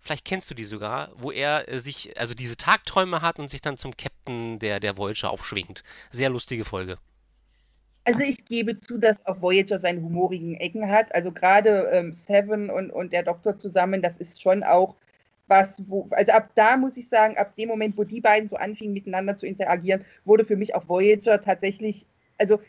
vielleicht 0.04 0.26
kennst 0.26 0.52
du 0.52 0.54
die 0.54 0.66
sogar, 0.66 1.12
wo 1.16 1.32
er 1.32 1.68
äh, 1.70 1.80
sich, 1.80 2.20
also 2.20 2.36
diese 2.36 2.58
Tagträume 2.58 3.22
hat 3.22 3.40
und 3.40 3.50
sich 3.50 3.62
dann 3.62 3.78
zum 3.78 3.98
Captain 3.98 4.60
der, 4.60 4.80
der 4.80 4.98
Voyager 4.98 5.32
aufschwingt. 5.32 5.84
Sehr 6.12 6.30
lustige 6.30 6.66
Folge. 6.66 6.98
Also 8.06 8.20
ich 8.20 8.44
gebe 8.46 8.78
zu, 8.78 8.98
dass 8.98 9.26
auch 9.26 9.42
Voyager 9.42 9.80
seine 9.80 10.02
humorigen 10.02 10.56
Ecken 10.56 10.90
hat. 10.90 11.16
Also 11.16 11.32
gerade 11.32 11.90
ähm, 11.94 12.12
Seven 12.12 12.70
und, 12.70 12.92
und 12.92 13.14
der 13.14 13.24
Doktor 13.24 13.58
zusammen, 13.58 14.02
das 14.02 14.18
ist 14.18 14.42
schon 14.42 14.64
auch 14.64 14.96
was, 15.48 15.84
wo, 15.88 16.08
also 16.12 16.32
ab 16.32 16.52
da 16.56 16.78
muss 16.78 16.98
ich 16.98 17.10
sagen, 17.10 17.38
ab 17.38 17.56
dem 17.56 17.70
Moment, 17.70 17.98
wo 17.98 18.04
die 18.04 18.22
beiden 18.22 18.50
so 18.50 18.56
anfingen 18.56 18.94
miteinander 18.94 19.36
zu 19.36 19.46
interagieren, 19.46 20.06
wurde 20.26 20.46
für 20.46 20.56
mich 20.56 20.76
auch 20.76 20.88
Voyager 20.88 21.42
tatsächlich, 21.42 22.08
also 22.38 22.60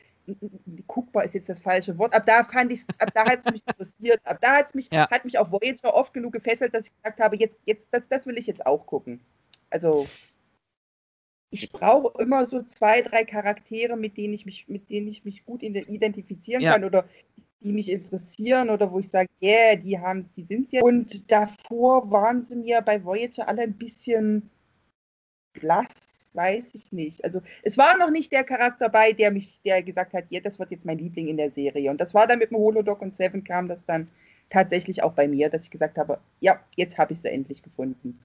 guckbar 0.87 1.25
ist 1.25 1.35
jetzt 1.35 1.49
das 1.49 1.61
falsche 1.61 1.99
Wort. 1.99 2.15
Ab 2.15 2.25
da 2.27 2.45
fand 2.45 2.73
ich, 2.73 2.85
ab 2.99 3.11
da 3.15 3.27
hat 3.27 3.41
es 3.41 3.53
mich 3.53 3.63
interessiert. 3.67 4.21
Ab 4.25 4.39
da 4.41 4.57
hat's 4.57 4.75
mich, 4.75 4.89
ja. 4.91 5.09
hat 5.11 5.25
mich 5.25 5.39
auch 5.39 5.51
Voyager 5.51 5.95
oft 5.95 6.15
genug 6.15 6.33
gefesselt, 6.33 6.75
dass 6.75 6.87
ich 6.87 6.97
gesagt 6.97 7.21
habe, 7.21 7.37
jetzt, 7.37 7.57
jetzt, 7.67 7.87
das, 7.91 8.03
das 8.09 8.27
will 8.27 8.39
ich 8.39 8.47
jetzt 8.47 8.65
auch 8.65 8.87
gucken. 8.87 9.21
Also 9.71 10.07
ich 11.51 11.71
brauche 11.71 12.21
immer 12.21 12.47
so 12.47 12.63
zwei, 12.63 13.03
drei 13.03 13.25
Charaktere, 13.25 13.97
mit 13.97 14.17
denen 14.17 14.35
ich 14.35 14.47
mich, 14.47 14.67
mit 14.69 14.91
denen 14.91 15.09
ich 15.09 15.25
mich 15.25 15.45
gut 15.45 15.63
identifizieren 15.63 16.63
ja. 16.63 16.73
kann 16.73 16.85
oder 16.85 17.05
die 17.65 17.73
mich 17.73 17.89
interessieren 17.91 18.71
oder 18.71 18.93
wo 18.93 19.01
ich 19.01 19.09
sage, 19.09 19.29
yeah, 19.43 19.75
die 19.75 19.99
haben 19.99 20.29
die 20.37 20.45
sind 20.45 20.71
jetzt. 20.71 20.85
Und 20.85 21.31
davor 21.33 22.11
waren 22.11 22.47
sie 22.47 22.57
mir 22.57 22.81
bei 22.83 23.03
Voyager 23.03 23.49
alle 23.49 23.63
ein 23.63 23.75
bisschen 23.75 24.51
blass 25.55 25.89
weiß 26.35 26.75
ich 26.75 26.93
nicht. 26.93 27.25
Also 27.25 27.41
es 27.63 27.79
war 27.79 27.97
noch 27.97 28.11
nicht 28.11 28.33
der 28.33 28.45
Charakter 28.45 28.89
bei, 28.89 29.13
der 29.13 29.31
mich, 29.31 29.61
der 29.65 29.83
gesagt 29.83 30.13
hat, 30.13 30.25
ja, 30.31 30.41
das 30.41 30.59
wird 30.59 30.71
jetzt 30.71 30.85
mein 30.85 30.99
Liebling 30.99 31.29
in 31.29 31.37
der 31.37 31.51
Serie. 31.51 31.91
Und 31.91 32.01
das 32.01 32.13
war 32.13 32.27
dann 32.27 32.41
mit 32.41 32.51
dem 32.51 32.59
Holodoc 32.59 33.01
und 33.01 33.17
Seven 33.17 33.45
kam 33.45 33.69
das 33.69 33.79
dann 33.87 34.09
tatsächlich 34.51 35.03
auch 35.03 35.13
bei 35.13 35.27
mir, 35.29 35.49
dass 35.49 35.63
ich 35.63 35.71
gesagt 35.71 35.97
habe, 35.97 36.19
ja, 36.41 36.61
jetzt 36.77 36.99
habe 36.99 37.13
ich 37.13 37.21
sie 37.21 37.31
endlich 37.31 37.63
gefunden. 37.63 38.21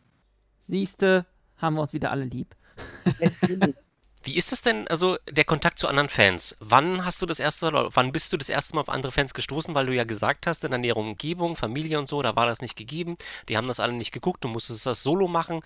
Siehste, 0.68 1.26
haben 1.58 1.76
wir 1.76 1.82
uns 1.82 1.94
wieder 1.94 2.12
alle 2.12 2.26
lieb. 2.26 2.56
Wie 4.22 4.36
ist 4.36 4.51
das 4.51 4.61
denn, 4.61 4.88
also 4.89 5.17
der 5.30 5.45
Kontakt 5.45 5.80
zu 5.80 5.88
anderen 5.88 6.09
Fans? 6.09 6.57
Wann 6.59 7.05
hast 7.05 7.22
du 7.22 7.26
das 7.26 7.39
erste 7.39 7.67
oder 7.67 7.89
wann 7.95 8.11
bist 8.11 8.34
du 8.34 8.38
das 8.38 8.49
erste 8.49 8.76
Mal 8.76 8.82
auf 8.82 8.89
andere 8.89 9.13
Fans 9.13 9.34
gestoßen? 9.34 9.74
Weil 9.74 9.86
du 9.86 9.95
ja 9.95 10.03
gesagt 10.03 10.45
hast, 10.45 10.63
in 10.65 10.72
der 10.72 10.80
näheren 10.80 11.07
Umgebung, 11.09 11.55
Familie 11.55 11.99
und 11.99 12.09
so, 12.09 12.22
da 12.22 12.36
war 12.36 12.45
das 12.45 12.61
nicht 12.61 12.76
gegeben. 12.76 13.17
Die 13.47 13.55
haben 13.55 13.67
das 13.67 13.80
alle 13.80 13.93
nicht 13.93 14.11
geguckt, 14.11 14.43
du 14.43 14.49
musstest 14.49 14.86
das 14.86 15.03
solo 15.03 15.28
machen. 15.28 15.61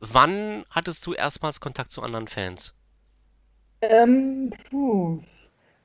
Wann 0.00 0.64
hattest 0.70 1.06
du 1.06 1.12
erstmals 1.12 1.60
Kontakt 1.60 1.92
zu 1.92 2.02
anderen 2.02 2.28
Fans? 2.28 2.74
Ähm, 3.82 4.52
puh. 4.70 5.22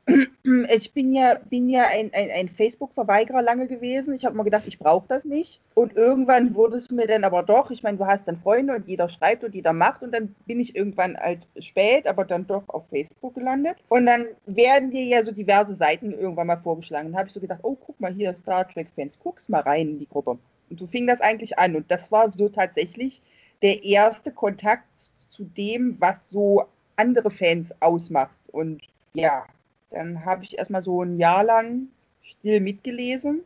Ich 0.08 0.94
bin 0.94 1.14
ja, 1.14 1.40
bin 1.50 1.68
ja 1.68 1.86
ein, 1.88 2.14
ein, 2.14 2.30
ein 2.30 2.50
Facebook-Verweigerer 2.50 3.42
lange 3.42 3.68
gewesen. 3.68 4.14
Ich 4.14 4.26
habe 4.26 4.38
mir 4.38 4.44
gedacht, 4.44 4.68
ich 4.68 4.78
brauche 4.78 5.08
das 5.08 5.26
nicht. 5.26 5.60
Und 5.74 5.96
irgendwann 5.96 6.54
wurde 6.54 6.78
es 6.78 6.92
mir 6.92 7.08
dann 7.08 7.24
aber 7.24 7.42
doch, 7.42 7.72
ich 7.72 7.82
meine, 7.82 7.98
du 7.98 8.06
hast 8.06 8.28
dann 8.28 8.38
Freunde 8.38 8.76
und 8.76 8.88
jeder 8.88 9.10
schreibt 9.10 9.44
und 9.44 9.56
jeder 9.56 9.74
macht. 9.74 10.04
Und 10.04 10.12
dann 10.12 10.36
bin 10.46 10.60
ich 10.60 10.76
irgendwann 10.76 11.18
halt 11.18 11.48
spät, 11.60 12.06
aber 12.06 12.24
dann 12.24 12.46
doch 12.46 12.70
auf 12.70 12.88
Facebook 12.90 13.34
gelandet. 13.34 13.78
Und 13.90 14.06
dann 14.06 14.28
werden 14.46 14.92
dir 14.92 15.04
ja 15.04 15.24
so 15.24 15.32
diverse 15.32 15.76
Seiten 15.76 16.12
irgendwann 16.12 16.48
mal 16.48 16.62
vorgeschlagen. 16.62 17.10
Dann 17.12 17.18
habe 17.18 17.28
ich 17.28 17.34
so 17.34 17.40
gedacht, 17.40 17.62
oh, 17.64 17.76
guck 17.76 18.00
mal 18.00 18.14
hier, 18.14 18.34
Star 18.36 18.68
Trek-Fans, 18.68 19.20
guck's 19.20 19.50
mal 19.50 19.62
rein 19.62 19.90
in 19.90 20.00
die 20.00 20.08
Gruppe. 20.08 20.38
Und 20.70 20.80
so 20.80 20.86
fing 20.86 21.08
das 21.08 21.22
eigentlich 21.22 21.58
an. 21.58 21.76
Und 21.76 21.90
das 21.90 22.12
war 22.12 22.32
so 22.32 22.50
tatsächlich 22.50 23.22
der 23.64 23.84
erste 23.84 24.32
Kontakt 24.32 24.86
zu 25.32 25.46
dem, 25.46 25.98
was 26.00 26.30
so 26.30 26.66
andere 26.96 27.32
Fans 27.32 27.70
ausmacht. 27.82 28.38
Und 28.52 28.82
ja, 29.14 29.46
dann 29.90 30.26
habe 30.26 30.44
ich 30.44 30.58
erstmal 30.58 30.84
so 30.84 31.04
ein 31.04 31.18
Jahr 31.18 31.44
lang 31.44 31.88
still 32.22 32.60
mitgelesen 32.60 33.42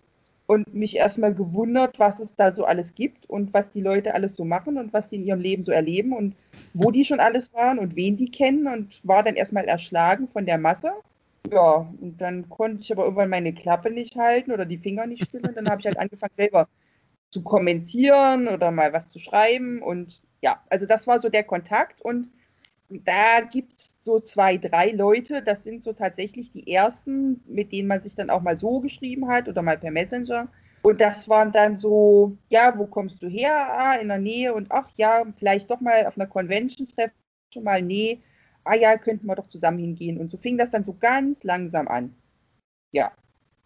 und 0.48 0.74
mich 0.74 0.96
erstmal 0.96 1.34
gewundert, 1.34 2.00
was 2.00 2.20
es 2.20 2.36
da 2.36 2.52
so 2.52 2.66
alles 2.66 2.96
gibt 2.96 3.30
und 3.30 3.54
was 3.54 3.72
die 3.72 3.82
Leute 3.82 4.16
alles 4.16 4.36
so 4.36 4.46
machen 4.46 4.78
und 4.78 4.94
was 4.94 5.08
die 5.08 5.18
in 5.18 5.26
ihrem 5.26 5.42
Leben 5.42 5.64
so 5.64 5.72
erleben 5.72 6.12
und 6.12 6.36
wo 6.74 6.90
die 6.90 7.06
schon 7.06 7.20
alles 7.20 7.54
waren 7.54 7.78
und 7.78 7.96
wen 7.96 8.18
die 8.18 8.32
kennen 8.32 8.68
und 8.68 9.00
war 9.04 9.22
dann 9.22 9.36
erstmal 9.36 9.66
erschlagen 9.66 10.28
von 10.28 10.46
der 10.48 10.58
Masse. 10.58 10.92
Ja, 11.52 11.88
und 12.02 12.20
dann 12.20 12.50
konnte 12.50 12.82
ich 12.82 12.92
aber 12.92 13.04
irgendwann 13.04 13.30
meine 13.30 13.54
Klappe 13.54 13.92
nicht 13.92 14.16
halten 14.16 14.52
oder 14.52 14.66
die 14.66 14.78
Finger 14.78 15.06
nicht 15.06 15.26
still 15.26 15.46
und 15.46 15.56
dann 15.56 15.70
habe 15.70 15.82
ich 15.82 15.88
halt 15.88 16.00
angefangen 16.00 16.34
selber 16.36 16.68
zu 17.30 17.44
kommentieren 17.44 18.48
oder 18.48 18.72
mal 18.72 18.92
was 18.92 19.08
zu 19.08 19.20
schreiben 19.20 19.82
und 19.84 20.20
ja, 20.42 20.64
also 20.70 20.86
das 20.86 21.06
war 21.06 21.20
so 21.20 21.30
der 21.30 21.44
Kontakt 21.44 22.02
und 22.02 22.30
da 22.90 23.42
gibt 23.42 23.78
es 23.78 23.96
so 24.02 24.20
zwei, 24.20 24.58
drei 24.58 24.92
Leute, 24.92 25.44
das 25.44 25.64
sind 25.64 25.84
so 25.84 25.94
tatsächlich 25.94 26.52
die 26.52 26.72
ersten, 26.72 27.44
mit 27.48 27.72
denen 27.72 27.88
man 27.88 28.02
sich 28.02 28.16
dann 28.16 28.30
auch 28.30 28.42
mal 28.42 28.58
so 28.58 28.80
geschrieben 28.80 29.28
hat 29.28 29.48
oder 29.48 29.62
mal 29.62 29.78
per 29.78 29.92
Messenger. 29.92 30.48
Und 30.82 31.02
das 31.02 31.28
waren 31.30 31.52
dann 31.52 31.78
so, 31.78 32.38
ja, 32.50 32.78
wo 32.78 32.88
kommst 32.88 33.22
du 33.22 33.28
her? 33.28 33.54
Ah, 33.54 33.96
in 33.96 34.08
der 34.08 34.18
Nähe 34.18 34.54
und 34.54 34.72
ach 34.72 34.90
ja, 34.98 35.24
vielleicht 35.38 35.70
doch 35.70 35.82
mal 35.82 36.06
auf 36.08 36.18
einer 36.18 36.28
Convention 36.28 36.88
treffen, 36.88 37.16
schon 37.54 37.64
mal, 37.64 37.82
nee, 37.82 38.20
ah 38.64 38.76
ja, 38.76 38.98
könnten 38.98 39.28
wir 39.28 39.36
doch 39.36 39.50
zusammen 39.50 39.80
hingehen. 39.80 40.18
Und 40.18 40.32
so 40.32 40.38
fing 40.38 40.58
das 40.58 40.72
dann 40.72 40.86
so 40.86 40.94
ganz 40.94 41.44
langsam 41.44 41.88
an. 41.88 42.16
Ja. 42.92 43.12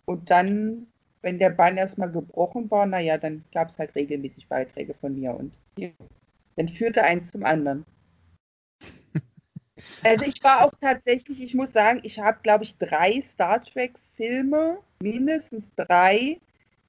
Und 0.06 0.30
dann, 0.32 0.88
wenn 1.22 1.40
der 1.40 1.52
Bann 1.52 1.78
erstmal 1.78 2.12
gebrochen 2.12 2.70
war, 2.72 2.86
naja, 2.86 3.18
dann 3.18 3.46
gab 3.54 3.70
es 3.70 3.80
halt 3.80 3.96
regelmäßig 3.96 4.48
Beiträge 4.48 4.94
von 4.96 5.18
mir 5.18 5.34
und 5.36 5.54
ja, 5.78 5.90
dann 6.58 6.68
führte 6.68 7.04
eins 7.04 7.32
zum 7.32 7.46
anderen. 7.46 7.86
Also 10.04 10.26
ich 10.26 10.44
war 10.44 10.66
auch 10.66 10.74
tatsächlich, 10.80 11.42
ich 11.42 11.54
muss 11.54 11.72
sagen, 11.72 12.02
ich 12.04 12.20
habe, 12.20 12.40
glaube 12.44 12.64
ich, 12.64 12.78
drei 12.78 13.22
Star 13.34 13.62
Trek-Filme, 13.64 14.80
mindestens 15.02 15.66
drei, 15.76 16.40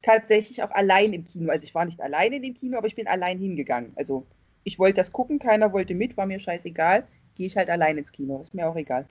tatsächlich 0.03 0.63
auch 0.63 0.71
allein 0.71 1.13
im 1.13 1.25
Kino. 1.25 1.51
Also 1.51 1.65
ich 1.65 1.75
war 1.75 1.85
nicht 1.85 2.01
allein 2.01 2.33
in 2.33 2.43
dem 2.43 2.55
Kino, 2.55 2.77
aber 2.79 2.87
ich 2.87 2.95
bin 2.95 3.07
allein 3.07 3.39
hingegangen. 3.39 3.93
Also 3.97 4.27
ich 4.65 4.79
wollte 4.79 4.97
das 4.97 5.13
gucken, 5.13 5.39
keiner 5.39 5.73
wollte 5.73 5.95
mit, 5.95 6.17
war 6.17 6.27
mir 6.27 6.41
scheißegal. 6.41 7.07
Gehe 7.35 7.47
ich 7.47 7.57
halt 7.57 7.71
allein 7.71 7.99
ins 7.99 8.13
Kino, 8.13 8.43
ist 8.43 8.55
mir 8.55 8.69
auch 8.69 8.77
egal. 8.77 9.07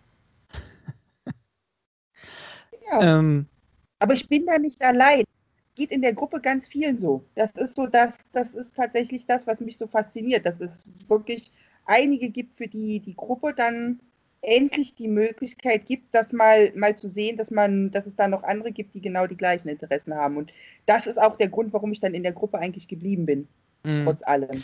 ja. 2.92 3.20
Ähm. 3.20 3.48
Aber 4.00 4.14
ich 4.14 4.28
bin 4.28 4.46
da 4.46 4.58
nicht 4.58 4.82
allein. 4.82 5.24
geht 5.76 5.92
in 5.92 6.02
der 6.02 6.14
Gruppe 6.14 6.42
ganz 6.42 6.68
vielen 6.68 7.00
so. 7.00 7.24
Das 7.36 7.52
ist 7.52 7.76
so, 7.76 7.88
das, 7.88 8.18
das 8.32 8.54
ist 8.54 8.76
tatsächlich 8.76 9.26
das, 9.26 9.48
was 9.48 9.60
mich 9.60 9.78
so 9.78 9.88
fasziniert, 9.88 10.46
dass 10.46 10.60
es 10.60 10.72
wirklich 11.08 11.52
einige 11.86 12.30
gibt, 12.30 12.58
für 12.58 12.68
die 12.68 13.00
die 13.00 13.16
Gruppe 13.16 13.54
dann 13.56 14.00
endlich 14.44 14.94
die 14.96 15.08
Möglichkeit 15.08 15.86
gibt, 15.86 16.14
das 16.14 16.34
mal, 16.34 16.72
mal 16.76 16.98
zu 16.98 17.08
sehen, 17.08 17.38
dass 17.38 17.50
man, 17.50 17.92
dass 17.92 18.06
es 18.06 18.16
da 18.16 18.28
noch 18.28 18.44
andere 18.44 18.72
gibt, 18.72 18.94
die 18.94 19.02
genau 19.02 19.26
die 19.26 19.38
gleichen 19.38 19.70
Interessen 19.70 20.14
haben. 20.14 20.38
Und 20.38 20.52
das 20.86 21.08
ist 21.08 21.18
auch 21.18 21.38
der 21.38 21.48
Grund, 21.48 21.72
warum 21.72 21.94
ich 21.94 22.02
dann 22.02 22.14
in 22.14 22.24
der 22.24 22.34
Gruppe 22.34 22.60
eigentlich 22.60 22.90
geblieben 22.90 23.26
bin, 23.26 23.48
mhm. 23.84 24.04
trotz 24.04 24.22
allem. 24.24 24.64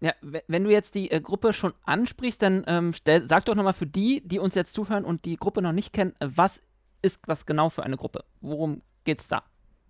Ja, 0.00 0.14
wenn 0.20 0.62
du 0.62 0.70
jetzt 0.70 0.94
die 0.94 1.10
äh, 1.10 1.20
Gruppe 1.20 1.52
schon 1.52 1.72
ansprichst, 1.84 2.40
dann 2.40 2.64
ähm, 2.68 2.92
stell, 2.92 3.26
sag 3.26 3.44
doch 3.46 3.56
nochmal 3.56 3.72
für 3.72 3.86
die, 3.86 4.22
die 4.24 4.38
uns 4.38 4.54
jetzt 4.54 4.72
zuhören 4.72 5.04
und 5.04 5.24
die 5.24 5.36
Gruppe 5.36 5.60
noch 5.60 5.72
nicht 5.72 5.92
kennen, 5.92 6.14
äh, 6.20 6.28
was 6.28 6.62
ist 7.02 7.22
das 7.26 7.46
genau 7.46 7.68
für 7.68 7.82
eine 7.82 7.96
Gruppe? 7.96 8.24
Worum 8.40 8.82
geht's 9.02 9.26
da? 9.26 9.42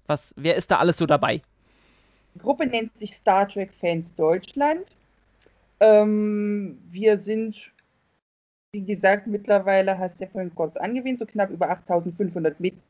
Was, 0.07 0.35
wer 0.39 0.57
ist 0.57 0.70
da 0.70 0.79
alles 0.79 0.97
so 0.97 1.05
dabei? 1.05 1.43
Die 2.35 2.39
Gruppe 2.39 2.66
nennt 2.66 2.99
sich 2.99 3.14
Star 3.14 3.47
Trek 3.47 3.70
Fans 3.81 4.14
Deutschland. 4.14 4.87
Ähm, 5.81 6.79
wir 6.91 7.18
sind 7.18 7.72
wie 8.72 8.85
gesagt, 8.85 9.26
mittlerweile 9.26 9.99
hast 9.99 10.20
du 10.20 10.24
ja 10.24 10.31
vorhin 10.31 10.55
kurz 10.55 10.76
angewähnt, 10.76 11.18
so 11.18 11.26
knapp 11.26 11.51
über 11.51 11.70
8500 11.70 12.61
Mitglieder 12.61 12.85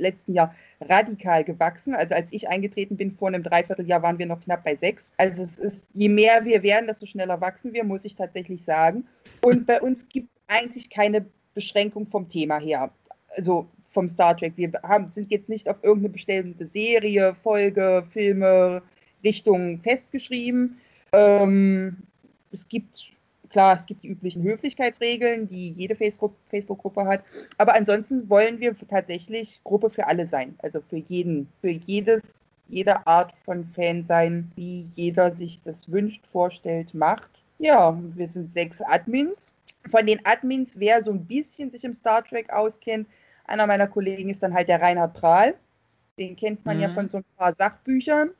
letzten 0.00 0.32
Jahr 0.32 0.54
radikal 0.80 1.44
gewachsen. 1.44 1.94
Also 1.94 2.14
als 2.14 2.32
ich 2.32 2.48
eingetreten 2.48 2.96
bin 2.96 3.12
vor 3.12 3.28
einem 3.28 3.42
Dreivierteljahr 3.42 4.02
waren 4.02 4.18
wir 4.18 4.26
noch 4.26 4.40
knapp 4.40 4.64
bei 4.64 4.74
sechs. 4.74 5.02
Also 5.16 5.42
es 5.42 5.58
ist, 5.58 5.88
je 5.92 6.08
mehr 6.08 6.44
wir 6.44 6.62
werden, 6.62 6.86
desto 6.86 7.06
schneller 7.06 7.40
wachsen 7.40 7.72
wir, 7.72 7.84
muss 7.84 8.04
ich 8.04 8.16
tatsächlich 8.16 8.64
sagen. 8.64 9.06
Und 9.42 9.66
bei 9.66 9.80
uns 9.80 10.08
gibt 10.08 10.28
es 10.34 10.42
eigentlich 10.48 10.90
keine 10.90 11.26
Beschränkung 11.54 12.06
vom 12.06 12.28
Thema 12.28 12.58
her. 12.58 12.90
Also 13.36 13.68
vom 13.90 14.08
Star 14.08 14.36
Trek. 14.36 14.54
Wir 14.56 14.72
haben, 14.82 15.10
sind 15.10 15.30
jetzt 15.30 15.48
nicht 15.48 15.68
auf 15.68 15.76
irgendeine 15.82 16.12
bestimmte 16.12 16.66
Serie, 16.66 17.34
Folge, 17.42 18.04
Filme, 18.12 18.82
Richtung 19.22 19.80
festgeschrieben. 19.80 20.78
Ähm, 21.12 21.96
es 22.52 22.68
gibt 22.68 23.10
Klar, 23.50 23.76
es 23.76 23.86
gibt 23.86 24.04
die 24.04 24.08
üblichen 24.08 24.44
Höflichkeitsregeln, 24.44 25.48
die 25.48 25.72
jede 25.72 25.96
Facebook-Gruppe 25.96 27.04
hat. 27.04 27.24
Aber 27.58 27.74
ansonsten 27.74 28.30
wollen 28.30 28.60
wir 28.60 28.76
tatsächlich 28.88 29.60
Gruppe 29.64 29.90
für 29.90 30.06
alle 30.06 30.28
sein. 30.28 30.54
Also 30.58 30.80
für 30.88 30.98
jeden, 30.98 31.48
für 31.60 31.70
jedes, 31.70 32.22
jede 32.68 33.04
Art 33.08 33.34
von 33.44 33.66
Fan 33.74 34.04
sein, 34.06 34.52
wie 34.54 34.88
jeder 34.94 35.32
sich 35.32 35.60
das 35.64 35.90
wünscht, 35.90 36.24
vorstellt, 36.30 36.94
macht. 36.94 37.28
Ja, 37.58 38.00
wir 38.14 38.28
sind 38.28 38.52
sechs 38.52 38.80
Admins. 38.82 39.52
Von 39.90 40.06
den 40.06 40.24
Admins, 40.24 40.78
wer 40.78 41.02
so 41.02 41.10
ein 41.10 41.24
bisschen 41.24 41.72
sich 41.72 41.82
im 41.82 41.92
Star 41.92 42.22
Trek 42.22 42.50
auskennt, 42.50 43.08
einer 43.46 43.66
meiner 43.66 43.88
Kollegen 43.88 44.30
ist 44.30 44.44
dann 44.44 44.54
halt 44.54 44.68
der 44.68 44.80
Reinhard 44.80 45.14
Prahl. 45.14 45.54
Den 46.18 46.36
kennt 46.36 46.64
man 46.64 46.76
mhm. 46.76 46.82
ja 46.84 46.94
von 46.94 47.08
so 47.08 47.16
ein 47.16 47.24
paar 47.36 47.54
Sachbüchern. 47.54 48.30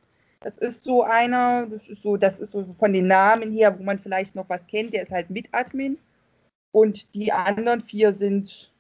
Das 0.43 0.57
ist 0.57 0.85
so 0.85 1.03
einer, 1.03 1.67
das 1.67 1.87
ist 1.87 2.03
so, 2.03 2.17
das 2.17 2.39
ist 2.39 2.53
so 2.53 2.65
von 2.79 2.93
den 2.93 3.07
Namen 3.07 3.53
her, 3.53 3.79
wo 3.79 3.83
man 3.83 3.99
vielleicht 3.99 4.35
noch 4.35 4.49
was 4.49 4.67
kennt, 4.67 4.95
der 4.95 5.03
ist 5.03 5.11
halt 5.11 5.29
Mit-Admin. 5.29 5.99
Und 6.73 7.15
die 7.15 7.33
anderen 7.33 7.83
vier 7.83 8.15
sind 8.15 8.73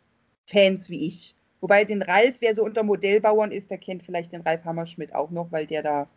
Fans 0.47 0.89
wie 0.89 1.07
ich. 1.07 1.35
Wobei 1.61 1.85
den 1.85 2.03
Ralf, 2.03 2.37
wer 2.41 2.55
so 2.55 2.65
unter 2.65 2.83
Modellbauern 2.83 3.53
ist, 3.53 3.71
der 3.71 3.79
kennt 3.79 4.03
vielleicht 4.03 4.33
den 4.33 4.41
Ralf 4.41 4.65
Hammerschmidt 4.65 5.15
auch 5.15 5.31
noch, 5.31 5.53
weil 5.53 5.67
der 5.67 5.83
da 5.83 6.09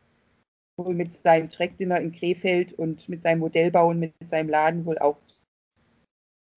wohl 0.78 0.94
mit 0.96 1.12
seinem 1.12 1.50
Trackdinner 1.50 2.00
in 2.00 2.14
Krefeld 2.14 2.74
und 2.74 3.08
mit 3.10 3.22
seinem 3.22 3.40
Modellbauen, 3.40 4.00
mit 4.00 4.14
seinem 4.30 4.50
Laden 4.50 4.86
wohl 4.86 4.98
auch. 4.98 5.18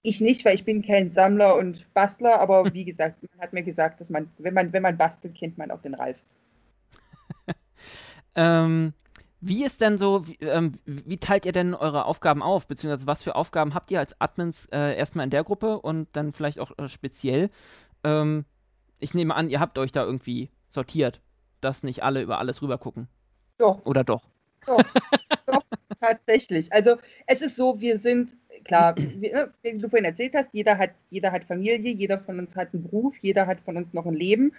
Ich 0.02 0.20
nicht, 0.20 0.44
weil 0.44 0.54
ich 0.54 0.64
bin 0.64 0.82
kein 0.82 1.10
Sammler 1.10 1.56
und 1.56 1.92
Bastler, 1.92 2.40
aber 2.40 2.64
wie 2.72 2.84
gesagt, 2.84 3.22
man 3.22 3.40
hat 3.40 3.52
mir 3.52 3.64
gesagt, 3.64 4.00
dass 4.00 4.10
man, 4.10 4.30
wenn 4.38 4.54
man, 4.54 4.72
wenn 4.72 4.82
man 4.82 4.96
bastelt, 4.96 5.34
kennt 5.34 5.58
man 5.58 5.72
auch 5.72 5.82
den 5.82 5.94
Ralf. 5.94 6.18
Ähm, 8.36 8.92
wie 9.40 9.64
ist 9.64 9.80
denn 9.80 9.98
so, 9.98 10.26
wie, 10.28 10.36
ähm, 10.40 10.72
wie, 10.84 11.18
teilt 11.18 11.44
ihr 11.44 11.52
denn 11.52 11.74
eure 11.74 12.04
Aufgaben 12.04 12.42
auf? 12.42 12.66
Beziehungsweise 12.66 13.06
was 13.06 13.22
für 13.22 13.34
Aufgaben 13.34 13.74
habt 13.74 13.90
ihr 13.90 13.98
als 13.98 14.20
Admins 14.20 14.66
äh, 14.72 14.96
erstmal 14.96 15.24
in 15.24 15.30
der 15.30 15.44
Gruppe 15.44 15.78
und 15.80 16.08
dann 16.12 16.32
vielleicht 16.32 16.60
auch 16.60 16.72
äh, 16.78 16.88
speziell? 16.88 17.50
Ähm, 18.04 18.44
ich 18.98 19.14
nehme 19.14 19.34
an, 19.34 19.50
ihr 19.50 19.60
habt 19.60 19.78
euch 19.78 19.92
da 19.92 20.04
irgendwie 20.04 20.50
sortiert, 20.68 21.20
dass 21.60 21.82
nicht 21.82 22.02
alle 22.02 22.22
über 22.22 22.38
alles 22.38 22.62
rüber 22.62 22.78
gucken. 22.78 23.08
Doch. 23.58 23.84
Oder 23.84 24.04
doch? 24.04 24.28
Doch, 24.66 24.82
doch 25.46 25.62
tatsächlich. 26.00 26.72
Also 26.72 26.96
es 27.26 27.42
ist 27.42 27.56
so, 27.56 27.80
wir 27.80 27.98
sind, 27.98 28.36
klar, 28.64 28.96
wie, 28.96 29.30
ne, 29.30 29.52
wie 29.62 29.78
du 29.78 29.88
vorhin 29.88 30.04
erzählt 30.04 30.34
hast, 30.34 30.48
jeder 30.52 30.78
hat, 30.78 30.90
jeder 31.10 31.32
hat 31.32 31.44
Familie, 31.44 31.92
jeder 31.92 32.18
von 32.20 32.38
uns 32.38 32.56
hat 32.56 32.72
einen 32.72 32.84
Beruf, 32.84 33.16
jeder 33.20 33.46
hat 33.46 33.60
von 33.60 33.76
uns 33.76 33.92
noch 33.92 34.06
ein 34.06 34.14
Leben. 34.14 34.52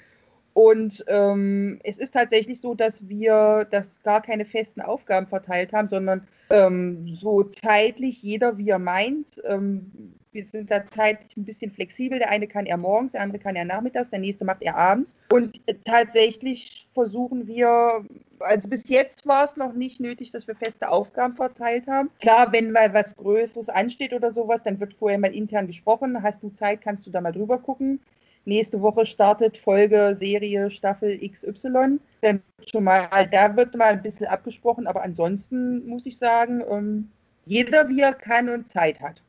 Und 0.58 1.06
ähm, 1.08 1.80
es 1.84 2.00
ist 2.00 2.16
tatsächlich 2.16 2.62
so, 2.62 2.74
dass 2.74 3.08
wir 3.08 3.68
das 3.70 4.02
gar 4.02 4.24
keine 4.24 4.44
festen 4.44 4.82
Aufgaben 4.82 5.28
verteilt 5.28 5.72
haben, 5.72 5.88
sondern 5.88 6.28
ähm, 6.50 7.16
so 7.22 7.44
zeitlich 7.44 8.24
jeder, 8.24 8.58
wie 8.58 8.70
er 8.72 8.80
meint. 8.80 9.40
Ähm, 9.46 10.16
wir 10.32 10.44
sind 10.46 10.72
da 10.72 10.84
zeitlich 10.90 11.38
ein 11.38 11.46
bisschen 11.46 11.70
flexibel. 11.70 12.18
Der 12.18 12.32
eine 12.32 12.48
kann 12.48 12.66
er 12.66 12.78
morgens, 12.78 13.12
der 13.12 13.22
andere 13.22 13.38
kann 13.38 13.56
er 13.56 13.66
nachmittags, 13.66 14.10
der 14.10 14.18
nächste 14.18 14.46
macht 14.46 14.64
er 14.64 14.76
abends. 14.76 15.16
Und 15.32 15.62
äh, 15.68 15.76
tatsächlich 15.86 16.88
versuchen 16.96 17.46
wir, 17.46 18.04
also 18.40 18.68
bis 18.68 18.90
jetzt 18.90 19.28
war 19.28 19.46
es 19.46 19.58
noch 19.58 19.74
nicht 19.74 20.00
nötig, 20.00 20.32
dass 20.32 20.48
wir 20.48 20.56
feste 20.56 20.90
Aufgaben 20.90 21.36
verteilt 21.36 21.86
haben. 21.86 22.10
Klar, 22.20 22.52
wenn 22.52 22.72
mal 22.72 22.92
was 22.96 23.16
Größeres 23.16 23.70
ansteht 23.70 24.12
oder 24.12 24.34
sowas, 24.34 24.64
dann 24.64 24.80
wird 24.80 24.96
vorher 24.96 25.20
mal 25.20 25.36
intern 25.36 25.68
gesprochen. 25.68 26.24
Hast 26.24 26.42
du 26.42 26.50
Zeit, 26.50 26.82
kannst 26.82 27.06
du 27.06 27.12
da 27.12 27.22
mal 27.22 27.32
drüber 27.32 27.60
gucken. 27.60 28.00
Nächste 28.48 28.82
Woche 28.82 29.06
startet 29.06 29.58
Folge, 29.58 30.16
Serie, 30.18 30.72
Staffel 30.72 31.20
XY. 31.20 32.00
Dann 32.22 32.42
schon 32.66 32.86
mal, 32.86 33.28
da 33.30 33.54
wird 33.58 33.76
mal 33.76 33.92
ein 33.92 34.02
bisschen 34.02 34.28
abgesprochen, 34.28 34.88
aber 34.88 35.04
ansonsten 35.04 35.86
muss 35.86 36.06
ich 36.06 36.18
sagen, 36.18 36.64
ähm, 36.72 37.12
jeder 37.44 37.90
wie 37.90 38.00
er 38.00 38.14
kann 38.14 38.48
und 38.48 38.66
Zeit 38.70 39.02
hat. 39.02 39.22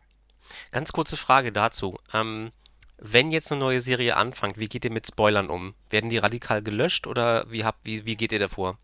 Ganz 0.71 0.93
kurze 0.93 1.17
Frage 1.17 1.51
dazu. 1.51 1.97
Ähm, 2.15 2.51
wenn 2.99 3.33
jetzt 3.33 3.51
eine 3.51 3.61
neue 3.61 3.81
Serie 3.81 4.17
anfängt, 4.17 4.57
wie 4.57 4.69
geht 4.69 4.85
ihr 4.85 4.93
mit 4.93 5.09
Spoilern 5.09 5.51
um? 5.51 5.75
Werden 5.91 6.11
die 6.11 6.19
radikal 6.19 6.63
gelöscht 6.63 7.09
oder 7.09 7.45
wie, 7.51 7.65
habt, 7.65 7.81
wie, 7.83 8.07
wie 8.07 8.15
geht 8.15 8.31
ihr 8.31 8.39
davor? 8.39 8.79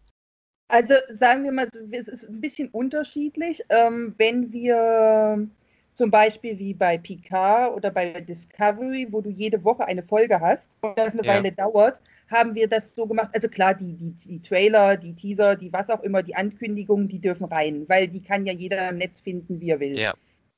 Also 0.66 0.95
sagen 1.12 1.45
wir 1.45 1.53
mal, 1.53 1.68
es 1.93 2.09
ist 2.09 2.28
ein 2.28 2.41
bisschen 2.41 2.70
unterschiedlich. 2.70 3.62
Ähm, 3.68 4.16
wenn 4.18 4.51
wir 4.51 5.49
zum 5.95 6.11
Beispiel 6.11 6.59
wie 6.59 6.74
bei 6.74 6.99
Picard 6.99 7.74
oder 7.74 7.90
bei 7.90 8.20
Discovery, 8.20 9.07
wo 9.11 9.20
du 9.20 9.30
jede 9.30 9.62
Woche 9.64 9.86
eine 9.86 10.03
Folge 10.03 10.40
hast 10.40 10.68
und 10.82 10.99
das 10.99 11.12
eine 11.12 11.24
ja. 11.24 11.34
Weile 11.34 11.53
dauert, 11.53 11.99
haben 12.30 12.55
wir 12.55 12.68
das 12.68 12.95
so 12.95 13.07
gemacht. 13.07 13.30
Also 13.32 13.49
klar, 13.49 13.74
die, 13.74 13.95
die, 13.95 14.11
die 14.12 14.42
Trailer, 14.42 14.97
die 14.97 15.14
Teaser, 15.14 15.57
die 15.57 15.72
was 15.72 15.88
auch 15.88 16.03
immer, 16.03 16.22
die 16.22 16.34
Ankündigungen, 16.34 17.09
die 17.09 17.20
dürfen 17.20 17.45
rein, 17.45 17.84
weil 17.88 18.09
die 18.09 18.22
kann 18.22 18.45
ja 18.45 18.53
jeder 18.53 18.88
im 18.88 18.99
Netz 18.99 19.20
finden, 19.20 19.60
wie 19.60 19.70
er 19.70 19.81
will. 19.81 19.98
Ja. 19.98 20.14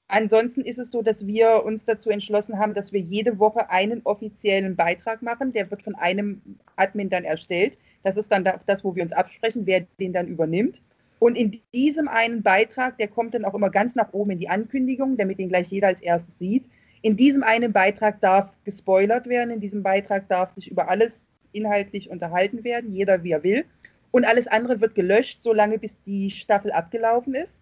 Ansonsten 0.08 0.62
ist 0.62 0.78
es 0.78 0.92
so, 0.92 1.02
dass 1.02 1.26
wir 1.26 1.64
uns 1.64 1.84
dazu 1.84 2.10
entschlossen 2.10 2.58
haben, 2.58 2.74
dass 2.74 2.92
wir 2.92 3.00
jede 3.00 3.38
Woche 3.40 3.70
einen 3.70 4.02
offiziellen 4.04 4.76
Beitrag 4.76 5.20
machen. 5.20 5.52
Der 5.52 5.68
wird 5.70 5.82
von 5.82 5.96
einem 5.96 6.40
Admin 6.76 7.10
dann 7.10 7.24
erstellt. 7.24 7.76
Das 8.04 8.16
ist 8.16 8.30
dann 8.30 8.44
das, 8.44 8.84
wo 8.84 8.94
wir 8.94 9.02
uns 9.02 9.12
absprechen, 9.12 9.66
wer 9.66 9.80
den 9.98 10.12
dann 10.12 10.28
übernimmt. 10.28 10.80
Und 11.18 11.36
in 11.36 11.60
diesem 11.72 12.08
einen 12.08 12.42
Beitrag, 12.42 12.98
der 12.98 13.08
kommt 13.08 13.34
dann 13.34 13.44
auch 13.44 13.54
immer 13.54 13.70
ganz 13.70 13.94
nach 13.94 14.12
oben 14.12 14.32
in 14.32 14.38
die 14.38 14.48
Ankündigung, 14.48 15.16
damit 15.16 15.38
ihn 15.38 15.48
gleich 15.48 15.68
jeder 15.68 15.88
als 15.88 16.00
erstes 16.00 16.38
sieht. 16.38 16.64
In 17.02 17.16
diesem 17.16 17.42
einen 17.42 17.72
Beitrag 17.72 18.20
darf 18.20 18.50
gespoilert 18.64 19.26
werden, 19.26 19.50
in 19.50 19.60
diesem 19.60 19.82
Beitrag 19.82 20.28
darf 20.28 20.52
sich 20.54 20.70
über 20.70 20.88
alles 20.88 21.26
inhaltlich 21.52 22.10
unterhalten 22.10 22.64
werden, 22.64 22.92
jeder 22.92 23.22
wie 23.22 23.32
er 23.32 23.42
will. 23.42 23.64
Und 24.10 24.24
alles 24.24 24.46
andere 24.46 24.80
wird 24.80 24.94
gelöscht, 24.94 25.42
solange 25.42 25.78
bis 25.78 26.00
die 26.04 26.30
Staffel 26.30 26.72
abgelaufen 26.72 27.34
ist. 27.34 27.60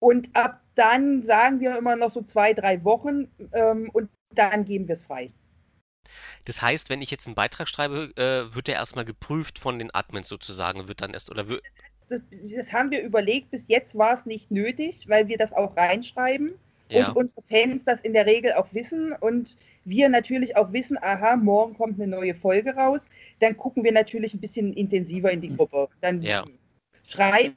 Und 0.00 0.34
ab 0.34 0.60
dann 0.74 1.22
sagen 1.22 1.60
wir 1.60 1.78
immer 1.78 1.96
noch 1.96 2.10
so 2.10 2.22
zwei, 2.22 2.52
drei 2.52 2.84
Wochen 2.84 3.28
ähm, 3.52 3.90
und 3.92 4.10
dann 4.34 4.64
geben 4.64 4.88
wir 4.88 4.94
es 4.94 5.04
frei. 5.04 5.32
Das 6.44 6.60
heißt, 6.60 6.90
wenn 6.90 7.00
ich 7.00 7.10
jetzt 7.10 7.26
einen 7.26 7.34
Beitrag 7.34 7.68
schreibe, 7.68 8.12
äh, 8.16 8.54
wird 8.54 8.66
der 8.66 8.74
erstmal 8.74 9.04
geprüft 9.04 9.58
von 9.58 9.78
den 9.78 9.94
Admins 9.94 10.28
sozusagen, 10.28 10.88
wird 10.88 11.00
dann 11.00 11.14
erst 11.14 11.30
oder 11.30 11.48
wird 11.48 11.62
das, 12.14 12.22
das, 12.56 12.72
haben 12.72 12.90
wir 12.90 13.02
überlegt, 13.02 13.50
bis 13.50 13.64
jetzt 13.68 13.96
war 13.96 14.14
es 14.14 14.26
nicht 14.26 14.50
nötig, 14.50 15.08
weil 15.08 15.28
wir 15.28 15.38
das 15.38 15.52
auch 15.52 15.76
reinschreiben 15.76 16.54
ja. 16.88 17.08
und 17.08 17.16
unsere 17.16 17.42
Fans 17.42 17.84
das 17.84 18.00
in 18.00 18.12
der 18.12 18.26
Regel 18.26 18.52
auch 18.52 18.68
wissen 18.72 19.12
und 19.12 19.56
wir 19.84 20.08
natürlich 20.08 20.56
auch 20.56 20.72
wissen, 20.72 20.96
aha, 21.00 21.36
morgen 21.36 21.74
kommt 21.76 22.00
eine 22.00 22.06
neue 22.06 22.34
Folge 22.34 22.74
raus, 22.74 23.06
dann 23.40 23.56
gucken 23.56 23.84
wir 23.84 23.92
natürlich 23.92 24.34
ein 24.34 24.40
bisschen 24.40 24.72
intensiver 24.72 25.30
in 25.30 25.40
die 25.40 25.54
Gruppe. 25.54 25.88
Dann 26.00 26.22
ja. 26.22 26.44
schreiben 27.06 27.56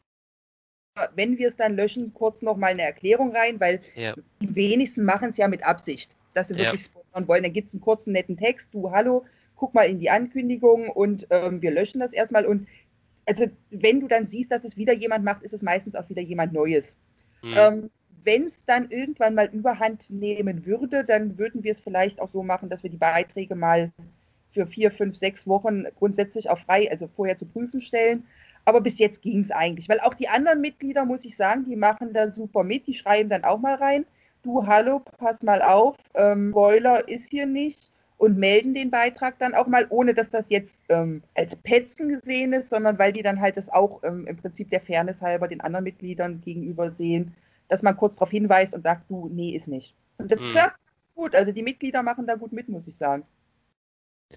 wenn 1.15 1.37
wir 1.37 1.47
es 1.47 1.55
dann 1.55 1.75
löschen, 1.75 2.13
kurz 2.13 2.41
noch 2.41 2.57
mal 2.57 2.71
eine 2.71 2.81
Erklärung 2.81 3.35
rein, 3.35 3.59
weil 3.59 3.81
ja. 3.95 4.15
die 4.41 4.55
wenigsten 4.55 5.03
machen 5.03 5.29
es 5.29 5.37
ja 5.37 5.47
mit 5.47 5.63
Absicht, 5.63 6.09
dass 6.33 6.47
sie 6.47 6.57
wirklich 6.57 6.85
spoilern 6.85 7.27
wollen. 7.27 7.43
Dann 7.43 7.53
gibt 7.53 7.67
es 7.67 7.73
einen 7.73 7.81
kurzen, 7.81 8.13
netten 8.13 8.37
Text, 8.37 8.67
du, 8.73 8.91
hallo, 8.91 9.25
guck 9.55 9.73
mal 9.73 9.83
in 9.83 9.99
die 9.99 10.09
Ankündigung 10.09 10.89
und 10.89 11.27
ähm, 11.29 11.61
wir 11.61 11.71
löschen 11.71 11.99
das 11.99 12.13
erstmal. 12.13 12.45
Und 12.45 12.67
also 13.27 13.45
wenn 13.69 13.99
du 13.99 14.07
dann 14.07 14.25
siehst, 14.25 14.51
dass 14.51 14.63
es 14.63 14.77
wieder 14.77 14.93
jemand 14.93 15.23
macht, 15.23 15.43
ist 15.43 15.53
es 15.53 15.61
meistens 15.61 15.95
auch 15.95 16.09
wieder 16.09 16.21
jemand 16.21 16.53
Neues. 16.53 16.95
Mhm. 17.43 17.53
Ähm, 17.55 17.89
wenn 18.23 18.47
es 18.47 18.65
dann 18.65 18.89
irgendwann 18.89 19.35
mal 19.35 19.47
überhand 19.47 20.09
nehmen 20.09 20.65
würde, 20.65 21.03
dann 21.03 21.37
würden 21.37 21.63
wir 21.63 21.73
es 21.73 21.81
vielleicht 21.81 22.19
auch 22.19 22.27
so 22.27 22.41
machen, 22.41 22.69
dass 22.69 22.83
wir 22.83 22.89
die 22.89 22.97
Beiträge 22.97 23.55
mal 23.55 23.91
für 24.51 24.65
vier, 24.65 24.91
fünf, 24.91 25.15
sechs 25.15 25.45
Wochen 25.47 25.85
grundsätzlich 25.97 26.49
auch 26.49 26.59
frei, 26.59 26.89
also 26.89 27.07
vorher 27.15 27.37
zu 27.37 27.45
prüfen 27.45 27.81
stellen. 27.81 28.25
Aber 28.65 28.81
bis 28.81 28.97
jetzt 28.97 29.21
ging 29.21 29.41
es 29.41 29.51
eigentlich, 29.51 29.87
weil 29.87 29.99
auch 30.01 30.13
die 30.13 30.27
anderen 30.27 30.59
Mitglieder, 30.59 31.05
muss 31.05 31.23
ich 31.23 31.37
sagen, 31.37 31.65
die 31.65 31.75
machen 31.75 32.11
da 32.13 32.31
super 32.31 32.63
mit, 32.63 32.87
die 32.87 32.95
schreiben 32.95 33.29
dann 33.29 33.45
auch 33.45 33.59
mal 33.59 33.75
rein, 33.75 34.05
du, 34.43 34.65
hallo, 34.65 35.01
pass 35.19 35.41
mal 35.41 35.61
auf, 35.61 35.95
ähm, 36.15 36.51
Boiler 36.51 37.07
ist 37.07 37.29
hier 37.29 37.45
nicht 37.45 37.91
und 38.17 38.37
melden 38.37 38.73
den 38.73 38.89
Beitrag 38.89 39.37
dann 39.39 39.53
auch 39.53 39.67
mal, 39.67 39.85
ohne 39.89 40.13
dass 40.13 40.29
das 40.29 40.49
jetzt 40.49 40.81
ähm, 40.89 41.21
als 41.35 41.55
Petzen 41.55 42.09
gesehen 42.09 42.53
ist, 42.53 42.69
sondern 42.69 42.97
weil 42.97 43.13
die 43.13 43.21
dann 43.21 43.39
halt 43.39 43.57
das 43.57 43.69
auch 43.69 44.03
ähm, 44.03 44.25
im 44.25 44.37
Prinzip 44.37 44.69
der 44.71 44.81
Fairness 44.81 45.21
halber 45.21 45.47
den 45.47 45.61
anderen 45.61 45.83
Mitgliedern 45.83 46.41
gegenüber 46.41 46.91
sehen, 46.91 47.35
dass 47.67 47.83
man 47.83 47.95
kurz 47.95 48.15
darauf 48.15 48.31
hinweist 48.31 48.73
und 48.73 48.83
sagt, 48.83 49.09
du, 49.09 49.29
nee, 49.29 49.55
ist 49.55 49.67
nicht. 49.67 49.95
Und 50.17 50.31
das 50.31 50.41
mhm. 50.41 50.51
klappt 50.51 50.79
gut, 51.15 51.35
also 51.35 51.51
die 51.51 51.61
Mitglieder 51.61 52.01
machen 52.01 52.25
da 52.25 52.35
gut 52.35 52.53
mit, 52.53 52.69
muss 52.69 52.87
ich 52.87 52.95
sagen. 52.95 53.23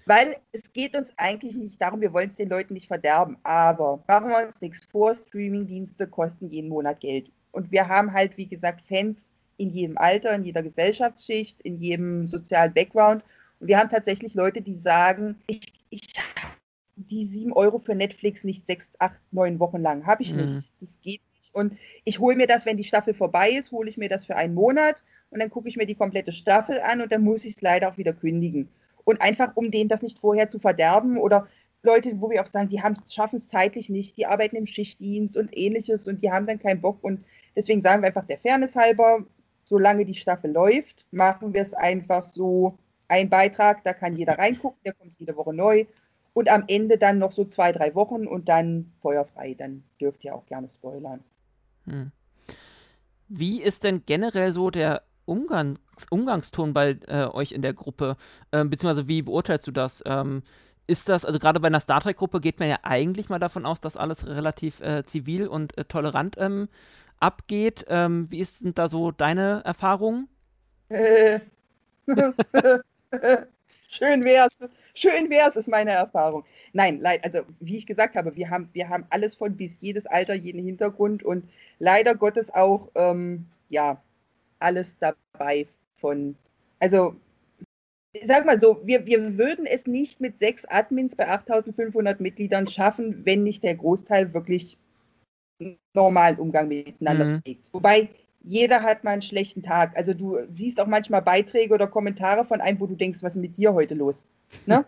Weil 0.05 0.37
es 0.51 0.71
geht 0.71 0.95
uns 0.95 1.11
eigentlich 1.17 1.55
nicht 1.55 1.81
darum, 1.81 2.01
wir 2.01 2.13
wollen 2.13 2.29
es 2.29 2.35
den 2.35 2.49
Leuten 2.49 2.73
nicht 2.73 2.87
verderben, 2.87 3.37
aber 3.43 4.03
machen 4.07 4.29
wir 4.29 4.45
uns 4.45 4.61
nichts 4.61 4.85
vor, 4.85 5.13
Streamingdienste 5.13 6.07
kosten 6.07 6.49
jeden 6.49 6.69
Monat 6.69 7.01
Geld. 7.01 7.29
Und 7.51 7.71
wir 7.71 7.87
haben 7.87 8.13
halt, 8.13 8.37
wie 8.37 8.47
gesagt, 8.47 8.81
Fans 8.87 9.27
in 9.57 9.69
jedem 9.69 9.97
Alter, 9.97 10.33
in 10.33 10.45
jeder 10.45 10.63
Gesellschaftsschicht, 10.63 11.59
in 11.61 11.77
jedem 11.79 12.27
sozialen 12.27 12.73
Background. 12.73 13.23
Und 13.61 13.67
wir 13.67 13.77
haben 13.77 13.89
tatsächlich 13.89 14.33
Leute, 14.33 14.61
die 14.61 14.75
sagen, 14.75 15.35
ich, 15.47 15.61
ich 15.91 16.13
die 16.95 17.25
sieben 17.25 17.53
Euro 17.53 17.79
für 17.79 17.95
Netflix 17.95 18.43
nicht 18.43 18.65
sechs, 18.65 18.89
acht, 18.99 19.19
neun 19.31 19.59
Wochen 19.59 19.81
lang. 19.81 20.05
Habe 20.05 20.23
ich 20.23 20.33
mhm. 20.33 20.55
nicht. 20.55 20.73
Das 20.79 20.89
geht 21.01 21.21
nicht. 21.33 21.53
Und 21.53 21.77
ich 22.03 22.19
hole 22.19 22.35
mir 22.35 22.47
das, 22.47 22.65
wenn 22.65 22.77
die 22.77 22.83
Staffel 22.83 23.13
vorbei 23.13 23.51
ist, 23.51 23.71
hole 23.71 23.87
ich 23.87 23.97
mir 23.97 24.09
das 24.09 24.25
für 24.25 24.35
einen 24.35 24.55
Monat 24.55 25.03
und 25.29 25.39
dann 25.39 25.49
gucke 25.49 25.69
ich 25.69 25.77
mir 25.77 25.85
die 25.85 25.95
komplette 25.95 26.31
Staffel 26.31 26.79
an 26.81 27.01
und 27.01 27.11
dann 27.11 27.23
muss 27.23 27.45
ich 27.45 27.55
es 27.55 27.61
leider 27.61 27.89
auch 27.89 27.97
wieder 27.97 28.13
kündigen. 28.13 28.67
Und 29.03 29.21
einfach, 29.21 29.55
um 29.55 29.71
denen 29.71 29.89
das 29.89 30.01
nicht 30.01 30.19
vorher 30.19 30.49
zu 30.49 30.59
verderben 30.59 31.17
oder 31.17 31.47
Leute, 31.83 32.19
wo 32.19 32.29
wir 32.29 32.41
auch 32.41 32.47
sagen, 32.47 32.69
die 32.69 32.81
schaffen 33.11 33.37
es 33.37 33.47
zeitlich 33.47 33.89
nicht, 33.89 34.17
die 34.17 34.25
arbeiten 34.25 34.55
im 34.55 34.67
Schichtdienst 34.67 35.37
und 35.37 35.55
ähnliches 35.55 36.07
und 36.07 36.21
die 36.21 36.31
haben 36.31 36.45
dann 36.45 36.59
keinen 36.59 36.81
Bock. 36.81 37.03
Und 37.03 37.23
deswegen 37.55 37.81
sagen 37.81 38.01
wir 38.01 38.07
einfach 38.07 38.27
der 38.27 38.37
Fairness 38.37 38.75
halber, 38.75 39.25
solange 39.63 40.05
die 40.05 40.15
Staffel 40.15 40.51
läuft, 40.51 41.05
machen 41.11 41.53
wir 41.53 41.61
es 41.61 41.73
einfach 41.73 42.25
so, 42.25 42.77
ein 43.11 43.29
Beitrag, 43.29 43.83
da 43.83 43.93
kann 43.93 44.15
jeder 44.15 44.37
reingucken, 44.37 44.79
der 44.85 44.93
kommt 44.93 45.13
jede 45.19 45.35
Woche 45.35 45.53
neu. 45.53 45.85
Und 46.33 46.47
am 46.47 46.63
Ende 46.67 46.97
dann 46.97 47.19
noch 47.19 47.33
so 47.33 47.43
zwei, 47.43 47.73
drei 47.73 47.93
Wochen 47.93 48.25
und 48.25 48.47
dann 48.47 48.93
feuerfrei. 49.01 49.53
Dann 49.53 49.83
dürft 49.99 50.23
ihr 50.23 50.33
auch 50.33 50.45
gerne 50.45 50.69
spoilern. 50.69 51.19
Hm. 51.85 52.11
Wie 53.27 53.61
ist 53.61 53.83
denn 53.83 54.03
generell 54.05 54.53
so 54.53 54.69
der 54.69 55.03
Umgangs 55.25 55.79
Umgangston 56.09 56.73
bei 56.73 56.97
äh, 57.07 57.25
euch 57.25 57.51
in 57.51 57.61
der 57.61 57.73
Gruppe? 57.73 58.15
Ähm, 58.53 58.69
beziehungsweise 58.69 59.09
wie 59.09 59.21
beurteilst 59.21 59.67
du 59.67 59.71
das? 59.71 60.01
Ähm, 60.05 60.41
ist 60.87 61.09
das, 61.09 61.25
also 61.25 61.37
gerade 61.37 61.59
bei 61.59 61.67
einer 61.67 61.79
Star 61.79 62.01
Trek-Gruppe 62.01 62.39
geht 62.39 62.59
man 62.59 62.69
ja 62.69 62.77
eigentlich 62.83 63.29
mal 63.29 63.39
davon 63.39 63.65
aus, 63.65 63.81
dass 63.81 63.97
alles 63.97 64.25
relativ 64.25 64.81
äh, 64.81 65.03
zivil 65.05 65.47
und 65.47 65.77
äh, 65.77 65.85
tolerant 65.85 66.35
ähm, 66.39 66.69
abgeht. 67.19 67.85
Ähm, 67.89 68.27
wie 68.29 68.39
ist 68.39 68.63
denn 68.63 68.73
da 68.73 68.87
so 68.87 69.11
deine 69.11 69.61
Erfahrung? 69.65 70.29
Äh. 70.89 71.41
Schön 73.87 74.23
wär's. 74.23 74.53
Schön 74.93 75.29
wär's, 75.29 75.55
ist 75.57 75.67
meine 75.67 75.91
Erfahrung. 75.91 76.45
Nein, 76.73 77.05
also 77.23 77.41
wie 77.59 77.77
ich 77.77 77.85
gesagt 77.85 78.15
habe, 78.15 78.35
wir 78.35 78.49
haben, 78.49 78.69
wir 78.73 78.87
haben 78.89 79.05
alles 79.09 79.35
von 79.35 79.55
bis, 79.57 79.75
jedes 79.81 80.05
Alter, 80.05 80.33
jeden 80.33 80.63
Hintergrund 80.63 81.23
und 81.23 81.49
leider 81.79 82.15
Gottes 82.15 82.53
auch, 82.53 82.89
ähm, 82.95 83.47
ja, 83.69 84.01
alles 84.59 84.97
dabei 84.99 85.67
von, 85.97 86.35
also 86.79 87.15
ich 88.13 88.27
sag 88.27 88.45
mal 88.45 88.59
so, 88.59 88.81
wir, 88.85 89.05
wir 89.05 89.37
würden 89.37 89.65
es 89.65 89.87
nicht 89.87 90.19
mit 90.19 90.39
sechs 90.39 90.65
Admins 90.65 91.15
bei 91.15 91.27
8500 91.27 92.19
Mitgliedern 92.19 92.67
schaffen, 92.67 93.25
wenn 93.25 93.43
nicht 93.43 93.63
der 93.63 93.75
Großteil 93.75 94.33
wirklich 94.33 94.77
normalen 95.93 96.37
Umgang 96.37 96.67
miteinander 96.67 97.25
mhm. 97.25 97.41
pflegt. 97.41 97.63
Wobei 97.71 98.09
jeder 98.43 98.81
hat 98.81 99.03
mal 99.03 99.11
einen 99.11 99.21
schlechten 99.21 99.63
Tag. 99.63 99.95
Also 99.95 100.13
du 100.13 100.39
siehst 100.53 100.79
auch 100.79 100.87
manchmal 100.87 101.21
Beiträge 101.21 101.73
oder 101.73 101.87
Kommentare 101.87 102.45
von 102.45 102.61
einem, 102.61 102.79
wo 102.79 102.87
du 102.87 102.95
denkst, 102.95 103.21
was 103.21 103.35
ist 103.35 103.41
mit 103.41 103.57
dir 103.57 103.73
heute 103.73 103.93
los? 103.93 104.23
Ne? 104.65 104.85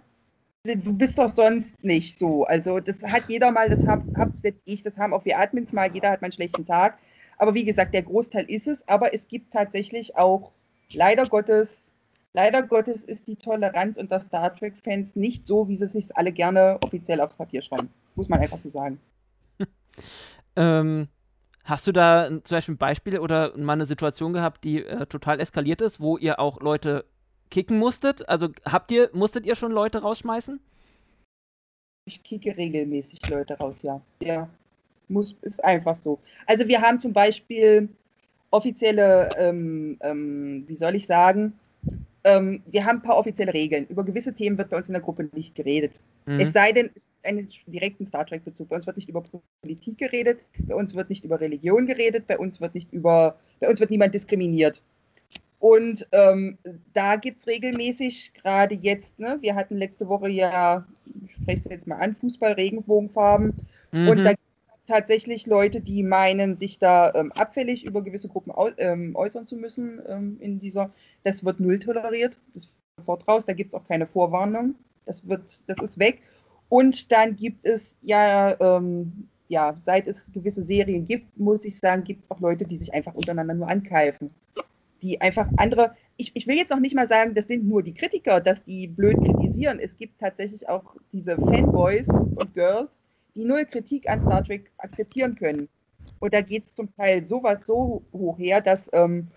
du 0.64 0.98
bist 0.98 1.20
doch 1.20 1.30
sonst 1.30 1.84
nicht 1.84 2.18
so. 2.18 2.46
Also 2.46 2.80
das 2.80 3.02
hat 3.04 3.24
jeder 3.28 3.52
mal, 3.52 3.70
das 3.70 3.86
habe 3.86 4.04
hab 4.18 4.38
selbst 4.40 4.64
ich, 4.66 4.82
das 4.82 4.98
haben 4.98 5.14
auch 5.14 5.26
wir 5.26 5.38
Admins 5.38 5.74
mal, 5.74 5.94
jeder 5.94 6.10
hat 6.10 6.22
mal 6.22 6.28
einen 6.28 6.34
schlechten 6.34 6.66
Tag. 6.66 6.98
Aber 7.38 7.54
wie 7.54 7.66
gesagt, 7.66 7.94
der 7.94 8.04
Großteil 8.04 8.50
ist 8.50 8.68
es. 8.68 8.80
Aber 8.88 9.14
es 9.14 9.28
gibt 9.28 9.52
tatsächlich 9.52 10.16
auch, 10.16 10.52
leider 10.94 11.26
Gottes, 11.26 11.76
leider 12.34 12.64
Gottes 12.64 13.04
ist 13.04 13.28
die 13.28 13.36
Toleranz 13.36 13.98
unter 13.98 14.22
Star 14.22 14.56
Trek-Fans 14.56 15.16
nicht 15.16 15.46
so, 15.46 15.68
wie 15.68 15.78
sie 15.78 15.86
es 15.86 15.94
sich 15.94 16.16
alle 16.16 16.32
gerne 16.32 16.78
offiziell 16.82 17.20
aufs 17.20 17.36
Papier 17.36 17.62
schreiben. 17.62 17.90
Muss 18.16 18.30
man 18.30 18.40
einfach 18.40 18.60
so 18.60 18.70
sagen. 18.70 19.00
ähm, 20.56 21.10
Hast 21.64 21.88
du 21.88 21.94
da 21.94 22.28
zum 22.44 22.56
Beispiel 22.58 22.76
ein 22.76 22.78
Beispiel 22.78 23.20
oder 23.20 23.58
mal 23.58 23.74
eine 23.74 23.86
Situation 23.86 24.34
gehabt, 24.34 24.64
die 24.66 24.84
äh, 24.84 25.06
total 25.06 25.40
eskaliert 25.40 25.82
ist, 25.82 26.02
wo 26.02 26.18
ihr 26.18 26.40
auch 26.40 26.60
Leute 26.60 27.06
kicken 27.50 27.78
musstet? 27.78 28.28
Also 28.28 28.50
habt 28.66 28.92
ihr, 28.92 29.10
musstet 29.14 29.46
ihr 29.46 29.56
schon 29.56 29.72
Leute 29.72 30.02
rausschmeißen? 30.02 30.60
Ich 32.06 32.22
kicke 32.22 32.58
regelmäßig 32.58 33.30
Leute 33.30 33.58
raus, 33.58 33.82
ja. 33.82 34.02
Ja, 34.22 34.50
muss, 35.08 35.36
ist 35.42 35.64
einfach 35.64 35.98
so. 36.04 36.20
Also 36.46 36.68
wir 36.68 36.82
haben 36.82 37.00
zum 37.00 37.14
Beispiel 37.14 37.88
offizielle, 38.52 39.30
ähm, 39.38 39.98
ähm, 40.02 40.66
wie 40.68 40.76
soll 40.76 40.96
ich 40.96 41.06
sagen, 41.06 41.58
ähm, 42.24 42.64
wir 42.68 42.86
haben 42.86 42.98
ein 42.98 43.02
paar 43.02 43.18
offizielle 43.18 43.54
Regeln. 43.54 43.86
Über 43.88 44.04
gewisse 44.04 44.34
Themen 44.34 44.58
wird 44.58 44.70
bei 44.70 44.78
uns 44.78 44.88
in 44.88 44.94
der 44.94 45.02
Gruppe 45.02 45.30
nicht 45.34 45.56
geredet. 45.56 45.94
Mhm. 46.26 46.40
Es 46.40 46.54
sei 46.54 46.72
denn, 46.72 46.90
es 46.96 47.04
ist 47.04 47.10
einen 47.24 47.50
direkten 47.68 48.08
Star 48.08 48.26
Trek-Bezug. 48.26 48.70
Bei 48.70 48.78
uns 48.78 48.88
wird 48.88 48.98
nicht 48.98 49.10
über 49.10 49.24
Politik 49.62 49.98
geredet, 49.98 50.40
bei 50.60 50.76
uns 50.76 50.96
wird 50.96 51.10
nicht 51.10 51.24
über 51.24 51.40
Religion 51.40 51.86
geredet, 51.86 52.28
bei 52.28 52.38
uns 52.38 52.62
wird 52.62 52.76
nicht 52.76 52.92
über, 52.94 53.38
bei 53.60 53.70
uns 53.70 53.80
wird 53.80 53.90
niemand 53.90 54.14
diskriminiert. 54.14 54.82
Und 55.60 56.06
ähm, 56.12 56.58
da 56.94 57.16
gibt 57.16 57.40
es 57.40 57.48
regelmäßig, 57.48 58.34
gerade 58.34 58.76
jetzt, 58.76 59.18
ne, 59.18 59.38
wir 59.40 59.56
hatten 59.56 59.78
letzte 59.78 60.10
Woche 60.10 60.30
ja, 60.30 60.86
ich 61.26 61.32
spreche 61.32 61.62
es 61.64 61.72
jetzt 61.72 61.88
mal 61.88 62.00
an, 62.00 62.16
Fußball-Regenbogenfarben. 62.16 63.54
Mhm. 63.94 64.10
Und 64.10 64.24
da 64.26 64.34
tatsächlich 64.88 65.46
Leute, 65.48 65.82
die 65.82 66.04
meinen, 66.04 66.58
sich 66.58 66.80
da 66.80 67.14
ähm, 67.14 67.32
abfällig 67.32 67.86
über 67.86 68.02
gewisse 68.02 68.28
Gruppen 68.28 68.52
au 68.52 68.70
ähm, 68.78 69.16
äußern 69.16 69.48
zu 69.48 69.56
müssen 69.56 70.02
ähm, 70.08 70.38
in 70.40 70.60
dieser 70.60 70.92
das 71.24 71.44
wird 71.44 71.60
null 71.60 71.80
toleriert. 71.80 72.38
Das 72.54 72.66
wird 72.66 72.74
sofort 72.98 73.28
raus. 73.28 73.44
Da 73.46 73.54
gibt 73.54 73.74
es 73.74 73.80
auch 73.80 73.88
keine 73.88 74.08
Vorwarnung. 74.08 74.76
Das 75.06 75.28
wird, 75.28 75.44
das 75.68 75.78
ist 75.82 76.00
weg. 76.00 76.22
Und 76.70 77.12
dann 77.12 77.36
gibt 77.36 77.66
es 77.66 77.96
ja, 78.02 78.60
ähm, 78.60 79.28
ja, 79.48 79.78
seit 79.86 80.08
es 80.08 80.32
gewisse 80.32 80.64
Serien 80.64 81.06
gibt, 81.06 81.38
muss 81.38 81.66
ich 81.66 81.80
sagen, 81.80 82.04
gibt 82.04 82.24
es 82.24 82.32
auch 82.32 82.40
Leute, 82.40 82.66
die 82.66 82.78
sich 82.78 82.94
einfach 82.94 83.14
untereinander 83.14 83.54
nur 83.54 83.70
ankeifen. 83.70 84.32
Die 85.02 85.20
einfach 85.22 85.48
andere, 85.58 85.96
ich, 86.18 86.32
ich 86.34 86.48
will 86.48 86.56
jetzt 86.56 86.72
noch 86.72 86.80
nicht 86.80 86.96
mal 86.96 87.08
sagen, 87.08 87.36
das 87.36 87.48
sind 87.48 87.68
nur 87.68 87.84
die 87.84 87.94
Kritiker, 87.94 88.40
dass 88.40 88.64
die 88.64 88.88
blöd 88.88 89.18
kritisieren. 89.18 89.80
Es 89.80 89.96
gibt 89.98 90.20
tatsächlich 90.20 90.68
auch 90.70 90.96
diese 91.12 91.36
Fanboys 91.36 92.08
und 92.08 92.54
Girls, 92.54 93.03
die 93.36 93.46
null 93.46 93.66
Kritik 93.66 94.10
an 94.10 94.22
Star 94.22 94.44
Trek 94.44 94.72
akzeptieren 94.78 95.36
können. 95.36 95.70
Und 96.20 96.34
da 96.34 96.42
geht 96.42 96.66
es 96.66 96.76
zum 96.76 96.94
Teil 96.96 97.26
sowas 97.26 97.66
so 97.66 98.04
hoch 98.14 98.38
her, 98.38 98.62
dass 98.62 98.90
ähm, 98.94 99.28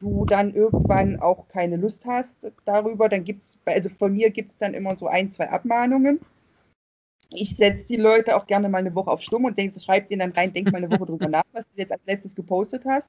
du 0.00 0.24
dann 0.24 0.54
irgendwann 0.54 1.20
auch 1.20 1.48
keine 1.48 1.76
Lust 1.76 2.04
hast 2.04 2.50
darüber, 2.64 3.08
dann 3.08 3.24
gibt 3.24 3.42
es, 3.42 3.58
also 3.64 3.88
von 3.90 4.12
mir 4.12 4.30
gibt 4.30 4.50
es 4.50 4.58
dann 4.58 4.74
immer 4.74 4.96
so 4.96 5.06
ein, 5.06 5.30
zwei 5.30 5.48
Abmahnungen. 5.48 6.20
Ich 7.30 7.56
setze 7.56 7.86
die 7.86 7.96
Leute 7.96 8.36
auch 8.36 8.46
gerne 8.46 8.68
mal 8.68 8.78
eine 8.78 8.94
Woche 8.94 9.10
auf 9.10 9.22
Stumm 9.22 9.44
und 9.44 9.56
denk, 9.56 9.72
schreib 9.80 10.08
denen 10.08 10.20
dann 10.20 10.32
rein, 10.32 10.52
denk 10.52 10.70
mal 10.72 10.78
eine 10.78 10.90
Woche 10.90 11.06
drüber 11.06 11.28
nach, 11.30 11.44
was 11.52 11.64
du 11.64 11.80
jetzt 11.80 11.92
als 11.92 12.02
letztes 12.06 12.34
gepostet 12.34 12.82
hast. 12.84 13.06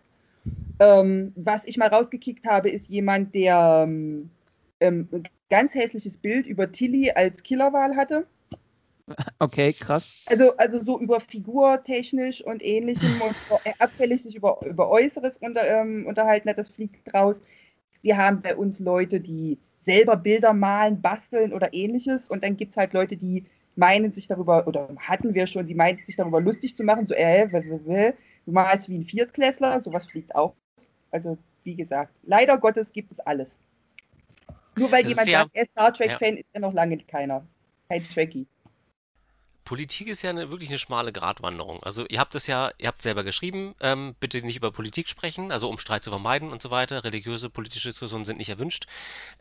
Ähm, 0.79 1.33
was 1.35 1.65
ich 1.65 1.77
mal 1.77 1.89
rausgekickt 1.89 2.45
habe, 2.45 2.69
ist 2.69 2.89
jemand, 2.89 3.33
der 3.33 3.85
ähm, 3.87 4.29
ein 4.79 5.07
ähm, 5.11 5.23
ganz 5.49 5.73
hässliches 5.73 6.17
Bild 6.17 6.45
über 6.45 6.71
Tilly 6.71 7.11
als 7.11 7.43
Killerwahl 7.43 7.95
hatte. 7.95 8.27
Okay, 9.39 9.73
krass. 9.73 10.07
Also, 10.27 10.55
also 10.57 10.79
so 10.79 10.99
über 10.99 11.19
Figur 11.19 11.83
technisch 11.83 12.41
und 12.41 12.63
ähnlichem 12.63 13.21
und 13.21 13.35
abfällig 13.79 14.23
sich 14.23 14.35
über, 14.35 14.59
über 14.65 14.89
Äußeres 14.89 15.37
unter, 15.39 15.67
ähm, 15.67 16.05
unterhalten 16.07 16.49
hat, 16.49 16.57
das 16.57 16.69
fliegt 16.69 17.13
raus. 17.13 17.35
Wir 18.01 18.17
haben 18.17 18.41
bei 18.41 18.55
uns 18.55 18.79
Leute, 18.79 19.19
die 19.19 19.57
selber 19.85 20.15
Bilder 20.15 20.53
malen, 20.53 21.01
basteln 21.01 21.53
oder 21.53 21.73
ähnliches 21.73 22.29
und 22.29 22.43
dann 22.43 22.55
gibt 22.55 22.71
es 22.71 22.77
halt 22.77 22.93
Leute, 22.93 23.17
die 23.17 23.45
meinen 23.75 24.11
sich 24.13 24.27
darüber, 24.27 24.67
oder 24.67 24.89
hatten 24.97 25.33
wir 25.33 25.47
schon, 25.47 25.67
die 25.67 25.75
meinen 25.75 25.99
sich 26.05 26.15
darüber 26.15 26.39
lustig 26.39 26.77
zu 26.77 26.83
machen, 26.83 27.07
so, 27.07 27.13
äh, 27.13 27.47
du 27.47 28.51
malst 28.51 28.89
wie 28.89 28.97
ein 28.97 29.05
Viertklässler, 29.05 29.81
sowas 29.81 30.05
fliegt 30.05 30.35
auch. 30.35 30.53
Also, 31.11 31.37
wie 31.63 31.75
gesagt, 31.75 32.13
leider 32.23 32.57
Gottes 32.57 32.91
gibt 32.91 33.11
es 33.11 33.19
alles. 33.19 33.57
Nur 34.75 34.91
weil 34.91 35.03
das 35.03 35.11
jemand 35.11 35.27
ja, 35.27 35.39
sagt, 35.39 35.51
er 35.55 35.63
ist 35.63 35.71
Star 35.71 35.93
Trek-Fan, 35.93 36.33
ja. 36.33 36.39
ist 36.39 36.49
er 36.53 36.61
noch 36.61 36.73
lange 36.73 36.97
keiner. 36.99 37.45
Kein 37.89 38.03
Trekkie. 38.03 38.47
Politik 39.65 40.07
ist 40.07 40.21
ja 40.21 40.29
eine, 40.29 40.49
wirklich 40.49 40.69
eine 40.69 40.79
schmale 40.79 41.13
Gratwanderung. 41.13 41.81
Also 41.83 42.05
ihr 42.09 42.19
habt 42.19 42.35
es 42.35 42.47
ja, 42.47 42.71
ihr 42.77 42.87
habt 42.87 43.01
selber 43.01 43.23
geschrieben, 43.23 43.75
ähm, 43.79 44.15
bitte 44.19 44.41
nicht 44.41 44.57
über 44.57 44.71
Politik 44.71 45.07
sprechen, 45.07 45.51
also 45.51 45.69
um 45.69 45.77
Streit 45.77 46.03
zu 46.03 46.09
vermeiden 46.09 46.51
und 46.51 46.61
so 46.61 46.69
weiter. 46.71 47.03
Religiöse, 47.03 47.49
politische 47.49 47.89
Diskussionen 47.89 48.25
sind 48.25 48.37
nicht 48.37 48.49
erwünscht. 48.49 48.87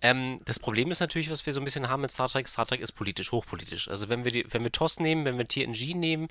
Ähm, 0.01 0.41
das 0.45 0.59
Problem 0.59 0.91
ist 0.91 1.01
natürlich, 1.01 1.31
was 1.31 1.45
wir 1.47 1.53
so 1.53 1.61
ein 1.61 1.65
bisschen 1.65 1.89
haben 1.89 2.03
mit 2.03 2.13
Star 2.13 2.29
Trek. 2.29 2.47
Star 2.47 2.67
Trek 2.67 2.81
ist 2.81 2.93
politisch, 2.93 3.33
hochpolitisch. 3.33 3.89
Also 3.89 4.09
wenn 4.09 4.25
wir 4.25 4.33
die, 4.33 4.47
wenn 4.51 4.63
wir 4.63 4.71
TOS 4.71 5.01
nehmen, 5.01 5.25
wenn 5.25 5.39
wir 5.39 5.49
TNG 5.49 5.95
nehmen, 5.95 6.29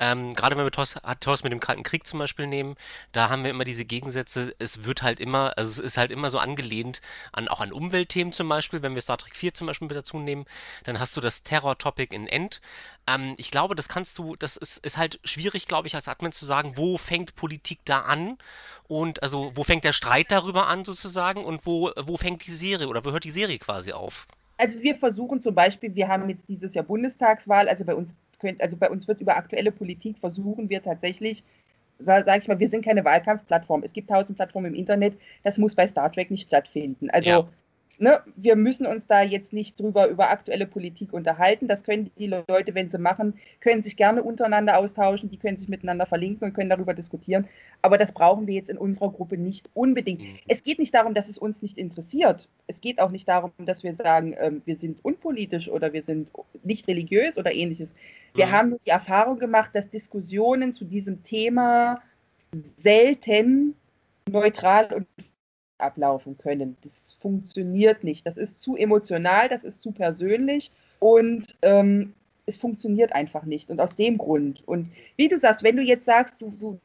ähm, 0.00 0.34
gerade 0.34 0.56
wenn 0.56 0.64
wir 0.64 0.72
TOS, 0.72 0.96
TOS 1.20 1.44
mit 1.44 1.52
dem 1.52 1.60
Kalten 1.60 1.82
Krieg 1.82 2.06
zum 2.06 2.18
Beispiel 2.18 2.46
nehmen, 2.46 2.76
da 3.12 3.28
haben 3.28 3.44
wir 3.44 3.50
immer 3.50 3.64
diese 3.64 3.84
Gegensätze. 3.84 4.54
Es 4.58 4.84
wird 4.84 5.02
halt 5.02 5.20
immer, 5.20 5.52
also 5.56 5.70
es 5.70 5.78
ist 5.78 5.96
halt 5.96 6.10
immer 6.10 6.30
so 6.30 6.38
angelehnt 6.38 7.00
an 7.32 7.48
auch 7.48 7.60
an 7.60 7.72
Umweltthemen 7.72 8.32
zum 8.32 8.48
Beispiel. 8.48 8.82
Wenn 8.82 8.94
wir 8.94 9.02
Star 9.02 9.18
Trek 9.18 9.36
4 9.36 9.54
zum 9.54 9.66
Beispiel 9.66 9.88
mit 9.88 9.96
dazu 9.96 10.18
nehmen, 10.18 10.46
dann 10.84 10.98
hast 10.98 11.16
du 11.16 11.20
das 11.20 11.42
Terror-Topic 11.42 12.14
in 12.14 12.26
End. 12.26 12.60
Ähm, 13.06 13.27
ich 13.36 13.50
glaube, 13.50 13.74
das 13.74 13.88
kannst 13.88 14.18
du, 14.18 14.36
das 14.36 14.56
ist, 14.56 14.84
ist 14.84 14.96
halt 14.96 15.20
schwierig, 15.24 15.66
glaube 15.66 15.88
ich, 15.88 15.94
als 15.94 16.08
Admin 16.08 16.32
zu 16.32 16.46
sagen, 16.46 16.72
wo 16.76 16.96
fängt 16.96 17.36
Politik 17.36 17.80
da 17.84 18.00
an 18.00 18.38
und 18.86 19.22
also 19.22 19.52
wo 19.54 19.64
fängt 19.64 19.84
der 19.84 19.92
Streit 19.92 20.30
darüber 20.30 20.66
an 20.66 20.84
sozusagen 20.84 21.44
und 21.44 21.66
wo, 21.66 21.90
wo 22.04 22.16
fängt 22.16 22.46
die 22.46 22.50
Serie 22.50 22.88
oder 22.88 23.04
wo 23.04 23.12
hört 23.12 23.24
die 23.24 23.30
Serie 23.30 23.58
quasi 23.58 23.92
auf? 23.92 24.26
Also 24.56 24.80
wir 24.80 24.96
versuchen 24.96 25.40
zum 25.40 25.54
Beispiel, 25.54 25.94
wir 25.94 26.08
haben 26.08 26.28
jetzt 26.28 26.48
dieses 26.48 26.74
Jahr 26.74 26.84
Bundestagswahl, 26.84 27.68
also 27.68 27.84
bei 27.84 27.94
uns 27.94 28.16
könnt, 28.40 28.60
also 28.60 28.76
bei 28.76 28.90
uns 28.90 29.06
wird 29.06 29.20
über 29.20 29.36
aktuelle 29.36 29.72
Politik 29.72 30.18
versuchen 30.18 30.68
wir 30.68 30.82
tatsächlich, 30.82 31.44
sage 31.98 32.38
ich 32.40 32.48
mal, 32.48 32.58
wir 32.58 32.68
sind 32.68 32.84
keine 32.84 33.04
Wahlkampfplattform. 33.04 33.82
Es 33.82 33.92
gibt 33.92 34.10
tausend 34.10 34.36
Plattformen 34.36 34.72
im 34.72 34.74
Internet, 34.74 35.18
das 35.42 35.58
muss 35.58 35.74
bei 35.74 35.86
Star 35.86 36.12
Trek 36.12 36.30
nicht 36.30 36.46
stattfinden. 36.48 37.10
Also 37.10 37.28
ja 37.28 37.48
ne, 37.98 38.20
wir 38.36 38.56
müssen 38.56 38.86
uns 38.86 39.06
da 39.06 39.22
jetzt 39.22 39.52
nicht 39.52 39.78
drüber 39.78 40.08
über 40.08 40.30
aktuelle 40.30 40.66
Politik 40.66 41.12
unterhalten. 41.12 41.68
Das 41.68 41.84
können 41.84 42.10
die 42.18 42.26
Leute, 42.26 42.74
wenn 42.74 42.90
sie 42.90 42.98
machen, 42.98 43.34
können 43.60 43.82
sich 43.82 43.96
gerne 43.96 44.22
untereinander 44.22 44.78
austauschen, 44.78 45.28
die 45.28 45.36
können 45.36 45.56
sich 45.56 45.68
miteinander 45.68 46.06
verlinken 46.06 46.46
und 46.46 46.54
können 46.54 46.70
darüber 46.70 46.94
diskutieren. 46.94 47.46
Aber 47.82 47.98
das 47.98 48.12
brauchen 48.12 48.46
wir 48.46 48.54
jetzt 48.54 48.70
in 48.70 48.78
unserer 48.78 49.10
Gruppe 49.10 49.36
nicht 49.36 49.68
unbedingt. 49.74 50.20
Mhm. 50.20 50.38
Es 50.46 50.62
geht 50.62 50.78
nicht 50.78 50.94
darum, 50.94 51.14
dass 51.14 51.28
es 51.28 51.38
uns 51.38 51.62
nicht 51.62 51.78
interessiert. 51.78 52.48
Es 52.66 52.80
geht 52.80 53.00
auch 53.00 53.10
nicht 53.10 53.28
darum, 53.28 53.52
dass 53.58 53.82
wir 53.82 53.94
sagen, 53.94 54.34
ähm, 54.38 54.62
wir 54.64 54.76
sind 54.76 55.04
unpolitisch 55.04 55.68
oder 55.68 55.92
wir 55.92 56.02
sind 56.02 56.30
nicht 56.62 56.88
religiös 56.88 57.38
oder 57.38 57.52
ähnliches. 57.52 57.88
Wir 58.34 58.46
mhm. 58.46 58.52
haben 58.52 58.76
die 58.86 58.90
Erfahrung 58.90 59.38
gemacht, 59.38 59.70
dass 59.74 59.90
Diskussionen 59.90 60.72
zu 60.72 60.84
diesem 60.84 61.24
Thema 61.24 62.02
selten 62.82 63.74
neutral 64.30 64.92
und 64.92 65.06
ablaufen 65.78 66.36
können. 66.38 66.76
Das 66.82 67.16
funktioniert 67.20 68.04
nicht. 68.04 68.26
Das 68.26 68.36
ist 68.36 68.60
zu 68.60 68.76
emotional, 68.76 69.48
das 69.48 69.64
ist 69.64 69.82
zu 69.82 69.92
persönlich 69.92 70.70
und 70.98 71.56
ähm, 71.62 72.14
es 72.46 72.56
funktioniert 72.56 73.12
einfach 73.12 73.44
nicht. 73.44 73.70
Und 73.70 73.80
aus 73.80 73.94
dem 73.94 74.18
Grund. 74.18 74.66
Und 74.66 74.90
wie 75.16 75.28
du 75.28 75.38
sagst, 75.38 75.62
wenn 75.62 75.76
du 75.76 75.82
jetzt 75.82 76.04
sagst, 76.04 76.40
du, 76.40 76.50
du, 76.58 76.80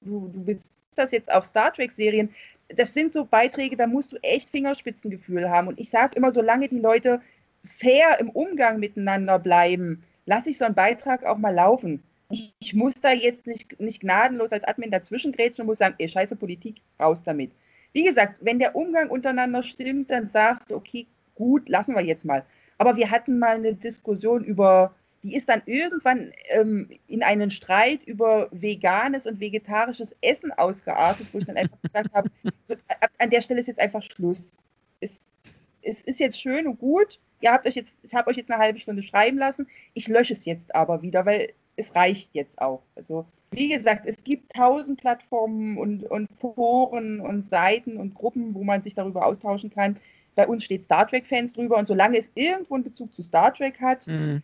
du, 0.00 0.28
du 0.28 0.46
willst 0.46 0.76
das 0.96 1.12
jetzt 1.12 1.32
auf 1.32 1.44
Star 1.44 1.72
Trek-Serien, 1.72 2.30
das 2.76 2.94
sind 2.94 3.12
so 3.12 3.24
Beiträge, 3.24 3.76
da 3.76 3.86
musst 3.86 4.12
du 4.12 4.16
echt 4.22 4.50
Fingerspitzengefühl 4.50 5.50
haben. 5.50 5.68
Und 5.68 5.78
ich 5.78 5.90
sage 5.90 6.16
immer, 6.16 6.32
solange 6.32 6.68
die 6.68 6.80
Leute 6.80 7.20
fair 7.78 8.18
im 8.20 8.30
Umgang 8.30 8.78
miteinander 8.78 9.38
bleiben, 9.38 10.02
lasse 10.26 10.50
ich 10.50 10.58
so 10.58 10.64
einen 10.64 10.74
Beitrag 10.74 11.24
auch 11.24 11.38
mal 11.38 11.54
laufen. 11.54 12.02
Ich, 12.30 12.54
ich 12.58 12.74
muss 12.74 12.94
da 13.00 13.12
jetzt 13.12 13.46
nicht, 13.46 13.78
nicht 13.80 14.00
gnadenlos 14.00 14.50
als 14.50 14.64
Admin 14.64 14.90
dazwischen 14.90 15.32
grätschen 15.32 15.62
und 15.62 15.66
muss 15.66 15.78
sagen, 15.78 15.94
ey, 15.98 16.08
scheiße 16.08 16.36
Politik, 16.36 16.76
raus 16.98 17.22
damit 17.24 17.52
wie 17.94 18.04
gesagt, 18.04 18.38
wenn 18.42 18.58
der 18.58 18.76
Umgang 18.76 19.08
untereinander 19.08 19.62
stimmt, 19.62 20.10
dann 20.10 20.28
sagst 20.28 20.70
du, 20.70 20.74
okay, 20.74 21.06
gut, 21.36 21.68
lassen 21.68 21.94
wir 21.94 22.02
jetzt 22.02 22.24
mal. 22.24 22.44
Aber 22.76 22.96
wir 22.96 23.10
hatten 23.10 23.38
mal 23.38 23.54
eine 23.54 23.72
Diskussion 23.72 24.44
über, 24.44 24.92
die 25.22 25.36
ist 25.36 25.48
dann 25.48 25.62
irgendwann 25.64 26.32
ähm, 26.48 26.90
in 27.06 27.22
einen 27.22 27.52
Streit 27.52 28.02
über 28.02 28.48
veganes 28.50 29.28
und 29.28 29.38
vegetarisches 29.38 30.14
Essen 30.20 30.50
ausgeartet, 30.50 31.28
wo 31.32 31.38
ich 31.38 31.46
dann 31.46 31.56
einfach 31.56 31.80
gesagt 31.82 32.12
habe, 32.12 32.30
so, 32.64 32.74
an 33.18 33.30
der 33.30 33.40
Stelle 33.40 33.60
ist 33.60 33.68
jetzt 33.68 33.80
einfach 33.80 34.02
Schluss. 34.02 34.58
Es, 35.00 35.12
es 35.82 36.02
ist 36.02 36.18
jetzt 36.18 36.40
schön 36.40 36.66
und 36.66 36.80
gut. 36.80 37.20
Ihr 37.40 37.52
habt 37.52 37.64
euch 37.64 37.76
jetzt, 37.76 37.96
ich 38.02 38.12
habe 38.12 38.28
euch 38.28 38.36
jetzt 38.36 38.50
eine 38.50 38.60
halbe 38.60 38.80
Stunde 38.80 39.04
schreiben 39.04 39.38
lassen. 39.38 39.68
Ich 39.92 40.08
lösche 40.08 40.32
es 40.32 40.44
jetzt 40.44 40.74
aber 40.74 41.02
wieder, 41.02 41.26
weil 41.26 41.52
es 41.76 41.94
reicht 41.94 42.30
jetzt 42.32 42.60
auch. 42.60 42.82
Also 42.96 43.24
wie 43.56 43.68
gesagt, 43.68 44.06
es 44.06 44.22
gibt 44.24 44.52
tausend 44.52 45.00
Plattformen 45.00 45.78
und, 45.78 46.04
und 46.04 46.28
Foren 46.38 47.20
und 47.20 47.46
Seiten 47.46 47.96
und 47.96 48.14
Gruppen, 48.14 48.54
wo 48.54 48.64
man 48.64 48.82
sich 48.82 48.94
darüber 48.94 49.26
austauschen 49.26 49.70
kann. 49.70 49.96
Bei 50.34 50.46
uns 50.46 50.64
steht 50.64 50.84
Star 50.84 51.06
Trek-Fans 51.06 51.52
drüber 51.52 51.76
und 51.76 51.86
solange 51.86 52.18
es 52.18 52.30
irgendwo 52.34 52.74
einen 52.74 52.84
Bezug 52.84 53.14
zu 53.14 53.22
Star 53.22 53.54
Trek 53.54 53.80
hat, 53.80 54.06
mhm. 54.06 54.42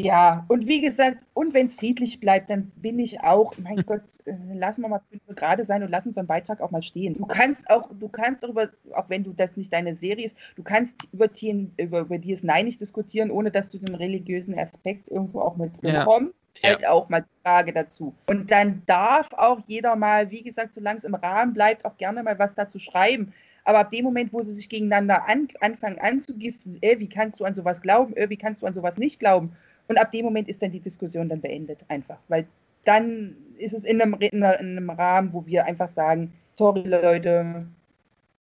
ja, 0.00 0.44
und 0.48 0.66
wie 0.66 0.80
gesagt, 0.80 1.18
und 1.32 1.54
wenn 1.54 1.68
es 1.68 1.76
friedlich 1.76 2.18
bleibt, 2.18 2.50
dann 2.50 2.72
bin 2.76 2.98
ich 2.98 3.20
auch, 3.20 3.54
mein 3.58 3.76
Gott, 3.86 4.02
äh, 4.24 4.34
lassen 4.54 4.82
wir 4.82 4.88
mal 4.88 5.00
gerade 5.36 5.64
sein 5.64 5.82
und 5.82 5.90
lassen 5.90 6.16
einen 6.16 6.26
Beitrag 6.26 6.60
auch 6.60 6.72
mal 6.72 6.82
stehen. 6.82 7.16
Du 7.16 7.26
kannst 7.26 7.70
auch, 7.70 7.88
du 7.92 8.08
kannst 8.08 8.42
darüber, 8.42 8.68
auch 8.94 9.08
wenn 9.08 9.22
du 9.22 9.32
das 9.32 9.56
nicht 9.56 9.72
deine 9.72 9.94
Serie 9.94 10.26
ist, 10.26 10.36
du 10.56 10.64
kannst 10.64 10.94
über, 11.12 11.30
über, 11.76 12.00
über 12.00 12.16
DS9 12.16 12.64
nicht 12.64 12.80
diskutieren, 12.80 13.30
ohne 13.30 13.52
dass 13.52 13.68
du 13.68 13.78
den 13.78 13.94
religiösen 13.94 14.58
Aspekt 14.58 15.08
irgendwo 15.08 15.40
auch 15.40 15.56
mit 15.56 15.80
drin 15.82 15.94
ja. 15.94 16.04
kommst 16.04 16.34
halt 16.62 16.82
ja. 16.82 16.90
auch 16.90 17.08
mal 17.08 17.22
die 17.22 17.42
Frage 17.42 17.72
dazu. 17.72 18.14
Und 18.26 18.50
dann 18.50 18.82
darf 18.86 19.28
auch 19.32 19.60
jeder 19.66 19.96
mal, 19.96 20.30
wie 20.30 20.42
gesagt, 20.42 20.74
solange 20.74 20.98
es 20.98 21.04
im 21.04 21.14
Rahmen 21.14 21.54
bleibt, 21.54 21.84
auch 21.84 21.96
gerne 21.96 22.22
mal 22.22 22.38
was 22.38 22.54
dazu 22.54 22.78
schreiben. 22.78 23.32
Aber 23.64 23.80
ab 23.80 23.90
dem 23.90 24.04
Moment, 24.04 24.32
wo 24.32 24.42
sie 24.42 24.52
sich 24.52 24.68
gegeneinander 24.68 25.28
an, 25.28 25.48
anfangen 25.60 25.98
anzugiften, 25.98 26.78
äh, 26.80 26.98
wie 26.98 27.08
kannst 27.08 27.38
du 27.40 27.44
an 27.44 27.54
sowas 27.54 27.82
glauben, 27.82 28.16
äh, 28.16 28.30
wie 28.30 28.36
kannst 28.36 28.62
du 28.62 28.66
an 28.66 28.74
sowas 28.74 28.96
nicht 28.96 29.18
glauben? 29.18 29.56
Und 29.88 29.98
ab 29.98 30.12
dem 30.12 30.24
Moment 30.24 30.48
ist 30.48 30.62
dann 30.62 30.72
die 30.72 30.80
Diskussion 30.80 31.28
dann 31.28 31.40
beendet, 31.40 31.84
einfach. 31.88 32.18
Weil 32.28 32.46
dann 32.84 33.36
ist 33.58 33.74
es 33.74 33.84
in 33.84 34.00
einem, 34.00 34.14
in 34.14 34.42
einem 34.42 34.90
Rahmen, 34.90 35.32
wo 35.32 35.44
wir 35.46 35.64
einfach 35.66 35.90
sagen, 35.94 36.32
sorry 36.54 36.82
Leute, 36.82 37.66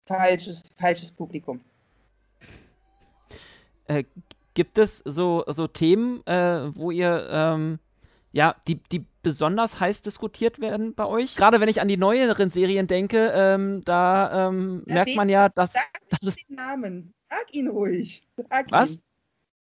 falsches, 0.06 0.64
falsches 0.78 1.10
Publikum. 1.10 1.60
Äh, 3.88 4.04
gibt 4.54 4.78
es 4.78 4.98
so, 5.04 5.44
so 5.46 5.66
Themen, 5.66 6.26
äh, 6.26 6.76
wo 6.76 6.90
ihr 6.90 7.28
ähm, 7.30 7.78
ja, 8.36 8.54
die, 8.68 8.76
die 8.92 9.02
besonders 9.22 9.80
heiß 9.80 10.02
diskutiert 10.02 10.60
werden 10.60 10.94
bei 10.94 11.06
euch. 11.06 11.36
Gerade 11.36 11.58
wenn 11.58 11.70
ich 11.70 11.80
an 11.80 11.88
die 11.88 11.96
neueren 11.96 12.50
Serien 12.50 12.86
denke, 12.86 13.32
ähm, 13.34 13.82
da 13.86 14.48
ähm, 14.48 14.84
ja, 14.86 14.94
merkt 14.94 15.16
man 15.16 15.30
ja, 15.30 15.48
dass. 15.48 15.72
Sag 15.72 15.88
das 16.20 16.34
den 16.34 16.54
Namen. 16.54 17.14
Sag 17.30 17.54
ihn 17.54 17.68
ruhig. 17.68 18.26
Sag 18.50 18.70
Was? 18.70 19.00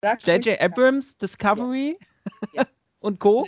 J.J. 0.03 0.61
Abrams, 0.61 1.17
Discovery 1.19 1.99
ja. 2.53 2.67
und 2.99 3.21
Co. 3.21 3.47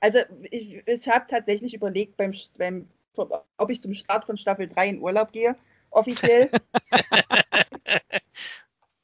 Also, 0.00 0.18
ich, 0.50 0.86
ich 0.86 1.08
habe 1.08 1.24
tatsächlich 1.26 1.72
überlegt, 1.72 2.18
beim, 2.18 2.34
beim, 2.58 2.86
ob 3.56 3.70
ich 3.70 3.80
zum 3.80 3.94
Start 3.94 4.26
von 4.26 4.36
Staffel 4.36 4.68
3 4.68 4.90
in 4.90 5.00
Urlaub 5.00 5.32
gehe, 5.32 5.56
offiziell. 5.90 6.50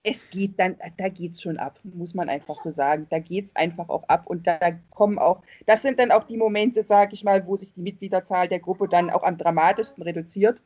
es 0.04 0.28
geht 0.30 0.58
dann, 0.58 0.76
da 0.96 1.08
geht 1.08 1.32
es 1.32 1.42
schon 1.42 1.58
ab, 1.58 1.78
muss 1.84 2.14
man 2.14 2.28
einfach 2.28 2.60
so 2.62 2.72
sagen. 2.72 3.06
Da 3.10 3.20
geht 3.20 3.46
es 3.46 3.56
einfach 3.56 3.88
auch 3.88 4.08
ab 4.08 4.26
und 4.26 4.46
da 4.46 4.58
kommen 4.90 5.18
auch, 5.18 5.42
das 5.66 5.82
sind 5.82 5.98
dann 5.98 6.10
auch 6.10 6.24
die 6.24 6.36
Momente, 6.36 6.82
sage 6.82 7.14
ich 7.14 7.22
mal, 7.22 7.46
wo 7.46 7.56
sich 7.56 7.72
die 7.72 7.82
Mitgliederzahl 7.82 8.48
der 8.48 8.58
Gruppe 8.58 8.88
dann 8.88 9.10
auch 9.10 9.22
am 9.22 9.38
dramatischsten 9.38 10.02
reduziert. 10.02 10.60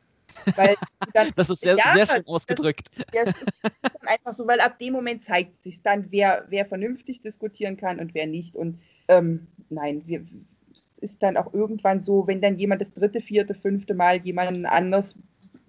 Dann, 0.55 0.75
das 1.35 1.49
ist 1.49 1.61
sehr, 1.61 1.77
ja, 1.77 1.93
sehr 1.93 2.07
schön 2.07 2.27
ausgedrückt. 2.27 2.89
Das, 3.13 3.25
das 3.25 3.41
ist, 3.41 3.51
dann 3.83 4.07
einfach 4.07 4.33
so, 4.33 4.47
weil 4.47 4.59
ab 4.59 4.79
dem 4.79 4.93
Moment 4.93 5.23
zeigt 5.23 5.61
sich 5.63 5.81
dann, 5.83 6.07
wer, 6.09 6.45
wer 6.49 6.65
vernünftig 6.65 7.21
diskutieren 7.21 7.77
kann 7.77 7.99
und 7.99 8.15
wer 8.15 8.25
nicht. 8.25 8.55
Und 8.55 8.79
ähm, 9.07 9.47
nein, 9.69 10.01
wir, 10.07 10.25
es 10.71 10.87
ist 10.99 11.21
dann 11.21 11.37
auch 11.37 11.53
irgendwann 11.53 12.01
so, 12.01 12.25
wenn 12.25 12.41
dann 12.41 12.57
jemand 12.57 12.81
das 12.81 12.91
dritte, 12.93 13.21
vierte, 13.21 13.53
fünfte 13.53 13.93
Mal 13.93 14.17
jemanden 14.17 14.65
anders 14.65 15.15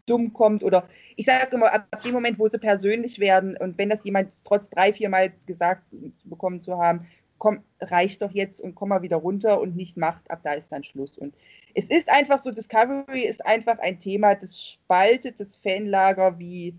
dumm 0.09 0.33
kommt 0.33 0.63
oder 0.63 0.89
ich 1.17 1.27
sage 1.27 1.57
immer, 1.57 1.73
ab 1.73 2.01
dem 2.03 2.13
Moment, 2.13 2.39
wo 2.39 2.49
sie 2.49 2.59
persönlich 2.59 3.19
werden 3.19 3.57
und 3.57 3.79
wenn 3.79 3.91
das 3.91 4.05
jemand 4.05 4.31
trotz 4.45 4.69
drei, 4.71 4.93
vier 4.93 5.09
Mal 5.09 5.33
gesagt 5.47 5.83
bekommen 6.25 6.61
zu 6.61 6.79
haben, 6.79 7.07
komm, 7.39 7.63
reicht 7.81 8.23
doch 8.23 8.33
jetzt 8.33 8.61
und 8.61 8.75
komm 8.75 8.91
mal 8.91 9.03
wieder 9.03 9.17
runter 9.17 9.61
und 9.61 9.77
nicht 9.77 9.97
macht, 9.97 10.31
ab 10.31 10.41
da 10.43 10.55
ist 10.55 10.71
dann 10.71 10.85
Schluss. 10.85 11.17
Und 11.17 11.35
es 11.75 11.89
ist 11.89 12.09
einfach 12.09 12.43
so, 12.43 12.51
Discovery 12.51 13.25
ist 13.25 13.45
einfach 13.47 13.79
ein 13.79 14.01
Thema, 14.01 14.35
das 14.35 14.61
spaltet 14.61 15.41
das 15.41 15.57
Fanlager 15.57 16.39
wie 16.39 16.75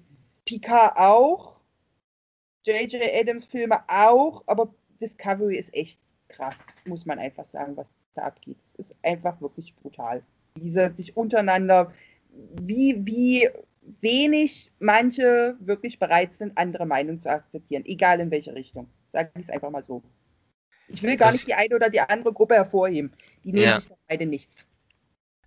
Picard 0.46 0.98
auch, 0.98 1.56
J.J. 2.66 3.02
Adams 3.14 3.46
Filme 3.46 3.80
auch, 3.88 4.44
aber 4.46 4.74
Discovery 5.00 5.58
ist 5.58 5.74
echt 5.74 6.00
krass, 6.28 6.56
muss 6.86 7.06
man 7.06 7.20
einfach 7.20 7.48
sagen, 7.52 7.78
was 7.78 7.88
da 8.16 8.24
abgeht. 8.24 8.58
Es 8.74 8.90
ist 8.90 8.96
einfach 9.02 9.40
wirklich 9.42 9.74
brutal. 9.76 10.22
Diese 10.58 10.92
sich 10.98 11.16
untereinander 11.16 11.94
wie, 12.30 13.06
wie 13.06 13.50
wenig 14.02 14.72
manche 14.80 15.56
wirklich 15.60 16.00
bereit 16.00 16.34
sind, 16.34 16.58
andere 16.58 16.86
Meinungen 16.86 17.20
zu 17.20 17.30
akzeptieren, 17.30 17.86
egal 17.86 18.20
in 18.20 18.32
welche 18.32 18.54
Richtung. 18.54 18.90
Sage 19.12 19.32
ich 19.36 19.44
es 19.44 19.50
einfach 19.50 19.70
mal 19.70 19.84
so. 19.84 20.04
Ich 20.88 21.04
will 21.04 21.18
gar 21.18 21.28
das, 21.28 21.36
nicht 21.36 21.48
die 21.48 21.54
eine 21.54 21.76
oder 21.76 21.90
die 21.90 22.00
andere 22.00 22.34
Gruppe 22.34 22.56
hervorheben. 22.56 23.14
Die 23.44 23.52
nehmen 23.52 23.66
ja. 23.66 23.80
sich 23.80 23.90
beide 24.08 24.26
nichts. 24.26 24.66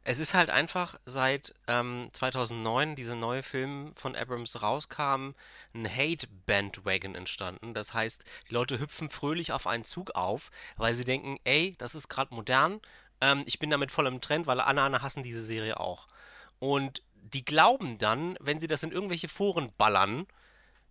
Es 0.04 0.18
ist 0.18 0.34
halt 0.34 0.50
einfach 0.50 0.98
seit 1.06 1.54
ähm, 1.68 2.08
2009 2.12 2.96
dieser 2.96 3.14
neue 3.14 3.44
Film 3.44 3.92
von 3.94 4.16
Abrams 4.16 4.60
rauskam, 4.60 5.34
ein 5.74 5.88
Hate-Bandwagon 5.88 7.14
entstanden. 7.14 7.72
Das 7.72 7.94
heißt, 7.94 8.24
die 8.48 8.54
Leute 8.54 8.80
hüpfen 8.80 9.08
fröhlich 9.08 9.52
auf 9.52 9.68
einen 9.68 9.84
Zug 9.84 10.10
auf, 10.16 10.50
weil 10.76 10.94
sie 10.94 11.04
denken, 11.04 11.38
ey, 11.44 11.76
das 11.78 11.94
ist 11.94 12.08
gerade 12.08 12.34
modern, 12.34 12.80
ähm, 13.20 13.44
ich 13.46 13.60
bin 13.60 13.70
damit 13.70 13.92
voll 13.92 14.08
im 14.08 14.20
Trend, 14.20 14.48
weil 14.48 14.60
alle 14.60 14.82
anderen 14.82 15.04
hassen 15.04 15.22
diese 15.22 15.42
Serie 15.42 15.78
auch. 15.78 16.08
Und 16.62 17.02
die 17.14 17.44
glauben 17.44 17.98
dann, 17.98 18.36
wenn 18.38 18.60
sie 18.60 18.68
das 18.68 18.84
in 18.84 18.92
irgendwelche 18.92 19.28
Foren 19.28 19.72
ballern, 19.78 20.28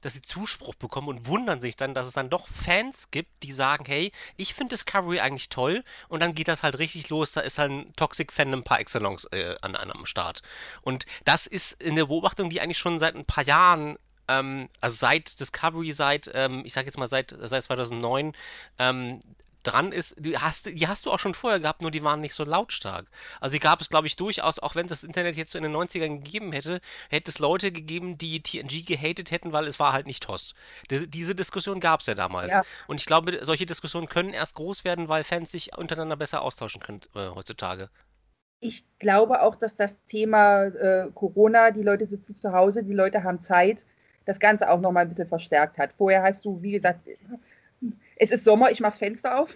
dass 0.02 0.12
sie 0.12 0.22
Zuspruch 0.22 0.76
bekommen 0.76 1.08
und 1.08 1.28
wundern 1.28 1.62
sich 1.62 1.78
dann, 1.78 1.94
dass 1.94 2.08
es 2.08 2.12
dann 2.12 2.30
doch 2.30 2.50
Fans 2.50 3.10
gibt, 3.10 3.30
die 3.42 3.54
sagen, 3.54 3.86
hey, 3.86 4.12
ich 4.36 4.54
finde 4.54 4.76
Discovery 4.76 5.22
eigentlich 5.22 5.48
toll 5.48 5.86
und 6.10 6.20
dann 6.20 6.36
geht 6.36 6.50
das 6.50 6.62
halt 6.62 6.78
richtig 6.78 7.08
los, 7.08 7.32
da 7.32 7.40
ist 7.40 7.58
halt 7.58 7.72
ein 7.72 7.94
Toxic 7.96 8.34
Fandom 8.34 8.66
par 8.66 8.82
excellence 8.82 9.24
äh, 9.32 9.56
an, 9.62 9.78
am 9.78 10.06
Start. 10.06 10.42
Und 10.82 11.06
das 11.24 11.48
ist 11.48 11.82
eine 11.82 12.08
Beobachtung, 12.08 12.50
die 12.50 12.60
eigentlich 12.60 12.78
schon 12.78 13.00
seit 13.00 13.16
ein 13.16 13.24
paar 13.24 13.46
Jahren 13.46 13.98
ähm, 14.28 14.68
also 14.82 14.98
seit 14.98 15.40
Discovery, 15.40 15.94
seit, 15.94 16.30
ähm, 16.34 16.64
ich 16.66 16.74
sag 16.74 16.86
jetzt 16.86 16.98
mal 16.98 17.08
seit, 17.08 17.34
seit 17.40 17.64
2009, 17.64 18.34
ähm, 18.78 19.22
dran 19.64 19.92
ist, 19.92 20.16
die 20.18 20.38
hast, 20.38 20.68
die 20.68 20.88
hast 20.88 21.06
du 21.06 21.12
auch 21.12 21.20
schon 21.20 21.34
vorher 21.34 21.60
gehabt, 21.60 21.82
nur 21.82 21.92
die 21.92 22.04
waren 22.04 22.22
nicht 22.22 22.34
so 22.34 22.44
lautstark. 22.44 23.08
Also 23.40 23.54
die 23.54 23.60
gab 23.60 23.82
es, 23.82 23.90
glaube 23.90 24.08
ich, 24.08 24.16
durchaus, 24.16 24.60
auch 24.60 24.76
wenn 24.76 24.86
es 24.86 24.92
das 24.92 25.04
Internet 25.04 25.36
jetzt 25.36 25.52
so 25.52 25.58
in 25.58 25.64
den 25.64 25.76
90ern 25.76 26.24
gegeben 26.24 26.52
hätte, 26.52 26.82
hätte 27.10 27.30
es 27.30 27.40
Leute 27.40 27.72
gegeben, 27.72 28.18
die 28.18 28.42
TNG 28.42 28.86
gehatet 28.86 29.32
hätten, 29.32 29.52
weil 29.52 29.68
es 29.68 29.80
war 29.80 29.94
halt 29.94 30.08
nicht 30.08 30.24
TOS. 30.24 30.54
Die, 30.90 31.08
diese 31.10 31.36
Diskussion 31.36 31.80
gab 31.80 32.02
es 32.02 32.08
ja 32.08 32.16
damals. 32.16 32.52
Ja. 32.52 32.64
Und 32.88 33.00
ich 33.00 33.06
glaube, 33.06 33.40
solche 33.44 33.66
Diskussionen 33.66 34.08
können 34.08 34.34
erst 34.34 34.56
groß 34.56 34.84
werden, 34.84 35.10
weil 35.10 35.24
Fans 35.24 35.52
sich 35.52 35.78
untereinander 35.78 36.16
besser 36.16 36.42
austauschen 36.42 36.82
können 36.82 37.02
äh, 37.16 37.30
heutzutage. 37.30 37.90
Ich 38.60 38.86
glaube 39.00 39.42
auch, 39.42 39.56
dass 39.56 39.76
das 39.76 39.98
Thema 40.06 40.66
äh, 40.66 41.10
Corona, 41.16 41.72
die 41.72 41.82
Leute 41.82 42.06
sitzen 42.06 42.36
zu 42.36 42.54
Hause, 42.54 42.84
die 42.84 42.94
Leute 42.94 43.24
haben 43.24 43.42
Zeit, 43.42 43.86
das 44.26 44.40
Ganze 44.40 44.70
auch 44.70 44.80
nochmal 44.80 45.04
ein 45.04 45.10
bisschen 45.10 45.28
verstärkt 45.28 45.80
hat. 45.80 45.94
Vorher 45.98 46.22
hast 46.22 46.46
du, 46.46 46.62
wie 46.62 46.74
gesagt, 46.74 47.08
es 48.22 48.30
ist 48.30 48.44
Sommer, 48.44 48.70
ich 48.70 48.80
mache 48.80 48.92
das 48.92 49.00
Fenster 49.00 49.40
auf. 49.40 49.50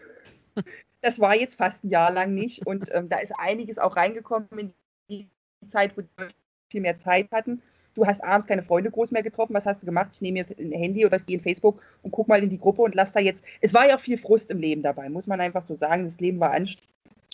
Das 1.02 1.20
war 1.20 1.36
jetzt 1.36 1.58
fast 1.58 1.84
ein 1.84 1.90
Jahr 1.92 2.12
lang 2.12 2.34
nicht. 2.34 2.66
Und 2.66 2.90
ähm, 2.94 3.10
da 3.10 3.20
ist 3.20 3.32
einiges 3.38 3.78
auch 3.78 3.96
reingekommen 3.96 4.50
in 4.58 4.74
die 5.08 5.30
Zeit, 5.72 5.96
wo 5.96 6.02
wir 6.02 6.30
viel 6.72 6.82
mehr 6.82 7.00
Zeit 7.00 7.30
hatten. 7.32 7.62
Du 7.94 8.08
hast 8.08 8.24
abends 8.24 8.48
keine 8.48 8.64
Freunde 8.64 8.90
groß 8.90 9.12
mehr 9.12 9.22
getroffen. 9.22 9.54
Was 9.54 9.68
hast 9.68 9.84
du 9.84 9.86
gemacht? 9.86 10.10
Ich 10.14 10.22
nehme 10.22 10.40
jetzt 10.40 10.58
ein 10.60 10.72
Handy 10.72 11.06
oder 11.06 11.18
ich 11.18 11.26
gehe 11.28 11.38
in 11.38 11.44
Facebook 11.44 11.80
und 12.02 12.10
gucke 12.10 12.28
mal 12.30 12.42
in 12.42 12.50
die 12.50 12.58
Gruppe 12.58 12.82
und 12.82 12.96
lass 12.96 13.12
da 13.12 13.20
jetzt. 13.20 13.44
Es 13.62 13.74
war 13.74 13.88
ja 13.88 13.98
auch 13.98 14.02
viel 14.02 14.18
Frust 14.18 14.50
im 14.50 14.60
Leben 14.60 14.82
dabei, 14.82 15.10
muss 15.10 15.28
man 15.28 15.40
einfach 15.40 15.64
so 15.64 15.76
sagen. 15.76 16.10
Das 16.10 16.20
Leben 16.20 16.40
war 16.40 16.52
anstrengend. 16.52 16.90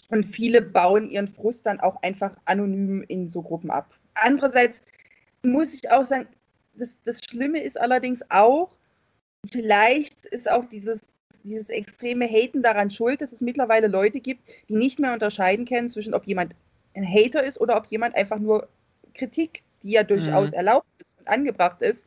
Und 0.10 0.26
viele 0.26 0.62
bauen 0.62 1.10
ihren 1.10 1.30
Frust 1.30 1.66
dann 1.66 1.80
auch 1.80 2.04
einfach 2.04 2.36
anonym 2.44 3.04
in 3.08 3.30
so 3.30 3.42
Gruppen 3.42 3.72
ab. 3.72 3.90
Andererseits 4.16 4.82
muss 5.44 5.74
ich 5.74 5.90
auch 5.90 6.04
sagen, 6.04 6.28
das, 6.76 7.02
das 7.06 7.22
Schlimme 7.24 7.64
ist 7.64 7.80
allerdings 7.80 8.22
auch, 8.30 8.72
vielleicht 9.50 10.26
ist 10.26 10.52
auch 10.52 10.66
dieses, 10.66 11.08
dieses 11.44 11.70
extreme 11.70 12.28
Haten 12.28 12.62
daran 12.62 12.90
schuld, 12.90 13.22
dass 13.22 13.32
es 13.32 13.42
mittlerweile 13.42 13.88
Leute 13.88 14.20
gibt, 14.20 14.42
die 14.70 14.76
nicht 14.76 15.00
mehr 15.00 15.14
unterscheiden 15.14 15.66
können 15.66 15.90
zwischen, 15.90 16.14
ob 16.14 16.26
jemand 16.26 16.56
ein 16.96 17.08
Hater 17.08 17.44
ist 17.44 17.60
oder 17.60 17.78
ob 17.78 17.88
jemand 17.88 18.16
einfach 18.16 18.40
nur 18.40 18.68
Kritik, 19.14 19.64
die 19.84 19.92
ja 19.92 20.04
durchaus 20.04 20.50
mhm. 20.50 20.56
erlaubt 20.56 20.88
ist 21.00 21.18
und 21.20 21.28
angebracht 21.28 21.82
ist 21.82 22.04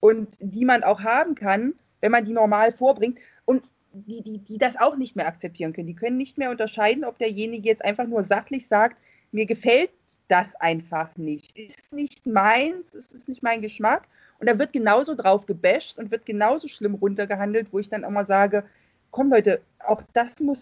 und 0.00 0.36
die 0.40 0.64
man 0.64 0.82
auch 0.82 1.00
haben 1.00 1.34
kann, 1.34 1.74
wenn 2.00 2.12
man 2.12 2.24
die 2.24 2.32
normal 2.32 2.72
vorbringt 2.72 3.18
und 3.44 3.64
die, 3.92 4.22
die, 4.22 4.38
die 4.38 4.58
das 4.58 4.76
auch 4.76 4.96
nicht 4.96 5.16
mehr 5.16 5.26
akzeptieren 5.26 5.72
können. 5.72 5.86
Die 5.86 5.94
können 5.94 6.16
nicht 6.16 6.36
mehr 6.36 6.50
unterscheiden, 6.50 7.04
ob 7.04 7.18
derjenige 7.18 7.68
jetzt 7.68 7.84
einfach 7.84 8.06
nur 8.06 8.24
sachlich 8.24 8.66
sagt, 8.66 8.96
mir 9.30 9.46
gefällt 9.46 9.90
das 10.28 10.54
einfach 10.56 11.16
nicht. 11.16 11.56
Ist 11.56 11.92
nicht 11.92 12.26
meins, 12.26 12.94
es 12.94 13.12
ist 13.12 13.28
nicht 13.28 13.42
mein 13.42 13.62
Geschmack. 13.62 14.08
Und 14.38 14.48
da 14.48 14.58
wird 14.58 14.72
genauso 14.72 15.14
drauf 15.14 15.46
gebasht 15.46 15.98
und 15.98 16.10
wird 16.10 16.26
genauso 16.26 16.68
schlimm 16.68 16.94
runtergehandelt, 16.94 17.72
wo 17.72 17.78
ich 17.78 17.88
dann 17.88 18.04
auch 18.04 18.10
mal 18.10 18.26
sage, 18.26 18.64
komm 19.10 19.30
Leute, 19.30 19.60
auch 19.78 20.02
das 20.12 20.40
muss, 20.40 20.60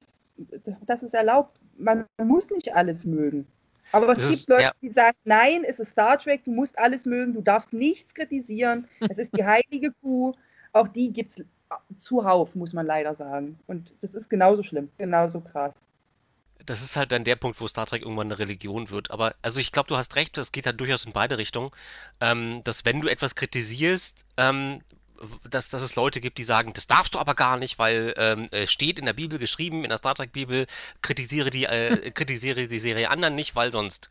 das 0.87 1.03
ist 1.03 1.15
erlaubt. 1.15 1.59
Man 1.79 2.05
muss 2.23 2.51
nicht 2.51 2.75
alles 2.75 3.05
mögen. 3.05 3.47
Aber 3.93 4.13
es 4.13 4.19
gibt 4.19 4.33
ist, 4.33 4.49
Leute, 4.49 4.63
ja. 4.63 4.73
die 4.81 4.91
sagen, 4.91 5.17
nein, 5.25 5.65
es 5.65 5.79
ist 5.79 5.91
Star 5.91 6.19
Trek, 6.19 6.45
du 6.45 6.53
musst 6.53 6.79
alles 6.79 7.05
mögen, 7.05 7.35
du 7.35 7.43
darfst 7.43 7.73
nichts 7.73 8.15
kritisieren, 8.15 8.87
es 9.11 9.19
ist 9.19 9.37
die 9.37 9.45
heilige 9.45 9.93
Kuh. 10.01 10.33
Auch 10.73 10.89
die 10.89 11.13
gibt 11.13 11.39
es 11.39 11.45
zuhauf, 11.99 12.55
muss 12.55 12.73
man 12.73 12.87
leider 12.87 13.15
sagen. 13.15 13.59
Und 13.67 13.93
das 14.01 14.15
ist 14.15 14.31
genauso 14.31 14.63
schlimm, 14.63 14.91
genauso 14.97 15.41
krass 15.41 15.75
das 16.67 16.83
ist 16.83 16.97
halt 16.97 17.13
dann 17.13 17.25
der 17.25 17.37
Punkt, 17.37 17.61
wo 17.61 17.69
Star 17.69 17.87
Trek 17.87 18.03
irgendwann 18.03 18.29
eine 18.29 18.39
Religion 18.39 18.91
wird. 18.91 19.11
Aber 19.11 19.35
also 19.43 19.61
ich 19.61 19.73
glaube, 19.73 19.89
du 19.89 19.97
hast 19.97 20.17
recht, 20.17 20.37
das 20.37 20.53
geht 20.53 20.67
halt 20.67 20.81
durchaus 20.81 21.05
in 21.05 21.13
beide 21.13 21.39
Richtungen. 21.39 21.71
Ähm, 22.21 22.63
dass 22.65 22.85
wenn 22.85 23.01
du 23.01 23.09
etwas 23.09 23.35
kritisierst, 23.35 24.25
ähm, 24.37 24.81
dass, 25.49 25.69
dass 25.69 25.83
es 25.83 25.97
Leute 25.97 26.21
gibt, 26.21 26.39
die 26.39 26.45
sagen, 26.45 26.73
das 26.73 26.87
darfst 26.87 27.15
du 27.15 27.19
aber 27.19 27.35
gar 27.35 27.57
nicht, 27.57 27.79
weil 27.79 28.15
ähm, 28.17 28.49
steht 28.67 28.99
in 28.99 29.07
der 29.07 29.13
Bibel 29.13 29.39
geschrieben, 29.39 29.85
in 29.85 29.91
der 29.91 29.99
Star 29.99 30.15
Trek 30.15 30.33
Bibel, 30.33 30.67
kritisiere 31.01 31.51
die, 31.51 31.65
äh, 31.65 32.11
kritisiere 32.15 32.67
die 32.67 32.81
Serie 32.81 33.11
anderen 33.11 33.35
nicht, 33.35 33.55
weil 33.55 33.73
sonst. 33.73 34.09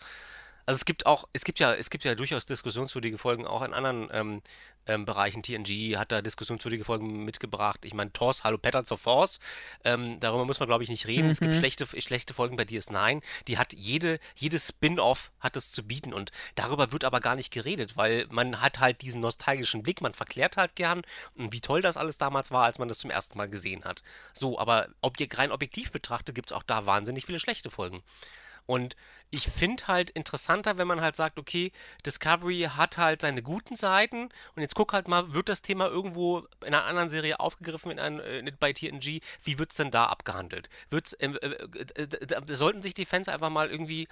Also 0.66 0.78
es 0.78 0.86
gibt 0.86 1.06
auch, 1.06 1.28
es 1.34 1.44
gibt 1.44 1.60
ja, 1.60 1.74
es 1.74 1.90
gibt 1.90 2.04
ja 2.04 2.16
durchaus 2.16 2.46
diskussionswürdige 2.46 3.18
Folgen 3.18 3.46
auch 3.48 3.62
in 3.62 3.74
anderen 3.74 4.10
ähm, 4.14 4.42
ähm, 4.88 5.06
Bereichen. 5.06 5.44
TNG 5.44 5.98
hat 5.98 6.12
da 6.12 6.22
diskussionswürdige 6.22 6.86
Folgen 6.86 7.24
mitgebracht. 7.24 7.86
Ich 7.86 7.94
meine, 7.94 8.12
TOS, 8.12 8.44
Hallo 8.44 8.58
Patterns 8.58 8.92
of 8.92 9.02
Force, 9.02 9.40
ähm, 9.84 10.20
darüber 10.20 10.46
muss 10.46 10.60
man, 10.60 10.68
glaube 10.68 10.84
ich, 10.84 10.90
nicht 10.90 11.08
reden. 11.08 11.26
Mhm. 11.26 11.32
Es 11.32 11.40
gibt 11.40 11.54
mhm. 11.54 11.60
schlechte, 11.60 11.88
schlechte 12.02 12.34
Folgen 12.34 12.56
bei 12.56 12.64
DS9. 12.64 13.22
Die 13.48 13.58
hat 13.58 13.74
jede, 13.74 14.20
jedes 14.36 14.68
Spin-off 14.70 15.32
hat 15.40 15.56
es 15.56 15.72
zu 15.72 15.84
bieten 15.84 16.14
und 16.14 16.32
darüber 16.56 16.92
wird 16.92 17.04
aber 17.04 17.20
gar 17.20 17.36
nicht 17.36 17.52
geredet, 17.52 17.98
weil 17.98 18.26
man 18.30 18.62
hat 18.62 18.80
halt 18.80 19.02
diesen 19.02 19.22
nostalgischen 19.22 19.84
Blick, 19.84 20.02
man 20.02 20.14
verklärt 20.14 20.58
halt 20.58 20.76
gern, 20.76 21.02
wie 21.36 21.62
toll 21.62 21.82
das 21.82 21.98
alles 21.98 22.18
damals 22.18 22.52
war, 22.52 22.66
als 22.66 22.80
man 22.80 22.88
das 22.88 23.00
zum 23.00 23.10
ersten 23.10 23.38
Mal 23.38 23.50
gesehen 23.50 23.84
hat. 23.84 24.04
So, 24.34 24.60
aber 24.60 24.88
objek 25.02 25.38
rein 25.38 25.52
objektiv 25.52 25.92
betrachtet 25.92 26.36
gibt 26.36 26.52
es 26.52 26.58
auch 26.58 26.64
da 26.64 26.86
wahnsinnig 26.86 27.26
viele 27.26 27.40
schlechte 27.40 27.70
Folgen. 27.70 28.04
Und 28.66 28.96
ich 29.32 29.48
finde 29.48 29.88
halt 29.88 30.10
interessanter, 30.10 30.78
wenn 30.78 30.88
man 30.88 31.02
halt 31.02 31.16
sagt, 31.16 31.40
okay, 31.40 31.72
Discovery 32.06 32.70
hat 32.76 32.98
halt 32.98 33.22
seine 33.22 33.42
guten 33.42 33.76
Seiten 33.76 34.30
und 34.56 34.62
jetzt 34.62 34.76
guck 34.76 34.94
halt 34.94 35.08
mal, 35.08 35.34
wird 35.34 35.50
das 35.50 35.62
Thema 35.62 35.88
irgendwo 35.88 36.40
in 36.62 36.68
einer 36.68 36.86
anderen 36.86 37.10
Serie 37.10 37.40
aufgegriffen 37.40 37.92
in 37.92 38.00
ein, 38.00 38.20
äh, 38.20 38.52
bei 38.60 38.74
TNG, 38.74 39.22
wie 39.44 39.60
wird 39.60 39.72
es 39.72 39.78
denn 39.78 39.92
da 39.92 40.06
abgehandelt? 40.06 40.70
Wird's, 40.90 41.16
ähm, 41.20 41.38
äh, 41.42 41.48
äh, 41.48 42.04
äh, 42.04 42.54
sollten 42.56 42.82
sich 42.82 42.94
die 42.94 43.06
Fans 43.06 43.30
einfach 43.30 43.50
mal 43.50 43.70
irgendwie 43.70 44.08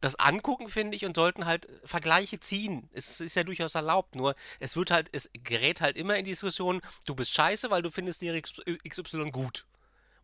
das 0.00 0.16
angucken, 0.16 0.68
finde 0.68 0.96
ich, 0.96 1.04
und 1.04 1.16
sollten 1.16 1.46
halt 1.46 1.68
Vergleiche 1.84 2.38
ziehen. 2.38 2.88
Es 2.92 3.20
ist 3.20 3.34
ja 3.34 3.44
durchaus 3.44 3.74
erlaubt, 3.74 4.14
nur 4.14 4.34
es 4.60 4.76
wird 4.76 4.90
halt, 4.90 5.08
es 5.12 5.30
gerät 5.32 5.80
halt 5.80 5.96
immer 5.96 6.16
in 6.16 6.24
die 6.24 6.32
Diskussion, 6.32 6.82
du 7.06 7.14
bist 7.14 7.32
scheiße, 7.34 7.70
weil 7.70 7.82
du 7.82 7.90
findest 7.90 8.20
die 8.22 8.42
XY 8.88 9.30
gut. 9.30 9.64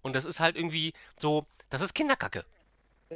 Und 0.02 0.14
das 0.14 0.24
ist 0.24 0.40
halt 0.40 0.56
irgendwie 0.56 0.92
so, 1.18 1.46
das 1.70 1.80
ist 1.80 1.94
Kinderkacke 1.94 2.44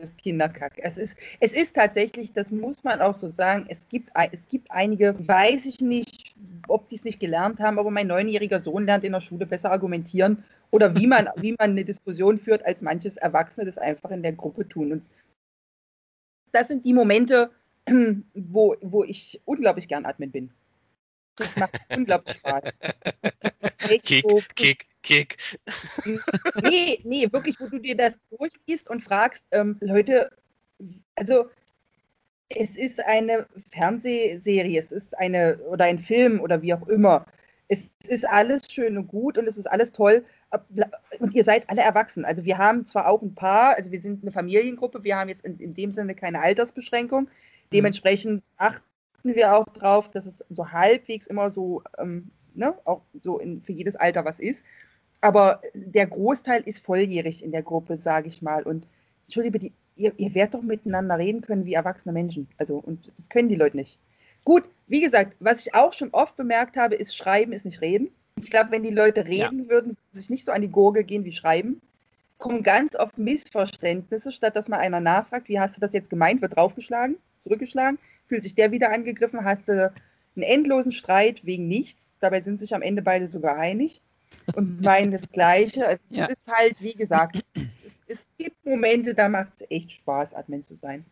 ist 0.03 0.19
Kinderkack. 0.19 0.75
Es 0.77 0.97
ist, 0.97 1.17
es 1.41 1.53
ist 1.53 1.75
tatsächlich, 1.75 2.33
das 2.33 2.51
muss 2.51 2.85
man 2.85 3.01
auch 3.01 3.15
so 3.15 3.29
sagen, 3.31 3.67
es 3.69 3.79
gibt, 3.89 4.11
es 4.33 4.47
gibt 4.49 4.71
einige, 4.71 5.17
weiß 5.27 5.67
ich 5.67 5.81
nicht, 5.81 6.35
ob 6.69 6.89
die 6.89 6.97
es 6.97 7.05
nicht 7.05 7.21
gelernt 7.21 7.61
haben, 7.61 7.79
aber 7.79 7.91
mein 7.91 8.07
neunjähriger 8.07 8.61
Sohn 8.61 8.87
lernt 8.87 9.05
in 9.05 9.13
der 9.13 9.21
Schule 9.21 9.47
besser 9.47 9.71
argumentieren 9.71 10.45
oder 10.71 10.95
wie 10.95 11.07
man, 11.07 11.29
wie 11.37 11.53
man 11.53 11.71
eine 11.71 11.85
Diskussion 11.85 12.39
führt, 12.39 12.65
als 12.65 12.83
manches 12.83 13.17
Erwachsene 13.17 13.67
das 13.67 13.79
einfach 13.79 14.11
in 14.11 14.23
der 14.23 14.33
Gruppe 14.33 14.69
tun. 14.69 14.93
Und 14.93 15.03
das 16.53 16.69
sind 16.69 16.85
die 16.85 16.93
Momente, 16.93 17.51
wo, 18.35 18.77
wo 18.81 19.05
ich 19.05 19.41
unglaublich 19.45 19.89
gern 19.89 20.07
Admin 20.07 20.31
bin. 20.31 20.51
Das 21.37 21.55
macht 21.57 21.79
unglaublich 21.95 22.37
Spaß. 22.37 22.65
Kick, 24.03 24.25
so, 24.29 24.41
kick, 24.55 24.87
kick. 25.07 25.37
Nee, 26.63 27.01
nee, 27.05 27.33
wirklich, 27.33 27.59
wo 27.61 27.69
du 27.69 27.79
dir 27.79 27.97
das 27.97 28.19
durchziehst 28.31 28.89
und 28.91 29.03
fragst, 29.03 29.45
ähm, 29.53 29.77
Leute, 29.81 30.31
also 31.15 31.47
es 32.49 32.77
ist 32.77 33.01
eine 33.01 33.47
Fernsehserie, 33.71 34.79
es 34.79 34.93
ist 34.93 35.17
eine 35.19 35.59
oder 35.59 35.85
ein 35.85 35.99
Film 35.99 36.41
oder 36.41 36.63
wie 36.63 36.75
auch 36.75 36.87
immer. 36.89 37.27
Es 37.69 37.81
ist 38.07 38.29
alles 38.29 38.71
schön 38.71 38.97
und 38.97 39.09
gut 39.09 39.39
und 39.39 39.49
es 39.49 39.59
ist 39.59 39.67
alles 39.67 39.91
toll. 39.91 40.25
Und 41.19 41.35
ihr 41.35 41.43
seid 41.43 41.69
alle 41.69 41.83
erwachsen. 41.83 42.25
Also 42.25 42.45
wir 42.45 42.59
haben 42.59 42.87
zwar 42.87 43.09
auch 43.09 43.23
ein 43.23 43.35
paar, 43.35 43.77
also 43.77 43.91
wir 43.91 44.01
sind 44.01 44.23
eine 44.23 44.31
Familiengruppe, 44.31 45.03
wir 45.03 45.17
haben 45.17 45.29
jetzt 45.29 45.45
in, 45.45 45.59
in 45.59 45.75
dem 45.75 45.91
Sinne 45.91 46.15
keine 46.15 46.41
Altersbeschränkung. 46.41 47.25
Mhm. 47.25 47.29
Dementsprechend 47.73 48.45
acht, 48.57 48.83
achten 49.27 49.35
wir 49.35 49.55
auch 49.55 49.67
drauf, 49.67 50.11
dass 50.11 50.27
es 50.27 50.45
so 50.51 50.71
halbwegs 50.71 51.27
immer 51.27 51.51
so, 51.51 51.83
ähm, 51.99 52.31
ne, 52.55 52.75
auch 52.85 53.03
so 53.23 53.39
in, 53.39 53.63
für 53.63 53.73
jedes 53.73 53.97
Alter 53.97 54.25
was 54.25 54.39
ist. 54.39 54.61
Aber 55.21 55.61
der 55.75 56.07
Großteil 56.07 56.63
ist 56.63 56.85
volljährig 56.85 57.43
in 57.43 57.53
der 57.53 57.63
Gruppe, 57.63 57.99
sage 57.99 58.29
ich 58.29 58.43
mal. 58.43 58.63
Und 58.63 58.87
Entschuldige, 59.27 59.59
die, 59.59 59.73
ihr, 59.97 60.13
ihr 60.17 60.35
werdet 60.35 60.55
doch 60.55 60.63
miteinander 60.63 61.19
reden 61.19 61.41
können 61.41 61.65
wie 61.65 61.75
erwachsene 61.75 62.13
Menschen. 62.13 62.49
Also, 62.59 62.77
und 62.77 63.13
das 63.17 63.29
können 63.29 63.49
die 63.49 63.57
Leute 63.57 63.77
nicht. 63.77 63.99
Gut, 64.45 64.69
wie 64.87 65.01
gesagt, 65.01 65.37
was 65.41 65.61
ich 65.61 65.75
auch 65.75 65.93
schon 65.93 66.11
oft 66.13 66.37
bemerkt 66.37 66.77
habe, 66.77 66.95
ist, 66.95 67.17
Schreiben 67.17 67.53
ist 67.53 67.65
nicht 67.65 67.81
Reden. 67.81 68.11
Ich 68.39 68.51
glaube, 68.51 68.71
wenn 68.71 68.83
die 68.83 68.91
Leute 68.91 69.27
reden 69.27 69.65
ja. 69.65 69.69
würden, 69.69 69.97
sich 70.13 70.31
nicht 70.31 70.45
so 70.45 70.53
an 70.53 70.61
die 70.61 70.71
Gurgel 70.71 71.03
gehen 71.03 71.25
wie 71.25 71.33
Schreiben. 71.33 71.81
kommen 72.39 72.63
ganz 72.63 72.95
oft 72.95 73.17
Missverständnisse, 73.17 74.31
statt 74.31 74.55
dass 74.55 74.69
mal 74.69 74.79
einer 74.79 75.01
nachfragt, 75.01 75.49
wie 75.49 75.59
hast 75.59 75.77
du 75.77 75.81
das 75.81 75.95
jetzt 75.95 76.11
gemeint, 76.11 76.43
wird 76.43 76.55
draufgeschlagen, 76.55 77.17
zurückgeschlagen, 77.41 77.99
fühlt 78.29 78.43
sich 78.43 78.55
der 78.55 78.71
wieder 78.73 78.93
angegriffen, 78.93 79.43
hast 79.43 79.69
du 79.69 79.91
einen 80.37 80.43
endlosen 80.43 80.93
Streit 80.93 81.45
wegen 81.47 81.67
nichts, 81.67 81.99
dabei 82.21 82.43
sind 82.43 82.61
sich 82.61 82.75
am 82.75 82.83
Ende 82.83 83.01
beide 83.01 83.29
sogar 83.29 83.57
einig 83.57 84.03
und 84.55 84.81
meinen 84.81 85.13
das 85.13 85.29
Gleiche. 85.31 85.87
Also 85.87 86.05
ja. 86.11 86.27
Es 86.27 86.39
ist 86.39 86.49
halt, 86.49 86.81
wie 86.81 86.95
gesagt, 86.95 87.43
es, 87.85 88.03
es 88.07 88.31
gibt 88.37 88.65
Momente, 88.65 89.15
da 89.15 89.29
macht 89.29 89.53
es 89.61 89.67
echt 89.71 89.93
Spaß, 89.93 90.35
Admin 90.35 90.63
zu 90.63 90.75
sein. 90.75 91.05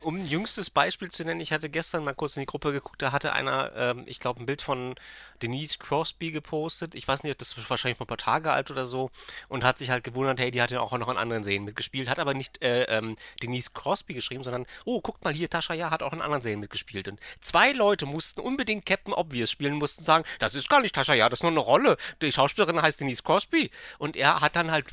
Um 0.00 0.16
ein 0.16 0.26
jüngstes 0.26 0.70
Beispiel 0.70 1.10
zu 1.10 1.24
nennen, 1.24 1.40
ich 1.40 1.52
hatte 1.52 1.68
gestern 1.68 2.04
mal 2.04 2.14
kurz 2.14 2.36
in 2.36 2.42
die 2.42 2.46
Gruppe 2.46 2.72
geguckt, 2.72 3.02
da 3.02 3.12
hatte 3.12 3.32
einer, 3.32 3.72
ähm, 3.76 4.04
ich 4.06 4.20
glaube, 4.20 4.40
ein 4.40 4.46
Bild 4.46 4.62
von 4.62 4.94
Denise 5.42 5.78
Crosby 5.78 6.30
gepostet. 6.30 6.94
Ich 6.94 7.06
weiß 7.06 7.22
nicht, 7.22 7.40
das 7.40 7.56
ist 7.56 7.70
wahrscheinlich 7.70 7.98
mal 7.98 8.04
ein 8.04 8.08
paar 8.08 8.16
Tage 8.16 8.52
alt 8.52 8.70
oder 8.70 8.86
so 8.86 9.10
und 9.48 9.64
hat 9.64 9.78
sich 9.78 9.90
halt 9.90 10.04
gewundert, 10.04 10.38
hey, 10.40 10.50
die 10.50 10.62
hat 10.62 10.70
ja 10.70 10.80
auch 10.80 10.96
noch 10.96 11.08
in 11.08 11.16
anderen 11.16 11.44
Serien 11.44 11.64
mitgespielt, 11.64 12.08
hat 12.08 12.18
aber 12.18 12.34
nicht 12.34 12.62
äh, 12.62 12.84
ähm, 12.84 13.16
Denise 13.42 13.70
Crosby 13.72 14.14
geschrieben, 14.14 14.44
sondern, 14.44 14.66
oh, 14.84 15.00
guckt 15.00 15.24
mal 15.24 15.34
hier, 15.34 15.50
Tascha 15.50 15.74
ja 15.74 15.90
hat 15.90 16.02
auch 16.02 16.12
in 16.12 16.22
anderen 16.22 16.42
Serien 16.42 16.60
mitgespielt. 16.60 17.08
Und 17.08 17.20
zwei 17.40 17.72
Leute 17.72 18.06
mussten 18.06 18.40
unbedingt 18.40 18.86
Captain 18.86 19.12
Obvious 19.12 19.50
spielen, 19.50 19.74
mussten 19.74 20.04
sagen, 20.04 20.24
das 20.38 20.54
ist 20.54 20.68
gar 20.68 20.80
nicht 20.80 20.94
Tascha 20.94 21.14
ja, 21.14 21.28
das 21.28 21.40
ist 21.40 21.42
nur 21.42 21.52
eine 21.52 21.60
Rolle. 21.60 21.96
Die 22.22 22.32
Schauspielerin 22.32 22.80
heißt 22.80 23.00
Denise 23.00 23.22
Crosby. 23.22 23.70
Und 23.98 24.16
er 24.16 24.40
hat 24.40 24.56
dann 24.56 24.70
halt 24.70 24.86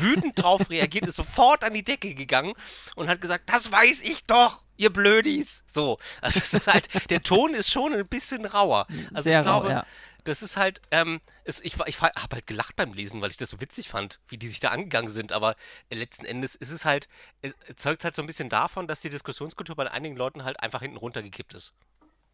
wütend 0.00 0.42
drauf 0.42 0.70
reagiert, 0.70 1.06
ist 1.06 1.16
sofort 1.16 1.64
an 1.64 1.74
die 1.74 1.84
Decke 1.84 2.14
gegangen 2.14 2.54
und 2.96 3.08
hat 3.08 3.20
gesagt, 3.20 3.48
das 3.48 3.70
weiß 3.70 4.02
ich 4.02 4.24
doch, 4.24 4.62
ihr 4.76 4.92
Blödis. 4.92 5.62
So, 5.66 5.98
also 6.20 6.40
es 6.40 6.54
ist 6.54 6.66
halt, 6.66 6.88
der 7.10 7.22
Ton 7.22 7.54
ist 7.54 7.70
schon 7.70 7.92
ein 7.94 8.06
bisschen 8.06 8.46
rauer. 8.46 8.86
Also 9.12 9.30
Sehr 9.30 9.40
ich 9.40 9.44
glaube, 9.44 9.68
rau, 9.68 9.72
ja. 9.72 9.86
das 10.24 10.42
ist 10.42 10.56
halt, 10.56 10.80
ähm, 10.90 11.20
es, 11.44 11.60
ich, 11.60 11.74
ich 11.86 12.00
habe 12.00 12.14
halt 12.32 12.46
gelacht 12.46 12.76
beim 12.76 12.92
Lesen, 12.92 13.20
weil 13.20 13.30
ich 13.30 13.36
das 13.36 13.50
so 13.50 13.60
witzig 13.60 13.88
fand, 13.88 14.20
wie 14.28 14.38
die 14.38 14.48
sich 14.48 14.60
da 14.60 14.70
angegangen 14.70 15.10
sind, 15.10 15.32
aber 15.32 15.54
äh, 15.90 15.96
letzten 15.96 16.24
Endes 16.24 16.54
ist 16.54 16.70
es 16.70 16.84
halt, 16.84 17.08
äh, 17.42 17.52
zeugt 17.76 18.04
halt 18.04 18.14
so 18.14 18.22
ein 18.22 18.26
bisschen 18.26 18.48
davon, 18.48 18.86
dass 18.86 19.00
die 19.00 19.10
Diskussionskultur 19.10 19.76
bei 19.76 19.90
einigen 19.90 20.16
Leuten 20.16 20.44
halt 20.44 20.60
einfach 20.60 20.80
hinten 20.80 20.96
runtergekippt 20.96 21.54
ist. 21.54 21.72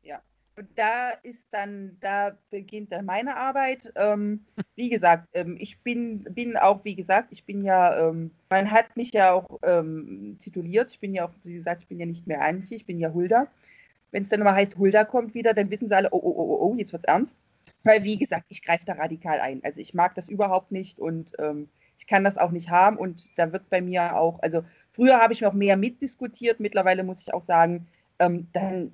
Ja. 0.03 0.23
Da 0.75 1.11
ist 1.23 1.45
dann, 1.51 1.99
da 2.01 2.37
beginnt 2.51 2.91
dann 2.91 3.05
meine 3.05 3.37
Arbeit. 3.37 3.93
Ähm, 3.95 4.47
wie 4.75 4.89
gesagt, 4.89 5.29
ähm, 5.35 5.57
ich 5.61 5.81
bin, 5.81 6.25
bin 6.25 6.57
auch, 6.57 6.85
wie 6.85 6.95
gesagt, 6.95 7.29
ich 7.31 7.45
bin 7.45 7.63
ja, 7.63 8.09
ähm, 8.09 8.31
man 8.49 8.71
hat 8.71 8.97
mich 8.97 9.13
ja 9.13 9.33
auch 9.33 9.59
ähm, 9.63 10.39
tituliert. 10.41 10.91
Ich 10.91 11.01
bin 11.01 11.15
ja 11.15 11.27
auch, 11.27 11.33
wie 11.45 11.55
gesagt, 11.55 11.83
ich 11.83 11.89
bin 11.89 12.01
ja 12.01 12.07
nicht 12.07 12.27
mehr 12.27 12.43
Antje, 12.43 12.77
ich 12.77 12.87
bin 12.87 12.99
ja 12.99 13.13
Hulda. 13.13 13.49
Wenn 14.13 14.23
es 14.23 14.31
dann 14.31 14.41
immer 14.41 14.55
heißt, 14.55 14.79
Hulda 14.79 15.05
kommt 15.05 15.35
wieder, 15.35 15.53
dann 15.53 15.71
wissen 15.71 15.89
sie 15.89 15.97
alle, 15.97 16.09
oh, 16.13 16.21
oh, 16.23 16.35
oh, 16.37 16.43
oh, 16.43 16.71
oh 16.71 16.75
jetzt 16.77 16.93
wird's 16.93 17.05
ernst. 17.05 17.37
Weil, 17.85 18.03
wie 18.05 18.17
gesagt, 18.17 18.47
ich 18.49 18.63
greife 18.63 18.87
da 18.87 18.95
radikal 18.95 19.41
ein. 19.41 19.63
Also 19.63 19.81
ich 19.81 19.93
mag 19.93 20.15
das 20.15 20.29
überhaupt 20.29 20.73
nicht 20.73 21.01
und 21.01 21.33
ähm, 21.39 21.69
ich 21.99 22.07
kann 22.07 22.25
das 22.25 22.39
auch 22.39 22.51
nicht 22.51 22.71
haben. 22.71 22.97
Und 22.97 23.31
da 23.37 23.53
wird 23.53 23.69
bei 23.69 23.83
mir 23.83 24.17
auch, 24.17 24.41
also 24.43 24.65
früher 24.93 25.19
habe 25.21 25.35
ich 25.35 25.43
noch 25.43 25.53
mehr 25.53 25.77
mitdiskutiert. 25.77 26.61
Mittlerweile 26.61 27.05
muss 27.05 27.21
ich 27.21 27.35
auch 27.35 27.45
sagen, 27.45 27.87
ähm, 28.19 28.49
dann 28.53 28.93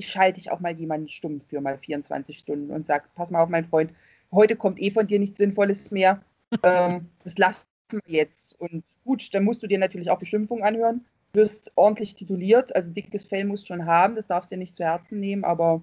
ich 0.00 0.08
schalte 0.08 0.40
ich 0.40 0.50
auch 0.50 0.60
mal 0.60 0.72
jemanden 0.72 1.08
stumm 1.08 1.42
für 1.42 1.60
mal 1.60 1.76
24 1.76 2.38
Stunden 2.38 2.70
und 2.70 2.86
sage, 2.86 3.04
pass 3.14 3.30
mal 3.30 3.42
auf, 3.42 3.50
mein 3.50 3.66
Freund, 3.66 3.92
heute 4.32 4.56
kommt 4.56 4.80
eh 4.80 4.90
von 4.90 5.06
dir 5.06 5.18
nichts 5.18 5.38
Sinnvolles 5.38 5.90
mehr. 5.90 6.22
Ähm, 6.64 7.06
das 7.22 7.38
lassen 7.38 7.64
wir 7.92 8.00
jetzt. 8.06 8.58
Und 8.58 8.82
gut, 9.04 9.32
dann 9.32 9.44
musst 9.44 9.62
du 9.62 9.68
dir 9.68 9.78
natürlich 9.78 10.10
auch 10.10 10.18
Beschimpfungen 10.18 10.64
anhören. 10.64 11.04
Wirst 11.32 11.70
ordentlich 11.76 12.16
tituliert, 12.16 12.74
also 12.74 12.90
dickes 12.90 13.22
Fell 13.22 13.44
musst 13.44 13.62
du 13.62 13.66
schon 13.68 13.86
haben, 13.86 14.16
das 14.16 14.26
darfst 14.26 14.50
du 14.50 14.56
dir 14.56 14.58
nicht 14.58 14.74
zu 14.74 14.82
Herzen 14.82 15.20
nehmen, 15.20 15.44
aber 15.44 15.80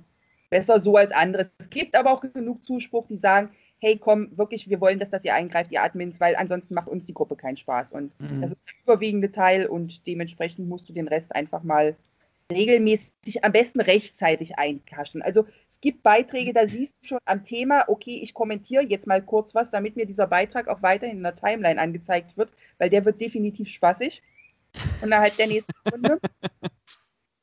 besser 0.49 0.81
so 0.81 0.97
als 0.97 1.13
anderes. 1.13 1.47
Es 1.59 1.69
gibt 1.69 1.95
aber 1.95 2.11
auch 2.11 2.19
genug 2.19 2.65
Zuspruch, 2.65 3.07
die 3.07 3.15
sagen, 3.15 3.51
hey, 3.79 3.97
komm, 3.97 4.37
wirklich, 4.37 4.69
wir 4.69 4.81
wollen, 4.81 4.99
dass 4.99 5.09
das 5.09 5.23
ihr 5.23 5.35
eingreift, 5.35 5.71
ihr 5.71 5.83
Admins, 5.83 6.19
weil 6.19 6.35
ansonsten 6.35 6.73
macht 6.73 6.89
uns 6.89 7.05
die 7.05 7.13
Gruppe 7.13 7.37
keinen 7.37 7.55
Spaß. 7.55 7.93
Und 7.93 8.11
mhm. 8.19 8.41
das 8.41 8.51
ist 8.51 8.65
der 8.67 8.73
überwiegende 8.83 9.31
Teil 9.31 9.67
und 9.67 10.05
dementsprechend 10.05 10.67
musst 10.67 10.89
du 10.89 10.93
den 10.93 11.07
Rest 11.07 11.33
einfach 11.33 11.63
mal 11.63 11.95
regelmäßig, 12.51 13.43
am 13.43 13.51
besten 13.51 13.81
rechtzeitig 13.81 14.57
einkaschen. 14.57 15.21
Also 15.21 15.45
es 15.69 15.81
gibt 15.81 16.03
Beiträge, 16.03 16.53
da 16.53 16.67
siehst 16.67 16.93
du 17.01 17.07
schon 17.07 17.19
am 17.25 17.43
Thema, 17.43 17.85
okay, 17.87 18.19
ich 18.21 18.33
kommentiere 18.33 18.83
jetzt 18.83 19.07
mal 19.07 19.21
kurz 19.21 19.53
was, 19.53 19.69
damit 19.69 19.95
mir 19.95 20.05
dieser 20.05 20.27
Beitrag 20.27 20.67
auch 20.67 20.81
weiterhin 20.81 21.17
in 21.17 21.23
der 21.23 21.35
Timeline 21.35 21.79
angezeigt 21.79 22.37
wird, 22.37 22.49
weil 22.77 22.89
der 22.89 23.05
wird 23.05 23.19
definitiv 23.19 23.69
spaßig. 23.69 24.21
Innerhalb 25.01 25.35
der 25.37 25.47
nächsten 25.47 25.73
Runde. 25.91 26.19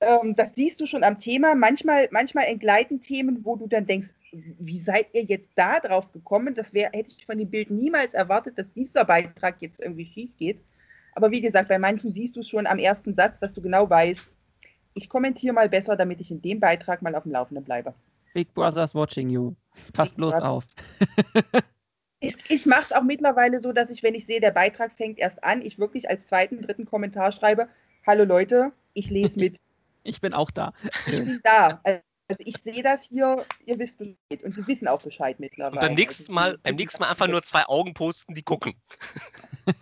ähm, 0.00 0.34
das 0.36 0.54
siehst 0.54 0.80
du 0.80 0.86
schon 0.86 1.04
am 1.04 1.18
Thema. 1.18 1.54
Manchmal, 1.54 2.08
manchmal 2.10 2.46
entgleiten 2.46 3.02
Themen, 3.02 3.44
wo 3.44 3.56
du 3.56 3.66
dann 3.66 3.86
denkst, 3.86 4.08
wie 4.32 4.78
seid 4.78 5.08
ihr 5.12 5.22
jetzt 5.22 5.50
da 5.54 5.80
drauf 5.80 6.10
gekommen? 6.12 6.54
Das 6.54 6.72
wär, 6.72 6.90
hätte 6.92 7.12
ich 7.16 7.26
von 7.26 7.38
dem 7.38 7.50
Bild 7.50 7.70
niemals 7.70 8.14
erwartet, 8.14 8.58
dass 8.58 8.72
dieser 8.72 9.04
Beitrag 9.04 9.56
jetzt 9.60 9.80
irgendwie 9.80 10.06
schief 10.06 10.30
geht. 10.38 10.60
Aber 11.14 11.30
wie 11.30 11.40
gesagt, 11.40 11.68
bei 11.68 11.78
manchen 11.78 12.12
siehst 12.12 12.34
du 12.36 12.42
schon 12.42 12.66
am 12.66 12.78
ersten 12.78 13.14
Satz, 13.14 13.38
dass 13.38 13.52
du 13.52 13.62
genau 13.62 13.88
weißt, 13.88 14.28
ich 14.94 15.08
kommentiere 15.08 15.52
mal 15.52 15.68
besser, 15.68 15.96
damit 15.96 16.20
ich 16.20 16.30
in 16.30 16.40
dem 16.40 16.60
Beitrag 16.60 17.02
mal 17.02 17.14
auf 17.14 17.24
dem 17.24 17.32
Laufenden 17.32 17.64
bleibe. 17.64 17.94
Big 18.32 18.52
Brother's 18.54 18.94
watching 18.94 19.30
you. 19.30 19.54
Pass 19.92 20.10
Big 20.10 20.16
bloß 20.16 20.34
auf. 20.34 20.64
ich 22.20 22.36
ich 22.48 22.66
mache 22.66 22.82
es 22.84 22.92
auch 22.92 23.02
mittlerweile 23.02 23.60
so, 23.60 23.72
dass 23.72 23.90
ich, 23.90 24.02
wenn 24.02 24.14
ich 24.14 24.26
sehe, 24.26 24.40
der 24.40 24.50
Beitrag 24.50 24.92
fängt 24.92 25.18
erst 25.18 25.42
an, 25.44 25.62
ich 25.62 25.78
wirklich 25.78 26.08
als 26.08 26.26
zweiten, 26.26 26.62
dritten 26.62 26.86
Kommentar 26.86 27.32
schreibe, 27.32 27.68
hallo 28.06 28.24
Leute, 28.24 28.72
ich 28.92 29.10
lese 29.10 29.38
mit. 29.40 29.58
Ich 30.02 30.20
bin 30.20 30.34
auch 30.34 30.50
da. 30.50 30.72
Ich 31.06 31.18
bin 31.18 31.40
da. 31.42 31.80
Also 32.28 32.42
ich 32.46 32.56
sehe 32.62 32.82
das 32.82 33.02
hier, 33.02 33.44
ihr 33.66 33.78
wisst 33.78 33.98
Bescheid 33.98 34.42
und 34.42 34.54
sie 34.54 34.66
wissen 34.66 34.88
auch 34.88 35.02
Bescheid 35.02 35.38
mittlerweile. 35.40 35.72
Und 35.72 35.80
beim 35.80 35.94
nächsten 35.94 36.32
Mal, 36.32 36.56
beim 36.62 36.76
nächsten 36.76 37.02
Mal 37.02 37.10
einfach 37.10 37.28
nur 37.28 37.42
zwei 37.42 37.64
Augen 37.66 37.92
posten, 37.92 38.34
die 38.34 38.42
gucken. 38.42 38.74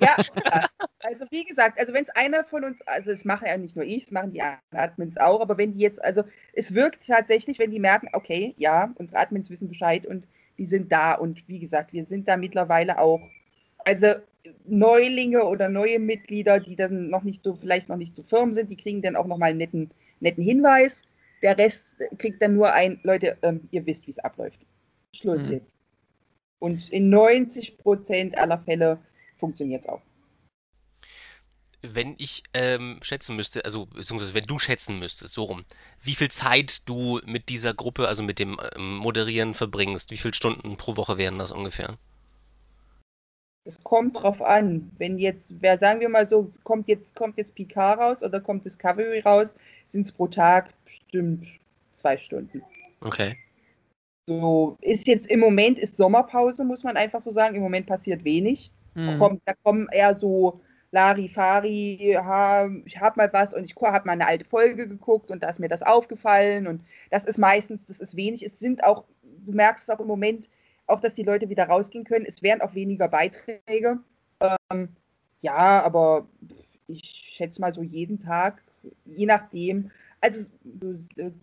Ja, 0.01 0.16
also 1.05 1.24
wie 1.31 1.44
gesagt, 1.44 1.78
also 1.78 1.93
wenn 1.93 2.02
es 2.02 2.10
einer 2.10 2.43
von 2.43 2.64
uns, 2.64 2.82
also 2.82 3.12
es 3.12 3.24
machen 3.24 3.47
ja 3.47 3.56
nicht 3.56 3.77
nur 3.77 3.85
ich, 3.85 4.05
es 4.05 4.10
machen 4.10 4.32
die 4.32 4.43
Admins 4.73 5.16
auch, 5.19 5.40
aber 5.40 5.56
wenn 5.56 5.74
die 5.74 5.81
jetzt, 5.81 6.02
also 6.02 6.24
es 6.52 6.74
wirkt 6.74 7.06
tatsächlich, 7.06 7.60
wenn 7.60 7.70
die 7.70 7.78
merken, 7.78 8.09
okay, 8.12 8.55
ja, 8.59 8.93
unsere 8.97 9.20
Admins 9.20 9.48
wissen 9.48 9.69
Bescheid 9.69 10.05
und 10.05 10.27
die 10.59 10.66
sind 10.66 10.90
da 10.90 11.14
und 11.14 11.47
wie 11.47 11.60
gesagt, 11.60 11.93
wir 11.93 12.05
sind 12.06 12.27
da 12.27 12.36
mittlerweile 12.36 12.98
auch, 12.98 13.20
also 13.85 14.14
Neulinge 14.64 15.44
oder 15.44 15.69
neue 15.69 16.01
Mitglieder, 16.01 16.59
die 16.59 16.74
dann 16.74 17.09
noch 17.09 17.23
nicht 17.23 17.44
so, 17.44 17.55
vielleicht 17.55 17.89
noch 17.89 17.97
nicht 17.97 18.16
so 18.16 18.24
firm 18.24 18.52
sind, 18.52 18.69
die 18.69 18.77
kriegen 18.77 19.01
dann 19.01 19.14
auch 19.14 19.27
nochmal 19.27 19.51
einen 19.51 19.59
netten, 19.59 19.90
netten 20.19 20.43
Hinweis 20.43 21.02
der 21.43 21.59
Rest 21.59 21.85
kriegt 22.19 22.40
dann 22.43 22.55
nur 22.55 22.73
ein, 22.73 23.01
Leute, 23.02 23.36
ähm, 23.43 23.69
ihr 23.70 23.85
wisst, 23.86 24.06
wie 24.06 24.12
es 24.12 24.19
abläuft. 24.19 24.59
Schluss 25.14 25.43
mhm. 25.43 25.52
jetzt. 25.52 25.73
Und 26.59 26.89
in 26.90 27.10
90 27.10 27.78
Prozent 27.78 28.39
aller 28.39 28.59
Fälle 28.59 28.98
funktioniert 29.39 29.82
es 29.82 29.89
auch. 29.89 30.02
Wenn 31.85 32.14
ich 32.19 32.44
ähm, 32.55 33.01
schätzen 33.02 33.35
müsste, 33.35 33.64
also 33.64 33.86
beziehungsweise 33.86 34.35
wenn 34.35 34.47
du 34.47 34.60
schätzen 34.60 35.01
müsstest, 35.01 35.35
so 35.35 35.43
rum, 35.43 35.64
wie 36.01 36.14
viel 36.14 36.31
Zeit 36.31 36.89
du 36.89 37.20
mit 37.24 37.48
dieser 37.48 37.74
Gruppe, 37.74 38.06
also 38.06 38.23
mit 38.23 38.39
dem 38.39 38.60
ähm, 38.77 38.98
Moderieren 38.98 39.55
verbringst, 39.55 40.12
wie 40.12 40.16
viele 40.16 40.35
Stunden 40.35 40.77
pro 40.77 40.97
Woche 40.97 41.19
wären 41.19 41.40
das 41.40 41.51
ungefähr? 41.51 41.98
Es 43.65 43.83
kommt 43.85 44.17
drauf 44.17 44.43
an. 44.43 44.91
Wenn 44.99 45.19
jetzt, 45.19 45.55
wer 45.61 45.79
sagen 45.79 46.01
wir 46.01 46.09
mal 46.09 46.27
so, 46.27 46.51
kommt 46.65 46.89
jetzt, 46.89 47.15
kommt 47.15 47.37
jetzt 47.37 47.55
Picard 47.55 47.99
raus 47.99 48.23
oder 48.23 48.41
kommt 48.41 48.65
Discovery 48.65 49.21
raus, 49.21 49.55
sind 49.89 50.07
es 50.07 50.13
pro 50.13 50.27
Tag 50.27 50.71
bestimmt 50.85 51.47
zwei 51.95 52.17
Stunden. 52.17 52.63
Okay. 53.01 53.37
So, 54.27 54.77
ist 54.81 55.07
jetzt 55.07 55.29
im 55.29 55.41
Moment 55.41 55.79
ist 55.79 55.97
Sommerpause, 55.97 56.65
muss 56.65 56.85
man 56.85 56.97
einfach 56.97 57.23
so 57.23 57.31
sagen. 57.31 57.55
Im 57.55 57.63
Moment 57.63 57.87
passiert 57.87 58.25
wenig. 58.25 58.73
Mhm. 58.95 59.07
Da, 59.07 59.19
kommt, 59.19 59.43
da 59.45 59.55
kommen 59.63 59.89
eher 59.91 60.17
so 60.17 60.61
Larifari, 60.93 62.17
ha, 62.19 62.69
ich 62.85 63.01
habe 63.01 63.17
mal 63.17 63.33
was 63.33 63.55
und 63.55 63.65
ich 63.65 63.75
habe 63.81 64.07
mal 64.07 64.13
eine 64.13 64.27
alte 64.27 64.45
Folge 64.45 64.87
geguckt 64.87 65.31
und 65.31 65.43
da 65.43 65.49
ist 65.49 65.59
mir 65.59 65.69
das 65.69 65.83
aufgefallen 65.83 66.67
und 66.67 66.83
das 67.11 67.25
ist 67.25 67.39
meistens, 67.39 67.81
das 67.87 67.99
ist 67.99 68.15
wenig. 68.15 68.43
Es 68.43 68.59
sind 68.59 68.85
auch, 68.85 69.05
du 69.23 69.53
merkst 69.53 69.89
es 69.89 69.95
auch 69.95 70.01
im 70.01 70.07
Moment, 70.07 70.51
auch 70.93 71.01
dass 71.01 71.14
die 71.14 71.23
Leute 71.23 71.48
wieder 71.48 71.64
rausgehen 71.64 72.05
können. 72.05 72.27
Es 72.27 72.43
werden 72.43 72.60
auch 72.60 72.74
weniger 72.74 73.09
Beiträge. 73.09 73.98
Ähm, 74.40 74.89
ja, 75.40 75.82
aber 75.82 76.28
ich 76.86 77.02
schätze 77.05 77.60
mal 77.60 77.73
so 77.73 77.82
jeden 77.82 78.20
Tag, 78.20 78.62
je 79.05 79.27
nachdem, 79.27 79.90
also 80.20 80.47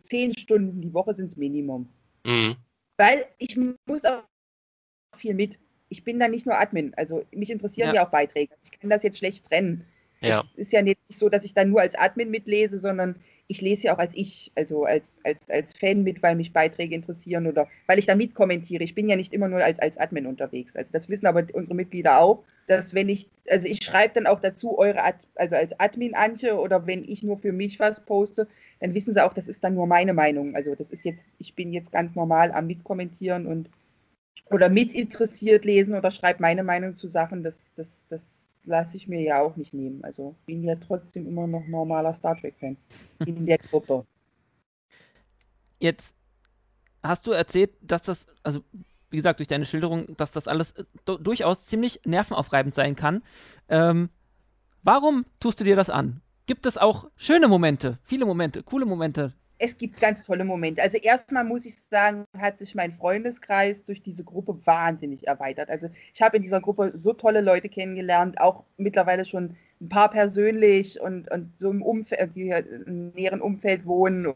zehn 0.01 0.37
Stunden 0.37 0.81
die 0.81 0.93
Woche 0.93 1.13
sind 1.13 1.31
es 1.31 1.37
Minimum. 1.37 1.89
Mhm. 2.25 2.55
Weil 2.97 3.25
ich 3.37 3.57
muss 3.85 4.05
auch 4.05 4.23
viel 5.17 5.33
mit. 5.33 5.59
Ich 5.89 6.03
bin 6.03 6.19
da 6.19 6.27
nicht 6.27 6.45
nur 6.45 6.59
Admin, 6.59 6.93
also 6.95 7.25
mich 7.31 7.49
interessieren 7.49 7.89
ja, 7.89 7.95
ja 7.95 8.07
auch 8.07 8.11
Beiträge. 8.11 8.53
Ich 8.63 8.71
kann 8.71 8.89
das 8.89 9.03
jetzt 9.03 9.17
schlecht 9.17 9.45
trennen. 9.45 9.85
Ja. 10.21 10.43
Es 10.55 10.67
ist 10.67 10.73
ja 10.73 10.81
nicht 10.81 10.99
so, 11.09 11.29
dass 11.29 11.45
ich 11.45 11.53
da 11.53 11.63
nur 11.63 11.81
als 11.81 11.95
Admin 11.95 12.29
mitlese, 12.29 12.79
sondern 12.79 13.15
ich 13.47 13.61
lese 13.61 13.87
ja 13.87 13.95
auch 13.95 13.99
als 13.99 14.13
ich, 14.13 14.51
also 14.55 14.85
als, 14.85 15.11
als, 15.23 15.49
als 15.49 15.73
Fan 15.77 16.03
mit, 16.03 16.21
weil 16.21 16.35
mich 16.35 16.53
Beiträge 16.53 16.93
interessieren 16.93 17.47
oder 17.47 17.67
weil 17.87 17.97
ich 17.97 18.05
da 18.05 18.13
mitkommentiere. 18.13 18.83
Ich 18.83 18.93
bin 18.93 19.09
ja 19.09 19.15
nicht 19.15 19.33
immer 19.33 19.47
nur 19.47 19.63
als, 19.63 19.79
als 19.79 19.97
Admin 19.97 20.27
unterwegs. 20.27 20.75
Also 20.75 20.89
das 20.91 21.09
wissen 21.09 21.25
aber 21.25 21.47
unsere 21.53 21.73
Mitglieder 21.73 22.19
auch, 22.19 22.43
dass 22.67 22.93
wenn 22.93 23.09
ich, 23.09 23.27
also 23.49 23.65
ich 23.67 23.83
schreibe 23.83 24.13
dann 24.13 24.27
auch 24.27 24.39
dazu 24.39 24.77
eure, 24.77 25.03
Ad, 25.03 25.17
also 25.33 25.55
als 25.55 25.79
Admin 25.79 26.13
Antje 26.13 26.59
oder 26.59 26.85
wenn 26.85 27.03
ich 27.03 27.23
nur 27.23 27.39
für 27.39 27.51
mich 27.51 27.79
was 27.79 28.05
poste, 28.05 28.47
dann 28.81 28.93
wissen 28.93 29.15
sie 29.15 29.25
auch, 29.25 29.33
das 29.33 29.47
ist 29.47 29.63
dann 29.63 29.73
nur 29.73 29.87
meine 29.87 30.13
Meinung. 30.13 30.55
Also 30.55 30.75
das 30.75 30.91
ist 30.91 31.03
jetzt, 31.03 31.23
ich 31.39 31.55
bin 31.55 31.73
jetzt 31.73 31.91
ganz 31.91 32.15
normal 32.15 32.51
am 32.51 32.67
Mitkommentieren 32.67 33.47
und 33.47 33.69
oder 34.51 34.69
mit 34.69 34.93
interessiert 34.93 35.65
lesen 35.65 35.95
oder 35.95 36.11
schreibe 36.11 36.41
meine 36.41 36.63
Meinung 36.63 36.95
zu 36.95 37.07
Sachen, 37.07 37.43
das, 37.43 37.55
das, 37.75 37.87
das 38.09 38.21
lasse 38.63 38.97
ich 38.97 39.07
mir 39.07 39.21
ja 39.21 39.41
auch 39.41 39.55
nicht 39.55 39.73
nehmen. 39.73 40.03
Also 40.03 40.35
bin 40.45 40.63
ja 40.63 40.75
trotzdem 40.75 41.27
immer 41.27 41.47
noch 41.47 41.65
normaler 41.67 42.13
Star 42.13 42.37
Trek-Fan 42.37 42.77
in 43.25 43.45
der 43.45 43.57
Gruppe. 43.69 44.05
Jetzt 45.79 46.15
hast 47.03 47.27
du 47.27 47.31
erzählt, 47.31 47.71
dass 47.81 48.03
das, 48.03 48.25
also 48.43 48.61
wie 49.09 49.17
gesagt, 49.17 49.39
durch 49.39 49.47
deine 49.47 49.65
Schilderung, 49.65 50.15
dass 50.17 50.31
das 50.31 50.47
alles 50.47 50.71
äh, 50.71 50.83
durchaus 51.05 51.65
ziemlich 51.65 52.01
nervenaufreibend 52.05 52.73
sein 52.73 52.95
kann. 52.95 53.23
Ähm, 53.69 54.09
warum 54.83 55.25
tust 55.39 55.59
du 55.59 55.63
dir 55.63 55.75
das 55.75 55.89
an? 55.89 56.21
Gibt 56.45 56.65
es 56.65 56.77
auch 56.77 57.09
schöne 57.15 57.47
Momente, 57.47 57.99
viele 58.03 58.25
Momente, 58.25 58.63
coole 58.63 58.85
Momente? 58.85 59.33
Es 59.61 59.77
gibt 59.77 59.99
ganz 59.99 60.23
tolle 60.23 60.45
Momente. 60.45 60.81
Also 60.81 60.97
erstmal 60.97 61.43
muss 61.43 61.65
ich 61.65 61.75
sagen, 61.91 62.23
hat 62.37 62.57
sich 62.59 62.75
mein 62.75 62.93
Freundeskreis 62.93 63.83
durch 63.83 64.01
diese 64.01 64.23
Gruppe 64.23 64.57
wahnsinnig 64.65 65.27
erweitert. 65.27 65.69
Also 65.69 65.89
ich 66.13 66.21
habe 66.21 66.37
in 66.37 66.43
dieser 66.43 66.61
Gruppe 66.61 66.93
so 66.95 67.11
tolle 67.11 67.41
Leute 67.41 67.67
kennengelernt, 67.67 68.39
auch 68.39 68.63
mittlerweile 68.77 69.25
schon 69.25 69.57
ein 69.81 69.89
paar 69.89 70.09
persönlich 70.09 70.99
und, 71.01 71.29
und 71.29 71.51
so 71.57 71.69
im 71.71 71.81
Umfeld, 71.81 72.35
die 72.35 72.49
im 72.49 73.09
näheren 73.09 73.41
Umfeld 73.41 73.85
wohnen. 73.85 74.33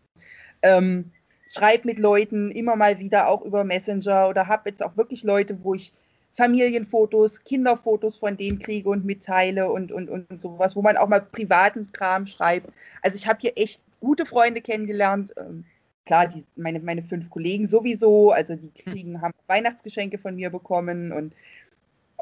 Ähm, 0.62 1.12
schreibe 1.50 1.88
mit 1.88 2.00
Leuten 2.00 2.52
immer 2.52 2.76
mal 2.76 3.00
wieder 3.00 3.30
auch 3.30 3.44
über 3.44 3.64
Messenger 3.64 4.28
oder 4.28 4.48
habe 4.48 4.70
jetzt 4.70 4.84
auch 4.84 4.98
wirklich 4.98 5.24
Leute, 5.24 5.64
wo 5.64 5.74
ich 5.74 5.94
Familienfotos, 6.36 7.44
Kinderfotos 7.44 8.18
von 8.18 8.36
denen 8.36 8.60
kriege 8.60 8.90
und 8.90 9.06
mitteile 9.06 9.72
und, 9.72 9.92
und, 9.92 10.10
und 10.10 10.42
sowas, 10.42 10.76
wo 10.76 10.82
man 10.82 10.98
auch 10.98 11.08
mal 11.08 11.22
privaten 11.22 11.92
Kram 11.92 12.26
schreibt. 12.26 12.70
Also 13.02 13.18
ich 13.18 13.28
habe 13.28 13.40
hier 13.40 13.54
echt 13.56 13.80
gute 14.04 14.26
Freunde 14.26 14.62
kennengelernt. 14.62 15.34
Ähm, 15.38 15.66
klar, 16.06 16.28
die, 16.28 16.44
meine, 16.56 16.80
meine 16.80 17.04
fünf 17.04 17.30
Kollegen 17.30 17.68
sowieso, 17.68 18.32
also 18.32 18.56
die 18.56 18.70
kriegen, 18.70 19.22
haben 19.22 19.34
Weihnachtsgeschenke 19.48 20.18
von 20.18 20.36
mir 20.36 20.50
bekommen 20.50 21.12
und 21.12 21.34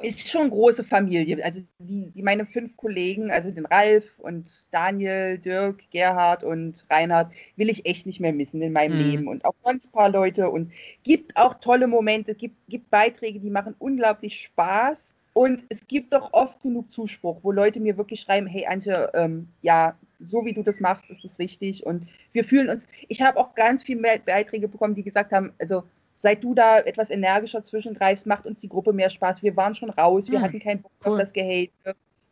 ist 0.02 0.30
schon 0.30 0.42
eine 0.42 0.50
große 0.52 0.84
Familie. 0.84 1.44
Also 1.44 1.62
die, 1.80 2.12
die 2.12 2.24
meine 2.24 2.46
fünf 2.46 2.76
Kollegen, 2.78 3.32
also 3.32 3.52
den 3.52 3.66
Ralf 3.66 4.06
und 4.20 4.50
Daniel, 4.72 5.38
Dirk, 5.38 5.84
Gerhard 5.92 6.44
und 6.44 6.86
Reinhard, 6.90 7.32
will 7.56 7.70
ich 7.70 7.86
echt 7.86 8.06
nicht 8.06 8.20
mehr 8.20 8.34
missen 8.34 8.62
in 8.62 8.74
meinem 8.74 8.98
mhm. 8.98 9.12
Leben. 9.12 9.28
Und 9.28 9.46
auch 9.46 9.56
sonst 9.64 9.88
ein 9.88 9.92
paar 9.92 10.10
Leute. 10.10 10.50
Und 10.50 10.72
gibt 11.04 11.36
auch 11.38 11.56
tolle 11.56 11.88
Momente, 11.88 12.36
gibt, 12.36 12.56
gibt 12.68 12.90
Beiträge, 12.90 13.40
die 13.40 13.50
machen 13.50 13.76
unglaublich 13.80 14.42
Spaß. 14.42 15.11
Und 15.34 15.64
es 15.70 15.88
gibt 15.88 16.14
doch 16.14 16.34
oft 16.34 16.62
genug 16.62 16.92
Zuspruch, 16.92 17.40
wo 17.42 17.52
Leute 17.52 17.80
mir 17.80 17.98
wirklich 17.98 18.20
schreiben, 18.20 18.48
hey 18.48 18.66
Antje, 18.66 19.10
ähm, 19.14 19.48
ja, 19.62 19.96
so 20.20 20.44
wie 20.46 20.54
du 20.54 20.62
das 20.62 20.80
machst, 20.80 21.10
ist 21.10 21.24
es 21.24 21.40
richtig. 21.40 21.86
Und 21.86 22.08
wir 22.34 22.44
fühlen 22.44 22.70
uns, 22.70 22.86
ich 23.08 23.22
habe 23.22 23.40
auch 23.40 23.56
ganz 23.56 23.84
viele 23.84 24.20
Beiträge 24.20 24.68
bekommen, 24.68 24.96
die 24.96 25.04
gesagt 25.04 25.32
haben, 25.32 25.54
also 25.58 25.84
seit 26.22 26.44
du 26.44 26.54
da 26.54 26.80
etwas 26.80 27.10
energischer 27.10 27.64
zwischengreifst, 27.64 28.26
macht 28.26 28.46
uns 28.46 28.60
die 28.60 28.70
Gruppe 28.70 28.94
mehr 28.94 29.10
Spaß. 29.10 29.42
Wir 29.42 29.56
waren 29.56 29.74
schon 29.74 29.90
raus, 29.90 30.30
wir 30.30 30.40
hm, 30.40 30.46
hatten 30.46 30.60
keinen 30.60 30.82
Bock 30.82 30.92
cool. 31.06 31.14
auf 31.14 31.20
das 31.20 31.34
Gehate. 31.34 31.72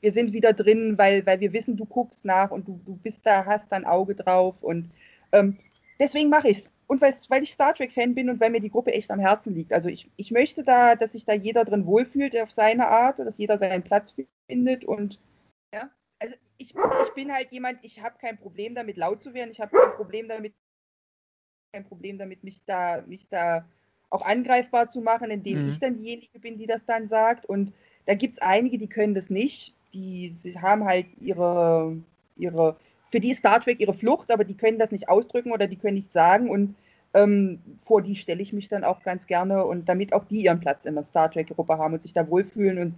Wir 0.02 0.12
sind 0.12 0.34
wieder 0.34 0.54
drin, 0.54 0.98
weil, 0.98 1.26
weil 1.26 1.40
wir 1.40 1.54
wissen, 1.54 1.78
du 1.78 1.86
guckst 1.86 2.24
nach 2.26 2.52
und 2.52 2.68
du, 2.68 2.80
du 2.86 2.96
bist 2.98 3.26
da, 3.26 3.46
hast 3.46 3.66
da 3.70 3.78
ein 3.78 3.86
Auge 3.86 4.16
drauf. 4.16 4.56
Und 4.62 4.92
ähm, 5.32 5.58
deswegen 6.00 6.30
mache 6.30 6.50
ich 6.50 6.60
es. 6.60 6.70
Und 6.90 7.02
weil 7.02 7.44
ich 7.44 7.52
Star 7.52 7.76
Trek-Fan 7.76 8.16
bin 8.16 8.32
und 8.32 8.40
weil 8.40 8.50
mir 8.50 8.62
die 8.62 8.72
Gruppe 8.72 8.92
echt 8.92 9.12
am 9.12 9.20
Herzen 9.20 9.54
liegt. 9.54 9.72
Also 9.72 9.90
ich, 9.90 10.10
ich 10.16 10.32
möchte 10.32 10.64
da, 10.64 10.96
dass 10.96 11.12
sich 11.12 11.24
da 11.24 11.34
jeder 11.34 11.64
drin 11.64 11.86
wohlfühlt 11.86 12.36
auf 12.36 12.50
seine 12.50 12.88
Art, 12.88 13.20
dass 13.20 13.38
jeder 13.38 13.60
seinen 13.60 13.84
Platz 13.84 14.16
findet. 14.48 14.86
Und 14.86 15.20
ja, 15.72 15.92
also 16.18 16.34
ich, 16.58 16.74
ich 16.74 17.14
bin 17.14 17.32
halt 17.32 17.52
jemand, 17.52 17.78
ich 17.84 18.02
habe 18.02 18.18
kein 18.20 18.40
Problem 18.40 18.74
damit, 18.74 18.98
laut 18.98 19.22
zu 19.22 19.36
werden. 19.36 19.52
Ich 19.52 19.62
habe 19.62 19.78
kein 19.78 19.92
Problem 19.92 20.28
damit, 20.28 20.56
kein 21.72 21.86
Problem 21.86 22.18
damit, 22.18 22.44
mich 22.44 22.66
da, 22.66 23.04
mich 23.06 23.28
da 23.30 23.70
auch 24.10 24.26
angreifbar 24.26 24.90
zu 24.90 25.02
machen, 25.02 25.30
indem 25.30 25.66
mhm. 25.66 25.70
ich 25.70 25.80
dann 25.80 25.98
diejenige 25.98 26.40
bin, 26.40 26.58
die 26.58 26.66
das 26.66 26.84
dann 26.88 27.08
sagt. 27.08 27.46
Und 27.46 27.72
da 28.08 28.16
gibt 28.16 28.38
es 28.38 28.42
einige, 28.42 28.80
die 28.80 28.90
können 28.90 29.14
das 29.14 29.30
nicht. 29.30 29.76
Die 29.94 30.34
sie 30.38 30.60
haben 30.60 30.86
halt 30.86 31.06
ihre, 31.22 31.96
ihre, 32.36 32.78
für 33.12 33.20
die 33.20 33.32
ist 33.32 33.40
Star 33.40 33.62
Trek 33.62 33.80
ihre 33.80 33.94
Flucht, 33.94 34.32
aber 34.32 34.44
die 34.44 34.56
können 34.56 34.80
das 34.80 34.92
nicht 34.92 35.10
ausdrücken 35.10 35.52
oder 35.52 35.68
die 35.68 35.78
können 35.78 35.96
nicht 35.96 36.12
sagen. 36.12 36.50
Und 36.50 36.76
ähm, 37.14 37.60
vor 37.78 38.02
die 38.02 38.16
stelle 38.16 38.42
ich 38.42 38.54
mich 38.54 38.70
dann 38.70 38.84
auch 38.84 39.04
ganz 39.04 39.26
gerne 39.28 39.66
und 39.66 39.90
damit 39.90 40.14
auch 40.14 40.26
die 40.26 40.44
ihren 40.44 40.60
Platz 40.60 40.86
in 40.86 40.96
der 40.96 41.04
Star 41.04 41.32
Trek-Gruppe 41.32 41.78
haben 41.78 41.94
und 41.94 42.02
sich 42.02 42.14
da 42.14 42.30
wohlfühlen 42.30 42.78
und 42.80 42.96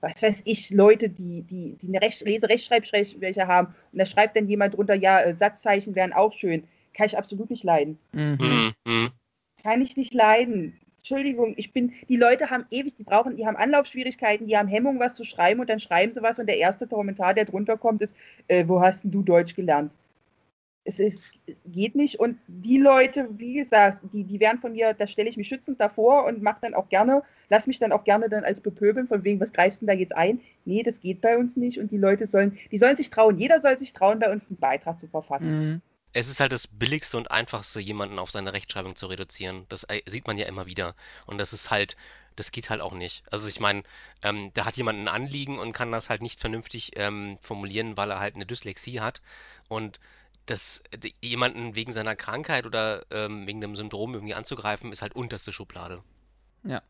was 0.00 0.22
weiß 0.22 0.42
ich, 0.44 0.68
Leute, 0.68 1.08
die, 1.08 1.40
die, 1.42 1.76
die 1.80 1.88
eine 1.88 2.02
Recht, 2.02 2.20
Lese-Rechtschreibschwäche 2.26 3.46
haben 3.46 3.68
und 3.92 3.98
da 3.98 4.04
schreibt 4.04 4.36
dann 4.36 4.48
jemand 4.48 4.76
drunter, 4.76 4.94
ja, 4.94 5.20
äh, 5.20 5.34
Satzzeichen 5.34 5.94
wären 5.94 6.12
auch 6.12 6.34
schön. 6.34 6.64
Kann 6.92 7.06
ich 7.06 7.16
absolut 7.16 7.48
nicht 7.48 7.64
leiden. 7.64 7.98
Mhm. 8.12 8.74
Mhm 8.84 9.12
kann 9.64 9.80
ich 9.80 9.96
nicht 9.96 10.14
leiden. 10.14 10.78
Entschuldigung, 11.04 11.52
ich 11.58 11.70
bin, 11.70 11.92
die 12.08 12.16
Leute 12.16 12.48
haben 12.48 12.64
ewig, 12.70 12.94
die 12.94 13.04
brauchen, 13.04 13.36
die 13.36 13.46
haben 13.46 13.58
Anlaufschwierigkeiten, 13.58 14.46
die 14.46 14.56
haben 14.56 14.68
Hemmung, 14.68 14.98
was 14.98 15.14
zu 15.14 15.24
schreiben 15.24 15.60
und 15.60 15.68
dann 15.68 15.78
schreiben 15.78 16.14
sie 16.14 16.22
was 16.22 16.38
und 16.38 16.46
der 16.46 16.56
erste 16.56 16.86
Kommentar, 16.86 17.34
der 17.34 17.44
drunter 17.44 17.76
kommt, 17.76 18.00
ist, 18.00 18.16
äh, 18.48 18.66
wo 18.66 18.80
hast 18.80 19.04
denn 19.04 19.10
du 19.10 19.20
Deutsch 19.20 19.54
gelernt? 19.54 19.92
Es 20.84 20.98
ist, 20.98 21.22
geht 21.66 21.94
nicht 21.94 22.20
und 22.20 22.38
die 22.46 22.78
Leute, 22.78 23.28
wie 23.36 23.52
gesagt, 23.52 23.98
die, 24.14 24.24
die 24.24 24.40
werden 24.40 24.60
von 24.60 24.72
mir, 24.72 24.94
da 24.94 25.06
stelle 25.06 25.28
ich 25.28 25.36
mich 25.36 25.48
schützend 25.48 25.78
davor 25.78 26.24
und 26.24 26.42
mache 26.42 26.60
dann 26.62 26.72
auch 26.72 26.88
gerne, 26.88 27.22
lass 27.50 27.66
mich 27.66 27.78
dann 27.78 27.92
auch 27.92 28.04
gerne 28.04 28.30
dann 28.30 28.44
als 28.44 28.62
bepöbeln, 28.62 29.06
von 29.06 29.24
wegen, 29.24 29.40
was 29.40 29.52
greifst 29.52 29.82
du 29.82 29.86
da 29.86 29.92
jetzt 29.92 30.16
ein? 30.16 30.40
Nee, 30.64 30.84
das 30.84 31.00
geht 31.00 31.20
bei 31.20 31.36
uns 31.36 31.54
nicht 31.54 31.78
und 31.78 31.90
die 31.90 31.98
Leute 31.98 32.26
sollen, 32.26 32.56
die 32.72 32.78
sollen 32.78 32.96
sich 32.96 33.10
trauen, 33.10 33.36
jeder 33.36 33.60
soll 33.60 33.78
sich 33.78 33.92
trauen, 33.92 34.20
bei 34.20 34.32
uns 34.32 34.48
einen 34.48 34.56
Beitrag 34.56 34.98
zu 34.98 35.06
verfassen. 35.06 35.68
Mhm 35.68 35.82
es 36.14 36.28
ist 36.28 36.40
halt 36.40 36.52
das 36.52 36.68
billigste 36.68 37.16
und 37.16 37.30
einfachste, 37.30 37.80
jemanden 37.80 38.18
auf 38.18 38.30
seine 38.30 38.52
Rechtschreibung 38.52 38.96
zu 38.96 39.06
reduzieren. 39.06 39.66
Das 39.68 39.82
äh, 39.84 40.00
sieht 40.06 40.26
man 40.26 40.38
ja 40.38 40.46
immer 40.46 40.66
wieder. 40.66 40.94
Und 41.26 41.38
das 41.38 41.52
ist 41.52 41.70
halt, 41.70 41.96
das 42.36 42.52
geht 42.52 42.70
halt 42.70 42.80
auch 42.80 42.94
nicht. 42.94 43.24
Also 43.30 43.48
ich 43.48 43.58
meine, 43.60 43.82
ähm, 44.22 44.52
da 44.54 44.64
hat 44.64 44.76
jemand 44.76 45.00
ein 45.00 45.08
Anliegen 45.08 45.58
und 45.58 45.72
kann 45.72 45.90
das 45.92 46.08
halt 46.08 46.22
nicht 46.22 46.40
vernünftig 46.40 46.92
ähm, 46.94 47.36
formulieren, 47.40 47.96
weil 47.96 48.12
er 48.12 48.20
halt 48.20 48.36
eine 48.36 48.46
Dyslexie 48.46 49.00
hat. 49.00 49.22
Und 49.68 49.98
das 50.46 50.84
jemanden 51.20 51.74
wegen 51.74 51.92
seiner 51.92 52.14
Krankheit 52.14 52.64
oder 52.64 53.04
ähm, 53.10 53.46
wegen 53.48 53.60
dem 53.60 53.74
Syndrom 53.74 54.14
irgendwie 54.14 54.34
anzugreifen, 54.34 54.92
ist 54.92 55.02
halt 55.02 55.16
unterste 55.16 55.52
Schublade. 55.52 56.02
Ja. 56.62 56.80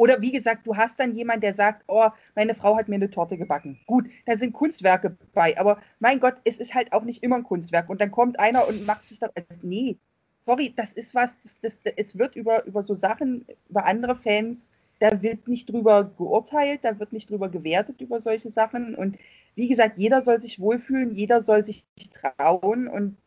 Oder 0.00 0.22
wie 0.22 0.32
gesagt, 0.32 0.66
du 0.66 0.78
hast 0.78 0.98
dann 0.98 1.12
jemanden, 1.12 1.42
der 1.42 1.52
sagt, 1.52 1.84
oh, 1.86 2.08
meine 2.34 2.54
Frau 2.54 2.74
hat 2.74 2.88
mir 2.88 2.94
eine 2.94 3.10
Torte 3.10 3.36
gebacken. 3.36 3.78
Gut, 3.86 4.08
da 4.24 4.34
sind 4.34 4.54
Kunstwerke 4.54 5.14
bei, 5.34 5.58
aber 5.58 5.78
mein 5.98 6.20
Gott, 6.20 6.36
es 6.44 6.56
ist 6.56 6.74
halt 6.74 6.94
auch 6.94 7.02
nicht 7.02 7.22
immer 7.22 7.36
ein 7.36 7.42
Kunstwerk. 7.44 7.90
Und 7.90 8.00
dann 8.00 8.10
kommt 8.10 8.40
einer 8.40 8.66
und 8.66 8.86
macht 8.86 9.06
sich 9.06 9.18
da. 9.18 9.28
Also, 9.34 9.48
nee, 9.60 9.98
sorry, 10.46 10.72
das 10.74 10.88
ist 10.94 11.14
was, 11.14 11.30
das, 11.60 11.78
das, 11.84 11.92
es 11.96 12.16
wird 12.16 12.34
über, 12.34 12.64
über 12.64 12.82
so 12.82 12.94
Sachen, 12.94 13.44
über 13.68 13.84
andere 13.84 14.16
Fans, 14.16 14.66
da 15.00 15.20
wird 15.20 15.46
nicht 15.48 15.70
drüber 15.70 16.04
geurteilt, 16.16 16.82
da 16.82 16.98
wird 16.98 17.12
nicht 17.12 17.28
drüber 17.28 17.50
gewertet 17.50 18.00
über 18.00 18.22
solche 18.22 18.48
Sachen. 18.48 18.94
Und 18.94 19.18
wie 19.54 19.68
gesagt, 19.68 19.98
jeder 19.98 20.22
soll 20.22 20.40
sich 20.40 20.58
wohlfühlen, 20.60 21.14
jeder 21.14 21.42
soll 21.42 21.62
sich 21.62 21.84
trauen 22.14 22.88
und 22.88 23.18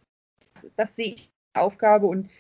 das, 0.56 0.72
das 0.76 0.95
sehe 0.95 1.14
ich 1.14 1.30
Aufgabe 1.54 2.08
und 2.08 2.32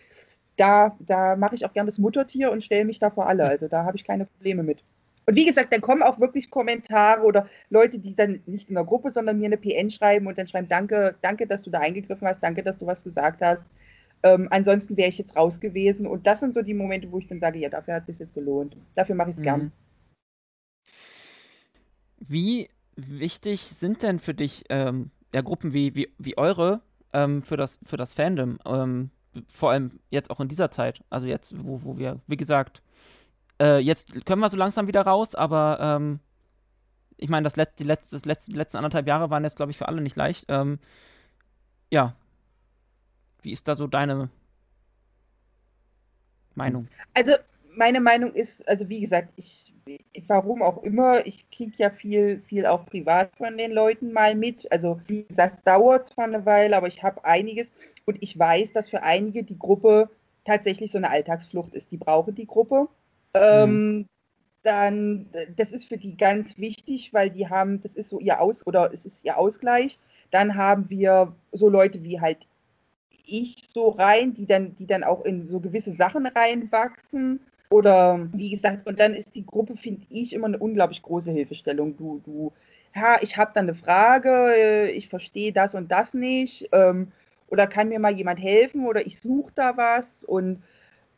da, 0.63 0.95
da 0.99 1.35
mache 1.35 1.55
ich 1.55 1.65
auch 1.65 1.73
gerne 1.73 1.89
das 1.89 1.97
Muttertier 1.97 2.49
und 2.49 2.63
stelle 2.63 2.85
mich 2.85 2.97
da 2.97 3.09
vor 3.09 3.27
alle. 3.27 3.43
Also 3.43 3.67
da 3.67 3.83
habe 3.83 3.97
ich 3.97 4.05
keine 4.05 4.25
Probleme 4.25 4.63
mit. 4.63 4.81
Und 5.25 5.35
wie 5.35 5.45
gesagt, 5.45 5.73
dann 5.73 5.81
kommen 5.81 6.01
auch 6.01 6.19
wirklich 6.19 6.49
Kommentare 6.49 7.21
oder 7.23 7.47
Leute, 7.69 7.99
die 7.99 8.15
dann 8.15 8.41
nicht 8.45 8.69
in 8.69 8.75
der 8.75 8.85
Gruppe, 8.85 9.09
sondern 9.09 9.39
mir 9.39 9.47
eine 9.47 9.57
PN 9.57 9.89
schreiben 9.89 10.27
und 10.27 10.37
dann 10.37 10.47
schreiben, 10.47 10.69
danke, 10.69 11.15
danke, 11.21 11.47
dass 11.47 11.63
du 11.63 11.69
da 11.69 11.79
eingegriffen 11.79 12.27
hast, 12.27 12.41
danke, 12.41 12.63
dass 12.63 12.77
du 12.77 12.85
was 12.85 13.03
gesagt 13.03 13.41
hast. 13.41 13.61
Ähm, 14.23 14.47
ansonsten 14.51 14.95
wäre 14.95 15.09
ich 15.09 15.17
jetzt 15.17 15.35
raus 15.35 15.59
gewesen. 15.59 16.07
Und 16.07 16.25
das 16.27 16.39
sind 16.39 16.53
so 16.53 16.61
die 16.61 16.73
Momente, 16.73 17.11
wo 17.11 17.19
ich 17.19 17.27
dann 17.27 17.41
sage, 17.41 17.59
ja, 17.59 17.69
dafür 17.69 17.95
hat 17.95 18.03
es 18.03 18.17
sich 18.17 18.19
jetzt 18.19 18.33
gelohnt. 18.33 18.77
Dafür 18.95 19.15
mache 19.15 19.31
ich 19.31 19.35
es 19.35 19.39
mhm. 19.39 19.43
gern. 19.43 19.71
Wie 22.19 22.69
wichtig 22.95 23.61
sind 23.61 24.01
denn 24.01 24.19
für 24.19 24.33
dich 24.33 24.63
ähm, 24.69 25.11
ja, 25.33 25.41
Gruppen 25.41 25.73
wie, 25.73 25.93
wie, 25.95 26.07
wie 26.17 26.37
eure 26.37 26.81
ähm, 27.11 27.41
für, 27.41 27.57
das, 27.57 27.79
für 27.83 27.97
das 27.97 28.13
Fandom? 28.13 28.59
Vor 29.47 29.71
allem 29.71 29.99
jetzt 30.09 30.29
auch 30.29 30.39
in 30.39 30.47
dieser 30.47 30.71
Zeit, 30.71 31.03
also 31.09 31.25
jetzt, 31.25 31.55
wo, 31.65 31.83
wo 31.83 31.97
wir, 31.97 32.19
wie 32.27 32.37
gesagt, 32.37 32.81
äh, 33.61 33.79
jetzt 33.79 34.25
können 34.25 34.41
wir 34.41 34.49
so 34.49 34.57
langsam 34.57 34.87
wieder 34.87 35.01
raus, 35.01 35.35
aber 35.35 35.77
ähm, 35.79 36.19
ich 37.17 37.29
meine, 37.29 37.43
das 37.43 37.55
Let 37.55 37.79
die 37.79 37.83
letzte, 37.83 38.15
das 38.15 38.25
letzte, 38.25 38.51
letzten 38.51 38.77
anderthalb 38.77 39.07
Jahre 39.07 39.29
waren 39.29 39.43
jetzt, 39.43 39.55
glaube 39.55 39.71
ich, 39.71 39.77
für 39.77 39.87
alle 39.87 40.01
nicht 40.01 40.15
leicht. 40.15 40.45
Ähm, 40.49 40.79
ja. 41.89 42.15
Wie 43.41 43.51
ist 43.51 43.67
da 43.67 43.75
so 43.75 43.87
deine 43.87 44.29
Meinung? 46.55 46.87
Also, 47.13 47.33
meine 47.75 47.99
Meinung 47.99 48.33
ist, 48.33 48.67
also 48.67 48.87
wie 48.89 49.01
gesagt, 49.01 49.29
ich, 49.35 49.73
warum 50.27 50.61
auch 50.61 50.83
immer, 50.83 51.25
ich 51.25 51.49
kriege 51.49 51.73
ja 51.77 51.89
viel, 51.89 52.41
viel 52.47 52.65
auch 52.65 52.85
privat 52.85 53.35
von 53.37 53.57
den 53.57 53.71
Leuten 53.71 54.13
mal 54.13 54.35
mit. 54.35 54.71
Also, 54.71 54.99
wie 55.07 55.23
gesagt, 55.23 55.57
es 55.57 55.63
dauert 55.63 56.09
zwar 56.09 56.25
eine 56.25 56.45
Weile, 56.45 56.75
aber 56.77 56.87
ich 56.87 57.03
habe 57.03 57.23
einiges. 57.25 57.67
Und 58.05 58.17
ich 58.21 58.37
weiß, 58.37 58.73
dass 58.73 58.89
für 58.89 59.03
einige 59.03 59.43
die 59.43 59.57
Gruppe 59.57 60.09
tatsächlich 60.45 60.91
so 60.91 60.97
eine 60.97 61.09
Alltagsflucht 61.09 61.73
ist. 61.73 61.91
Die 61.91 61.97
brauchen 61.97 62.35
die 62.35 62.47
Gruppe. 62.47 62.87
Ähm, 63.33 63.97
mhm. 63.97 64.05
Dann, 64.63 65.29
das 65.57 65.71
ist 65.71 65.85
für 65.85 65.97
die 65.97 66.15
ganz 66.15 66.57
wichtig, 66.57 67.13
weil 67.13 67.29
die 67.29 67.49
haben, 67.49 67.81
das 67.81 67.95
ist 67.95 68.09
so 68.09 68.19
ihr 68.19 68.39
Aus 68.39 68.65
oder 68.65 68.93
es 68.93 69.05
ist 69.05 69.23
ihr 69.25 69.37
Ausgleich. 69.37 69.99
Dann 70.31 70.55
haben 70.55 70.89
wir 70.89 71.33
so 71.51 71.69
Leute 71.69 72.03
wie 72.03 72.19
halt 72.21 72.37
ich 73.25 73.55
so 73.73 73.89
rein, 73.89 74.33
die 74.33 74.45
dann, 74.45 74.75
die 74.75 74.85
dann 74.87 75.03
auch 75.03 75.23
in 75.25 75.47
so 75.47 75.59
gewisse 75.59 75.93
Sachen 75.93 76.25
reinwachsen 76.25 77.39
Oder 77.69 78.29
wie 78.33 78.51
gesagt, 78.51 78.85
und 78.85 78.99
dann 78.99 79.15
ist 79.15 79.33
die 79.33 79.45
Gruppe, 79.45 79.75
finde 79.77 80.05
ich, 80.09 80.33
immer 80.33 80.45
eine 80.47 80.59
unglaublich 80.59 81.01
große 81.01 81.31
Hilfestellung. 81.31 81.97
Du, 81.97 82.21
du, 82.23 82.53
ja, 82.95 83.17
ich 83.21 83.35
habe 83.37 83.51
da 83.53 83.61
eine 83.61 83.73
Frage, 83.73 84.91
ich 84.91 85.09
verstehe 85.09 85.51
das 85.51 85.73
und 85.73 85.91
das 85.91 86.13
nicht. 86.13 86.69
Ähm, 86.71 87.11
oder 87.53 87.67
kann 87.67 87.89
mir 87.89 87.99
mal 87.99 88.11
jemand 88.11 88.41
helfen? 88.41 88.87
Oder 88.87 89.05
ich 89.05 89.21
suche 89.21 89.51
da 89.53 89.77
was? 89.77 90.23
Und 90.23 90.63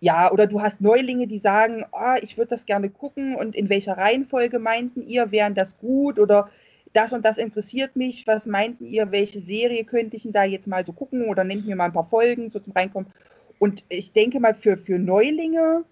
ja, 0.01 0.29
oder 0.33 0.47
du 0.47 0.61
hast 0.61 0.81
Neulinge, 0.81 1.27
die 1.27 1.39
sagen, 1.39 1.85
oh, 1.93 2.15
ich 2.21 2.37
würde 2.37 2.49
das 2.49 2.65
gerne 2.65 2.89
gucken. 2.89 3.35
Und 3.35 3.55
in 3.55 3.69
welcher 3.69 3.97
Reihenfolge 3.97 4.59
meinten 4.59 5.01
ihr, 5.07 5.31
wären 5.31 5.55
das 5.55 5.77
gut? 5.77 6.19
Oder 6.19 6.49
das 6.91 7.13
und 7.13 7.23
das 7.23 7.37
interessiert 7.37 7.95
mich, 7.95 8.27
was 8.27 8.45
meinten 8.47 8.85
ihr, 8.85 9.13
welche 9.13 9.39
Serie 9.39 9.85
könnte 9.85 10.17
ich 10.17 10.23
denn 10.23 10.33
da 10.33 10.43
jetzt 10.43 10.67
mal 10.67 10.85
so 10.85 10.91
gucken? 10.91 11.29
Oder 11.29 11.45
nennt 11.45 11.65
mir 11.65 11.77
mal 11.77 11.85
ein 11.85 11.93
paar 11.93 12.09
Folgen 12.09 12.49
so 12.49 12.59
zum 12.59 12.73
Reinkommen. 12.73 13.09
Und 13.57 13.85
ich 13.87 14.11
denke 14.11 14.41
mal, 14.41 14.55
für, 14.55 14.75
für 14.75 14.99
Neulinge 14.99 15.85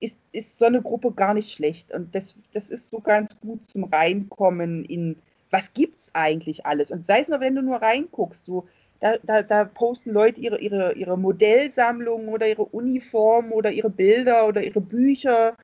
ist, 0.00 0.16
ist 0.32 0.58
so 0.58 0.64
eine 0.64 0.80
Gruppe 0.80 1.12
gar 1.12 1.34
nicht 1.34 1.52
schlecht. 1.52 1.92
Und 1.92 2.14
das, 2.14 2.34
das 2.54 2.70
ist 2.70 2.88
so 2.88 3.00
ganz 3.00 3.38
gut 3.38 3.68
zum 3.68 3.84
Reinkommen 3.84 4.86
in, 4.86 5.16
was 5.50 5.74
gibt 5.74 6.00
es 6.00 6.14
eigentlich 6.14 6.64
alles? 6.64 6.90
Und 6.90 7.04
sei 7.04 7.20
es 7.20 7.28
nur, 7.28 7.40
wenn 7.40 7.54
du 7.54 7.60
nur 7.60 7.82
reinguckst, 7.82 8.46
so, 8.46 8.66
da, 9.00 9.16
da, 9.22 9.42
da 9.42 9.64
posten 9.64 10.10
Leute 10.10 10.40
ihre, 10.40 10.58
ihre, 10.60 10.94
ihre 10.94 11.18
Modellsammlungen 11.18 12.28
oder 12.28 12.48
ihre 12.48 12.64
Uniformen 12.64 13.52
oder 13.52 13.70
ihre 13.70 13.90
Bilder 13.90 14.46
oder 14.46 14.62
ihre 14.62 14.80
Bücher. 14.80 15.56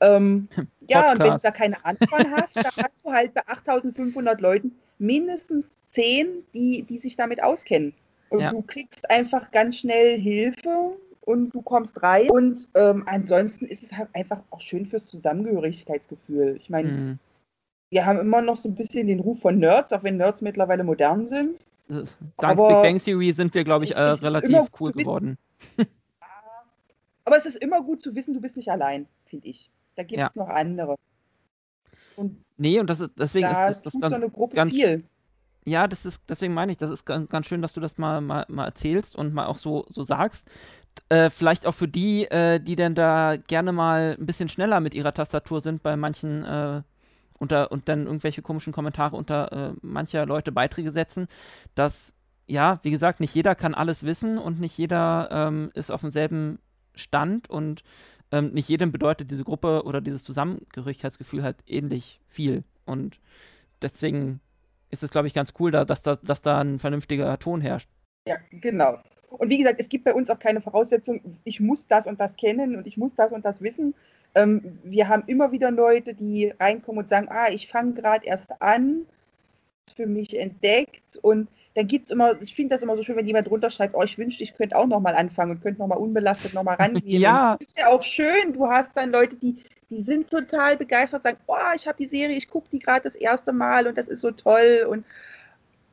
Ähm, 0.00 0.48
ja, 0.88 1.12
und 1.12 1.20
wenn 1.20 1.32
du 1.32 1.38
da 1.42 1.50
keine 1.50 1.84
Antwort 1.84 2.26
hast, 2.30 2.56
dann 2.56 2.64
hast 2.64 2.94
du 3.04 3.12
halt 3.12 3.34
bei 3.34 3.46
8500 3.46 4.40
Leuten 4.40 4.72
mindestens 4.98 5.70
10, 5.92 6.44
die, 6.54 6.82
die 6.82 6.98
sich 6.98 7.16
damit 7.16 7.42
auskennen. 7.42 7.94
Und 8.28 8.40
ja. 8.40 8.50
du 8.50 8.62
kriegst 8.62 9.10
einfach 9.10 9.50
ganz 9.50 9.76
schnell 9.76 10.18
Hilfe 10.20 10.96
und 11.22 11.54
du 11.54 11.62
kommst 11.62 12.02
rein. 12.02 12.30
Und 12.30 12.68
ähm, 12.74 13.02
ansonsten 13.06 13.66
ist 13.66 13.82
es 13.82 13.96
halt 13.96 14.08
einfach 14.14 14.40
auch 14.50 14.60
schön 14.60 14.86
fürs 14.86 15.06
Zusammengehörigkeitsgefühl. 15.06 16.56
Ich 16.56 16.70
meine, 16.70 16.88
mhm. 16.88 17.18
wir 17.90 18.06
haben 18.06 18.20
immer 18.20 18.40
noch 18.40 18.56
so 18.56 18.68
ein 18.68 18.74
bisschen 18.74 19.06
den 19.08 19.20
Ruf 19.20 19.40
von 19.40 19.58
Nerds, 19.58 19.92
auch 19.92 20.02
wenn 20.02 20.16
Nerds 20.16 20.42
mittlerweile 20.42 20.84
modern 20.84 21.28
sind. 21.28 21.58
Dank 21.90 22.08
aber 22.38 22.68
Big 22.68 22.82
Bang 22.82 22.98
Theory 22.98 23.32
sind 23.32 23.54
wir, 23.54 23.64
glaube 23.64 23.84
ich, 23.84 23.96
äh, 23.96 24.00
relativ 24.00 24.68
cool 24.80 24.92
geworden. 24.92 25.38
aber 27.24 27.36
es 27.36 27.46
ist 27.46 27.56
immer 27.56 27.82
gut 27.82 28.02
zu 28.02 28.14
wissen, 28.14 28.34
du 28.34 28.40
bist 28.40 28.56
nicht 28.56 28.70
allein, 28.70 29.06
finde 29.26 29.48
ich. 29.48 29.70
Da 29.96 30.02
gibt 30.02 30.22
es 30.22 30.34
ja. 30.34 30.42
noch 30.42 30.48
andere. 30.48 30.96
Und 32.16 32.44
nee, 32.56 32.78
und 32.78 32.88
das 32.88 33.00
ist, 33.00 33.10
deswegen 33.18 33.48
da 33.48 33.68
ist 33.68 33.82
das, 33.82 33.92
das 33.94 34.00
ganz, 34.00 34.10
so 34.10 34.16
eine 34.16 34.30
Gruppe 34.30 34.54
ganz, 34.54 34.74
viel. 34.74 35.04
Ja, 35.64 35.88
das 35.88 36.06
ist, 36.06 36.22
deswegen 36.28 36.54
meine 36.54 36.72
ich, 36.72 36.78
das 36.78 36.90
ist 36.90 37.04
ganz, 37.04 37.28
ganz 37.28 37.46
schön, 37.46 37.62
dass 37.62 37.72
du 37.72 37.80
das 37.80 37.98
mal, 37.98 38.20
mal, 38.20 38.46
mal 38.48 38.64
erzählst 38.64 39.16
und 39.16 39.34
mal 39.34 39.46
auch 39.46 39.58
so, 39.58 39.84
so 39.88 40.02
sagst. 40.02 40.50
Äh, 41.08 41.30
vielleicht 41.30 41.66
auch 41.66 41.74
für 41.74 41.88
die, 41.88 42.24
äh, 42.24 42.60
die 42.60 42.76
denn 42.76 42.94
da 42.94 43.36
gerne 43.36 43.72
mal 43.72 44.16
ein 44.18 44.26
bisschen 44.26 44.48
schneller 44.48 44.80
mit 44.80 44.94
ihrer 44.94 45.14
Tastatur 45.14 45.60
sind 45.60 45.82
bei 45.82 45.96
manchen 45.96 46.44
äh, 46.44 46.82
unter 47.40 47.72
und 47.72 47.88
dann 47.88 48.06
irgendwelche 48.06 48.42
komischen 48.42 48.72
Kommentare 48.72 49.16
unter 49.16 49.52
äh, 49.52 49.72
mancher 49.82 50.26
Leute 50.26 50.52
Beiträge 50.52 50.92
setzen, 50.92 51.26
dass 51.74 52.14
ja, 52.46 52.78
wie 52.82 52.90
gesagt, 52.90 53.20
nicht 53.20 53.34
jeder 53.34 53.54
kann 53.54 53.74
alles 53.74 54.04
wissen 54.04 54.36
und 54.36 54.60
nicht 54.60 54.76
jeder 54.76 55.28
ähm, 55.30 55.70
ist 55.74 55.90
auf 55.90 56.00
demselben 56.00 56.58
Stand 56.94 57.48
und 57.48 57.82
ähm, 58.32 58.52
nicht 58.52 58.68
jedem 58.68 58.92
bedeutet 58.92 59.30
diese 59.30 59.44
Gruppe 59.44 59.84
oder 59.84 60.00
dieses 60.00 60.24
Zusammengehörigkeitsgefühl 60.24 61.42
halt 61.42 61.56
ähnlich 61.66 62.20
viel. 62.26 62.64
Und 62.84 63.20
deswegen 63.82 64.40
ist 64.90 65.02
es, 65.02 65.10
glaube 65.10 65.28
ich, 65.28 65.34
ganz 65.34 65.54
cool, 65.58 65.70
da, 65.70 65.84
dass, 65.84 66.02
da, 66.02 66.16
dass 66.16 66.42
da 66.42 66.60
ein 66.60 66.78
vernünftiger 66.78 67.38
Ton 67.38 67.60
herrscht. 67.60 67.88
Ja, 68.26 68.36
genau. 68.50 68.98
Und 69.30 69.48
wie 69.48 69.58
gesagt, 69.58 69.80
es 69.80 69.88
gibt 69.88 70.04
bei 70.04 70.12
uns 70.12 70.28
auch 70.28 70.38
keine 70.40 70.60
Voraussetzung, 70.60 71.38
ich 71.44 71.60
muss 71.60 71.86
das 71.86 72.06
und 72.08 72.18
das 72.18 72.36
kennen 72.36 72.74
und 72.76 72.86
ich 72.86 72.96
muss 72.96 73.14
das 73.14 73.32
und 73.32 73.44
das 73.44 73.60
wissen. 73.60 73.94
Ähm, 74.34 74.78
wir 74.84 75.08
haben 75.08 75.24
immer 75.26 75.52
wieder 75.52 75.70
Leute, 75.70 76.14
die 76.14 76.52
reinkommen 76.58 77.02
und 77.02 77.08
sagen, 77.08 77.28
ah, 77.30 77.48
ich 77.50 77.68
fange 77.68 77.94
gerade 77.94 78.26
erst 78.26 78.50
an, 78.60 79.06
für 79.96 80.06
mich 80.06 80.38
entdeckt 80.38 81.16
und 81.22 81.48
dann 81.74 81.86
gibt 81.86 82.06
es 82.06 82.10
immer, 82.10 82.40
ich 82.40 82.54
finde 82.54 82.74
das 82.74 82.82
immer 82.82 82.96
so 82.96 83.02
schön, 83.02 83.16
wenn 83.16 83.26
jemand 83.26 83.48
drunter 83.48 83.70
schreibt, 83.70 83.94
oh, 83.94 84.02
ich 84.02 84.18
wünschte, 84.18 84.42
ich 84.42 84.56
könnte 84.56 84.76
auch 84.76 84.86
nochmal 84.86 85.14
anfangen 85.14 85.52
und 85.52 85.62
könnte 85.62 85.80
nochmal 85.80 85.98
unbelastet 85.98 86.52
nochmal 86.52 86.74
rangehen. 86.78 87.22
ja. 87.22 87.56
das 87.58 87.68
ist 87.68 87.78
ja 87.78 87.88
auch 87.88 88.02
schön, 88.02 88.52
du 88.52 88.68
hast 88.68 88.90
dann 88.94 89.12
Leute, 89.12 89.36
die, 89.36 89.62
die 89.88 90.02
sind 90.02 90.30
total 90.30 90.76
begeistert, 90.76 91.22
sagen, 91.22 91.38
oh, 91.46 91.56
ich 91.76 91.86
habe 91.86 91.98
die 91.98 92.08
Serie, 92.08 92.36
ich 92.36 92.48
gucke 92.48 92.68
die 92.72 92.80
gerade 92.80 93.02
das 93.02 93.14
erste 93.14 93.52
Mal 93.52 93.86
und 93.86 93.96
das 93.96 94.08
ist 94.08 94.20
so 94.20 94.30
toll 94.30 94.86
und, 94.88 95.04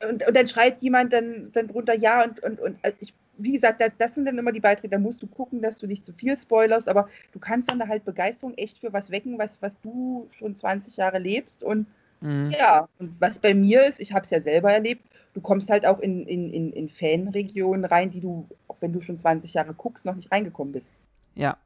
und, 0.08 0.28
und 0.28 0.36
dann 0.36 0.48
schreit 0.48 0.82
jemand 0.82 1.14
dann, 1.14 1.52
dann 1.54 1.68
drunter, 1.68 1.96
ja, 1.96 2.24
und, 2.24 2.42
und, 2.44 2.60
und 2.60 2.78
also 2.82 2.98
ich, 3.00 3.14
wie 3.38 3.54
gesagt, 3.54 3.82
das, 3.82 3.92
das, 3.98 4.16
sind 4.16 4.26
dann 4.26 4.38
immer 4.38 4.52
die 4.52 4.60
Beiträge, 4.60 4.90
da 4.90 5.00
musst 5.00 5.22
du 5.22 5.28
gucken, 5.28 5.62
dass 5.62 5.78
du 5.78 5.88
nicht 5.88 6.06
zu 6.06 6.14
viel 6.14 6.38
spoilerst, 6.38 6.88
aber 6.88 7.08
du 7.32 7.40
kannst 7.40 7.70
dann 7.70 7.80
da 7.80 7.88
halt 7.88 8.06
Begeisterung 8.06 8.54
echt 8.56 8.80
für 8.80 8.94
was 8.94 9.12
wecken, 9.12 9.38
was, 9.38 9.62
was 9.62 9.80
du 9.82 10.28
schon 10.32 10.58
20 10.58 10.98
Jahre 10.98 11.20
lebst 11.20 11.64
und 11.64 11.88
mhm. 12.22 12.52
ja, 12.52 12.88
und 13.00 13.20
was 13.20 13.40
bei 13.40 13.54
mir 13.54 13.84
ist, 13.86 14.00
ich 14.00 14.14
habe 14.14 14.24
es 14.24 14.30
ja 14.30 14.42
selber 14.42 14.72
erlebt, 14.72 15.04
du 15.34 15.42
kommst 15.42 15.70
halt 15.70 15.86
auch 15.86 16.00
in, 16.00 16.26
in, 16.26 16.52
in, 16.52 16.72
in 16.72 16.90
Fanregionen 16.90 17.86
rein, 17.86 18.12
die 18.12 18.22
du, 18.22 18.48
auch 18.68 18.78
wenn 18.80 18.94
du 18.94 19.02
schon 19.02 19.20
20 19.20 19.54
Jahre 19.54 19.74
guckst, 19.74 20.06
noch 20.06 20.16
nicht 20.16 20.32
reingekommen 20.32 20.74
bist. 20.74 20.92
Ja, 21.36 21.58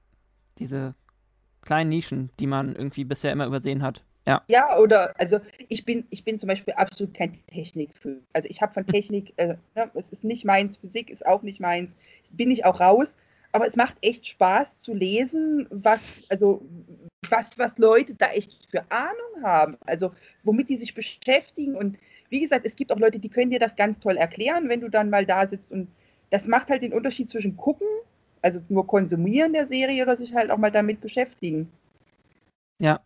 diese 0.58 0.94
kleinen 1.62 1.90
Nischen, 1.90 2.32
die 2.40 2.48
man 2.48 2.76
irgendwie 2.76 3.06
bisher 3.06 3.32
immer 3.32 3.46
übersehen 3.46 3.82
hat. 3.82 4.04
Ja. 4.28 4.44
Ja, 4.48 4.78
oder 4.78 5.14
also 5.20 5.40
ich 5.68 5.84
bin, 5.84 6.06
ich 6.10 6.24
bin 6.24 6.38
zum 6.38 6.48
Beispiel 6.48 6.74
absolut 6.76 7.14
kein 7.14 7.40
Technikfilm. 7.48 8.22
Also 8.34 8.48
ich 8.50 8.62
habe 8.62 8.74
von 8.74 8.86
Technik, 8.86 9.34
äh, 9.38 9.56
ne, 9.76 9.90
es 9.96 10.12
ist 10.12 10.24
nicht 10.24 10.46
meins, 10.46 10.78
Physik 10.78 11.10
ist 11.10 11.26
auch 11.26 11.42
nicht 11.42 11.60
meins, 11.60 11.92
bin 12.30 12.52
ich 12.52 12.66
auch 12.66 12.80
raus. 12.80 13.16
Aber 13.52 13.68
es 13.68 13.76
macht 13.76 13.98
echt 14.02 14.28
Spaß 14.28 14.80
zu 14.80 14.94
lesen, 14.94 15.68
was, 15.72 16.00
also 16.30 16.62
was, 17.30 17.48
was 17.58 17.78
Leute 17.78 18.14
da 18.14 18.32
echt 18.32 18.68
für 18.70 18.90
Ahnung 18.90 19.44
haben, 19.44 19.78
also 19.86 20.12
womit 20.44 20.70
die 20.70 20.78
sich 20.78 20.94
beschäftigen. 20.94 21.76
Und 21.76 21.98
wie 22.30 22.40
gesagt, 22.40 22.66
es 22.66 22.76
gibt 22.76 22.94
auch 22.94 23.00
Leute, 23.00 23.20
die 23.20 23.28
können 23.28 23.52
dir 23.52 23.60
das 23.60 23.76
ganz 23.76 24.00
toll 24.00 24.16
erklären, 24.16 24.70
wenn 24.70 24.80
du 24.80 24.90
dann 24.90 25.10
mal 25.10 25.26
da 25.26 25.48
sitzt. 25.48 25.72
Und 25.72 25.90
das 26.30 26.48
macht 26.48 26.70
halt 26.70 26.82
den 26.82 26.94
Unterschied 26.94 27.30
zwischen 27.30 27.58
gucken 27.58 27.88
also 28.42 28.60
nur 28.70 28.88
konsumieren 28.88 29.54
der 29.54 29.68
Serie 29.68 30.04
oder 30.04 30.18
sich 30.18 30.34
halt 30.34 30.52
auch 30.52 30.58
mal 30.58 30.72
damit 30.72 31.02
beschäftigen. 31.02 31.72
Ja. 32.80 33.02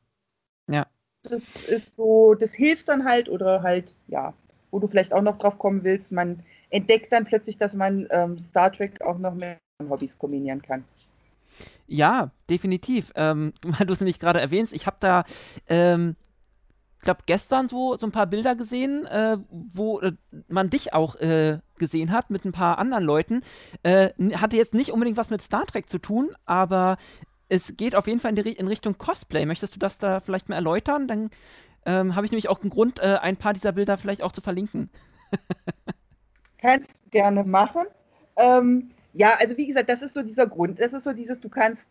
Das 1.30 1.46
ist 1.68 1.96
so, 1.96 2.34
das 2.34 2.54
hilft 2.54 2.90
dann 2.90 3.06
halt 3.06 3.30
oder 3.30 3.64
halt, 3.64 3.94
ja, 4.08 4.34
wo 4.72 4.80
du 4.80 4.88
vielleicht 4.88 5.14
auch 5.14 5.22
noch 5.22 5.38
drauf 5.38 5.58
kommen 5.58 5.84
willst, 5.84 6.12
man 6.12 6.44
entdeckt 6.70 7.12
dann 7.12 7.26
plötzlich, 7.26 7.58
dass 7.58 7.74
man 7.74 8.08
ähm, 8.10 8.38
Star 8.38 8.72
Trek 8.72 9.02
auch 9.02 9.18
noch 9.18 9.34
mit 9.34 9.58
Hobbys 9.90 10.18
kombinieren 10.18 10.62
kann. 10.62 10.84
Ja, 11.88 12.32
definitiv. 12.50 13.12
Ähm, 13.16 13.54
weil 13.64 13.86
du 13.86 13.94
es 13.94 14.00
nämlich 14.00 14.20
gerade 14.20 14.42
erwähnst, 14.42 14.74
ich 14.74 14.88
habe 14.88 14.98
da 15.00 15.24
ähm, 15.68 16.16
glaube, 17.06 17.22
gestern 17.26 17.70
so, 17.70 17.96
so 17.96 18.06
ein 18.06 18.12
paar 18.12 18.28
Bilder 18.28 18.56
gesehen, 18.56 19.06
äh, 19.06 19.38
wo 19.50 20.02
äh, 20.02 20.12
man 20.50 20.70
dich 20.70 20.94
auch 20.94 21.16
äh, 21.16 21.60
gesehen 21.78 22.12
hat 22.12 22.30
mit 22.30 22.44
ein 22.44 22.52
paar 22.52 22.78
anderen 22.78 23.06
Leuten. 23.06 23.42
Äh, 23.84 24.10
hatte 24.36 24.58
jetzt 24.58 24.74
nicht 24.74 24.92
unbedingt 24.92 25.16
was 25.16 25.30
mit 25.30 25.42
Star 25.42 25.66
Trek 25.66 25.88
zu 25.88 26.00
tun, 26.00 26.36
aber 26.46 26.98
es 27.50 27.78
geht 27.78 27.96
auf 27.96 28.08
jeden 28.08 28.20
Fall 28.20 28.38
in, 28.38 28.44
die, 28.44 28.54
in 28.54 28.68
Richtung 28.68 28.98
Cosplay. 28.98 29.46
Möchtest 29.46 29.76
du 29.76 29.80
das 29.80 29.98
da 29.98 30.20
vielleicht 30.20 30.50
mal 30.50 30.56
erläutern? 30.56 31.08
Dann 31.08 31.30
ähm, 31.86 32.16
habe 32.16 32.26
ich 32.26 32.32
nämlich 32.32 32.50
auch 32.50 32.62
einen 32.62 32.70
Grund, 32.70 33.00
äh, 33.00 33.18
ein 33.22 33.38
paar 33.38 33.54
dieser 33.54 33.72
Bilder 33.72 33.98
vielleicht 33.98 34.24
auch 34.24 34.32
zu 34.32 34.42
verlinken. 34.42 34.90
Kannst 36.58 37.06
du 37.06 37.10
gerne 37.12 37.44
machen. 37.44 37.86
Ähm, 38.38 38.92
ja, 39.14 39.36
also 39.40 39.56
wie 39.58 39.68
gesagt, 39.68 39.90
das 39.90 40.02
ist 40.02 40.14
so 40.14 40.24
dieser 40.24 40.48
Grund. 40.48 40.80
Das 40.80 40.94
ist 40.94 41.04
so 41.04 41.14
dieses, 41.14 41.40
du 41.40 41.48
kannst 41.48 41.88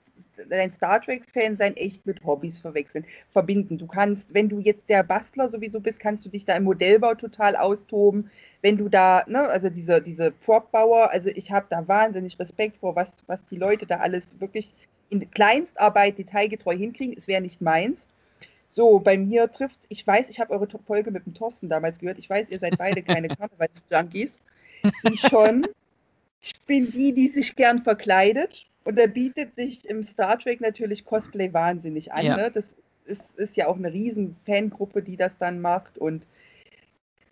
dein 0.50 0.70
Star 0.70 1.00
Trek-Fan 1.00 1.56
sein 1.56 1.76
echt 1.76 2.04
mit 2.06 2.24
Hobbys 2.24 2.58
verwechseln, 2.58 3.06
verbinden. 3.32 3.78
Du 3.78 3.86
kannst, 3.86 4.34
wenn 4.34 4.48
du 4.48 4.58
jetzt 4.58 4.88
der 4.88 5.02
Bastler 5.04 5.48
sowieso 5.48 5.80
bist, 5.80 6.00
kannst 6.00 6.24
du 6.24 6.28
dich 6.28 6.44
da 6.44 6.56
im 6.56 6.64
Modellbau 6.64 7.14
total 7.14 7.56
austoben. 7.56 8.30
Wenn 8.62 8.76
du 8.76 8.88
da, 8.88 9.24
ne, 9.26 9.48
also 9.48 9.70
diese, 9.70 10.02
diese 10.02 10.32
Prop-Bauer, 10.32 11.10
also 11.10 11.30
ich 11.30 11.50
habe 11.52 11.66
da 11.70 11.86
wahnsinnig 11.86 12.38
Respekt 12.38 12.78
vor, 12.78 12.96
was, 12.96 13.10
was 13.26 13.40
die 13.50 13.56
Leute 13.56 13.86
da 13.86 13.98
alles 13.98 14.40
wirklich 14.40 14.74
in 15.10 15.30
Kleinstarbeit 15.30 16.18
detailgetreu 16.18 16.76
hinkriegen. 16.76 17.14
Es 17.16 17.28
wäre 17.28 17.42
nicht 17.42 17.60
meins. 17.60 17.98
So, 18.70 18.98
bei 18.98 19.16
mir 19.16 19.50
trifft 19.52 19.76
es, 19.80 19.86
ich 19.88 20.04
weiß, 20.04 20.28
ich 20.28 20.40
habe 20.40 20.52
eure 20.52 20.66
Folge 20.84 21.12
mit 21.12 21.26
dem 21.26 21.34
Thorsten 21.34 21.68
damals 21.68 21.98
gehört. 21.98 22.18
Ich 22.18 22.28
weiß, 22.28 22.48
ihr 22.50 22.58
seid 22.58 22.76
beide 22.76 23.02
keine 23.02 23.28
Karnevals-Junkies. 23.36 24.36
Ich 25.10 25.20
schon. 25.20 25.66
Ich 26.40 26.52
bin 26.66 26.90
die, 26.90 27.12
die 27.12 27.28
sich 27.28 27.54
gern 27.54 27.82
verkleidet. 27.82 28.66
Und 28.84 28.98
da 28.98 29.06
bietet 29.06 29.54
sich 29.54 29.88
im 29.88 30.02
Star 30.02 30.38
Trek 30.38 30.60
natürlich 30.60 31.04
Cosplay 31.04 31.52
wahnsinnig 31.52 32.12
an. 32.12 32.26
Ja. 32.26 32.36
Ne? 32.36 32.50
Das 32.50 32.64
ist, 33.06 33.22
ist, 33.36 33.56
ja 33.56 33.66
auch 33.66 33.76
eine 33.76 33.92
riesen 33.92 34.36
Fangruppe, 34.44 35.02
die 35.02 35.16
das 35.16 35.32
dann 35.38 35.60
macht. 35.60 35.96
Und 35.96 36.26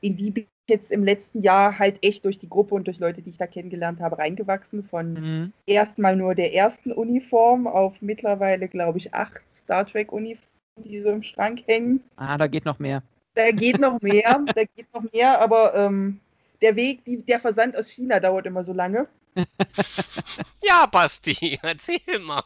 in 0.02 0.16
die 0.16 0.30
bin 0.30 0.44
ich 0.44 0.74
jetzt 0.74 0.92
im 0.92 1.04
letzten 1.04 1.42
Jahr 1.42 1.78
halt 1.78 1.98
echt 2.02 2.24
durch 2.24 2.38
die 2.38 2.48
Gruppe 2.48 2.74
und 2.74 2.86
durch 2.86 2.98
Leute, 2.98 3.22
die 3.22 3.30
ich 3.30 3.38
da 3.38 3.46
kennengelernt 3.46 4.00
habe, 4.00 4.18
reingewachsen. 4.18 4.84
Von 4.84 5.14
mhm. 5.14 5.52
erstmal 5.64 6.16
nur 6.16 6.34
der 6.34 6.52
ersten 6.52 6.92
Uniform 6.92 7.66
auf 7.66 7.94
mittlerweile, 8.00 8.68
glaube 8.68 8.98
ich, 8.98 9.14
acht 9.14 9.40
Star 9.64 9.86
Trek-Uniformen, 9.86 10.44
die 10.84 11.00
so 11.00 11.10
im 11.10 11.22
Schrank 11.22 11.62
hängen. 11.66 12.02
Ah, 12.16 12.36
da 12.36 12.46
geht 12.46 12.64
noch 12.64 12.78
mehr. 12.78 13.02
Da 13.34 13.50
geht 13.50 13.80
noch 13.80 14.00
mehr, 14.02 14.44
da 14.54 14.64
geht 14.64 14.92
noch 14.92 15.10
mehr, 15.12 15.40
aber 15.40 15.74
ähm, 15.74 16.20
der 16.60 16.76
Weg, 16.76 17.04
die, 17.04 17.22
der 17.22 17.40
Versand 17.40 17.76
aus 17.76 17.88
China 17.88 18.20
dauert 18.20 18.46
immer 18.46 18.64
so 18.64 18.72
lange. 18.72 19.06
ja, 20.62 20.86
Basti, 20.86 21.58
erzähl 21.62 22.18
mal. 22.20 22.42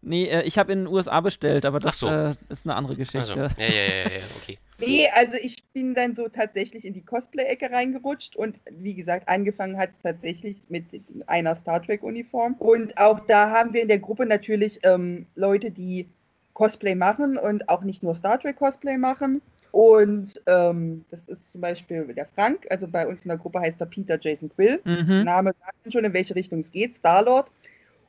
Nee, 0.00 0.24
äh, 0.24 0.42
ich 0.42 0.58
habe 0.58 0.72
in 0.72 0.80
den 0.80 0.92
USA 0.92 1.20
bestellt, 1.20 1.64
aber 1.64 1.78
das 1.78 1.98
so. 1.98 2.08
äh, 2.08 2.34
ist 2.48 2.66
eine 2.66 2.74
andere 2.74 2.96
Also, 2.98 3.34
Geschichte. 3.34 3.50
ja, 3.56 3.64
ja, 3.64 3.72
ja, 3.72 4.10
ja, 4.10 4.18
ja, 4.18 4.24
okay. 4.36 4.58
Nee, 4.84 5.08
also 5.14 5.36
ich 5.40 5.62
bin 5.72 5.94
dann 5.94 6.14
so 6.14 6.28
tatsächlich 6.28 6.84
in 6.84 6.92
die 6.92 7.04
Cosplay-Ecke 7.04 7.70
reingerutscht 7.70 8.36
und 8.36 8.56
wie 8.70 8.94
gesagt, 8.94 9.28
angefangen 9.28 9.78
hat 9.78 9.90
es 9.90 10.02
tatsächlich 10.02 10.56
mit 10.68 10.84
einer 11.26 11.54
Star 11.54 11.82
Trek-Uniform. 11.82 12.54
Und 12.58 12.98
auch 12.98 13.20
da 13.20 13.50
haben 13.50 13.72
wir 13.72 13.82
in 13.82 13.88
der 13.88 14.00
Gruppe 14.00 14.26
natürlich 14.26 14.80
ähm, 14.82 15.26
Leute, 15.36 15.70
die 15.70 16.06
Cosplay 16.54 16.94
machen 16.94 17.38
und 17.38 17.68
auch 17.68 17.82
nicht 17.82 18.02
nur 18.02 18.14
Star 18.14 18.40
Trek-Cosplay 18.40 18.98
machen. 18.98 19.40
Und 19.70 20.40
ähm, 20.46 21.04
das 21.10 21.20
ist 21.28 21.50
zum 21.50 21.62
Beispiel 21.62 22.04
der 22.14 22.26
Frank, 22.26 22.66
also 22.68 22.86
bei 22.86 23.06
uns 23.06 23.24
in 23.24 23.30
der 23.30 23.38
Gruppe 23.38 23.60
heißt 23.60 23.80
er 23.80 23.86
Peter 23.86 24.18
Jason 24.20 24.50
Quill. 24.50 24.80
Mhm. 24.84 25.24
Name 25.24 25.54
sagt 25.58 25.92
schon, 25.92 26.04
in 26.04 26.12
welche 26.12 26.34
Richtung 26.34 26.60
es 26.60 26.70
geht, 26.70 26.94
Star-Lord. 26.94 27.50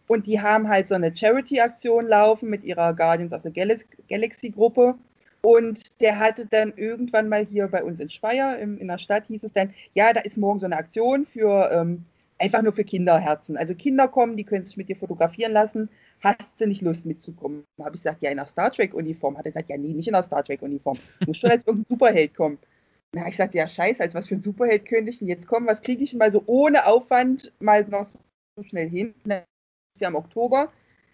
Und 0.08 0.28
die 0.28 0.42
haben 0.42 0.68
halt 0.68 0.90
so 0.90 0.96
eine 0.96 1.16
Charity-Aktion 1.16 2.08
laufen 2.08 2.50
mit 2.50 2.66
ihrer 2.66 2.94
Guardians 2.94 3.32
of 3.32 3.44
the 3.44 3.50
Galax- 3.50 3.86
Galaxy-Gruppe. 4.10 4.96
Und 5.46 6.00
der 6.00 6.20
hatte 6.20 6.46
dann 6.46 6.74
irgendwann 6.78 7.28
mal 7.28 7.46
hier 7.46 7.68
bei 7.68 7.84
uns 7.84 8.00
in 8.00 8.10
Speyer, 8.10 8.58
im, 8.60 8.78
in 8.78 8.88
der 8.88 8.98
Stadt, 8.98 9.26
hieß 9.28 9.44
es 9.44 9.52
dann, 9.52 9.74
ja, 9.94 10.14
da 10.14 10.22
ist 10.22 10.38
morgen 10.38 10.60
so 10.60 10.66
eine 10.66 10.78
Aktion 10.78 11.26
für 11.26 11.70
ähm, 11.70 12.06
einfach 12.40 12.62
nur 12.62 12.72
für 12.72 12.86
Kinderherzen. 12.86 13.58
Also 13.58 13.76
Kinder 13.76 14.08
kommen, 14.08 14.38
die 14.38 14.46
können 14.46 14.64
sich 14.64 14.78
mit 14.78 14.88
dir 14.88 14.96
fotografieren 14.96 15.52
lassen. 15.52 15.90
Hast 16.22 16.50
du 16.60 16.66
nicht 16.66 16.82
Lust 16.82 17.06
mitzukommen? 17.06 17.66
Habe 17.78 17.96
ich 17.96 18.02
gesagt, 18.02 18.22
ja, 18.22 18.32
in 18.32 18.40
einer 18.40 18.48
Star 18.48 18.72
Trek-Uniform. 18.72 19.38
Hat 19.38 19.46
er 19.46 19.52
gesagt, 19.52 19.70
ja, 19.70 19.78
nee, 19.78 19.94
nicht 19.94 20.08
in 20.08 20.16
einer 20.16 20.24
Star 20.24 20.46
Trek-Uniform. 20.46 20.98
Du 21.20 21.28
musst 21.28 21.42
schon 21.42 21.52
als 21.52 21.68
irgendein 21.68 21.90
Superheld 21.90 22.34
kommen. 22.36 22.58
Na, 23.14 23.28
ich 23.28 23.36
sagte, 23.36 23.58
ja, 23.58 23.68
scheiße, 23.68 24.02
als 24.02 24.16
was 24.16 24.28
für 24.28 24.36
ein 24.36 24.42
Superheld 24.42 24.86
könnte 24.86 25.12
ich 25.12 25.20
denn 25.20 25.28
jetzt 25.28 25.48
kommen? 25.48 25.68
Was 25.68 25.82
kriege 25.82 26.04
ich 26.04 26.12
denn 26.12 26.20
mal 26.20 26.32
so 26.32 26.42
ohne 26.46 26.88
Aufwand 26.88 27.52
mal 27.60 27.86
noch 27.86 28.08
so 28.08 28.64
schnell 28.64 28.90
hin? 28.90 29.14
Na, 29.26 29.40
ist 29.96 30.02
ja 30.02 30.08
im 30.08 30.16
Oktober. 30.16 30.72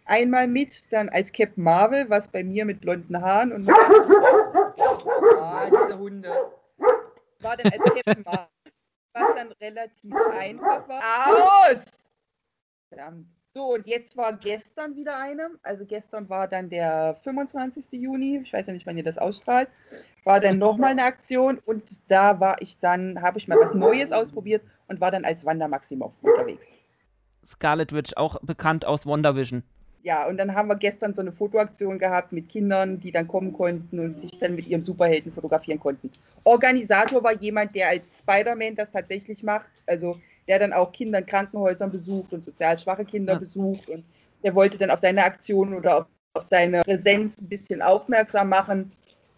Einmal 0.10 0.48
mit, 0.48 0.92
dann 0.92 1.08
als 1.10 1.32
Captain 1.32 1.64
Marvel, 1.64 2.10
was 2.10 2.28
bei 2.28 2.44
mir 2.44 2.66
mit 2.66 2.82
blonden 2.82 3.22
Haaren 3.22 3.52
und. 3.52 3.70
Ah, 5.42 5.66
diese 5.66 5.98
Hunde. 5.98 6.30
War 7.42 7.58
dann 7.58 7.72
als 7.72 7.84
Captain 7.84 8.24
Marvel, 8.24 8.48
was 9.14 9.36
dann 9.36 9.52
relativ 9.54 10.16
einfach 10.16 10.88
war. 10.88 11.28
Aus! 11.28 11.84
Verdammt. 12.90 13.28
So, 13.54 13.74
und 13.74 13.86
jetzt 13.88 14.18
war 14.18 14.34
gestern 14.34 14.96
wieder 14.96 15.18
eine. 15.18 15.52
Also 15.62 15.86
gestern 15.86 16.28
war 16.28 16.48
dann 16.48 16.70
der 16.70 17.16
25. 17.24 17.86
Juni. 17.92 18.42
Ich 18.44 18.54
weiß 18.54 18.68
ja 18.68 18.74
nicht, 18.74 18.88
wann 18.88 18.98
ihr 18.98 19.04
das 19.04 19.18
ausstrahlt. 19.18 19.70
War 20.24 20.40
dann 20.40 20.58
nochmal 20.58 20.92
eine 20.92 21.04
Aktion 21.04 21.60
und 21.66 21.84
da 22.08 22.40
war 22.40 22.62
ich 22.62 22.80
dann, 22.80 23.22
habe 23.22 23.38
ich 23.38 23.48
mal 23.48 23.60
was 23.60 23.74
Neues 23.74 24.12
ausprobiert 24.12 24.64
und 24.88 25.02
war 25.02 25.12
dann 25.12 25.26
als 25.26 25.46
Wanda 25.46 25.68
Maximoff 25.68 26.14
unterwegs. 26.22 26.66
Scarlet 27.46 27.94
Witch, 27.94 28.14
auch 28.18 28.40
bekannt 28.42 28.86
aus 28.86 29.06
WandaVision. 29.06 29.64
Ja, 30.04 30.28
und 30.28 30.38
dann 30.38 30.56
haben 30.56 30.70
wir 30.70 30.76
gestern 30.76 31.14
so 31.14 31.22
eine 31.22 31.32
Fotoaktion 31.32 32.00
gehabt 32.00 32.32
mit 32.32 32.48
Kindern, 32.48 33.00
die 33.00 33.12
dann 33.12 33.28
kommen 33.28 33.52
konnten 33.52 34.00
und 34.00 34.18
sich 34.20 34.40
dann 34.40 34.56
mit 34.56 34.68
ihrem 34.68 34.82
Superhelden 34.82 35.34
fotografieren 35.34 35.80
konnten. 35.80 36.10
Organisator 36.46 37.22
war 37.24 37.34
jemand, 37.34 37.76
der 37.76 37.90
als 37.90 38.20
Spider-Man 38.20 38.76
das 38.76 38.92
tatsächlich 38.92 39.44
macht, 39.44 39.70
also 39.86 40.18
der 40.48 40.60
dann 40.60 40.74
auch 40.74 40.92
Kinder 40.92 41.20
in 41.20 41.26
Krankenhäusern 41.26 41.92
besucht 41.92 42.34
und 42.34 42.44
sozial 42.44 42.78
schwache 42.78 43.06
Kinder 43.06 43.34
Ja. 43.34 43.40
besucht 43.40 43.90
und 43.90 44.04
der 44.44 44.56
wollte 44.56 44.78
dann 44.78 44.90
auf 44.90 45.00
seine 45.00 45.24
Aktion 45.24 45.74
oder 45.74 45.98
auf, 45.98 46.06
auf 46.34 46.44
seine 46.44 46.82
Präsenz 46.84 47.40
ein 47.42 47.50
bisschen 47.50 47.82
aufmerksam 47.82 48.50
machen. 48.50 48.92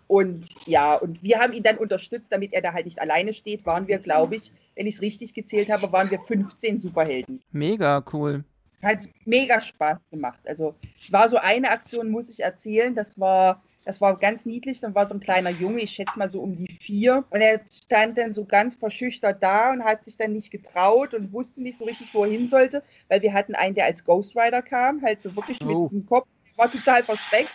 Und 0.08 0.46
ja, 0.66 0.96
und 0.96 1.24
wir 1.24 1.40
haben 1.40 1.54
ihn 1.54 1.64
dann 1.64 1.78
unterstützt, 1.78 2.32
damit 2.32 2.54
er 2.54 2.62
da 2.62 2.74
halt 2.74 2.86
nicht 2.86 3.00
alleine 3.02 3.34
steht, 3.34 3.66
waren 3.66 3.88
wir, 3.88 3.98
glaube 3.98 4.36
ich, 4.36 4.52
wenn 4.76 4.86
ich 4.86 4.96
es 4.96 5.02
richtig 5.02 5.34
gezählt 5.34 5.72
habe, 5.72 5.92
waren 5.92 6.12
wir 6.12 6.20
15 6.20 6.80
Superhelden 6.80 7.42
Mega 7.52 8.04
cool. 8.14 8.44
Hat 8.84 9.08
mega 9.26 9.62
Spaß 9.62 10.00
gemacht. 10.10 10.40
Also 10.46 10.76
es 10.98 11.12
war 11.12 11.30
so 11.30 11.38
eine 11.38 11.70
Aktion, 11.70 12.10
muss 12.10 12.30
ich 12.30 12.40
erzählen, 12.42 12.96
das 12.96 13.20
war, 13.20 13.64
das 13.86 14.02
war 14.02 14.18
ganz 14.18 14.46
niedlich. 14.46 14.80
Dann 14.80 14.96
war 14.96 15.08
so 15.08 15.14
ein 15.14 15.20
kleiner 15.20 15.50
Junge, 15.52 15.82
ich 15.82 15.92
schätze 15.92 16.18
mal 16.18 16.30
so 16.30 16.42
um 16.42 16.56
die 16.56 16.78
vier. 16.82 17.24
Und 17.30 17.42
er 17.42 17.62
stand 17.72 18.18
dann 18.18 18.34
so 18.34 18.46
ganz 18.46 18.76
verschüchtert 18.76 19.42
da 19.44 19.72
und 19.72 19.84
hat 19.84 20.06
sich 20.06 20.18
dann 20.18 20.34
nicht 20.34 20.52
getraut 20.52 21.14
und 21.14 21.32
wusste 21.34 21.62
nicht 21.62 21.78
so 21.78 21.86
richtig, 21.86 22.14
wo 22.14 22.24
er 22.26 22.32
hin 22.32 22.48
sollte, 22.48 22.84
weil 23.08 23.22
wir 23.22 23.34
hatten 23.34 23.56
einen, 23.56 23.76
der 23.76 23.86
als 23.86 24.04
Ghost 24.04 24.36
Rider 24.36 24.62
kam, 24.62 25.02
halt 25.02 25.22
so 25.22 25.36
wirklich 25.36 25.60
mit 25.62 25.76
Oh. 25.76 25.86
diesem 25.86 26.06
Kopf, 26.06 26.28
war 26.58 26.72
total 26.72 27.04
verschreckt. 27.04 27.52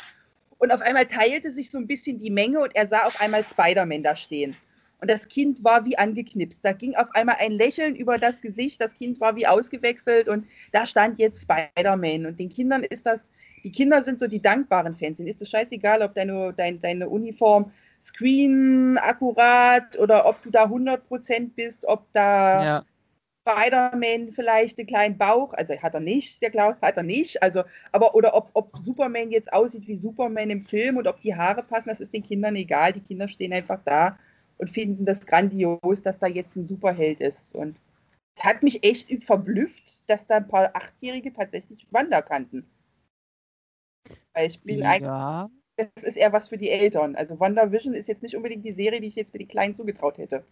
Und 0.58 0.72
auf 0.72 0.80
einmal 0.80 1.06
teilte 1.06 1.50
sich 1.50 1.70
so 1.70 1.78
ein 1.78 1.86
bisschen 1.86 2.18
die 2.18 2.30
Menge 2.30 2.60
und 2.60 2.74
er 2.74 2.88
sah 2.88 3.04
auf 3.04 3.20
einmal 3.20 3.44
Spider-Man 3.44 4.02
da 4.02 4.16
stehen. 4.16 4.56
Und 5.00 5.10
das 5.10 5.28
Kind 5.28 5.62
war 5.62 5.84
wie 5.84 5.98
angeknipst. 5.98 6.64
Da 6.64 6.72
ging 6.72 6.94
auf 6.96 7.14
einmal 7.14 7.36
ein 7.38 7.52
Lächeln 7.52 7.96
über 7.96 8.16
das 8.16 8.40
Gesicht. 8.40 8.80
Das 8.80 8.94
Kind 8.94 9.20
war 9.20 9.36
wie 9.36 9.46
ausgewechselt 9.46 10.28
und 10.28 10.46
da 10.72 10.86
stand 10.86 11.18
jetzt 11.18 11.42
Spider-Man. 11.42 12.26
Und 12.26 12.38
den 12.38 12.48
Kindern 12.48 12.82
ist 12.82 13.04
das, 13.04 13.20
die 13.62 13.72
Kinder 13.72 14.02
sind 14.02 14.20
so 14.20 14.26
die 14.26 14.40
dankbaren 14.40 14.96
Fans. 14.96 15.18
Denen 15.18 15.28
ist 15.28 15.42
es 15.42 15.50
scheißegal, 15.50 16.02
ob 16.02 16.14
deine, 16.14 16.54
dein, 16.56 16.80
deine 16.80 17.08
Uniform 17.08 17.72
Screen 18.04 18.98
akkurat 18.98 19.98
oder 19.98 20.26
ob 20.26 20.42
du 20.42 20.50
da 20.50 20.64
100% 20.64 21.50
bist, 21.54 21.84
ob 21.86 22.06
da 22.12 22.64
Ja. 22.64 22.84
Spider-Man 23.48 24.32
vielleicht 24.32 24.78
einen 24.78 24.88
kleinen 24.88 25.18
Bauch, 25.18 25.52
also 25.54 25.74
hat 25.80 25.94
er 25.94 26.00
nicht, 26.00 26.42
der 26.42 26.50
Klaus 26.50 26.74
hat 26.82 26.96
er 26.96 27.04
nicht, 27.04 27.40
also, 27.42 27.62
aber 27.92 28.14
oder 28.16 28.34
ob, 28.34 28.50
ob 28.54 28.76
Superman 28.76 29.30
jetzt 29.30 29.52
aussieht 29.52 29.86
wie 29.86 29.96
Superman 29.98 30.50
im 30.50 30.66
Film 30.66 30.96
und 30.96 31.06
ob 31.06 31.20
die 31.20 31.34
Haare 31.36 31.62
passen, 31.62 31.88
das 31.88 32.00
ist 32.00 32.12
den 32.12 32.24
Kindern 32.24 32.56
egal. 32.56 32.92
Die 32.92 33.00
Kinder 33.00 33.28
stehen 33.28 33.52
einfach 33.52 33.78
da 33.84 34.18
und 34.58 34.70
finden 34.70 35.04
das 35.04 35.26
grandios, 35.26 36.02
dass 36.02 36.18
da 36.18 36.26
jetzt 36.26 36.56
ein 36.56 36.66
Superheld 36.66 37.20
ist. 37.20 37.54
Und 37.54 37.76
es 38.36 38.44
hat 38.44 38.62
mich 38.62 38.84
echt 38.84 39.08
verblüfft, 39.24 40.08
dass 40.08 40.26
da 40.26 40.36
ein 40.36 40.48
paar 40.48 40.70
Achtjährige 40.74 41.32
tatsächlich 41.32 41.86
Wanda 41.90 42.22
kannten. 42.22 42.66
Weil 44.34 44.48
ich 44.48 44.60
bin 44.60 44.82
eigentlich, 44.82 45.02
ja. 45.08 45.48
das 45.76 46.04
ist 46.04 46.16
eher 46.16 46.32
was 46.32 46.48
für 46.48 46.58
die 46.58 46.70
Eltern. 46.70 47.16
Also 47.16 47.40
WandaVision 47.40 47.94
ist 47.94 48.08
jetzt 48.08 48.22
nicht 48.22 48.36
unbedingt 48.36 48.64
die 48.64 48.72
Serie, 48.72 49.00
die 49.00 49.08
ich 49.08 49.14
jetzt 49.14 49.32
für 49.32 49.38
die 49.38 49.46
Kleinen 49.46 49.74
zugetraut 49.74 50.18
hätte. 50.18 50.44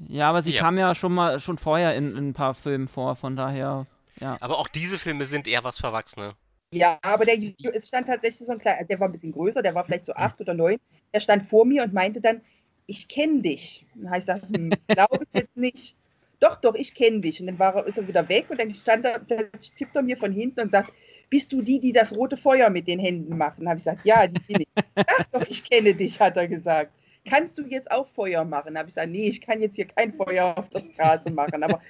Ja, 0.00 0.30
aber 0.30 0.42
sie 0.42 0.52
Ja. 0.52 0.62
kam 0.62 0.78
ja 0.78 0.94
schon 0.94 1.12
mal 1.12 1.38
schon 1.40 1.58
vorher 1.58 1.94
in, 1.96 2.16
in 2.16 2.28
ein 2.28 2.32
paar 2.34 2.54
Filmen 2.54 2.88
vor, 2.88 3.14
von 3.16 3.36
daher. 3.36 3.86
Ja. 4.20 4.36
Aber 4.40 4.58
auch 4.58 4.68
diese 4.68 4.98
Filme 4.98 5.24
sind 5.24 5.48
eher 5.48 5.64
was 5.64 5.78
für 5.78 5.86
Erwachsene. 5.88 6.34
Ja, 6.72 6.98
aber 7.02 7.26
der, 7.26 7.36
es 7.74 7.88
stand 7.88 8.06
tatsächlich 8.06 8.46
so 8.46 8.52
ein 8.52 8.58
kleiner, 8.58 8.84
der 8.84 8.98
war 8.98 9.08
ein 9.08 9.12
bisschen 9.12 9.32
größer, 9.32 9.60
der 9.60 9.74
war 9.74 9.84
vielleicht 9.84 10.06
so 10.06 10.14
acht 10.14 10.40
oder 10.40 10.54
neun. 10.54 10.78
Der 11.12 11.20
stand 11.20 11.46
vor 11.48 11.66
mir 11.66 11.82
und 11.82 11.92
meinte 11.92 12.20
dann, 12.22 12.40
ich 12.86 13.08
kenne 13.08 13.42
dich. 13.42 13.84
Dann 13.94 14.10
habe 14.10 14.18
ich 14.18 14.26
gesagt, 14.26 14.46
hm, 14.54 14.70
glaube 14.88 15.24
ich 15.24 15.40
jetzt 15.40 15.56
nicht. 15.56 15.96
Doch, 16.40 16.60
doch, 16.60 16.74
ich 16.74 16.94
kenne 16.94 17.20
dich. 17.20 17.40
Und 17.40 17.46
dann 17.46 17.58
war 17.58 17.76
er, 17.76 17.86
ist 17.86 17.98
er 17.98 18.08
wieder 18.08 18.28
weg 18.28 18.46
und 18.50 18.58
dann 18.58 18.74
stand 18.74 19.04
er, 19.04 19.20
plötzlich 19.20 19.72
tippt 19.72 19.94
er 19.94 20.02
mir 20.02 20.16
von 20.16 20.32
hinten 20.32 20.60
und 20.60 20.72
sagt, 20.72 20.92
bist 21.30 21.52
du 21.52 21.62
die, 21.62 21.80
die 21.80 21.92
das 21.92 22.14
rote 22.14 22.36
Feuer 22.36 22.68
mit 22.68 22.86
den 22.86 22.98
Händen 22.98 23.38
dann 23.38 23.40
habe 23.40 23.78
ich 23.78 23.84
gesagt, 23.84 24.04
ja, 24.04 24.26
die 24.26 24.40
bin 24.52 24.62
ich. 24.62 24.68
Ach 24.96 25.24
doch, 25.32 25.48
ich 25.48 25.64
kenne 25.68 25.94
dich, 25.94 26.20
hat 26.20 26.36
er 26.36 26.48
gesagt. 26.48 26.92
Kannst 27.24 27.56
du 27.56 27.62
jetzt 27.62 27.90
auch 27.90 28.08
Feuer 28.08 28.44
machen? 28.44 28.76
Habe 28.76 28.88
ich 28.88 28.94
gesagt, 28.94 29.10
nee, 29.10 29.28
ich 29.28 29.40
kann 29.40 29.62
jetzt 29.62 29.76
hier 29.76 29.86
kein 29.86 30.12
Feuer 30.12 30.58
auf 30.58 30.68
der 30.70 30.82
Straße 30.92 31.30
machen. 31.30 31.62
Aber 31.62 31.80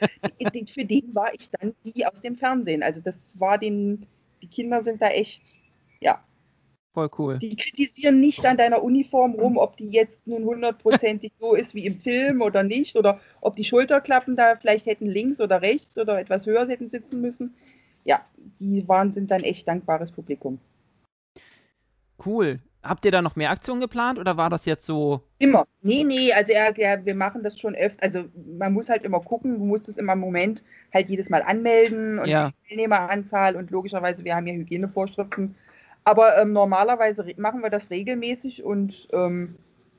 für 0.68 0.84
den 0.84 1.14
war 1.14 1.32
ich 1.34 1.50
dann 1.50 1.74
die 1.84 2.06
aus 2.06 2.20
dem 2.20 2.36
Fernsehen. 2.36 2.82
Also 2.82 3.00
das 3.00 3.16
war 3.34 3.58
den, 3.58 4.06
die 4.42 4.46
Kinder 4.46 4.84
sind 4.84 5.00
da 5.00 5.08
echt, 5.08 5.42
ja, 6.00 6.22
Voll 6.94 7.08
cool. 7.18 7.38
die 7.38 7.56
kritisieren 7.56 8.20
nicht 8.20 8.44
an 8.44 8.58
deiner 8.58 8.82
Uniform 8.82 9.32
rum, 9.32 9.56
ob 9.56 9.78
die 9.78 9.88
jetzt 9.88 10.26
nun 10.26 10.44
hundertprozentig 10.44 11.32
so 11.40 11.54
ist 11.54 11.74
wie 11.74 11.86
im 11.86 11.94
Film 12.00 12.42
oder 12.42 12.62
nicht, 12.62 12.96
oder 12.96 13.18
ob 13.40 13.56
die 13.56 13.64
Schulterklappen 13.64 14.36
da 14.36 14.56
vielleicht 14.56 14.84
hätten 14.84 15.06
links 15.06 15.40
oder 15.40 15.62
rechts 15.62 15.96
oder 15.96 16.20
etwas 16.20 16.44
höher 16.44 16.68
hätten 16.68 16.90
sitzen 16.90 17.22
müssen. 17.22 17.54
Ja, 18.04 18.20
die 18.60 18.86
waren, 18.88 19.12
sind 19.12 19.30
dann 19.30 19.42
echt 19.42 19.66
dankbares 19.68 20.12
Publikum. 20.12 20.58
Cool. 22.24 22.60
Habt 22.82 23.04
ihr 23.04 23.12
da 23.12 23.22
noch 23.22 23.36
mehr 23.36 23.50
Aktionen 23.50 23.80
geplant 23.80 24.18
oder 24.18 24.36
war 24.36 24.50
das 24.50 24.66
jetzt 24.66 24.84
so? 24.84 25.22
Immer. 25.38 25.66
Nee, 25.82 26.02
nee, 26.02 26.32
also 26.32 26.52
er, 26.52 26.76
er, 26.76 27.06
wir 27.06 27.14
machen 27.14 27.42
das 27.44 27.58
schon 27.58 27.76
öfter. 27.76 28.02
Also 28.02 28.24
man 28.58 28.72
muss 28.72 28.88
halt 28.88 29.04
immer 29.04 29.20
gucken, 29.20 29.58
du 29.58 29.64
musst 29.64 29.88
es 29.88 29.96
immer 29.96 30.14
im 30.14 30.18
Moment 30.18 30.64
halt 30.92 31.08
jedes 31.08 31.30
Mal 31.30 31.42
anmelden 31.42 32.18
und 32.18 32.26
Ja. 32.26 32.50
die 32.50 32.68
Teilnehmeranzahl 32.68 33.54
und 33.54 33.70
logischerweise, 33.70 34.24
wir 34.24 34.34
haben 34.34 34.46
ja 34.48 34.54
Hygienevorschriften. 34.54 35.54
Aber 36.04 36.36
ähm, 36.38 36.52
normalerweise 36.52 37.24
machen 37.36 37.62
wir 37.62 37.70
das 37.70 37.90
regelmäßig 37.90 38.64
und 38.64 39.08
ähm, 39.12 39.56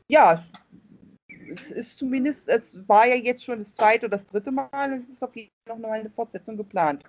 ja, 0.10 0.46
es 1.52 1.72
ist 1.72 1.98
zumindest, 1.98 2.50
es 2.50 2.88
war 2.88 3.08
ja 3.08 3.16
jetzt 3.16 3.44
schon 3.44 3.60
das 3.60 3.74
zweite 3.74 4.08
oder 4.08 4.18
das 4.18 4.28
dritte 4.28 4.52
Mal 4.52 4.94
und 4.94 5.04
es 5.04 5.10
ist 5.10 5.24
auf 5.24 5.36
jeden 5.36 5.52
Fall 5.66 5.78
noch 5.78 5.88
mal 5.88 6.00
eine 6.00 6.10
Fortsetzung 6.10 6.58
geplant. 6.58 7.04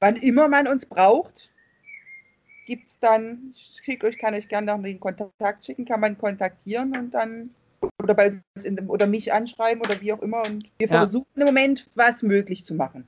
Wann 0.00 0.16
immer 0.16 0.48
man 0.48 0.66
uns 0.66 0.86
braucht, 0.86 1.52
gibt 2.66 2.88
es 2.88 2.98
dann, 2.98 3.54
ich 3.86 4.02
euch, 4.02 4.18
kann 4.18 4.34
euch 4.34 4.48
gerne 4.48 4.66
noch 4.74 4.82
den 4.82 5.00
Kontakt 5.00 5.64
schicken, 5.64 5.84
kann 5.84 6.00
man 6.00 6.16
kontaktieren 6.18 6.96
und 6.96 7.12
dann 7.12 7.50
oder, 8.02 8.14
bei 8.14 8.40
oder 8.88 9.06
mich 9.06 9.32
anschreiben 9.32 9.82
oder 9.82 10.00
wie 10.00 10.12
auch 10.12 10.22
immer. 10.22 10.42
Und 10.44 10.70
wir 10.78 10.88
Ja. 10.88 10.98
versuchen 10.98 11.26
im 11.36 11.46
Moment, 11.46 11.88
was 11.94 12.22
möglich 12.22 12.64
zu 12.64 12.74
machen. 12.74 13.06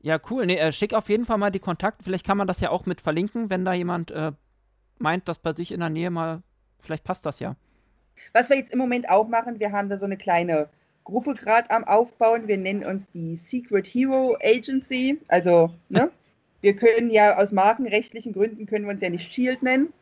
Ja, 0.00 0.18
cool. 0.30 0.46
Nee, 0.46 0.56
äh, 0.56 0.72
schick 0.72 0.94
auf 0.94 1.08
jeden 1.08 1.24
Fall 1.24 1.38
mal 1.38 1.50
die 1.50 1.58
Kontakte. 1.58 2.04
Vielleicht 2.04 2.26
kann 2.26 2.38
man 2.38 2.46
das 2.46 2.60
ja 2.60 2.70
auch 2.70 2.86
mit 2.86 3.00
verlinken, 3.00 3.50
wenn 3.50 3.64
da 3.64 3.72
jemand 3.72 4.10
äh, 4.10 4.32
meint, 4.98 5.28
dass 5.28 5.38
bei 5.38 5.52
sich 5.52 5.72
in 5.72 5.80
der 5.80 5.90
Nähe 5.90 6.10
mal. 6.10 6.42
Vielleicht 6.80 7.04
passt 7.04 7.26
das 7.26 7.40
ja. 7.40 7.56
Was 8.32 8.50
wir 8.50 8.56
jetzt 8.56 8.72
im 8.72 8.78
Moment 8.78 9.08
auch 9.08 9.26
machen, 9.26 9.58
wir 9.58 9.72
haben 9.72 9.88
da 9.88 9.98
so 9.98 10.04
eine 10.04 10.16
kleine 10.16 10.68
Gruppe 11.04 11.34
gerade 11.34 11.70
am 11.70 11.84
Aufbauen. 11.84 12.46
Wir 12.46 12.58
nennen 12.58 12.84
uns 12.84 13.08
die 13.10 13.36
Secret 13.36 13.86
Hero 13.86 14.36
Agency. 14.40 15.18
Also, 15.26 15.70
ne? 15.88 16.10
wir 16.60 16.76
können 16.76 17.10
ja 17.10 17.36
aus 17.36 17.50
markenrechtlichen 17.50 18.32
Gründen 18.32 18.66
können 18.66 18.84
wir 18.84 18.92
uns 18.92 19.02
ja 19.02 19.10
nicht 19.10 19.32
Shield 19.32 19.62
nennen. 19.62 19.92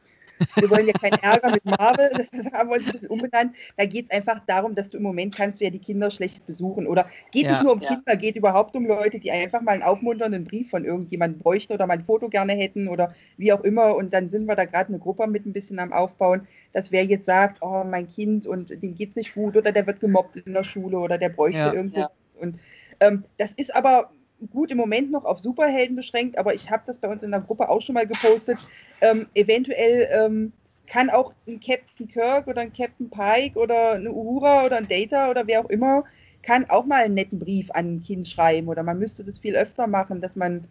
Wir 0.57 0.71
wollen 0.71 0.87
ja 0.87 0.93
keinen 0.93 1.19
Ärger 1.23 1.51
mit 1.51 1.65
Marvel, 1.65 2.11
das 2.17 2.31
haben 2.53 2.69
wir 2.69 2.77
uns 2.77 2.87
ein 2.87 2.93
bisschen 2.93 3.09
umbenannt. 3.09 3.55
Da 3.77 3.87
geht 3.87 4.07
es 4.07 4.11
einfach 4.11 4.41
darum, 4.47 4.75
dass 4.75 4.91
du 4.91 4.99
im 4.99 5.03
Moment 5.03 5.35
kannst 5.35 5.61
du 5.61 5.65
ja 5.65 5.71
die 5.71 5.79
Kinder 5.79 6.11
schlecht 6.11 6.47
besuchen. 6.47 6.87
Oder 6.87 7.09
geht 7.31 7.45
ja, 7.45 7.51
nicht 7.51 7.63
nur 7.63 7.73
um 7.73 7.81
ja. 7.81 7.89
Kinder, 7.89 8.17
geht 8.17 8.37
überhaupt 8.37 8.75
um 8.77 8.87
Leute, 8.87 9.19
die 9.19 9.31
einfach 9.31 9.61
mal 9.61 9.73
einen 9.73 9.83
aufmunternden 9.83 10.45
Brief 10.45 10.71
von 10.71 10.85
irgendjemandem 10.85 11.41
bräuchten 11.41 11.73
oder 11.73 11.87
mal 11.87 11.95
ein 11.95 12.05
Foto 12.05 12.29
gerne 12.29 12.55
hätten 12.55 12.89
oder 12.89 13.15
wie 13.37 13.53
auch 13.53 13.65
immer. 13.65 13.97
Und 13.97 14.13
dann 14.13 14.31
sind 14.31 14.47
wir 14.47 14.57
da 14.57 14.65
gerade 14.65 14.89
eine 14.89 14.99
Gruppe 14.99 15.27
mit 15.27 15.47
ein 15.47 15.53
bisschen 15.53 15.79
am 15.79 15.93
Aufbauen, 15.93 16.47
dass 16.73 16.93
wer 16.93 17.05
jetzt 17.05 17.27
sagt, 17.27 17.63
oh, 17.63 17.85
mein 17.85 18.09
Kind 18.09 18.47
und 18.47 18.71
dem 18.71 18.95
geht 18.95 19.11
es 19.11 19.17
nicht 19.17 19.35
gut 19.35 19.57
oder 19.57 19.73
der 19.73 19.87
wird 19.87 20.01
gemobbt 20.01 20.37
in 20.37 20.53
der 20.53 20.65
Schule 20.65 20.99
oder 20.99 21.19
der 21.19 21.31
bräuchte 21.31 21.59
ja, 21.59 21.73
irgendwas. 21.73 22.11
Und 22.39 22.59
ähm, 23.01 23.25
das 23.39 23.53
ist 23.53 23.75
aber 23.75 24.11
gut 24.51 24.71
im 24.71 24.77
Moment 24.77 25.11
noch 25.11 25.25
auf 25.25 25.39
Superhelden 25.39 25.97
beschränkt, 25.97 26.39
aber 26.39 26.55
ich 26.55 26.71
habe 26.71 26.83
das 26.87 26.99
bei 26.99 27.09
uns 27.09 27.23
in 27.23 27.31
der 27.31 27.41
Gruppe 27.41 27.69
auch 27.69 27.81
schon 27.81 27.95
mal 27.95 28.07
gepostet. 28.07 28.59
Ähm, 29.01 29.27
eventuell 29.35 30.09
ähm, 30.11 30.53
kann 30.87 31.11
auch 31.11 31.33
ein 31.47 31.61
Captain 31.61 32.09
Kirk 32.09 32.47
oder 32.47 32.61
ein 32.61 32.73
Captain 32.73 33.11
Pike 33.11 33.59
oder 33.59 33.93
eine 33.93 34.13
Uhura 34.13 34.65
oder 34.65 34.77
ein 34.77 34.89
Data 34.89 35.31
oder 35.31 35.47
wer 35.47 35.61
auch 35.61 35.71
immer, 35.71 36.05
kann 36.43 36.69
auch 36.71 36.87
mal 36.87 37.05
einen 37.05 37.15
netten 37.15 37.39
Brief 37.39 37.71
an 37.73 37.97
ein 37.97 38.03
Kind 38.03 38.29
schreiben 38.29 38.69
oder 38.69 38.83
man 38.83 38.99
müsste 38.99 39.25
das 39.25 39.39
viel 39.39 39.57
öfter 39.57 39.87
machen, 39.87 40.21
dass 40.21 40.37
man 40.37 40.65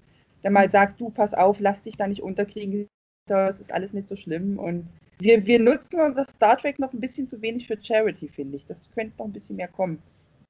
dann 0.43 0.53
mal 0.53 0.69
sagt, 0.69 1.01
du 1.01 1.09
pass 1.09 1.33
auf, 1.33 1.59
lass 1.59 1.81
dich 1.81 1.97
da 1.97 2.07
nicht 2.07 2.21
unterkriegen, 2.21 2.87
das 3.27 3.59
ist 3.59 3.73
alles 3.73 3.93
nicht 3.93 4.07
so 4.07 4.15
schlimm 4.15 4.57
und 4.59 4.87
wir, 5.19 5.45
wir 5.45 5.59
nutzen 5.59 6.13
das 6.15 6.29
Star 6.29 6.57
Trek 6.57 6.77
noch 6.77 6.93
ein 6.93 6.99
bisschen 6.99 7.27
zu 7.27 7.41
wenig 7.41 7.67
für 7.67 7.77
Charity, 7.81 8.27
finde 8.27 8.57
ich. 8.57 8.65
Das 8.65 8.91
könnte 8.91 9.13
noch 9.17 9.25
ein 9.25 9.31
bisschen 9.31 9.55
mehr 9.55 9.69
kommen 9.69 10.01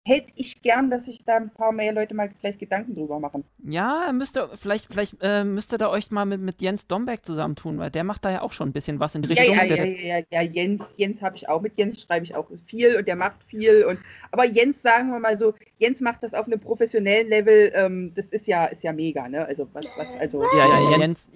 hätte 0.07 0.32
ich 0.36 0.61
gern, 0.61 0.91
dass 0.91 1.06
sich 1.06 1.26
da 1.26 1.38
ein 1.38 1.49
paar 1.49 1.72
mehr 1.72 1.91
Leute 1.91 2.14
mal 2.14 2.30
vielleicht 2.40 2.60
Gedanken 2.60 2.94
drüber 2.95 3.19
machen. 3.19 3.44
Ja, 3.64 4.11
müsste 4.14 4.49
vielleicht, 4.53 4.86
vielleicht 4.91 5.18
äh, 5.22 5.44
müsst 5.44 5.73
da 5.80 5.90
euch 5.90 6.11
mal 6.11 6.26
mit, 6.26 6.41
mit 6.41 6.61
Jens 6.61 6.86
Dombeck 6.86 7.26
zusammentun, 7.26 7.80
weil 7.80 7.90
der 7.90 8.03
macht 8.03 8.23
da 8.23 8.30
ja 8.30 8.41
auch 8.44 8.53
schon 8.53 8.69
ein 8.69 8.72
bisschen 8.72 8.99
was 8.99 9.15
in 9.15 9.23
die 9.23 9.30
Richtung. 9.30 9.56
Ja, 9.56 9.64
ja, 9.64 9.84
ja, 9.84 10.19
ja, 10.19 10.26
ja, 10.30 10.41
Jens, 10.41 10.84
Jens 10.95 11.22
habe 11.23 11.36
ich 11.38 11.49
auch, 11.49 11.60
mit 11.60 11.76
Jens 11.77 11.99
schreibe 11.99 12.23
ich 12.23 12.36
auch 12.36 12.48
viel 12.68 12.95
und 12.95 13.07
der 13.07 13.15
macht 13.15 13.44
viel 13.48 13.84
und 13.84 13.99
aber 14.32 14.45
Jens, 14.45 14.82
sagen 14.84 15.10
wir 15.10 15.19
mal 15.19 15.38
so, 15.38 15.56
Jens 15.80 16.02
macht 16.02 16.22
das 16.22 16.36
auf 16.36 16.45
einem 16.45 16.60
professionellen 16.60 17.27
Level, 17.27 17.72
ähm, 17.73 18.14
das 18.14 18.27
ist 18.27 18.45
ja, 18.45 18.65
ist 18.65 18.84
ja 18.84 18.94
mega, 18.94 19.27
ne? 19.27 19.44
Also 19.45 19.68
was, 19.73 19.86
was, 19.98 20.07
also. 20.19 20.44
Ja, 20.56 20.68
ja, 20.68 20.98
Jens. 20.99 21.32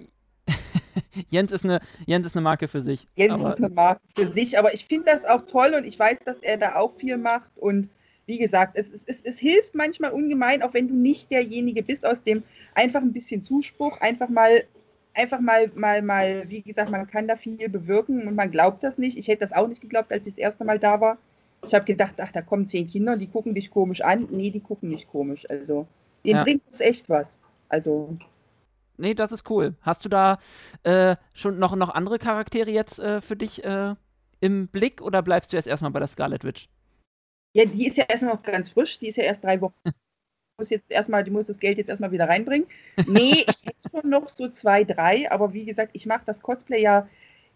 Jens 1.28 1.50
ist, 1.50 1.64
eine, 1.64 1.80
Jens 2.06 2.26
ist 2.26 2.36
eine 2.36 2.42
Marke 2.42 2.68
für 2.68 2.82
sich. 2.82 3.06
Jens 3.16 3.34
aber, 3.34 3.50
ist 3.50 3.58
eine 3.58 3.68
Marke 3.68 4.00
für 4.14 4.32
sich, 4.32 4.58
aber 4.58 4.74
ich 4.74 4.86
finde 4.86 5.10
das 5.10 5.24
auch 5.24 5.42
toll 5.46 5.74
und 5.76 5.84
ich 5.84 5.98
weiß, 5.98 6.18
dass 6.24 6.38
er 6.40 6.56
da 6.56 6.76
auch 6.76 6.96
viel 6.96 7.16
macht 7.16 7.50
und 7.56 7.88
wie 8.30 8.38
gesagt, 8.38 8.76
es, 8.76 8.88
es, 8.88 9.02
es, 9.06 9.16
es, 9.24 9.38
hilft 9.40 9.74
manchmal 9.74 10.12
ungemein, 10.12 10.62
auch 10.62 10.72
wenn 10.72 10.86
du 10.86 10.94
nicht 10.94 11.32
derjenige 11.32 11.82
bist, 11.82 12.06
aus 12.06 12.22
dem 12.22 12.44
einfach 12.76 13.00
ein 13.00 13.12
bisschen 13.12 13.42
Zuspruch, 13.42 14.00
einfach 14.00 14.28
mal, 14.28 14.62
einfach 15.14 15.40
mal, 15.40 15.68
mal, 15.74 16.00
mal, 16.00 16.48
wie 16.48 16.62
gesagt, 16.62 16.92
man 16.92 17.08
kann 17.08 17.26
da 17.26 17.34
viel 17.34 17.68
bewirken 17.68 18.28
und 18.28 18.36
man 18.36 18.52
glaubt 18.52 18.84
das 18.84 18.98
nicht. 18.98 19.18
Ich 19.18 19.26
hätte 19.26 19.40
das 19.40 19.52
auch 19.52 19.66
nicht 19.66 19.80
geglaubt, 19.80 20.12
als 20.12 20.28
ich 20.28 20.34
das 20.34 20.38
erste 20.38 20.64
Mal 20.64 20.78
da 20.78 21.00
war. 21.00 21.18
Ich 21.66 21.74
habe 21.74 21.84
gedacht, 21.84 22.14
ach, 22.18 22.30
da 22.30 22.40
kommen 22.40 22.68
zehn 22.68 22.88
Kinder 22.88 23.14
und 23.14 23.18
die 23.18 23.26
gucken 23.26 23.52
dich 23.52 23.68
komisch 23.68 24.00
an. 24.00 24.28
Nee, 24.30 24.50
die 24.50 24.60
gucken 24.60 24.90
nicht 24.90 25.08
komisch. 25.08 25.44
Also, 25.50 25.88
denen 26.24 26.36
ja. 26.36 26.44
bringt 26.44 26.62
es 26.70 26.78
echt 26.78 27.08
was. 27.08 27.36
Also. 27.68 28.16
Nee, 28.96 29.14
das 29.14 29.32
ist 29.32 29.50
cool. 29.50 29.74
Hast 29.82 30.04
du 30.04 30.08
da 30.08 30.38
äh, 30.84 31.16
schon 31.34 31.58
noch, 31.58 31.74
noch 31.74 31.90
andere 31.92 32.20
Charaktere 32.20 32.70
jetzt 32.70 33.00
äh, 33.00 33.20
für 33.20 33.34
dich 33.34 33.64
äh, 33.64 33.96
im 34.38 34.68
Blick 34.68 35.02
oder 35.02 35.20
bleibst 35.20 35.52
du 35.52 35.56
jetzt 35.56 35.66
erstmal 35.66 35.90
bei 35.90 35.98
der 35.98 36.08
Scarlet 36.08 36.44
Witch? 36.44 36.68
Ja, 37.52 37.64
die 37.64 37.86
ist 37.86 37.96
ja 37.96 38.04
erstmal 38.08 38.34
noch 38.34 38.42
ganz 38.42 38.70
frisch, 38.70 38.98
die 38.98 39.08
ist 39.08 39.16
ja 39.16 39.24
erst 39.24 39.42
drei 39.42 39.60
Wochen. 39.60 39.74
Muss 40.58 40.70
jetzt 40.70 40.90
erstmal, 40.90 41.24
die 41.24 41.30
muss 41.30 41.46
das 41.46 41.58
Geld 41.58 41.78
jetzt 41.78 41.88
erstmal 41.88 42.12
wieder 42.12 42.28
reinbringen. 42.28 42.68
Nee, 43.06 43.44
ich 43.48 43.64
habe 43.66 43.76
schon 43.90 44.10
noch 44.10 44.28
so 44.28 44.48
zwei, 44.48 44.84
drei, 44.84 45.30
aber 45.30 45.52
wie 45.52 45.64
gesagt, 45.64 45.90
ich 45.94 46.06
mache 46.06 46.22
das 46.26 46.40
Cosplay 46.42 46.82
ja 46.82 47.08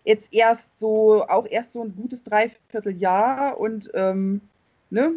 jetzt 0.04 0.32
erst 0.32 0.66
so, 0.78 1.26
auch 1.26 1.46
erst 1.46 1.72
so 1.72 1.82
ein 1.82 1.94
gutes 1.94 2.22
Dreivierteljahr 2.24 3.58
und 3.58 3.90
ähm, 3.94 4.40
ne, 4.90 5.12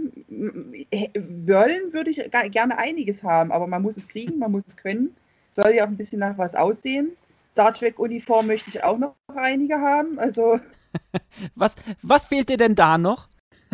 wollen 1.46 1.94
würde 1.94 2.10
ich 2.10 2.32
gerne 2.52 2.78
einiges 2.78 3.24
haben, 3.24 3.52
aber 3.52 3.68
man 3.68 3.82
muss 3.82 3.98
es 3.98 4.08
kriegen, 4.08 4.40
man 4.40 4.52
muss 4.52 4.64
es 4.68 4.78
können. 4.78 5.16
Soll 5.56 5.74
ja 5.74 5.86
auch 5.86 5.90
ein 5.90 5.98
bisschen 5.98 6.20
nach 6.20 6.38
was 6.38 6.56
aussehen. 6.56 7.18
Star 7.54 7.74
Trek-Uniform 7.74 8.48
möchte 8.48 8.70
ich 8.70 8.84
auch 8.84 8.98
noch 8.98 9.16
einige 9.36 9.80
haben. 9.80 10.20
Also. 10.20 10.60
was, 11.56 11.76
was 12.04 12.28
fehlt 12.28 12.50
dir 12.50 12.58
denn 12.58 12.76
da 12.76 12.98
noch? 12.98 13.30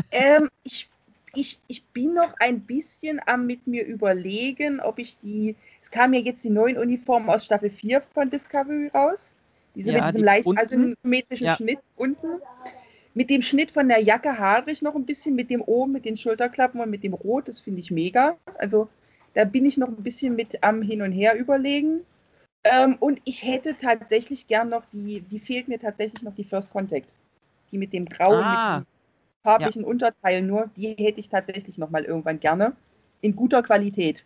Ähm, 0.10 0.50
ich 0.64 0.90
ich, 1.36 1.60
ich 1.68 1.84
bin 1.86 2.14
noch 2.14 2.34
ein 2.40 2.62
bisschen 2.62 3.20
am 3.26 3.46
mit 3.46 3.66
mir 3.68 3.86
überlegen, 3.86 4.80
ob 4.80 5.00
ich 5.00 5.18
die. 5.20 5.56
Es 5.82 5.90
kam 5.90 6.14
ja 6.14 6.20
jetzt 6.20 6.44
die 6.44 6.50
neuen 6.50 6.78
Uniformen 6.78 7.30
aus 7.30 7.46
Staffel 7.46 7.70
4 7.70 8.02
von 8.14 8.30
Discovery 8.30 8.90
raus. 8.94 9.34
Diese 9.76 9.92
ja, 9.92 9.98
mit 9.98 10.10
diesem 10.10 10.18
die 10.20 10.26
leicht 10.26 10.48
asymmetrischen 10.58 11.48
ja. 11.48 11.56
Schnitt 11.56 11.80
unten. 11.96 12.28
Mit 13.16 13.30
dem 13.30 13.42
Schnitt 13.42 13.72
von 13.72 13.88
der 13.88 14.00
Jacke 14.00 14.38
hadere 14.38 14.72
ich 14.72 14.82
noch 14.82 14.96
ein 14.96 15.06
bisschen, 15.06 15.36
mit 15.36 15.50
dem 15.50 15.62
oben, 15.62 15.92
mit 15.92 16.06
den 16.06 16.18
Schulterklappen 16.18 16.82
und 16.82 16.90
mit 16.90 17.04
dem 17.04 17.14
Rot, 17.14 17.48
das 17.48 17.60
finde 17.60 17.80
ich 17.80 17.92
mega. 17.92 18.38
Also 18.58 18.88
da 19.34 19.46
bin 19.46 19.66
ich 19.66 19.78
noch 19.78 19.88
ein 19.88 20.04
bisschen 20.04 20.36
mit 20.36 20.64
am 20.64 20.82
Hin 20.82 21.02
und 21.02 21.12
Her 21.12 21.38
überlegen. 21.38 22.02
Ähm, 22.64 22.96
und 23.00 23.22
ich 23.26 23.44
hätte 23.44 23.76
tatsächlich 23.80 24.48
gern 24.48 24.70
noch 24.70 24.84
die, 24.92 25.22
die 25.22 25.40
fehlt 25.40 25.68
mir 25.68 25.80
tatsächlich 25.80 26.24
noch 26.24 26.34
die 26.36 26.44
First 26.44 26.72
Contact. 26.72 27.08
Die 27.72 27.78
mit 27.78 27.92
dem 27.92 28.06
grauen, 28.06 28.44
ah. 28.44 28.84
Farblichen 29.44 29.84
ja. 29.84 29.88
Unterteil 29.88 30.42
nur, 30.42 30.70
die 30.76 30.96
hätte 30.96 31.20
ich 31.20 31.30
tatsächlich 31.30 31.78
noch 31.78 31.90
mal 31.90 32.04
irgendwann 32.04 32.40
gerne. 32.40 32.76
In 33.22 33.36
guter 33.36 33.62
Qualität. 33.62 34.26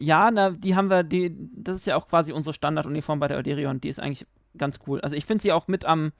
Ja, 0.00 0.30
na, 0.30 0.50
die 0.50 0.76
haben 0.76 0.90
wir, 0.90 1.02
die, 1.02 1.34
das 1.56 1.78
ist 1.78 1.86
ja 1.86 1.96
auch 1.96 2.08
quasi 2.08 2.32
unsere 2.32 2.54
Standarduniform 2.54 3.18
bei 3.18 3.26
der 3.26 3.38
Oderion. 3.38 3.80
Die 3.80 3.88
ist 3.88 3.98
eigentlich 3.98 4.26
ganz 4.56 4.78
cool. 4.86 5.00
Also 5.00 5.16
ich 5.16 5.26
finde 5.26 5.42
sie 5.42 5.50
auch 5.50 5.66
mit 5.66 5.84
am, 5.84 6.12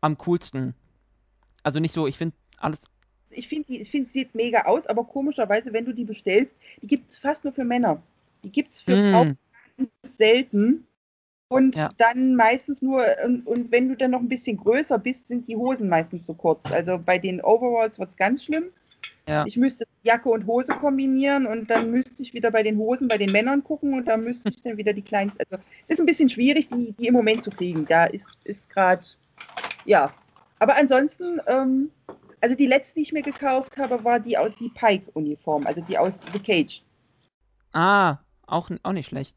am 0.00 0.18
coolsten. 0.18 0.74
Also 1.62 1.78
nicht 1.78 1.92
so, 1.92 2.08
ich 2.08 2.18
finde 2.18 2.34
alles. 2.56 2.86
Ich 3.30 3.46
finde, 3.46 3.72
ich 3.72 3.88
find, 3.88 4.10
sie 4.10 4.20
sieht 4.20 4.34
mega 4.34 4.62
aus, 4.64 4.86
aber 4.86 5.04
komischerweise, 5.04 5.72
wenn 5.72 5.84
du 5.84 5.92
die 5.92 6.04
bestellst, 6.04 6.56
die 6.82 6.88
gibt 6.88 7.12
es 7.12 7.18
fast 7.18 7.44
nur 7.44 7.52
für 7.52 7.64
Männer. 7.64 8.02
Die 8.42 8.50
gibt 8.50 8.72
es 8.72 8.80
für 8.80 8.96
mm. 8.96 9.12
Frauen 9.12 9.38
selten. 10.18 10.87
Und 11.48 11.76
ja. 11.76 11.90
dann 11.96 12.34
meistens 12.34 12.82
nur, 12.82 13.04
und, 13.24 13.46
und, 13.46 13.72
wenn 13.72 13.88
du 13.88 13.96
dann 13.96 14.10
noch 14.10 14.20
ein 14.20 14.28
bisschen 14.28 14.58
größer 14.58 14.98
bist, 14.98 15.28
sind 15.28 15.48
die 15.48 15.56
Hosen 15.56 15.88
meistens 15.88 16.26
zu 16.26 16.34
kurz. 16.34 16.70
Also 16.70 16.98
bei 16.98 17.18
den 17.18 17.40
Overalls 17.40 17.98
wird 17.98 18.10
es 18.10 18.16
ganz 18.16 18.44
schlimm. 18.44 18.64
Ja. 19.26 19.44
Ich 19.46 19.56
müsste 19.56 19.86
Jacke 20.02 20.28
und 20.28 20.46
Hose 20.46 20.72
kombinieren 20.72 21.46
und 21.46 21.68
dann 21.68 21.90
müsste 21.90 22.22
ich 22.22 22.32
wieder 22.32 22.50
bei 22.50 22.62
den 22.62 22.78
Hosen 22.78 23.08
bei 23.08 23.18
den 23.18 23.30
Männern 23.30 23.62
gucken 23.62 23.94
und 23.94 24.08
dann 24.08 24.24
müsste 24.24 24.48
ich 24.48 24.62
dann 24.62 24.76
wieder 24.78 24.92
die 24.92 25.02
kleinen. 25.02 25.32
Also 25.38 25.62
es 25.84 25.90
ist 25.90 26.00
ein 26.00 26.06
bisschen 26.06 26.30
schwierig, 26.30 26.68
die, 26.68 26.92
die 26.92 27.06
im 27.06 27.14
Moment 27.14 27.42
zu 27.42 27.50
kriegen. 27.50 27.86
Da 27.86 28.04
ist, 28.04 28.26
ist 28.44 28.70
gerade, 28.70 29.02
ja. 29.84 30.12
Aber 30.58 30.76
ansonsten, 30.76 31.40
ähm, 31.46 31.90
also 32.40 32.54
die 32.54 32.66
letzte, 32.66 32.94
die 32.94 33.02
ich 33.02 33.12
mir 33.12 33.22
gekauft 33.22 33.76
habe, 33.76 34.02
war 34.02 34.18
die 34.18 34.36
aus 34.38 34.52
die 34.58 34.70
Pike-Uniform, 34.70 35.66
also 35.66 35.82
die 35.82 35.98
aus 35.98 36.14
The 36.32 36.38
Cage. 36.38 36.82
Ah, 37.72 38.16
auch, 38.48 38.70
auch 38.82 38.92
nicht 38.92 39.06
schlecht. 39.06 39.36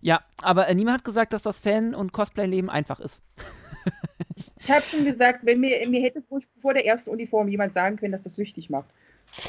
Ja, 0.00 0.22
aber 0.42 0.68
äh, 0.68 0.74
niemand 0.74 0.98
hat 0.98 1.04
gesagt, 1.04 1.32
dass 1.32 1.42
das 1.42 1.58
Fan- 1.58 1.94
und 1.94 2.12
Cosplay-Leben 2.12 2.70
einfach 2.70 3.00
ist. 3.00 3.22
ich 4.60 4.70
habe 4.70 4.82
schon 4.82 5.04
gesagt, 5.04 5.44
wenn 5.44 5.60
mir, 5.60 5.88
mir 5.88 6.02
hätte 6.02 6.22
vor 6.60 6.74
der 6.74 6.86
ersten 6.86 7.10
Uniform 7.10 7.48
jemand 7.48 7.74
sagen 7.74 7.96
können, 7.96 8.12
dass 8.12 8.22
das 8.22 8.36
süchtig 8.36 8.70
macht. 8.70 8.88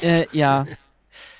Äh, 0.00 0.26
ja. 0.32 0.66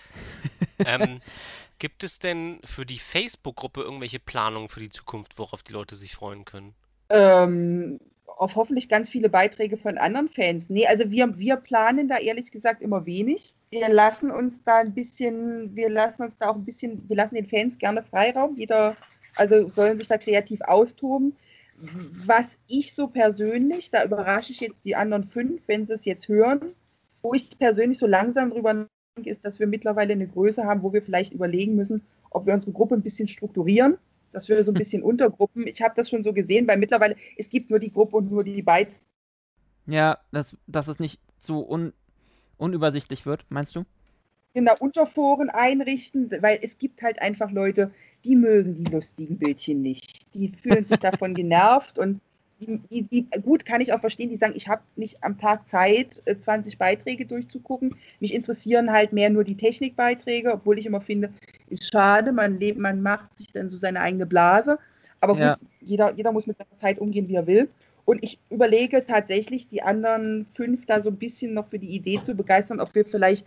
ähm, 0.84 1.20
gibt 1.78 2.04
es 2.04 2.18
denn 2.18 2.60
für 2.64 2.86
die 2.86 2.98
Facebook-Gruppe 2.98 3.82
irgendwelche 3.82 4.20
Planungen 4.20 4.68
für 4.68 4.80
die 4.80 4.90
Zukunft, 4.90 5.38
worauf 5.38 5.62
die 5.62 5.72
Leute 5.72 5.94
sich 5.94 6.14
freuen 6.14 6.44
können? 6.44 6.74
Ähm, 7.08 7.98
auf 8.40 8.56
hoffentlich 8.56 8.88
ganz 8.88 9.10
viele 9.10 9.28
Beiträge 9.28 9.76
von 9.76 9.98
anderen 9.98 10.30
Fans. 10.30 10.70
Nee, 10.70 10.86
also 10.86 11.10
wir, 11.10 11.38
wir 11.38 11.56
planen 11.56 12.08
da 12.08 12.16
ehrlich 12.16 12.50
gesagt 12.50 12.80
immer 12.80 13.04
wenig. 13.04 13.52
Wir 13.68 13.90
lassen 13.90 14.30
uns 14.30 14.64
da 14.64 14.78
ein 14.78 14.94
bisschen, 14.94 15.76
wir 15.76 15.90
lassen 15.90 16.22
uns 16.22 16.38
da 16.38 16.48
auch 16.48 16.54
ein 16.54 16.64
bisschen, 16.64 17.06
wir 17.06 17.16
lassen 17.16 17.34
den 17.34 17.46
Fans 17.46 17.76
gerne 17.76 18.02
Freiraum. 18.02 18.56
Jeder, 18.56 18.96
also 19.36 19.68
sollen 19.68 19.98
sich 19.98 20.08
da 20.08 20.16
kreativ 20.16 20.62
austoben. 20.62 21.36
Was 22.24 22.46
ich 22.66 22.94
so 22.94 23.08
persönlich, 23.08 23.90
da 23.90 24.04
überrasche 24.04 24.52
ich 24.52 24.60
jetzt 24.60 24.78
die 24.86 24.96
anderen 24.96 25.24
fünf, 25.24 25.60
wenn 25.66 25.86
sie 25.86 25.92
es 25.92 26.06
jetzt 26.06 26.26
hören, 26.28 26.74
wo 27.20 27.34
ich 27.34 27.58
persönlich 27.58 27.98
so 27.98 28.06
langsam 28.06 28.52
drüber 28.52 28.72
nachdenke, 28.72 29.30
ist, 29.30 29.44
dass 29.44 29.60
wir 29.60 29.66
mittlerweile 29.66 30.14
eine 30.14 30.26
Größe 30.26 30.64
haben, 30.64 30.82
wo 30.82 30.94
wir 30.94 31.02
vielleicht 31.02 31.34
überlegen 31.34 31.76
müssen, 31.76 32.06
ob 32.30 32.46
wir 32.46 32.54
unsere 32.54 32.72
Gruppe 32.72 32.94
ein 32.94 33.02
bisschen 33.02 33.28
strukturieren 33.28 33.98
dass 34.32 34.48
wir 34.48 34.62
so 34.64 34.70
ein 34.70 34.74
bisschen 34.74 35.02
Untergruppen. 35.02 35.66
Ich 35.66 35.82
habe 35.82 35.94
das 35.96 36.08
schon 36.08 36.22
so 36.22 36.32
gesehen, 36.32 36.66
weil 36.68 36.78
mittlerweile 36.78 37.16
es 37.36 37.48
gibt 37.48 37.70
nur 37.70 37.78
die 37.78 37.90
Gruppe 37.90 38.16
und 38.16 38.30
nur 38.30 38.44
die 38.44 38.62
beiden. 38.62 38.94
Ja, 39.86 40.18
dass, 40.30 40.56
dass 40.66 40.88
es 40.88 40.98
nicht 40.98 41.20
so 41.38 41.68
un, 41.68 41.92
unübersichtlich 42.56 43.26
wird, 43.26 43.44
meinst 43.48 43.74
du? 43.76 43.84
Genau, 44.52 44.74
Unterforen 44.80 45.48
einrichten, 45.48 46.30
weil 46.40 46.58
es 46.62 46.78
gibt 46.78 47.02
halt 47.02 47.20
einfach 47.20 47.50
Leute, 47.50 47.92
die 48.24 48.36
mögen 48.36 48.74
die 48.74 48.90
lustigen 48.90 49.38
Bildchen 49.38 49.80
nicht. 49.80 50.34
Die 50.34 50.48
fühlen 50.48 50.84
sich 50.84 50.98
davon 51.00 51.34
genervt 51.34 51.98
und 51.98 52.20
die, 52.60 53.02
die, 53.02 53.26
gut, 53.42 53.64
kann 53.64 53.80
ich 53.80 53.92
auch 53.92 54.00
verstehen, 54.00 54.30
die 54.30 54.36
sagen, 54.36 54.54
ich 54.56 54.68
habe 54.68 54.82
nicht 54.96 55.22
am 55.22 55.38
Tag 55.38 55.68
Zeit, 55.68 56.22
20 56.26 56.72
äh, 56.72 56.76
Beiträge 56.76 57.26
durchzugucken. 57.26 57.96
Mich 58.20 58.34
interessieren 58.34 58.92
halt 58.92 59.12
mehr 59.12 59.30
nur 59.30 59.44
die 59.44 59.56
Technikbeiträge, 59.56 60.52
obwohl 60.52 60.78
ich 60.78 60.86
immer 60.86 61.00
finde, 61.00 61.32
ist 61.68 61.90
schade, 61.90 62.32
man 62.32 62.58
lebt, 62.58 62.78
man 62.78 63.02
macht 63.02 63.36
sich 63.36 63.48
dann 63.52 63.70
so 63.70 63.78
seine 63.78 64.00
eigene 64.00 64.26
Blase. 64.26 64.78
Aber 65.20 65.34
gut, 65.34 65.42
ja. 65.42 65.56
jeder, 65.80 66.12
jeder 66.14 66.32
muss 66.32 66.46
mit 66.46 66.56
seiner 66.56 66.78
Zeit 66.80 66.98
umgehen, 66.98 67.28
wie 67.28 67.34
er 67.34 67.46
will. 67.46 67.68
Und 68.04 68.22
ich 68.22 68.38
überlege 68.50 69.06
tatsächlich, 69.06 69.68
die 69.68 69.82
anderen 69.82 70.46
fünf 70.54 70.86
da 70.86 71.02
so 71.02 71.10
ein 71.10 71.16
bisschen 71.16 71.54
noch 71.54 71.68
für 71.68 71.78
die 71.78 71.94
Idee 71.94 72.20
zu 72.22 72.34
begeistern, 72.34 72.80
ob 72.80 72.94
wir 72.94 73.04
vielleicht 73.04 73.46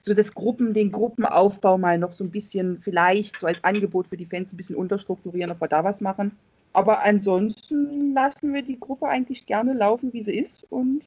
so 0.00 0.14
das 0.14 0.34
Gruppen, 0.34 0.74
den 0.74 0.90
Gruppenaufbau 0.90 1.78
mal 1.78 1.98
noch 1.98 2.12
so 2.12 2.24
ein 2.24 2.30
bisschen 2.30 2.80
vielleicht 2.82 3.38
so 3.38 3.46
als 3.46 3.62
Angebot 3.62 4.08
für 4.08 4.16
die 4.16 4.26
Fans 4.26 4.52
ein 4.52 4.56
bisschen 4.56 4.76
unterstrukturieren, 4.76 5.52
ob 5.52 5.60
wir 5.60 5.68
da 5.68 5.84
was 5.84 6.00
machen. 6.00 6.36
Aber 6.72 7.02
ansonsten 7.02 8.14
lassen 8.14 8.54
wir 8.54 8.62
die 8.62 8.80
Gruppe 8.80 9.08
eigentlich 9.08 9.46
gerne 9.46 9.72
laufen, 9.74 10.12
wie 10.12 10.22
sie 10.22 10.38
ist 10.38 10.64
und 10.70 11.04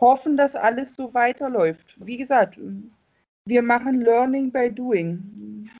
hoffen, 0.00 0.36
dass 0.36 0.54
alles 0.54 0.94
so 0.94 1.14
weiterläuft. 1.14 1.96
Wie 1.98 2.16
gesagt, 2.16 2.58
wir 3.46 3.62
machen 3.62 4.00
Learning 4.00 4.50
by 4.50 4.70
Doing. 4.70 5.70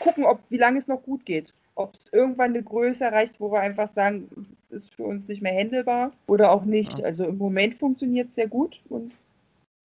Gucken, 0.00 0.24
ob, 0.24 0.40
wie 0.50 0.58
lange 0.58 0.78
es 0.78 0.88
noch 0.88 1.02
gut 1.02 1.24
geht. 1.24 1.54
Ob 1.76 1.94
es 1.94 2.12
irgendwann 2.12 2.50
eine 2.50 2.62
Größe 2.62 3.04
erreicht, 3.04 3.34
wo 3.38 3.50
wir 3.50 3.60
einfach 3.60 3.92
sagen, 3.94 4.28
es 4.70 4.84
ist 4.84 4.94
für 4.94 5.04
uns 5.04 5.26
nicht 5.28 5.42
mehr 5.42 5.54
handelbar 5.54 6.12
oder 6.26 6.52
auch 6.52 6.64
nicht. 6.64 7.02
Also 7.04 7.24
im 7.24 7.38
Moment 7.38 7.76
funktioniert 7.76 8.28
es 8.28 8.34
sehr 8.34 8.48
gut 8.48 8.80
und 8.88 9.12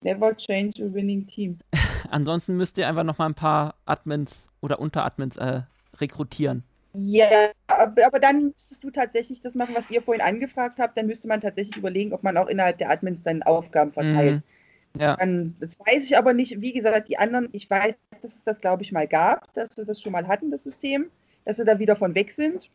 never 0.02 0.36
change 0.36 0.84
a 0.84 0.92
winning 0.92 1.26
team. 1.26 1.58
Ansonsten 2.10 2.56
müsst 2.56 2.78
ihr 2.78 2.88
einfach 2.88 3.04
noch 3.04 3.18
mal 3.18 3.26
ein 3.26 3.34
paar 3.34 3.74
Admins 3.86 4.48
oder 4.60 4.80
Unteradmins 4.80 5.36
äh, 5.36 5.62
rekrutieren. 5.98 6.64
Ja, 6.92 7.50
aber 7.68 8.18
dann 8.18 8.46
müsstest 8.46 8.82
du 8.82 8.90
tatsächlich 8.90 9.40
das 9.40 9.54
machen, 9.54 9.74
was 9.76 9.90
ihr 9.90 10.02
vorhin 10.02 10.22
angefragt 10.22 10.78
habt. 10.78 10.96
Dann 10.96 11.06
müsste 11.06 11.28
man 11.28 11.40
tatsächlich 11.40 11.76
überlegen, 11.76 12.12
ob 12.12 12.22
man 12.22 12.36
auch 12.36 12.48
innerhalb 12.48 12.78
der 12.78 12.90
Admins 12.90 13.22
dann 13.22 13.42
Aufgaben 13.42 13.92
verteilt. 13.92 14.36
Mhm. 14.36 15.00
Ja. 15.00 15.16
Dann, 15.16 15.54
das 15.60 15.78
weiß 15.78 16.04
ich 16.04 16.18
aber 16.18 16.32
nicht. 16.32 16.60
Wie 16.60 16.72
gesagt, 16.72 17.08
die 17.08 17.16
anderen, 17.16 17.48
ich 17.52 17.70
weiß, 17.70 17.94
dass 18.22 18.34
es 18.34 18.44
das, 18.44 18.60
glaube 18.60 18.82
ich, 18.82 18.90
mal 18.90 19.06
gab, 19.06 19.52
dass 19.54 19.76
wir 19.76 19.84
das 19.84 20.00
schon 20.00 20.12
mal 20.12 20.26
hatten, 20.26 20.50
das 20.50 20.64
System, 20.64 21.10
dass 21.44 21.58
wir 21.58 21.64
da 21.64 21.78
wieder 21.78 21.94
von 21.94 22.14
weg 22.16 22.32
sind. 22.32 22.70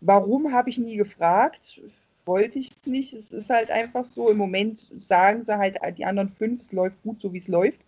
Warum, 0.00 0.52
habe 0.52 0.70
ich 0.70 0.78
nie 0.78 0.96
gefragt. 0.96 1.80
Wollte 2.26 2.60
ich 2.60 2.70
nicht. 2.84 3.12
Es 3.12 3.32
ist 3.32 3.50
halt 3.50 3.72
einfach 3.72 4.04
so, 4.04 4.30
im 4.30 4.36
Moment 4.36 4.78
sagen 4.98 5.44
sie 5.44 5.58
halt, 5.58 5.78
die 5.96 6.04
anderen 6.04 6.28
fünf, 6.28 6.60
es 6.60 6.72
läuft 6.72 7.02
gut, 7.02 7.20
so 7.20 7.32
wie 7.32 7.38
es 7.38 7.48
läuft. 7.48 7.80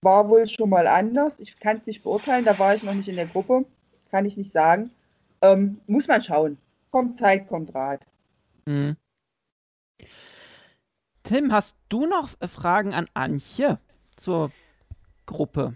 War 0.00 0.30
wohl 0.30 0.46
schon 0.46 0.70
mal 0.70 0.86
anders. 0.86 1.38
Ich 1.40 1.58
kann 1.58 1.76
es 1.76 1.86
nicht 1.86 2.04
beurteilen, 2.04 2.44
da 2.46 2.58
war 2.58 2.74
ich 2.74 2.84
noch 2.84 2.94
nicht 2.94 3.08
in 3.08 3.16
der 3.16 3.26
Gruppe 3.26 3.66
kann 4.10 4.24
ich 4.26 4.36
nicht 4.36 4.52
sagen. 4.52 4.90
Ähm, 5.40 5.80
muss 5.86 6.08
man 6.08 6.22
schauen. 6.22 6.58
Kommt 6.90 7.16
Zeit, 7.18 7.48
kommt 7.48 7.74
Rat. 7.74 8.00
Mhm. 8.66 8.96
Tim, 11.22 11.52
hast 11.52 11.76
du 11.88 12.06
noch 12.06 12.30
Fragen 12.48 12.94
an 12.94 13.08
Antje 13.14 13.78
zur 14.16 14.50
Gruppe? 15.26 15.74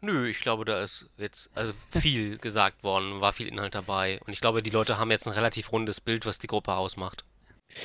Nö, 0.00 0.26
ich 0.26 0.40
glaube, 0.40 0.64
da 0.64 0.82
ist 0.82 1.10
jetzt 1.18 1.50
also 1.54 1.74
viel 1.90 2.38
gesagt 2.38 2.82
worden, 2.82 3.20
war 3.20 3.34
viel 3.34 3.48
Inhalt 3.48 3.74
dabei. 3.74 4.20
Und 4.26 4.32
ich 4.32 4.40
glaube, 4.40 4.62
die 4.62 4.70
Leute 4.70 4.98
haben 4.98 5.10
jetzt 5.10 5.26
ein 5.26 5.34
relativ 5.34 5.72
rundes 5.72 6.00
Bild, 6.00 6.24
was 6.24 6.38
die 6.38 6.46
Gruppe 6.46 6.74
ausmacht. 6.74 7.24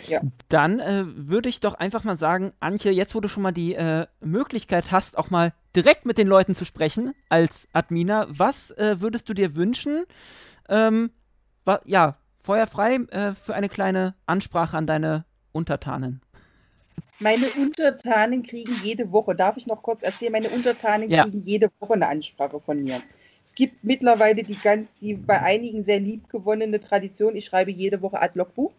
Ja. 0.07 0.22
Dann 0.49 0.80
äh, 0.80 1.03
würde 1.06 1.49
ich 1.49 1.60
doch 1.60 1.76
einfach 1.76 2.03
mal 2.03 2.18
sagen, 2.18 2.53
Antje, 2.60 2.91
jetzt 2.91 3.16
wo 3.16 3.20
du 3.20 3.28
schon 3.28 3.44
mal 3.44 3.52
die 3.52 3.76
äh, 3.76 4.07
Möglichkeit 4.20 4.91
hast, 4.91 5.18
auch 5.18 5.30
mal 5.30 5.53
direkt 5.76 6.06
mit 6.06 6.18
den 6.18 6.28
Leuten 6.28 6.56
zu 6.56 6.66
sprechen 6.66 7.14
als 7.30 7.68
Adminer, 7.74 8.28
was 8.30 8.72
äh, 8.72 9.02
würdest 9.02 9.30
du 9.30 9.34
dir 9.34 9.56
wünschen? 9.56 10.06
Ähm, 10.70 11.12
ja, 11.86 12.18
feuerfrei 12.38 12.95
äh, 13.10 13.34
für 13.34 13.56
eine 13.56 13.70
kleine 13.70 14.16
Ansprache 14.26 14.78
an 14.78 14.88
deine 14.88 15.26
Untertanen. 15.52 16.22
Meine 17.20 17.49
Untertanen 17.52 18.44
kriegen 18.44 18.74
jede 18.84 19.12
Woche, 19.12 19.36
darf 19.36 19.57
ich 19.57 19.68
noch 19.68 19.82
kurz 19.82 20.03
erzählen, 20.03 20.34
meine 20.34 20.49
Untertanen 20.49 21.10
ja. 21.10 21.24
kriegen 21.24 21.44
jede 21.45 21.72
Woche 21.80 21.94
eine 21.94 22.07
Ansprache 22.07 22.60
von 22.60 22.84
mir. 22.84 23.02
Es 23.45 23.56
gibt 23.56 23.84
mittlerweile 23.84 24.44
die 24.44 24.57
ganz, 24.57 24.90
die 24.99 25.14
bei 25.14 25.41
einigen 25.41 25.84
sehr 25.84 25.99
liebgewonnene 25.99 26.80
Tradition, 26.82 27.36
ich 27.36 27.45
schreibe 27.45 27.72
jede 27.72 28.02
Woche 28.02 28.22
Ad-Logbuch. 28.22 28.72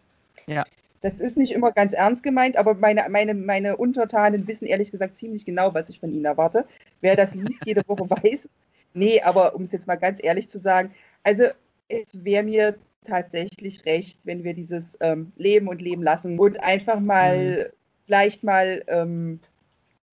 Ja. 0.45 0.65
Das 1.01 1.19
ist 1.19 1.37
nicht 1.37 1.51
immer 1.51 1.71
ganz 1.71 1.93
ernst 1.93 2.23
gemeint, 2.23 2.57
aber 2.57 2.73
meine, 2.73 3.05
meine, 3.09 3.33
meine 3.33 3.77
Untertanen 3.77 4.47
wissen 4.47 4.65
ehrlich 4.65 4.91
gesagt 4.91 5.17
ziemlich 5.17 5.45
genau, 5.45 5.73
was 5.73 5.89
ich 5.89 5.99
von 5.99 6.11
ihnen 6.11 6.25
erwarte. 6.25 6.65
Wer 7.01 7.15
das 7.15 7.35
liest, 7.35 7.65
jede 7.65 7.81
Woche 7.87 8.09
weiß. 8.09 8.47
Nee, 8.93 9.21
aber 9.21 9.55
um 9.55 9.63
es 9.63 9.71
jetzt 9.71 9.87
mal 9.87 9.95
ganz 9.95 10.19
ehrlich 10.23 10.49
zu 10.49 10.59
sagen, 10.59 10.91
also 11.23 11.45
es 11.87 12.23
wäre 12.23 12.43
mir 12.43 12.75
tatsächlich 13.05 13.85
recht, 13.85 14.19
wenn 14.23 14.43
wir 14.43 14.53
dieses 14.53 14.97
ähm, 14.99 15.31
Leben 15.37 15.67
und 15.67 15.81
Leben 15.81 16.03
lassen 16.03 16.39
und 16.39 16.59
einfach 16.61 16.99
mal, 16.99 17.37
mhm. 17.37 17.73
vielleicht 18.05 18.43
mal, 18.43 18.83
ähm, 18.87 19.39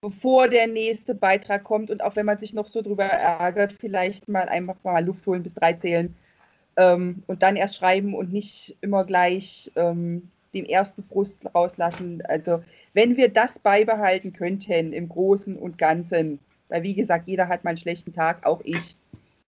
bevor 0.00 0.48
der 0.48 0.66
nächste 0.66 1.14
Beitrag 1.14 1.64
kommt 1.64 1.90
und 1.90 2.02
auch 2.02 2.14
wenn 2.14 2.26
man 2.26 2.36
sich 2.36 2.52
noch 2.52 2.66
so 2.66 2.82
drüber 2.82 3.04
ärgert, 3.04 3.72
vielleicht 3.72 4.28
mal 4.28 4.48
einfach 4.48 4.76
mal 4.84 5.04
Luft 5.04 5.26
holen 5.26 5.42
bis 5.42 5.54
drei 5.54 5.72
zählen 5.72 6.14
ähm, 6.76 7.22
und 7.26 7.42
dann 7.42 7.56
erst 7.56 7.76
schreiben 7.76 8.14
und 8.14 8.32
nicht 8.32 8.76
immer 8.82 9.04
gleich 9.04 9.72
ähm, 9.76 10.30
den 10.54 10.66
ersten 10.66 11.02
Frust 11.04 11.42
rauslassen. 11.54 12.22
Also 12.26 12.62
wenn 12.92 13.16
wir 13.16 13.28
das 13.28 13.58
beibehalten 13.58 14.32
könnten 14.32 14.92
im 14.92 15.08
Großen 15.08 15.56
und 15.56 15.78
Ganzen, 15.78 16.38
weil 16.68 16.82
wie 16.82 16.94
gesagt, 16.94 17.28
jeder 17.28 17.48
hat 17.48 17.64
mal 17.64 17.70
einen 17.70 17.78
schlechten 17.78 18.12
Tag, 18.12 18.46
auch 18.46 18.60
ich, 18.64 18.96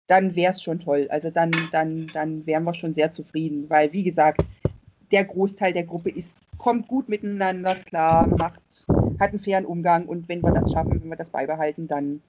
dann 0.07 0.35
wäre 0.35 0.53
es 0.53 0.63
schon 0.63 0.81
toll. 0.81 1.07
Also 1.11 1.31
dann, 1.31 1.53
dann, 1.73 2.09
dann 2.13 2.47
wären 2.47 2.65
wir 2.65 2.75
schon 2.75 2.95
sehr 2.95 3.13
zufrieden, 3.13 3.69
weil 3.69 3.93
wie 3.93 4.03
gesagt, 4.03 4.45
der 5.13 5.25
Großteil 5.25 5.73
der 5.73 5.85
Gruppe 5.85 6.11
ist, 6.11 6.31
kommt 6.59 6.89
gut 6.89 7.09
miteinander 7.09 7.75
klar, 7.75 8.27
macht, 8.27 8.61
hat 9.19 9.31
einen 9.31 9.41
fairen 9.41 9.65
Umgang 9.65 10.07
und 10.07 10.29
wenn 10.29 10.43
wir 10.43 10.53
das 10.53 10.73
schaffen, 10.73 11.01
wenn 11.01 11.09
wir 11.09 11.17
das 11.17 11.31
beibehalten, 11.31 11.89
dann 11.89 12.23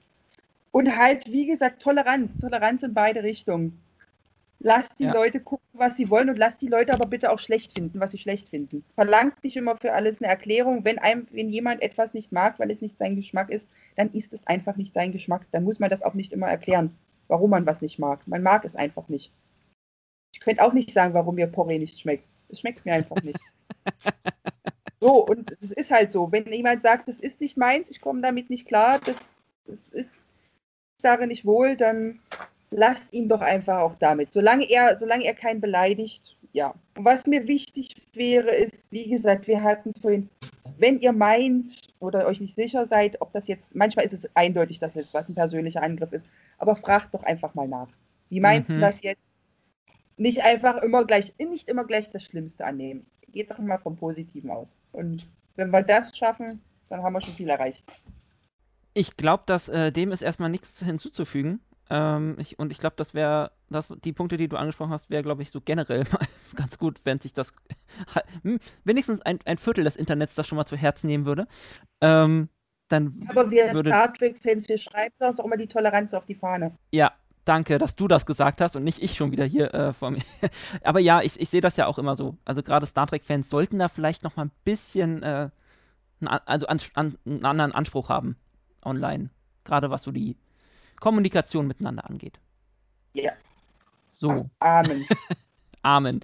und 0.71 0.95
halt, 0.95 1.29
wie 1.29 1.47
gesagt, 1.47 1.81
Toleranz, 1.81 2.37
Toleranz 2.39 2.83
in 2.83 2.93
beide 2.93 3.23
Richtungen. 3.23 3.81
Lass 4.63 4.87
die 4.97 5.05
ja. 5.05 5.13
Leute 5.13 5.39
gucken, 5.39 5.67
was 5.73 5.97
sie 5.97 6.11
wollen 6.11 6.29
und 6.29 6.37
lass 6.37 6.55
die 6.55 6.67
Leute 6.67 6.93
aber 6.93 7.07
bitte 7.07 7.31
auch 7.31 7.39
schlecht 7.39 7.73
finden, 7.73 7.99
was 7.99 8.11
sie 8.11 8.19
schlecht 8.19 8.49
finden. 8.49 8.83
Verlangt 8.93 9.43
nicht 9.43 9.57
immer 9.57 9.75
für 9.75 9.93
alles 9.93 10.21
eine 10.21 10.29
Erklärung. 10.29 10.85
Wenn 10.85 10.99
einem, 10.99 11.25
wenn 11.31 11.49
jemand 11.49 11.81
etwas 11.81 12.13
nicht 12.13 12.31
mag, 12.31 12.59
weil 12.59 12.69
es 12.69 12.79
nicht 12.79 12.95
sein 12.99 13.15
Geschmack 13.15 13.49
ist, 13.49 13.67
dann 13.95 14.11
ist 14.13 14.33
es 14.33 14.45
einfach 14.45 14.75
nicht 14.75 14.93
sein 14.93 15.11
Geschmack. 15.11 15.47
Dann 15.51 15.63
muss 15.63 15.79
man 15.79 15.89
das 15.89 16.03
auch 16.03 16.13
nicht 16.13 16.31
immer 16.31 16.47
erklären, 16.47 16.95
warum 17.27 17.49
man 17.49 17.65
was 17.65 17.81
nicht 17.81 17.97
mag. 17.97 18.27
Man 18.27 18.43
mag 18.43 18.63
es 18.63 18.75
einfach 18.75 19.07
nicht. 19.09 19.31
Ich 20.31 20.41
könnte 20.41 20.63
auch 20.63 20.73
nicht 20.73 20.91
sagen, 20.91 21.15
warum 21.15 21.35
mir 21.35 21.47
Porree 21.47 21.79
nicht 21.79 21.99
schmeckt. 21.99 22.27
Es 22.49 22.59
schmeckt 22.59 22.85
mir 22.85 22.93
einfach 22.93 23.21
nicht. 23.23 23.39
so, 24.99 25.25
und 25.25 25.51
es 25.59 25.71
ist 25.71 25.89
halt 25.89 26.11
so. 26.11 26.31
Wenn 26.31 26.45
jemand 26.53 26.83
sagt, 26.83 27.07
das 27.07 27.17
ist 27.17 27.41
nicht 27.41 27.57
meins, 27.57 27.89
ich 27.89 27.99
komme 27.99 28.21
damit 28.21 28.51
nicht 28.51 28.67
klar, 28.67 28.99
das, 28.99 29.15
das 29.65 29.79
ist 29.91 30.11
darin 31.01 31.29
nicht 31.29 31.45
wohl, 31.45 31.75
dann 31.75 32.19
lasst 32.71 33.11
ihn 33.13 33.29
doch 33.29 33.41
einfach 33.41 33.79
auch 33.79 33.95
damit. 33.99 34.33
Solange 34.33 34.69
er, 34.69 34.97
solange 34.97 35.25
er 35.25 35.33
keinen 35.33 35.61
beleidigt, 35.61 36.37
ja. 36.53 36.73
Was 36.95 37.25
mir 37.27 37.47
wichtig 37.47 37.95
wäre, 38.13 38.49
ist, 38.49 38.73
wie 38.89 39.09
gesagt, 39.09 39.47
wir 39.47 39.61
hatten 39.61 39.91
es 39.91 39.99
vorhin, 39.99 40.29
wenn 40.77 40.99
ihr 40.99 41.11
meint 41.11 41.93
oder 41.99 42.25
euch 42.25 42.41
nicht 42.41 42.55
sicher 42.55 42.87
seid, 42.87 43.21
ob 43.21 43.31
das 43.33 43.47
jetzt, 43.47 43.75
manchmal 43.75 44.05
ist 44.05 44.13
es 44.13 44.35
eindeutig, 44.35 44.79
dass 44.79 44.95
jetzt 44.95 45.13
was 45.13 45.29
ein 45.29 45.35
persönlicher 45.35 45.83
Angriff 45.83 46.11
ist, 46.11 46.25
aber 46.57 46.75
fragt 46.75 47.13
doch 47.13 47.23
einfach 47.23 47.53
mal 47.53 47.67
nach. 47.67 47.89
Wie 48.29 48.39
meinst 48.39 48.69
mhm. 48.69 48.75
du 48.75 48.79
das 48.81 49.01
jetzt? 49.01 49.21
Nicht 50.17 50.41
einfach 50.41 50.77
immer 50.81 51.05
gleich, 51.05 51.33
nicht 51.37 51.67
immer 51.67 51.85
gleich 51.85 52.09
das 52.09 52.23
Schlimmste 52.23 52.65
annehmen. 52.65 53.05
Geht 53.31 53.49
doch 53.49 53.59
immer 53.59 53.79
vom 53.79 53.95
Positiven 53.95 54.49
aus. 54.51 54.67
Und 54.91 55.27
wenn 55.55 55.71
wir 55.71 55.81
das 55.81 56.17
schaffen, 56.17 56.61
dann 56.89 57.01
haben 57.01 57.13
wir 57.13 57.21
schon 57.21 57.33
viel 57.33 57.49
erreicht. 57.49 57.83
Ich 58.93 59.15
glaube, 59.15 59.43
dass 59.45 59.69
äh, 59.69 59.91
dem 59.91 60.11
ist 60.11 60.21
erstmal 60.21 60.49
nichts 60.49 60.83
hinzuzufügen. 60.83 61.61
Ähm, 61.93 62.37
ich, 62.39 62.57
und 62.57 62.71
ich 62.71 62.77
glaube, 62.77 62.95
das 62.95 63.13
wäre, 63.13 63.51
die 64.05 64.13
Punkte, 64.13 64.37
die 64.37 64.47
du 64.47 64.55
angesprochen 64.55 64.91
hast, 64.91 65.09
wäre, 65.09 65.23
glaube 65.23 65.41
ich, 65.41 65.51
so 65.51 65.59
generell 65.59 66.05
mal 66.09 66.25
ganz 66.55 66.77
gut, 66.77 67.01
wenn 67.03 67.19
sich 67.19 67.33
das 67.33 67.53
hm, 68.43 68.59
wenigstens 68.85 69.21
ein, 69.21 69.39
ein 69.43 69.57
Viertel 69.57 69.83
des 69.83 69.97
Internets 69.97 70.33
das 70.35 70.47
schon 70.47 70.55
mal 70.55 70.65
zu 70.65 70.77
Herzen 70.77 71.07
nehmen 71.07 71.25
würde. 71.25 71.47
Ähm, 71.99 72.47
dann 72.87 73.13
Aber 73.27 73.51
wir 73.51 73.73
würde, 73.73 73.89
Star 73.89 74.13
Trek-Fans, 74.13 74.69
wir 74.69 74.77
schreiben 74.77 75.13
uns 75.19 75.39
auch 75.39 75.45
immer 75.45 75.57
die 75.57 75.67
Toleranz 75.67 76.13
auf 76.13 76.25
die 76.25 76.35
Fahne. 76.35 76.77
Ja, 76.91 77.11
danke, 77.43 77.77
dass 77.77 77.97
du 77.97 78.07
das 78.07 78.25
gesagt 78.25 78.61
hast 78.61 78.77
und 78.77 78.85
nicht 78.85 79.01
ich 79.03 79.15
schon 79.15 79.33
wieder 79.33 79.45
hier 79.45 79.73
äh, 79.73 79.91
vor 79.91 80.11
mir. 80.11 80.21
Aber 80.83 81.01
ja, 81.01 81.21
ich, 81.21 81.41
ich 81.41 81.49
sehe 81.49 81.61
das 81.61 81.75
ja 81.75 81.87
auch 81.87 81.97
immer 81.97 82.15
so. 82.15 82.37
Also 82.45 82.63
gerade 82.63 82.85
Star 82.85 83.07
Trek-Fans 83.07 83.49
sollten 83.49 83.79
da 83.79 83.89
vielleicht 83.89 84.23
noch 84.23 84.37
mal 84.37 84.45
ein 84.45 84.51
bisschen, 84.63 85.23
äh, 85.23 85.49
also 86.45 86.67
an, 86.67 86.79
an, 86.93 87.17
einen 87.25 87.45
anderen 87.45 87.73
Anspruch 87.73 88.07
haben 88.07 88.37
online. 88.85 89.29
Gerade 89.65 89.89
was 89.89 90.03
so 90.03 90.11
die 90.11 90.37
Kommunikation 91.01 91.67
miteinander 91.67 92.09
angeht. 92.09 92.39
Ja. 93.13 93.33
So. 94.07 94.49
Amen. 94.59 95.05
Amen. 95.81 96.21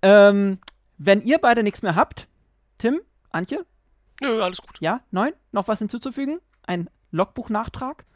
Ähm, 0.00 0.58
wenn 0.96 1.20
ihr 1.20 1.38
beide 1.38 1.62
nichts 1.62 1.82
mehr 1.82 1.96
habt, 1.96 2.28
Tim, 2.78 3.00
Antje? 3.30 3.66
Nö, 4.22 4.40
alles 4.40 4.62
gut. 4.62 4.78
Ja, 4.80 5.00
neun? 5.10 5.32
Noch 5.52 5.68
was 5.68 5.80
hinzuzufügen? 5.80 6.40
Ein 6.66 6.88
Logbuchnachtrag? 7.10 8.06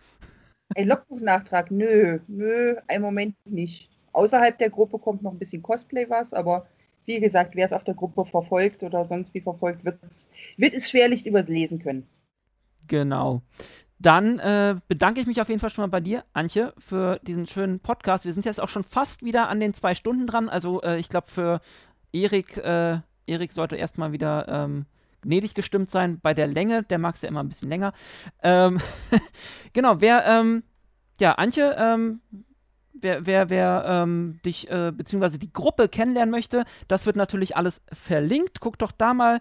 Ein 0.74 0.88
Logbuchnachtrag? 0.88 1.70
Nö, 1.70 2.20
nö, 2.28 2.76
im 2.88 3.02
Moment 3.02 3.34
nicht. 3.44 3.90
Außerhalb 4.12 4.56
der 4.58 4.70
Gruppe 4.70 4.98
kommt 4.98 5.22
noch 5.22 5.32
ein 5.32 5.38
bisschen 5.38 5.62
Cosplay 5.62 6.08
was, 6.08 6.32
aber 6.32 6.66
wie 7.06 7.20
gesagt, 7.20 7.56
wer 7.56 7.66
es 7.66 7.72
auf 7.72 7.84
der 7.84 7.94
Gruppe 7.94 8.24
verfolgt 8.24 8.82
oder 8.82 9.04
sonst 9.06 9.34
wie 9.34 9.40
verfolgt, 9.40 9.84
wird, 9.84 9.98
wird 10.56 10.74
es 10.74 10.88
schwerlich 10.88 11.26
überlesen 11.26 11.80
können. 11.80 12.06
Genau. 12.86 13.42
Dann 13.98 14.38
äh, 14.38 14.76
bedanke 14.86 15.20
ich 15.20 15.26
mich 15.26 15.40
auf 15.40 15.48
jeden 15.48 15.60
Fall 15.60 15.70
schon 15.70 15.82
mal 15.82 15.88
bei 15.88 16.00
dir, 16.00 16.24
Antje, 16.32 16.72
für 16.78 17.18
diesen 17.24 17.46
schönen 17.46 17.80
Podcast. 17.80 18.24
Wir 18.24 18.32
sind 18.32 18.44
jetzt 18.44 18.60
auch 18.60 18.68
schon 18.68 18.84
fast 18.84 19.24
wieder 19.24 19.48
an 19.48 19.58
den 19.58 19.74
zwei 19.74 19.94
Stunden 19.94 20.26
dran. 20.26 20.48
Also 20.48 20.82
äh, 20.82 20.98
ich 20.98 21.08
glaube, 21.08 21.26
für 21.26 21.60
Erik, 22.12 22.56
äh, 22.58 23.00
Erik 23.26 23.52
sollte 23.52 23.76
erstmal 23.76 24.12
wieder 24.12 24.46
ähm, 24.48 24.86
gnädig 25.22 25.54
gestimmt 25.54 25.90
sein 25.90 26.20
bei 26.20 26.32
der 26.32 26.46
Länge. 26.46 26.84
Der 26.84 26.98
mag 26.98 27.16
es 27.16 27.22
ja 27.22 27.28
immer 27.28 27.42
ein 27.42 27.48
bisschen 27.48 27.68
länger. 27.68 27.92
Ähm, 28.42 28.80
genau, 29.72 30.00
wer, 30.00 30.24
ähm, 30.26 30.62
ja, 31.18 31.32
Antje, 31.32 31.74
ähm, 31.76 32.20
wer, 32.92 33.26
wer, 33.26 33.50
wer 33.50 33.84
ähm, 33.84 34.38
dich 34.44 34.70
äh, 34.70 34.92
beziehungsweise 34.92 35.40
die 35.40 35.52
Gruppe 35.52 35.88
kennenlernen 35.88 36.30
möchte, 36.30 36.64
das 36.86 37.04
wird 37.04 37.16
natürlich 37.16 37.56
alles 37.56 37.80
verlinkt. 37.92 38.60
Guck 38.60 38.78
doch 38.78 38.92
da 38.92 39.12
mal. 39.12 39.40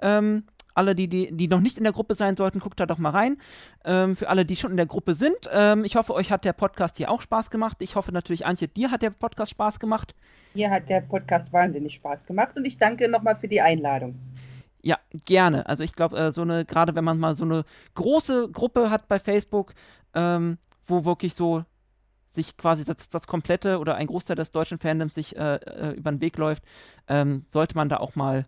Ähm, 0.00 0.44
alle, 0.76 0.94
die, 0.94 1.08
die, 1.08 1.36
die 1.36 1.48
noch 1.48 1.60
nicht 1.60 1.78
in 1.78 1.84
der 1.84 1.92
Gruppe 1.92 2.14
sein 2.14 2.36
sollten, 2.36 2.60
guckt 2.60 2.78
da 2.78 2.86
doch 2.86 2.98
mal 2.98 3.10
rein. 3.10 3.38
Ähm, 3.84 4.16
für 4.16 4.28
alle, 4.28 4.44
die 4.44 4.56
schon 4.56 4.70
in 4.70 4.76
der 4.76 4.86
Gruppe 4.86 5.14
sind, 5.14 5.36
ähm, 5.50 5.84
ich 5.84 5.96
hoffe, 5.96 6.14
euch 6.14 6.30
hat 6.30 6.44
der 6.44 6.52
Podcast 6.52 6.96
hier 6.96 7.10
auch 7.10 7.22
Spaß 7.22 7.50
gemacht. 7.50 7.78
Ich 7.80 7.96
hoffe 7.96 8.12
natürlich, 8.12 8.46
Antje, 8.46 8.68
dir 8.68 8.90
hat 8.90 9.02
der 9.02 9.10
Podcast 9.10 9.50
Spaß 9.52 9.80
gemacht. 9.80 10.14
Mir 10.54 10.70
hat 10.70 10.88
der 10.88 11.00
Podcast 11.00 11.52
wahnsinnig 11.52 11.94
Spaß 11.94 12.26
gemacht 12.26 12.56
und 12.56 12.64
ich 12.64 12.78
danke 12.78 13.08
nochmal 13.08 13.36
für 13.36 13.48
die 13.48 13.60
Einladung. 13.60 14.18
Ja, 14.82 14.98
gerne. 15.24 15.66
Also 15.66 15.82
ich 15.82 15.92
glaube, 15.94 16.16
äh, 16.16 16.32
so 16.32 16.42
eine, 16.42 16.64
gerade 16.64 16.94
wenn 16.94 17.04
man 17.04 17.18
mal 17.18 17.34
so 17.34 17.44
eine 17.44 17.64
große 17.94 18.50
Gruppe 18.50 18.90
hat 18.90 19.08
bei 19.08 19.18
Facebook, 19.18 19.74
ähm, 20.14 20.58
wo 20.84 21.04
wirklich 21.04 21.34
so 21.34 21.64
sich 22.30 22.56
quasi 22.56 22.84
das, 22.84 23.08
das, 23.08 23.26
komplette 23.26 23.78
oder 23.78 23.96
ein 23.96 24.06
Großteil 24.06 24.36
des 24.36 24.52
deutschen 24.52 24.78
Fandoms 24.78 25.14
sich 25.14 25.36
äh, 25.36 25.56
äh, 25.56 25.90
über 25.96 26.12
den 26.12 26.20
Weg 26.20 26.38
läuft, 26.38 26.62
ähm, 27.08 27.42
sollte 27.48 27.74
man 27.74 27.88
da 27.88 27.96
auch 27.96 28.14
mal 28.14 28.46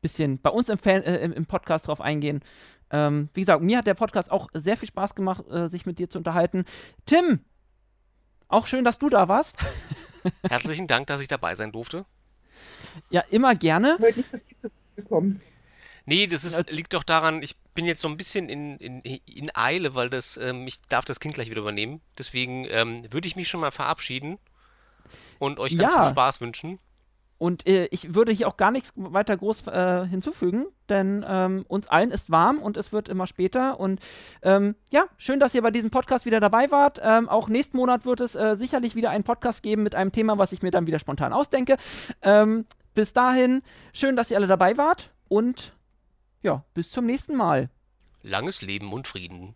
bisschen 0.00 0.40
bei 0.40 0.50
uns 0.50 0.68
im, 0.68 0.78
Fan, 0.78 1.02
äh, 1.02 1.18
im, 1.18 1.46
Podcast 1.46 1.88
drauf 1.88 2.00
eingehen. 2.00 2.40
Ähm, 2.90 3.28
wie 3.34 3.40
gesagt, 3.40 3.62
mir 3.62 3.78
hat 3.78 3.86
der 3.86 3.94
Podcast 3.94 4.30
auch 4.30 4.48
sehr 4.52 4.76
viel 4.76 4.88
Spaß 4.88 5.14
gemacht, 5.14 5.44
äh, 5.50 5.68
sich 5.68 5.86
mit 5.86 5.98
dir 5.98 6.10
zu 6.10 6.18
unterhalten. 6.18 6.64
Tim, 7.06 7.40
auch 8.48 8.66
schön, 8.66 8.84
dass 8.84 8.98
du 8.98 9.08
da 9.08 9.28
warst. 9.28 9.56
Herzlichen 10.48 10.86
Dank, 10.86 11.06
dass 11.06 11.20
ich 11.20 11.28
dabei 11.28 11.54
sein 11.54 11.72
durfte. 11.72 12.04
Ja, 13.10 13.22
immer 13.30 13.54
gerne. 13.54 13.96
Ich 14.00 14.16
nicht 14.16 14.30
so 14.30 14.38
viel 14.38 15.06
zu 15.06 15.40
Nee, 16.06 16.26
das 16.26 16.44
ist, 16.44 16.70
liegt 16.70 16.94
doch 16.94 17.04
daran, 17.04 17.42
ich 17.42 17.56
bin 17.74 17.84
jetzt 17.84 18.00
so 18.00 18.08
ein 18.08 18.16
bisschen 18.16 18.48
in, 18.48 18.76
in, 18.78 19.00
in 19.02 19.50
Eile, 19.54 19.94
weil 19.94 20.10
das, 20.10 20.36
ähm, 20.38 20.66
ich 20.66 20.80
darf 20.88 21.04
das 21.04 21.20
Kind 21.20 21.34
gleich 21.34 21.50
wieder 21.50 21.60
übernehmen. 21.60 22.00
Deswegen 22.18 22.66
ähm, 22.68 23.06
würde 23.12 23.28
ich 23.28 23.36
mich 23.36 23.48
schon 23.48 23.60
mal 23.60 23.70
verabschieden 23.70 24.38
und 25.38 25.60
euch 25.60 25.76
ganz 25.76 25.92
ja. 25.92 26.02
viel 26.02 26.10
Spaß 26.10 26.40
wünschen. 26.40 26.78
Und 27.40 27.66
äh, 27.66 27.86
ich 27.86 28.14
würde 28.14 28.32
hier 28.32 28.46
auch 28.46 28.58
gar 28.58 28.70
nichts 28.70 28.92
weiter 28.96 29.34
groß 29.34 29.66
äh, 29.68 30.06
hinzufügen, 30.06 30.66
denn 30.90 31.24
ähm, 31.26 31.64
uns 31.68 31.88
allen 31.88 32.10
ist 32.10 32.30
warm 32.30 32.58
und 32.58 32.76
es 32.76 32.92
wird 32.92 33.08
immer 33.08 33.26
später. 33.26 33.80
Und 33.80 33.98
ähm, 34.42 34.74
ja, 34.90 35.06
schön, 35.16 35.40
dass 35.40 35.54
ihr 35.54 35.62
bei 35.62 35.70
diesem 35.70 35.90
Podcast 35.90 36.26
wieder 36.26 36.38
dabei 36.38 36.70
wart. 36.70 37.00
Ähm, 37.02 37.30
auch 37.30 37.48
nächsten 37.48 37.78
Monat 37.78 38.04
wird 38.04 38.20
es 38.20 38.34
äh, 38.34 38.56
sicherlich 38.58 38.94
wieder 38.94 39.08
einen 39.08 39.24
Podcast 39.24 39.62
geben 39.62 39.82
mit 39.82 39.94
einem 39.94 40.12
Thema, 40.12 40.36
was 40.36 40.52
ich 40.52 40.60
mir 40.60 40.70
dann 40.70 40.86
wieder 40.86 40.98
spontan 40.98 41.32
ausdenke. 41.32 41.78
Ähm, 42.20 42.66
bis 42.94 43.14
dahin, 43.14 43.62
schön, 43.94 44.16
dass 44.16 44.30
ihr 44.30 44.36
alle 44.36 44.46
dabei 44.46 44.76
wart 44.76 45.10
und 45.28 45.72
ja, 46.42 46.62
bis 46.74 46.90
zum 46.90 47.06
nächsten 47.06 47.36
Mal. 47.36 47.70
Langes 48.22 48.60
Leben 48.60 48.92
und 48.92 49.08
Frieden. 49.08 49.54